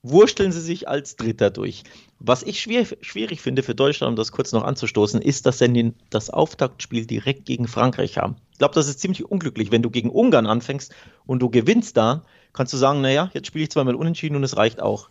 wursteln 0.02 0.52
sie 0.52 0.60
sich 0.60 0.88
als 0.88 1.16
Dritter 1.16 1.50
durch? 1.50 1.84
Was 2.18 2.42
ich 2.42 2.60
schwer, 2.60 2.86
schwierig 3.00 3.40
finde 3.40 3.62
für 3.62 3.74
Deutschland, 3.74 4.10
um 4.10 4.16
das 4.16 4.32
kurz 4.32 4.52
noch 4.52 4.64
anzustoßen, 4.64 5.20
ist, 5.20 5.46
dass 5.46 5.58
sie 5.58 5.92
das 6.10 6.30
Auftaktspiel 6.30 7.06
direkt 7.06 7.44
gegen 7.44 7.68
Frankreich 7.68 8.18
haben. 8.18 8.36
Ich 8.52 8.58
glaube, 8.58 8.74
das 8.74 8.88
ist 8.88 9.00
ziemlich 9.00 9.24
unglücklich. 9.24 9.70
Wenn 9.70 9.82
du 9.82 9.90
gegen 9.90 10.10
Ungarn 10.10 10.46
anfängst 10.46 10.94
und 11.26 11.40
du 11.40 11.50
gewinnst 11.50 11.96
da, 11.96 12.24
kannst 12.52 12.72
du 12.72 12.76
sagen, 12.76 13.00
naja, 13.00 13.30
jetzt 13.34 13.46
spiele 13.46 13.64
ich 13.64 13.70
zweimal 13.70 13.94
unentschieden 13.94 14.36
und 14.36 14.44
es 14.44 14.56
reicht 14.56 14.80
auch. 14.80 15.10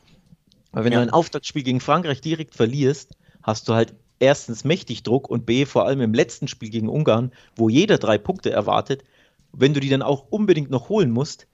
Aber 0.72 0.86
wenn 0.86 0.94
ja. 0.94 1.00
du 1.00 1.04
ein 1.04 1.12
Auftaktspiel 1.12 1.64
gegen 1.64 1.80
Frankreich 1.80 2.22
direkt 2.22 2.56
verlierst, 2.56 3.16
hast 3.44 3.68
du 3.70 3.74
halt 3.74 3.94
erstens 4.20 4.64
mächtig 4.64 5.04
Druck 5.04 5.30
und 5.30 5.46
B, 5.46 5.66
vor 5.66 5.86
allem 5.86 6.02
im 6.02 6.14
letzten 6.14 6.48
Spiel 6.48 6.70
gegen 6.70 6.90
Ungarn, 6.90 7.32
wo 7.56 7.70
jeder 7.70 7.98
drei 7.98 8.18
Punkte 8.18 8.52
erwartet, 8.52 9.04
wenn 9.52 9.74
du 9.74 9.80
die 9.80 9.90
dann 9.90 10.02
auch 10.02 10.26
unbedingt 10.30 10.72
noch 10.72 10.90
holen 10.90 11.12
musst, 11.12 11.48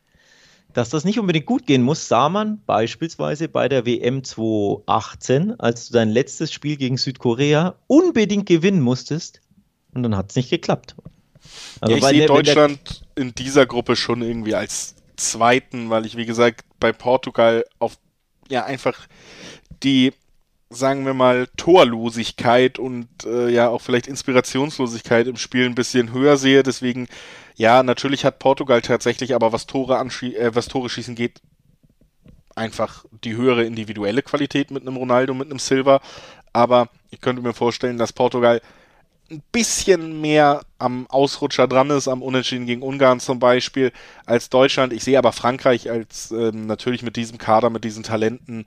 dass 0.73 0.89
das 0.89 1.03
nicht 1.03 1.19
unbedingt 1.19 1.45
gut 1.45 1.65
gehen 1.65 1.81
muss, 1.81 2.07
sah 2.07 2.29
man 2.29 2.61
beispielsweise 2.65 3.47
bei 3.47 3.67
der 3.67 3.85
WM 3.85 4.23
2018, 4.23 5.59
als 5.59 5.87
du 5.87 5.93
dein 5.93 6.09
letztes 6.09 6.51
Spiel 6.51 6.77
gegen 6.77 6.97
Südkorea 6.97 7.75
unbedingt 7.87 8.45
gewinnen 8.45 8.81
musstest 8.81 9.41
und 9.93 10.03
dann 10.03 10.15
hat 10.15 10.29
es 10.29 10.35
nicht 10.35 10.49
geklappt. 10.49 10.95
Also 11.81 11.95
ja, 11.95 11.97
ich 11.97 12.05
sehe 12.05 12.27
Deutschland 12.27 13.05
in 13.15 13.33
dieser 13.33 13.65
Gruppe 13.65 13.95
schon 13.95 14.21
irgendwie 14.21 14.55
als 14.55 14.95
Zweiten, 15.15 15.89
weil 15.89 16.05
ich, 16.05 16.15
wie 16.15 16.25
gesagt, 16.25 16.65
bei 16.79 16.91
Portugal 16.91 17.65
auf 17.79 17.97
ja 18.49 18.65
einfach 18.65 19.07
die 19.83 20.13
sagen 20.69 21.05
wir 21.05 21.13
mal, 21.15 21.47
Torlosigkeit 21.57 22.77
und 22.77 23.07
äh, 23.25 23.49
ja 23.49 23.69
auch 23.69 23.81
vielleicht 23.81 24.07
Inspirationslosigkeit 24.07 25.27
im 25.27 25.37
Spiel 25.37 25.65
ein 25.65 25.75
bisschen 25.75 26.13
höher 26.13 26.37
sehe. 26.37 26.61
Deswegen, 26.61 27.07
ja, 27.55 27.81
natürlich 27.81 28.23
hat 28.23 28.39
Portugal 28.39 28.81
tatsächlich, 28.81 29.33
aber 29.33 29.51
was 29.51 29.65
Tore 29.65 29.99
äh, 29.99 30.55
was 30.55 30.67
Tore 30.67 30.89
schießen 30.89 31.15
geht, 31.15 31.41
einfach 32.55 33.05
die 33.23 33.35
höhere 33.35 33.63
individuelle 33.63 34.21
Qualität 34.21 34.69
mit 34.69 34.83
einem 34.83 34.97
Ronaldo, 34.97 35.33
mit 35.33 35.49
einem 35.49 35.59
Silva. 35.59 36.01
Aber 36.53 36.89
ich 37.09 37.21
könnte 37.21 37.41
mir 37.41 37.53
vorstellen, 37.53 37.97
dass 37.97 38.13
Portugal 38.13 38.61
ein 39.31 39.41
bisschen 39.51 40.21
mehr 40.21 40.61
am 40.77 41.07
Ausrutscher 41.07 41.67
dran 41.67 41.89
ist, 41.91 42.07
am 42.07 42.21
Unentschieden 42.21 42.65
gegen 42.65 42.81
Ungarn 42.81 43.19
zum 43.19 43.39
Beispiel, 43.39 43.91
als 44.25 44.49
Deutschland. 44.49 44.93
Ich 44.93 45.03
sehe 45.03 45.17
aber 45.17 45.31
Frankreich 45.31 45.89
als 45.89 46.31
ähm, 46.31 46.65
natürlich 46.67 47.03
mit 47.03 47.15
diesem 47.15 47.37
Kader, 47.37 47.69
mit 47.69 47.83
diesen 47.83 48.03
Talenten 48.03 48.65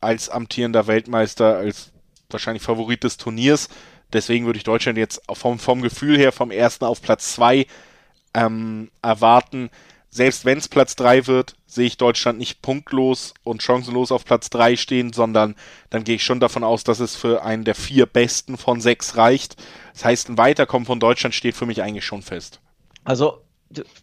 als 0.00 0.28
amtierender 0.28 0.86
Weltmeister, 0.86 1.56
als 1.56 1.92
wahrscheinlich 2.30 2.62
Favorit 2.62 3.04
des 3.04 3.16
Turniers. 3.16 3.68
Deswegen 4.12 4.46
würde 4.46 4.58
ich 4.58 4.64
Deutschland 4.64 4.98
jetzt 4.98 5.22
vom, 5.32 5.58
vom 5.58 5.82
Gefühl 5.82 6.18
her 6.18 6.32
vom 6.32 6.50
ersten 6.50 6.84
auf 6.84 7.02
Platz 7.02 7.34
zwei 7.34 7.66
ähm, 8.34 8.90
erwarten. 9.02 9.70
Selbst 10.10 10.44
wenn 10.44 10.58
es 10.58 10.68
Platz 10.68 10.94
drei 10.94 11.26
wird, 11.26 11.56
sehe 11.66 11.86
ich 11.86 11.96
Deutschland 11.96 12.38
nicht 12.38 12.62
punktlos 12.62 13.34
und 13.42 13.64
chancenlos 13.64 14.12
auf 14.12 14.24
Platz 14.24 14.48
drei 14.48 14.76
stehen, 14.76 15.12
sondern 15.12 15.56
dann 15.90 16.04
gehe 16.04 16.14
ich 16.14 16.22
schon 16.22 16.38
davon 16.38 16.62
aus, 16.62 16.84
dass 16.84 17.00
es 17.00 17.16
für 17.16 17.42
einen 17.42 17.64
der 17.64 17.74
vier 17.74 18.06
Besten 18.06 18.56
von 18.56 18.80
sechs 18.80 19.16
reicht. 19.16 19.56
Das 19.92 20.04
heißt, 20.04 20.28
ein 20.28 20.38
Weiterkommen 20.38 20.86
von 20.86 21.00
Deutschland 21.00 21.34
steht 21.34 21.56
für 21.56 21.66
mich 21.66 21.82
eigentlich 21.82 22.04
schon 22.04 22.22
fest. 22.22 22.60
Also, 23.02 23.42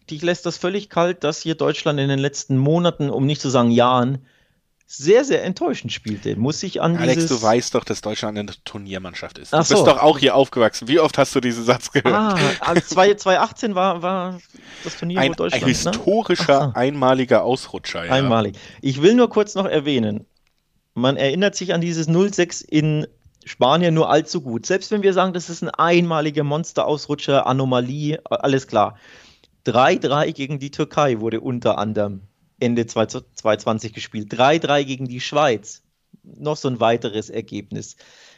dich 0.09 0.21
lässt 0.21 0.45
das 0.45 0.57
völlig 0.57 0.89
kalt, 0.89 1.23
dass 1.23 1.41
hier 1.41 1.55
Deutschland 1.55 1.97
in 1.97 2.09
den 2.09 2.19
letzten 2.19 2.57
Monaten, 2.57 3.09
um 3.09 3.25
nicht 3.25 3.39
zu 3.39 3.49
sagen 3.49 3.71
Jahren, 3.71 4.25
sehr, 4.98 5.24
sehr 5.24 5.44
enttäuschend 5.44 5.94
spielte. 5.94 6.36
Muss 6.36 6.62
ich 6.64 6.82
an 6.82 6.98
Alex, 6.98 7.28
du 7.28 7.42
weißt 7.42 7.74
doch, 7.76 7.86
dass 7.86 8.02
Deutschland 8.02 8.38
eine 8.38 8.52
Turniermannschaft 8.66 9.38
ist. 9.38 9.54
Du 9.54 9.58
Ach 9.58 9.60
bist 9.62 9.78
so. 9.78 9.86
doch 9.86 10.02
auch 10.02 10.20
hier 10.20 10.36
aufgewachsen. 10.36 10.89
Wie 10.89 11.00
oft 11.00 11.18
hast 11.18 11.34
du 11.34 11.39
diesen 11.39 11.64
Satz 11.64 11.92
gehört? 11.92 12.14
Ah, 12.14 12.38
also 12.60 12.82
2018 12.82 13.74
war, 13.74 14.02
war 14.02 14.42
das 14.84 14.98
Turnier 14.98 15.22
ein, 15.22 15.32
Deutschland. 15.32 15.64
Ein 15.64 15.68
ne? 15.68 15.74
historischer, 15.74 16.68
ne? 16.68 16.76
einmaliger 16.76 17.44
Ausrutscher. 17.44 18.06
Ja. 18.06 18.12
Einmalig. 18.12 18.58
Ich 18.82 19.02
will 19.02 19.16
nur 19.16 19.30
kurz 19.30 19.56
noch 19.56 19.66
erwähnen, 19.66 20.26
man 20.94 21.16
erinnert 21.16 21.56
sich 21.56 21.74
an 21.74 21.80
dieses 21.80 22.10
0-6 22.10 22.66
in 22.68 23.08
Spanien 23.46 23.94
nur 23.94 24.10
allzu 24.10 24.42
gut. 24.42 24.66
Selbst 24.66 24.92
wenn 24.92 25.04
wir 25.04 25.14
sagen, 25.14 25.32
das 25.32 25.50
ist 25.50 25.64
ein 25.64 25.70
einmaliger 25.70 26.44
Monsterausrutscher, 26.44 27.48
Anomalie, 27.48 28.20
alles 28.26 28.68
klar. 28.68 28.98
3-3 29.66 30.34
gegen 30.34 30.60
die 30.60 30.72
Türkei 30.72 31.22
wurde 31.22 31.39
unter 31.39 31.78
anderem 31.78 32.24
Ende 32.62 32.86
2020 32.86 33.93
gespielt. 33.93 34.34
3-3 34.34 34.84
gegen 34.84 35.07
die 35.07 35.20
Schweiz. 35.20 35.84
Noch 36.24 36.57
so 36.57 36.68
ein 36.68 36.80
weiteres 36.80 37.30
Ergebnis. 37.30 37.97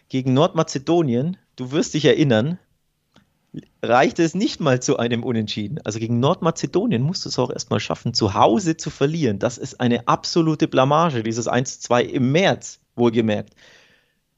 Gegen 0.09 0.34
Nordmazedonien, 0.34 1.38
du 1.55 1.71
wirst 1.71 1.93
dich 1.93 2.05
erinnern, 2.05 2.59
reichte 3.82 4.24
es 4.24 4.34
nicht 4.34 4.59
mal 4.59 4.82
zu 4.82 4.97
einem 4.97 5.24
Unentschieden. 5.24 5.80
Also 5.84 5.99
gegen 5.99 6.19
Nordmazedonien 6.19 7.01
musst 7.01 7.26
du 7.26 7.30
es 7.30 7.39
auch 7.39 7.51
erstmal 7.51 7.80
schaffen, 7.80 8.13
zu 8.13 8.34
Hause 8.34 8.78
zu 8.78 8.89
verlieren. 8.89 9.39
Das 9.39 9.57
ist 9.57 9.80
eine 9.80 10.07
absolute 10.07 10.67
Blamage, 10.67 11.24
dieses 11.24 11.47
1-2 11.47 12.01
im 12.01 12.32
März. 12.32 12.80
wohlgemerkt. 12.95 13.55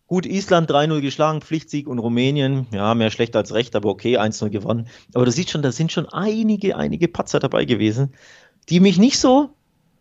Gut, 0.07 0.27
Island 0.27 0.69
3-0 0.69 1.01
geschlagen, 1.01 1.41
Pflichtsieg 1.41 1.87
und 1.87 1.97
Rumänien, 1.97 2.67
ja, 2.71 2.93
mehr 2.93 3.09
schlecht 3.09 3.35
als 3.35 3.53
recht, 3.53 3.75
aber 3.75 3.89
okay, 3.89 4.19
1-0 4.19 4.49
gewonnen. 4.49 4.87
Aber 5.15 5.25
du 5.25 5.31
siehst 5.31 5.49
schon, 5.49 5.63
da 5.63 5.71
sind 5.71 5.91
schon 5.91 6.07
einige, 6.07 6.77
einige 6.77 7.07
Patzer 7.07 7.39
dabei 7.39 7.65
gewesen, 7.65 8.13
die 8.69 8.79
mich 8.79 8.99
nicht 8.99 9.17
so 9.17 9.54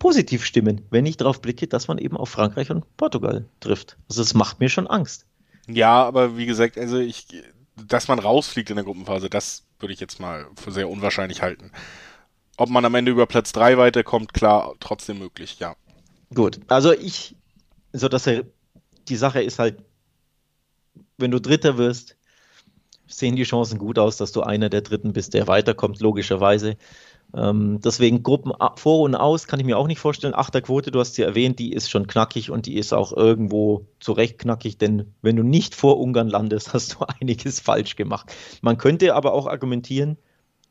positiv 0.04 0.44
stimmen, 0.44 0.82
wenn 0.90 1.06
ich 1.06 1.16
darauf 1.16 1.40
blicke, 1.40 1.66
dass 1.66 1.88
man 1.88 1.96
eben 1.96 2.18
auf 2.18 2.28
Frankreich 2.28 2.70
und 2.70 2.84
Portugal 2.98 3.46
trifft. 3.60 3.96
Also 4.06 4.20
es 4.20 4.34
macht 4.34 4.60
mir 4.60 4.68
schon 4.68 4.86
Angst. 4.86 5.24
Ja, 5.66 6.04
aber 6.04 6.36
wie 6.36 6.44
gesagt, 6.44 6.76
also 6.76 6.98
ich, 6.98 7.26
dass 7.74 8.06
man 8.06 8.18
rausfliegt 8.18 8.68
in 8.68 8.76
der 8.76 8.84
Gruppenphase, 8.84 9.30
das 9.30 9.64
würde 9.78 9.94
ich 9.94 10.00
jetzt 10.00 10.20
mal 10.20 10.46
für 10.62 10.72
sehr 10.72 10.90
unwahrscheinlich 10.90 11.40
halten. 11.40 11.72
Ob 12.58 12.68
man 12.68 12.84
am 12.84 12.94
Ende 12.94 13.12
über 13.12 13.24
Platz 13.24 13.52
3 13.52 13.78
weiterkommt, 13.78 14.34
klar, 14.34 14.74
trotzdem 14.78 15.20
möglich, 15.20 15.58
ja. 15.58 15.74
Gut, 16.34 16.60
also 16.68 16.92
ich, 16.92 17.34
so 17.94 18.08
dass 18.08 18.26
er, 18.26 18.44
die 19.08 19.16
Sache 19.16 19.42
ist 19.42 19.58
halt, 19.58 19.78
wenn 21.16 21.30
du 21.30 21.40
Dritter 21.40 21.78
wirst, 21.78 22.18
sehen 23.06 23.36
die 23.36 23.44
Chancen 23.44 23.78
gut 23.78 23.98
aus, 23.98 24.18
dass 24.18 24.32
du 24.32 24.42
einer 24.42 24.68
der 24.68 24.82
Dritten 24.82 25.14
bist, 25.14 25.32
der 25.32 25.46
weiterkommt, 25.46 26.00
logischerweise. 26.00 26.76
Ähm, 27.36 27.80
deswegen 27.82 28.22
Gruppen 28.22 28.52
vor 28.76 29.00
und 29.00 29.16
aus 29.16 29.46
kann 29.46 29.58
ich 29.58 29.66
mir 29.66 29.76
auch 29.76 29.88
nicht 29.88 29.98
vorstellen. 29.98 30.34
Achterquote, 30.34 30.92
du 30.92 31.00
hast 31.00 31.14
sie 31.14 31.22
erwähnt, 31.22 31.58
die 31.58 31.72
ist 31.72 31.90
schon 31.90 32.06
knackig 32.06 32.50
und 32.50 32.66
die 32.66 32.76
ist 32.76 32.92
auch 32.92 33.12
irgendwo 33.12 33.86
zu 33.98 34.12
Recht 34.12 34.38
knackig, 34.38 34.78
denn 34.78 35.14
wenn 35.20 35.36
du 35.36 35.42
nicht 35.42 35.74
vor 35.74 35.98
Ungarn 35.98 36.28
landest, 36.28 36.72
hast 36.74 36.94
du 36.94 37.04
einiges 37.20 37.60
falsch 37.60 37.96
gemacht. 37.96 38.32
Man 38.62 38.78
könnte 38.78 39.14
aber 39.14 39.32
auch 39.32 39.46
argumentieren, 39.46 40.16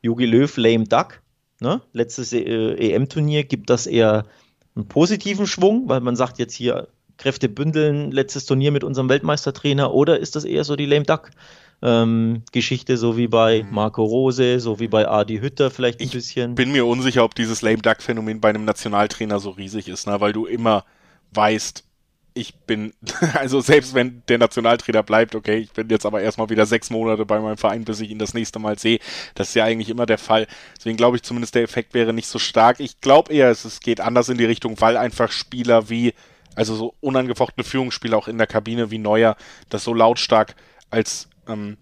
Jogi 0.02 0.26
Löw, 0.26 0.56
lame 0.58 0.86
duck. 0.86 1.22
Ne? 1.60 1.82
Letztes 1.92 2.34
äh, 2.34 2.42
EM-Turnier 2.42 3.44
gibt 3.44 3.70
das 3.70 3.88
eher 3.88 4.26
einen 4.76 4.88
positiven 4.88 5.48
Schwung, 5.48 5.88
weil 5.88 6.02
man 6.02 6.16
sagt 6.16 6.40
jetzt 6.40 6.56
hier 6.56 6.88
Kräfte 7.18 7.48
bündeln, 7.48 8.12
letztes 8.12 8.46
Turnier 8.46 8.72
mit 8.72 8.84
unserem 8.84 9.08
Weltmeistertrainer, 9.08 9.94
oder 9.94 10.20
ist 10.20 10.36
das 10.36 10.46
eher 10.46 10.64
so 10.64 10.76
die 10.76 10.86
lame 10.86 11.06
duck? 11.06 11.30
Ähm, 11.84 12.44
Geschichte, 12.54 12.96
so 12.98 13.18
wie 13.18 13.28
bei 13.28 13.64
mhm. 13.64 13.76
Marco 13.76 14.04
Rose, 14.04 14.60
so 14.62 14.80
wie 14.80 14.88
bei 14.88 15.08
Adi 15.08 15.40
Hütter 15.40 15.70
vielleicht 15.70 16.00
ein 16.00 16.06
ich 16.06 16.12
bisschen. 16.12 16.52
Ich 16.52 16.56
bin 16.56 16.72
mir 16.72 16.86
unsicher, 16.86 17.24
ob 17.26 17.36
dieses 17.36 17.62
Lame 17.62 17.82
Duck 17.82 18.02
Phänomen 18.02 18.40
bei 18.40 18.50
einem 18.50 18.64
Nationaltrainer 18.64 19.40
so 19.40 19.50
riesig 19.52 19.90
ist, 19.90 20.08
ne? 20.08 20.20
weil 20.22 20.32
du 20.32 20.46
immer 20.46 20.86
weißt, 21.32 21.84
ich 22.36 22.56
bin, 22.56 22.94
also 23.34 23.60
selbst 23.60 23.94
wenn 23.94 24.24
der 24.30 24.38
Nationaltrainer 24.38 25.04
bleibt, 25.04 25.36
okay, 25.36 25.58
ich 25.58 25.72
bin 25.72 25.90
jetzt 25.90 26.06
aber 26.06 26.22
erstmal 26.22 26.50
wieder 26.50 26.66
sechs 26.66 26.90
Monate 26.90 27.26
bei 27.26 27.40
meinem 27.40 27.58
Verein, 27.58 27.84
bis 27.84 28.00
ich 28.00 28.10
ihn 28.10 28.18
das 28.18 28.34
nächste 28.34 28.60
Mal 28.60 28.80
sehe. 28.80 29.00
Das 29.36 29.50
ist 29.50 29.56
ja 29.56 29.66
eigentlich 29.66 29.90
immer 29.90 30.06
der 30.06 30.18
Fall. 30.18 30.48
Deswegen 30.78 30.96
glaube 30.96 31.18
ich 31.18 31.24
zumindest, 31.24 31.54
der 31.54 31.64
Effekt 31.64 31.94
wäre 31.94 32.14
nicht 32.14 32.28
so 32.28 32.40
stark. 32.40 32.80
Ich 32.80 33.02
glaube 33.02 33.34
eher, 33.34 33.52
es, 33.52 33.66
es 33.66 33.82
geht 33.82 34.00
anders 34.00 34.30
in 34.30 34.38
die 34.38 34.46
Richtung, 34.46 34.80
weil 34.80 34.96
einfach 34.96 35.34
Spieler 35.34 35.90
wie, 35.90 36.14
also 36.56 36.76
so 36.76 36.94
unangefochtene 37.02 37.66
Führungsspieler 37.66 38.18
auch 38.18 38.30
in 38.30 38.38
der 38.38 38.48
Kabine 38.48 38.90
wie 38.90 39.00
Neuer, 39.00 39.36
das 39.70 39.84
so 39.84 39.94
lautstark 39.94 40.56
als 40.90 41.28
ähm, 41.48 41.78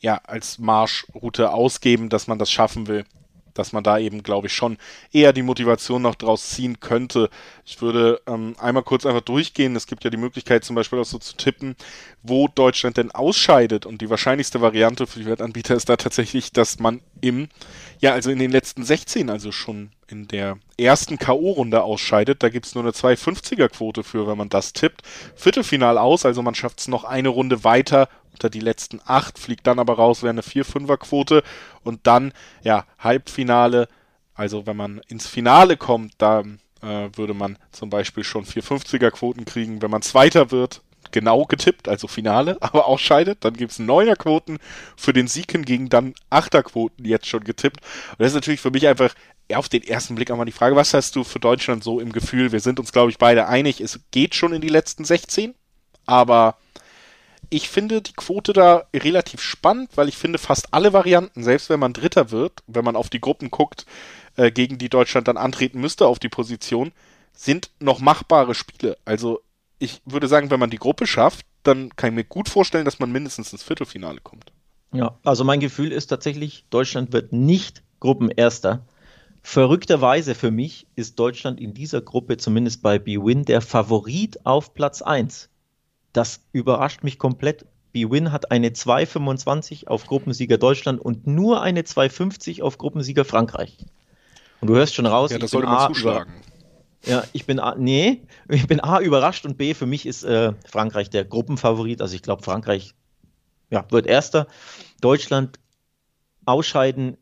ja, 0.00 0.20
als 0.24 0.58
Marschroute 0.58 1.52
ausgeben, 1.52 2.08
dass 2.08 2.26
man 2.26 2.38
das 2.38 2.50
schaffen 2.50 2.86
will. 2.86 3.04
Dass 3.52 3.72
man 3.72 3.82
da 3.82 3.98
eben, 3.98 4.22
glaube 4.22 4.46
ich, 4.46 4.54
schon 4.54 4.78
eher 5.12 5.32
die 5.32 5.42
Motivation 5.42 6.02
noch 6.02 6.14
draus 6.14 6.50
ziehen 6.50 6.78
könnte. 6.78 7.28
Ich 7.66 7.82
würde 7.82 8.20
ähm, 8.26 8.54
einmal 8.58 8.84
kurz 8.84 9.04
einfach 9.04 9.20
durchgehen. 9.22 9.74
Es 9.74 9.88
gibt 9.88 10.04
ja 10.04 10.10
die 10.10 10.16
Möglichkeit, 10.16 10.64
zum 10.64 10.76
Beispiel 10.76 11.00
auch 11.00 11.04
so 11.04 11.18
zu 11.18 11.36
tippen, 11.36 11.74
wo 12.22 12.46
Deutschland 12.46 12.96
denn 12.96 13.10
ausscheidet. 13.10 13.86
Und 13.86 14.02
die 14.02 14.08
wahrscheinlichste 14.08 14.60
Variante 14.60 15.06
für 15.06 15.18
die 15.18 15.26
Wettanbieter 15.26 15.74
ist 15.74 15.88
da 15.88 15.96
tatsächlich, 15.96 16.52
dass 16.52 16.78
man 16.78 17.00
im, 17.20 17.48
ja, 17.98 18.12
also 18.12 18.30
in 18.30 18.38
den 18.38 18.52
letzten 18.52 18.84
16, 18.84 19.28
also 19.28 19.50
schon 19.50 19.90
in 20.06 20.28
der 20.28 20.58
ersten 20.78 21.18
K.O.-Runde 21.18 21.80
ausscheidet. 21.80 22.42
Da 22.44 22.48
gibt 22.50 22.66
es 22.66 22.74
nur 22.76 22.84
eine 22.84 22.92
250er-Quote 22.92 24.04
für, 24.04 24.28
wenn 24.28 24.38
man 24.38 24.48
das 24.48 24.72
tippt. 24.72 25.02
Viertelfinal 25.34 25.98
aus, 25.98 26.24
also 26.24 26.40
man 26.42 26.54
schafft 26.54 26.80
es 26.80 26.88
noch 26.88 27.02
eine 27.02 27.28
Runde 27.28 27.64
weiter 27.64 28.08
unter 28.40 28.48
die 28.50 28.60
letzten 28.60 29.00
acht, 29.04 29.38
fliegt 29.38 29.66
dann 29.66 29.78
aber 29.78 29.94
raus, 29.94 30.22
wäre 30.22 30.30
eine 30.30 30.40
4-5er-Quote. 30.40 31.42
Und 31.84 32.06
dann, 32.06 32.32
ja, 32.62 32.86
Halbfinale, 32.98 33.86
also 34.34 34.66
wenn 34.66 34.76
man 34.76 35.02
ins 35.08 35.26
Finale 35.26 35.76
kommt, 35.76 36.14
da 36.16 36.40
äh, 36.80 37.10
würde 37.14 37.34
man 37.34 37.58
zum 37.70 37.90
Beispiel 37.90 38.24
schon 38.24 38.46
450er-Quoten 38.46 39.44
kriegen. 39.44 39.82
Wenn 39.82 39.90
man 39.90 40.00
Zweiter 40.00 40.50
wird, 40.50 40.80
genau 41.10 41.44
getippt, 41.44 41.86
also 41.86 42.08
Finale, 42.08 42.56
aber 42.62 42.86
ausscheidet, 42.86 43.44
dann 43.44 43.52
gibt 43.52 43.72
es 43.72 43.78
Neuner-Quoten 43.78 44.58
für 44.96 45.12
den 45.12 45.28
Sieg 45.28 45.52
hingegen 45.52 45.90
dann 45.90 46.14
Achterquoten 46.30 47.04
jetzt 47.04 47.26
schon 47.26 47.44
getippt. 47.44 47.82
Und 48.12 48.20
das 48.20 48.28
ist 48.28 48.34
natürlich 48.36 48.62
für 48.62 48.70
mich 48.70 48.88
einfach 48.88 49.14
auf 49.52 49.68
den 49.68 49.82
ersten 49.82 50.14
Blick 50.14 50.30
auch 50.30 50.36
mal 50.38 50.46
die 50.46 50.52
Frage, 50.52 50.76
was 50.76 50.94
hast 50.94 51.14
du 51.14 51.24
für 51.24 51.40
Deutschland 51.40 51.84
so 51.84 52.00
im 52.00 52.12
Gefühl? 52.12 52.52
Wir 52.52 52.60
sind 52.60 52.80
uns, 52.80 52.92
glaube 52.92 53.10
ich, 53.10 53.18
beide 53.18 53.48
einig, 53.48 53.82
es 53.82 54.00
geht 54.12 54.34
schon 54.34 54.54
in 54.54 54.62
die 54.62 54.68
letzten 54.68 55.04
16, 55.04 55.54
aber 56.06 56.56
ich 57.50 57.68
finde 57.68 58.00
die 58.00 58.12
Quote 58.12 58.52
da 58.52 58.84
relativ 58.94 59.42
spannend, 59.42 59.90
weil 59.96 60.08
ich 60.08 60.16
finde 60.16 60.38
fast 60.38 60.72
alle 60.72 60.92
Varianten, 60.92 61.42
selbst 61.42 61.68
wenn 61.68 61.80
man 61.80 61.92
Dritter 61.92 62.30
wird, 62.30 62.62
wenn 62.66 62.84
man 62.84 62.96
auf 62.96 63.10
die 63.10 63.20
Gruppen 63.20 63.50
guckt, 63.50 63.86
äh, 64.36 64.50
gegen 64.50 64.78
die 64.78 64.88
Deutschland 64.88 65.28
dann 65.28 65.36
antreten 65.36 65.80
müsste 65.80 66.06
auf 66.06 66.20
die 66.20 66.28
Position, 66.28 66.92
sind 67.32 67.70
noch 67.80 68.00
machbare 68.00 68.54
Spiele. 68.54 68.96
Also 69.04 69.40
ich 69.78 70.00
würde 70.04 70.28
sagen, 70.28 70.50
wenn 70.50 70.60
man 70.60 70.70
die 70.70 70.78
Gruppe 70.78 71.06
schafft, 71.06 71.44
dann 71.64 71.94
kann 71.96 72.10
ich 72.10 72.14
mir 72.14 72.24
gut 72.24 72.48
vorstellen, 72.48 72.84
dass 72.84 73.00
man 73.00 73.12
mindestens 73.12 73.52
ins 73.52 73.62
Viertelfinale 73.62 74.20
kommt. 74.20 74.52
Ja, 74.92 75.18
also 75.24 75.44
mein 75.44 75.60
Gefühl 75.60 75.92
ist 75.92 76.06
tatsächlich, 76.06 76.64
Deutschland 76.70 77.12
wird 77.12 77.32
nicht 77.32 77.82
Gruppenerster. 78.00 78.86
Verrückterweise 79.42 80.34
für 80.34 80.50
mich 80.50 80.86
ist 80.96 81.18
Deutschland 81.18 81.60
in 81.60 81.74
dieser 81.74 82.00
Gruppe, 82.00 82.36
zumindest 82.36 82.82
bei 82.82 82.98
B-Win, 82.98 83.44
der 83.44 83.60
Favorit 83.60 84.44
auf 84.44 84.74
Platz 84.74 85.02
1. 85.02 85.48
Das 86.12 86.40
überrascht 86.52 87.02
mich 87.02 87.18
komplett. 87.18 87.66
B-Win 87.92 88.30
hat 88.30 88.52
eine 88.52 88.68
2,25 88.68 89.88
auf 89.88 90.06
Gruppensieger 90.06 90.58
Deutschland 90.58 91.00
und 91.00 91.26
nur 91.26 91.60
eine 91.62 91.82
2,50 91.82 92.62
auf 92.62 92.78
Gruppensieger 92.78 93.24
Frankreich. 93.24 93.78
Und 94.60 94.68
du 94.68 94.76
hörst 94.76 94.94
schon 94.94 95.06
raus, 95.06 95.30
ja, 95.30 95.38
das 95.38 95.50
sollte 95.50 95.66
man 95.66 95.76
A 95.76 95.88
zuschlagen. 95.88 96.32
Ja, 97.04 97.24
ich 97.32 97.46
bin 97.46 97.58
A, 97.58 97.74
nee, 97.76 98.22
ich 98.48 98.66
bin 98.66 98.80
A 98.80 99.00
überrascht 99.00 99.44
und 99.44 99.56
B, 99.56 99.74
für 99.74 99.86
mich 99.86 100.06
ist 100.06 100.22
äh, 100.22 100.52
Frankreich 100.68 101.10
der 101.10 101.24
Gruppenfavorit. 101.24 102.00
Also 102.00 102.14
ich 102.14 102.22
glaube, 102.22 102.42
Frankreich 102.42 102.94
ja, 103.70 103.84
wird 103.90 104.06
Erster. 104.06 104.46
Deutschland 105.00 105.58
ausscheiden 106.44 107.16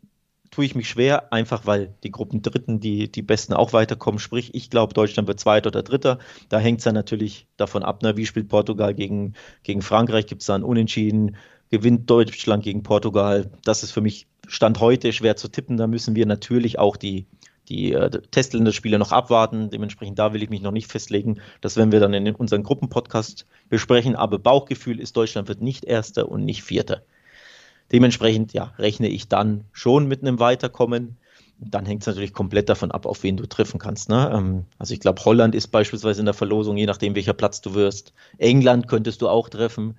tue 0.58 0.64
ich 0.64 0.74
mich 0.74 0.88
schwer, 0.88 1.32
einfach 1.32 1.66
weil 1.66 1.94
die 2.02 2.10
Gruppen 2.10 2.42
Dritten, 2.42 2.80
die, 2.80 3.12
die 3.12 3.22
Besten 3.22 3.52
auch 3.52 3.72
weiterkommen. 3.72 4.18
Sprich, 4.18 4.56
ich 4.56 4.70
glaube, 4.70 4.92
Deutschland 4.92 5.28
wird 5.28 5.38
Zweiter 5.38 5.68
oder 5.68 5.84
Dritter. 5.84 6.18
Da 6.48 6.58
hängt 6.58 6.78
es 6.78 6.84
dann 6.84 6.96
natürlich 6.96 7.46
davon 7.56 7.84
ab, 7.84 8.02
ne, 8.02 8.16
wie 8.16 8.26
spielt 8.26 8.48
Portugal 8.48 8.92
gegen, 8.92 9.34
gegen 9.62 9.82
Frankreich, 9.82 10.26
gibt 10.26 10.40
es 10.40 10.46
da 10.46 10.56
ein 10.56 10.64
Unentschieden, 10.64 11.36
gewinnt 11.70 12.10
Deutschland 12.10 12.64
gegen 12.64 12.82
Portugal. 12.82 13.52
Das 13.62 13.84
ist 13.84 13.92
für 13.92 14.00
mich 14.00 14.26
Stand 14.48 14.80
heute 14.80 15.12
schwer 15.12 15.36
zu 15.36 15.46
tippen. 15.46 15.76
Da 15.76 15.86
müssen 15.86 16.16
wir 16.16 16.26
natürlich 16.26 16.80
auch 16.80 16.96
die, 16.96 17.28
die 17.68 17.92
äh, 17.92 18.10
Testländerspiele 18.10 18.98
noch 18.98 19.12
abwarten. 19.12 19.70
Dementsprechend 19.70 20.18
da 20.18 20.32
will 20.32 20.42
ich 20.42 20.50
mich 20.50 20.62
noch 20.62 20.72
nicht 20.72 20.90
festlegen. 20.90 21.40
Das 21.60 21.76
werden 21.76 21.92
wir 21.92 22.00
dann 22.00 22.14
in 22.14 22.34
unserem 22.34 22.64
Gruppenpodcast 22.64 23.46
besprechen. 23.68 24.16
Aber 24.16 24.40
Bauchgefühl 24.40 24.98
ist, 24.98 25.16
Deutschland 25.16 25.46
wird 25.46 25.62
nicht 25.62 25.84
Erster 25.84 26.28
und 26.28 26.44
nicht 26.44 26.64
Vierter. 26.64 27.02
Dementsprechend 27.92 28.52
ja, 28.52 28.72
rechne 28.78 29.08
ich 29.08 29.28
dann 29.28 29.64
schon 29.72 30.06
mit 30.06 30.22
einem 30.22 30.38
Weiterkommen. 30.40 31.16
Dann 31.58 31.86
hängt 31.86 32.02
es 32.02 32.06
natürlich 32.06 32.32
komplett 32.32 32.68
davon 32.68 32.92
ab, 32.92 33.06
auf 33.06 33.22
wen 33.22 33.36
du 33.36 33.46
treffen 33.46 33.80
kannst. 33.80 34.08
Ne? 34.08 34.30
Ähm, 34.32 34.64
also 34.78 34.94
ich 34.94 35.00
glaube, 35.00 35.24
Holland 35.24 35.54
ist 35.54 35.68
beispielsweise 35.68 36.20
in 36.20 36.26
der 36.26 36.34
Verlosung, 36.34 36.76
je 36.76 36.86
nachdem, 36.86 37.14
welcher 37.14 37.32
Platz 37.32 37.60
du 37.60 37.74
wirst. 37.74 38.12
England 38.36 38.86
könntest 38.86 39.22
du 39.22 39.28
auch 39.28 39.48
treffen. 39.48 39.98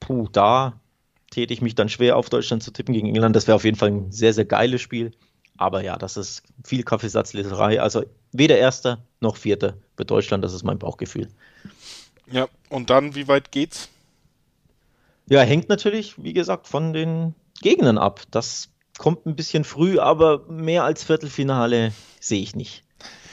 Puh, 0.00 0.28
da 0.32 0.80
täte 1.30 1.52
ich 1.52 1.60
mich 1.60 1.74
dann 1.74 1.88
schwer 1.88 2.16
auf 2.16 2.30
Deutschland 2.30 2.62
zu 2.62 2.70
tippen 2.70 2.94
gegen 2.94 3.08
England. 3.08 3.36
Das 3.36 3.46
wäre 3.46 3.56
auf 3.56 3.64
jeden 3.64 3.76
Fall 3.76 3.90
ein 3.90 4.12
sehr, 4.12 4.32
sehr 4.32 4.44
geiles 4.44 4.80
Spiel. 4.80 5.12
Aber 5.58 5.82
ja, 5.82 5.96
das 5.96 6.16
ist 6.16 6.42
viel 6.64 6.82
Kaffeesatzleserei. 6.82 7.80
Also 7.80 8.04
weder 8.32 8.56
Erster 8.58 9.04
noch 9.20 9.36
Vierter 9.36 9.74
für 9.96 10.04
Deutschland, 10.04 10.44
das 10.44 10.52
ist 10.52 10.64
mein 10.64 10.78
Bauchgefühl. 10.78 11.28
Ja, 12.30 12.48
und 12.68 12.90
dann, 12.90 13.14
wie 13.14 13.28
weit 13.28 13.52
geht's? 13.52 13.88
Ja, 15.28 15.40
hängt 15.40 15.68
natürlich, 15.68 16.22
wie 16.22 16.32
gesagt, 16.32 16.68
von 16.68 16.92
den 16.92 17.34
Gegnern 17.60 17.98
ab. 17.98 18.22
Das 18.30 18.68
kommt 18.98 19.26
ein 19.26 19.36
bisschen 19.36 19.64
früh, 19.64 19.98
aber 19.98 20.46
mehr 20.48 20.84
als 20.84 21.04
Viertelfinale 21.04 21.92
sehe 22.20 22.42
ich 22.42 22.54
nicht. 22.54 22.84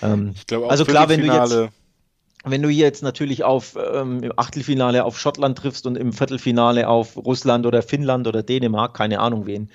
Ähm, 0.02 0.34
ich 0.36 0.48
glaube, 0.48 0.70
also 0.70 0.86
klar, 0.86 1.10
wenn 1.10 1.22
du 1.22 1.28
jetzt 1.28 1.74
wenn 2.46 2.62
du 2.62 2.70
jetzt 2.70 3.04
natürlich 3.04 3.44
auf 3.44 3.78
ähm, 3.94 4.22
im 4.22 4.34
Achtelfinale 4.38 5.06
auf 5.06 5.18
Schottland 5.18 5.58
triffst 5.58 5.86
und 5.88 5.96
im 5.96 6.12
Viertelfinale 6.12 6.90
auf 6.90 7.16
Russland 7.16 7.66
oder 7.66 7.82
Finnland 7.82 8.28
oder 8.28 8.44
Dänemark, 8.44 8.94
keine 8.94 9.20
Ahnung 9.20 9.46
wen, 9.46 9.70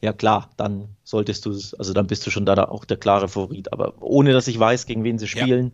ja 0.00 0.12
klar, 0.12 0.50
dann 0.56 0.88
solltest 1.04 1.46
du 1.46 1.50
es, 1.50 1.74
also 1.74 1.92
dann 1.92 2.06
bist 2.06 2.26
du 2.26 2.30
schon 2.30 2.46
da, 2.46 2.54
da 2.54 2.64
auch 2.64 2.84
der 2.84 2.96
klare 2.96 3.28
Favorit. 3.28 3.72
Aber 3.72 3.94
ohne 4.00 4.32
dass 4.32 4.48
ich 4.48 4.58
weiß, 4.58 4.86
gegen 4.86 5.04
wen 5.04 5.18
sie 5.18 5.28
spielen, 5.28 5.72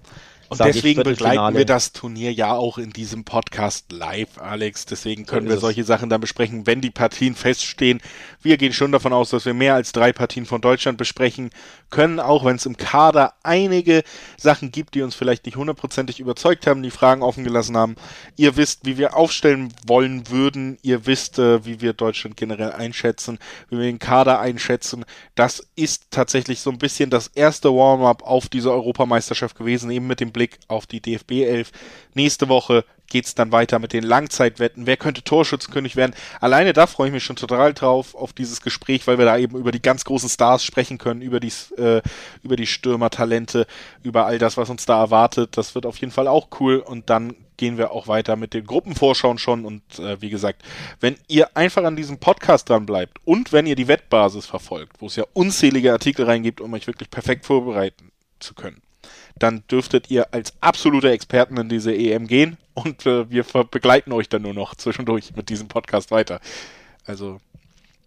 Und 0.48 0.60
deswegen 0.60 1.02
begleiten 1.02 1.56
wir 1.56 1.64
das 1.64 1.92
Turnier 1.92 2.32
ja 2.32 2.52
auch 2.52 2.78
in 2.78 2.90
diesem 2.90 3.24
Podcast 3.24 3.92
live, 3.92 4.38
Alex. 4.38 4.86
Deswegen 4.86 5.26
können 5.26 5.46
so 5.46 5.52
wir 5.54 5.60
solche 5.60 5.84
Sachen 5.84 6.10
dann 6.10 6.20
besprechen, 6.20 6.66
wenn 6.66 6.80
die 6.80 6.90
Partien 6.90 7.34
feststehen. 7.34 8.00
Wir 8.42 8.56
gehen 8.56 8.72
schon 8.72 8.92
davon 8.92 9.12
aus, 9.12 9.30
dass 9.30 9.46
wir 9.46 9.54
mehr 9.54 9.74
als 9.74 9.92
drei 9.92 10.12
Partien 10.12 10.46
von 10.46 10.60
Deutschland 10.60 10.98
besprechen 10.98 11.50
können, 11.90 12.20
auch 12.20 12.44
wenn 12.44 12.56
es 12.56 12.66
im 12.66 12.76
Kader 12.76 13.34
einige 13.42 14.02
Sachen 14.36 14.70
gibt, 14.70 14.94
die 14.94 15.02
uns 15.02 15.14
vielleicht 15.14 15.46
nicht 15.46 15.56
hundertprozentig 15.56 16.20
überzeugt 16.20 16.66
haben, 16.66 16.82
die 16.82 16.90
Fragen 16.90 17.22
offen 17.22 17.44
gelassen 17.44 17.76
haben. 17.76 17.96
Ihr 18.36 18.56
wisst, 18.56 18.80
wie 18.84 18.98
wir 18.98 19.16
aufstellen 19.16 19.72
wollen 19.86 20.28
würden. 20.28 20.78
Ihr 20.82 21.06
wisst, 21.06 21.38
äh, 21.38 21.64
wie 21.64 21.80
wir 21.80 21.92
Deutschland 21.92 22.36
generell 22.36 22.72
einschätzen, 22.72 23.38
wie 23.70 23.78
wir 23.78 23.84
den 23.84 23.98
Kader 23.98 24.40
einschätzen. 24.40 25.04
Das 25.34 25.66
ist 25.76 26.10
tatsächlich 26.10 26.60
so 26.60 26.70
ein 26.70 26.78
bisschen 26.78 27.10
das 27.10 27.28
erste 27.28 27.70
Warm-up 27.70 28.22
auf 28.22 28.48
diese 28.48 28.72
Europameisterschaft 28.72 29.56
gewesen, 29.56 29.90
eben 29.90 30.06
mit 30.06 30.20
dem 30.20 30.32
Blick 30.34 30.58
auf 30.68 30.86
die 30.86 31.00
DFB 31.00 31.44
11. 31.44 31.72
Nächste 32.12 32.50
Woche 32.50 32.84
geht 33.08 33.26
es 33.26 33.34
dann 33.34 33.52
weiter 33.52 33.78
mit 33.78 33.92
den 33.92 34.02
Langzeitwetten. 34.02 34.86
Wer 34.86 34.96
könnte 34.96 35.22
Torschützenkönig 35.22 35.96
werden? 35.96 36.14
Alleine 36.40 36.72
da 36.72 36.86
freue 36.86 37.08
ich 37.08 37.12
mich 37.12 37.24
schon 37.24 37.36
total 37.36 37.72
drauf 37.72 38.14
auf 38.14 38.32
dieses 38.32 38.60
Gespräch, 38.60 39.06
weil 39.06 39.18
wir 39.18 39.24
da 39.24 39.38
eben 39.38 39.56
über 39.56 39.72
die 39.72 39.82
ganz 39.82 40.04
großen 40.04 40.28
Stars 40.28 40.64
sprechen 40.64 40.98
können, 40.98 41.22
über 41.22 41.40
die, 41.40 41.52
äh, 41.76 42.02
die 42.42 42.66
Stürmertalente, 42.66 43.66
über 44.02 44.26
all 44.26 44.38
das, 44.38 44.56
was 44.56 44.68
uns 44.68 44.84
da 44.84 44.98
erwartet. 45.00 45.56
Das 45.56 45.74
wird 45.74 45.86
auf 45.86 45.96
jeden 45.98 46.12
Fall 46.12 46.28
auch 46.28 46.48
cool. 46.58 46.78
Und 46.78 47.08
dann 47.10 47.36
gehen 47.56 47.78
wir 47.78 47.92
auch 47.92 48.08
weiter 48.08 48.36
mit 48.36 48.54
den 48.54 48.66
Gruppenvorschauen 48.66 49.38
schon. 49.38 49.64
Und 49.64 49.82
äh, 49.98 50.20
wie 50.20 50.30
gesagt, 50.30 50.62
wenn 51.00 51.16
ihr 51.28 51.56
einfach 51.56 51.84
an 51.84 51.96
diesem 51.96 52.18
Podcast 52.18 52.68
dran 52.68 52.86
bleibt 52.86 53.18
und 53.24 53.52
wenn 53.52 53.66
ihr 53.66 53.76
die 53.76 53.88
Wettbasis 53.88 54.46
verfolgt, 54.46 55.00
wo 55.00 55.06
es 55.06 55.16
ja 55.16 55.24
unzählige 55.34 55.92
Artikel 55.92 56.24
reingibt, 56.24 56.60
um 56.60 56.72
euch 56.74 56.86
wirklich 56.86 57.10
perfekt 57.10 57.46
vorbereiten 57.46 58.10
zu 58.40 58.54
können, 58.54 58.82
dann 59.38 59.64
dürftet 59.70 60.10
ihr 60.10 60.32
als 60.32 60.54
absolute 60.60 61.10
Experten 61.10 61.56
in 61.56 61.68
diese 61.68 61.94
EM 61.94 62.26
gehen 62.26 62.56
und 62.74 63.06
äh, 63.06 63.28
wir 63.30 63.44
begleiten 63.70 64.12
euch 64.12 64.28
dann 64.28 64.42
nur 64.42 64.54
noch 64.54 64.74
zwischendurch 64.74 65.34
mit 65.34 65.48
diesem 65.48 65.68
Podcast 65.68 66.10
weiter. 66.10 66.40
Also 67.04 67.40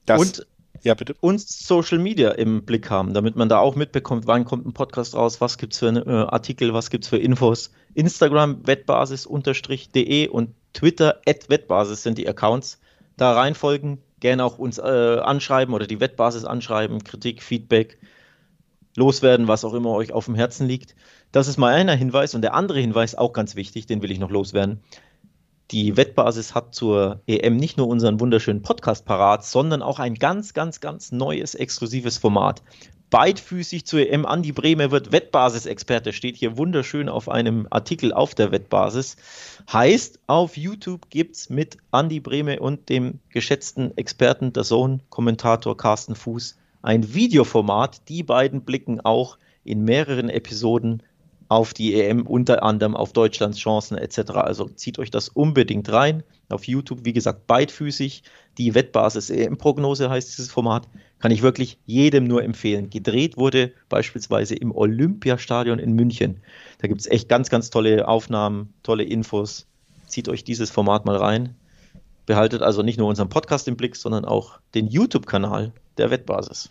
das. 0.05 0.19
Und 0.19 0.47
ja, 0.83 0.93
bitte. 0.93 1.15
uns 1.19 1.67
Social 1.67 1.97
Media 1.97 2.31
im 2.31 2.63
Blick 2.63 2.89
haben, 2.89 3.13
damit 3.13 3.35
man 3.35 3.49
da 3.49 3.59
auch 3.59 3.75
mitbekommt, 3.75 4.27
wann 4.27 4.45
kommt 4.45 4.65
ein 4.65 4.73
Podcast 4.73 5.15
raus, 5.15 5.41
was 5.41 5.57
gibt 5.57 5.73
es 5.73 5.79
für 5.79 5.87
äh, 5.87 6.09
Artikel, 6.29 6.73
was 6.73 6.89
gibt 6.89 7.03
es 7.03 7.09
für 7.09 7.17
Infos. 7.17 7.71
Instagram 7.95 8.65
wettbasis-de 8.65 10.27
und 10.27 10.53
Twitter 10.73 11.19
at 11.27 11.49
wettbasis 11.49 12.03
sind 12.03 12.17
die 12.17 12.27
Accounts. 12.27 12.79
Da 13.17 13.33
reinfolgen, 13.33 13.97
gerne 14.19 14.45
auch 14.45 14.59
uns 14.59 14.77
äh, 14.77 14.81
anschreiben 14.81 15.73
oder 15.73 15.87
die 15.87 15.99
Wettbasis 15.99 16.45
anschreiben, 16.45 17.03
Kritik, 17.03 17.41
Feedback, 17.41 17.97
loswerden, 18.97 19.47
was 19.47 19.63
auch 19.63 19.73
immer 19.73 19.91
euch 19.91 20.11
auf 20.11 20.25
dem 20.25 20.35
Herzen 20.35 20.67
liegt. 20.67 20.95
Das 21.31 21.47
ist 21.47 21.57
mal 21.57 21.73
einer 21.73 21.95
Hinweis. 21.95 22.35
Und 22.35 22.41
der 22.41 22.53
andere 22.53 22.79
Hinweis, 22.79 23.15
auch 23.15 23.31
ganz 23.31 23.55
wichtig, 23.55 23.85
den 23.85 24.01
will 24.01 24.11
ich 24.11 24.19
noch 24.19 24.31
loswerden. 24.31 24.81
Die 25.71 25.97
Wettbasis 25.97 26.55
hat 26.55 26.73
zur 26.73 27.21
EM 27.27 27.57
nicht 27.57 27.77
nur 27.77 27.87
unseren 27.87 28.19
wunderschönen 28.19 28.61
Podcast 28.61 29.05
parat, 29.05 29.45
sondern 29.45 29.81
auch 29.81 29.99
ein 29.99 30.15
ganz, 30.15 30.53
ganz, 30.53 30.79
ganz 30.79 31.11
neues, 31.11 31.55
exklusives 31.55 32.17
Format. 32.17 32.63
Beidfüßig 33.09 33.85
zur 33.85 33.99
EM. 33.99 34.25
Andi 34.25 34.51
Brehme 34.51 34.91
wird 34.91 35.11
Wettbasis-Experte, 35.11 36.11
steht 36.11 36.35
hier 36.35 36.57
wunderschön 36.57 37.07
auf 37.07 37.29
einem 37.29 37.67
Artikel 37.69 38.13
auf 38.13 38.33
der 38.33 38.51
Wettbasis. 38.51 39.15
Heißt, 39.71 40.19
auf 40.27 40.57
YouTube 40.57 41.09
gibt 41.09 41.35
es 41.35 41.49
mit 41.49 41.77
Andi 41.91 42.19
Brehme 42.19 42.59
und 42.59 42.89
dem 42.89 43.19
geschätzten 43.29 43.95
Experten, 43.97 44.53
der 44.53 44.63
Zone-Kommentator 44.63 45.77
Carsten 45.77 46.15
Fuß, 46.15 46.57
ein 46.81 47.13
Videoformat. 47.13 48.07
Die 48.09 48.23
beiden 48.23 48.61
blicken 48.61 49.01
auch 49.01 49.37
in 49.63 49.83
mehreren 49.83 50.29
Episoden 50.29 51.03
auf 51.49 51.73
die 51.73 51.93
EM, 51.95 52.25
unter 52.27 52.63
anderem 52.63 52.95
auf 52.95 53.13
Deutschlands 53.13 53.57
Chancen 53.57 53.97
etc. 53.97 54.31
Also 54.31 54.65
zieht 54.65 54.99
euch 54.99 55.11
das 55.11 55.29
unbedingt 55.29 55.91
rein. 55.91 56.23
Auf 56.49 56.65
YouTube, 56.65 56.99
wie 57.03 57.13
gesagt, 57.13 57.47
beidfüßig. 57.47 58.23
Die 58.57 58.75
Wettbasis 58.75 59.29
EM-Prognose 59.29 60.09
heißt 60.09 60.29
dieses 60.29 60.51
Format. 60.51 60.87
Kann 61.19 61.31
ich 61.31 61.41
wirklich 61.41 61.79
jedem 61.85 62.25
nur 62.25 62.43
empfehlen. 62.43 62.89
Gedreht 62.89 63.37
wurde 63.37 63.73
beispielsweise 63.89 64.55
im 64.55 64.73
Olympiastadion 64.73 65.79
in 65.79 65.93
München. 65.93 66.41
Da 66.79 66.87
gibt 66.87 67.01
es 67.01 67.07
echt 67.07 67.29
ganz, 67.29 67.49
ganz 67.49 67.69
tolle 67.69 68.07
Aufnahmen, 68.07 68.73
tolle 68.83 69.03
Infos. 69.03 69.67
Zieht 70.05 70.29
euch 70.29 70.43
dieses 70.43 70.69
Format 70.69 71.05
mal 71.05 71.17
rein. 71.17 71.55
Behaltet 72.25 72.61
also 72.61 72.83
nicht 72.83 72.97
nur 72.97 73.07
unseren 73.07 73.29
Podcast 73.29 73.67
im 73.67 73.77
Blick, 73.77 73.95
sondern 73.95 74.25
auch 74.25 74.59
den 74.75 74.87
YouTube-Kanal 74.87 75.71
der 75.97 76.09
Wettbasis. 76.09 76.69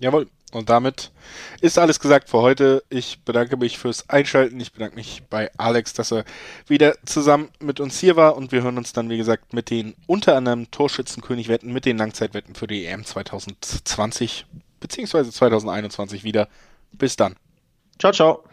Jawohl. 0.00 0.28
Und 0.52 0.70
damit 0.70 1.10
ist 1.60 1.78
alles 1.78 1.98
gesagt 1.98 2.28
für 2.30 2.38
heute. 2.38 2.84
Ich 2.88 3.22
bedanke 3.24 3.56
mich 3.56 3.76
fürs 3.76 4.08
Einschalten. 4.08 4.60
Ich 4.60 4.72
bedanke 4.72 4.94
mich 4.94 5.24
bei 5.28 5.50
Alex, 5.56 5.94
dass 5.94 6.12
er 6.12 6.24
wieder 6.68 6.94
zusammen 7.04 7.48
mit 7.58 7.80
uns 7.80 7.98
hier 7.98 8.14
war. 8.14 8.36
Und 8.36 8.52
wir 8.52 8.62
hören 8.62 8.78
uns 8.78 8.92
dann, 8.92 9.10
wie 9.10 9.16
gesagt, 9.16 9.52
mit 9.52 9.70
den 9.70 9.94
unter 10.06 10.36
anderem 10.36 10.70
Torschützenkönig-Wetten, 10.70 11.72
mit 11.72 11.86
den 11.86 11.98
Langzeitwetten 11.98 12.54
für 12.54 12.68
die 12.68 12.86
EM 12.86 13.04
2020 13.04 14.46
bzw. 14.78 15.30
2021 15.30 16.22
wieder. 16.22 16.48
Bis 16.92 17.16
dann. 17.16 17.34
Ciao, 17.98 18.12
ciao. 18.12 18.44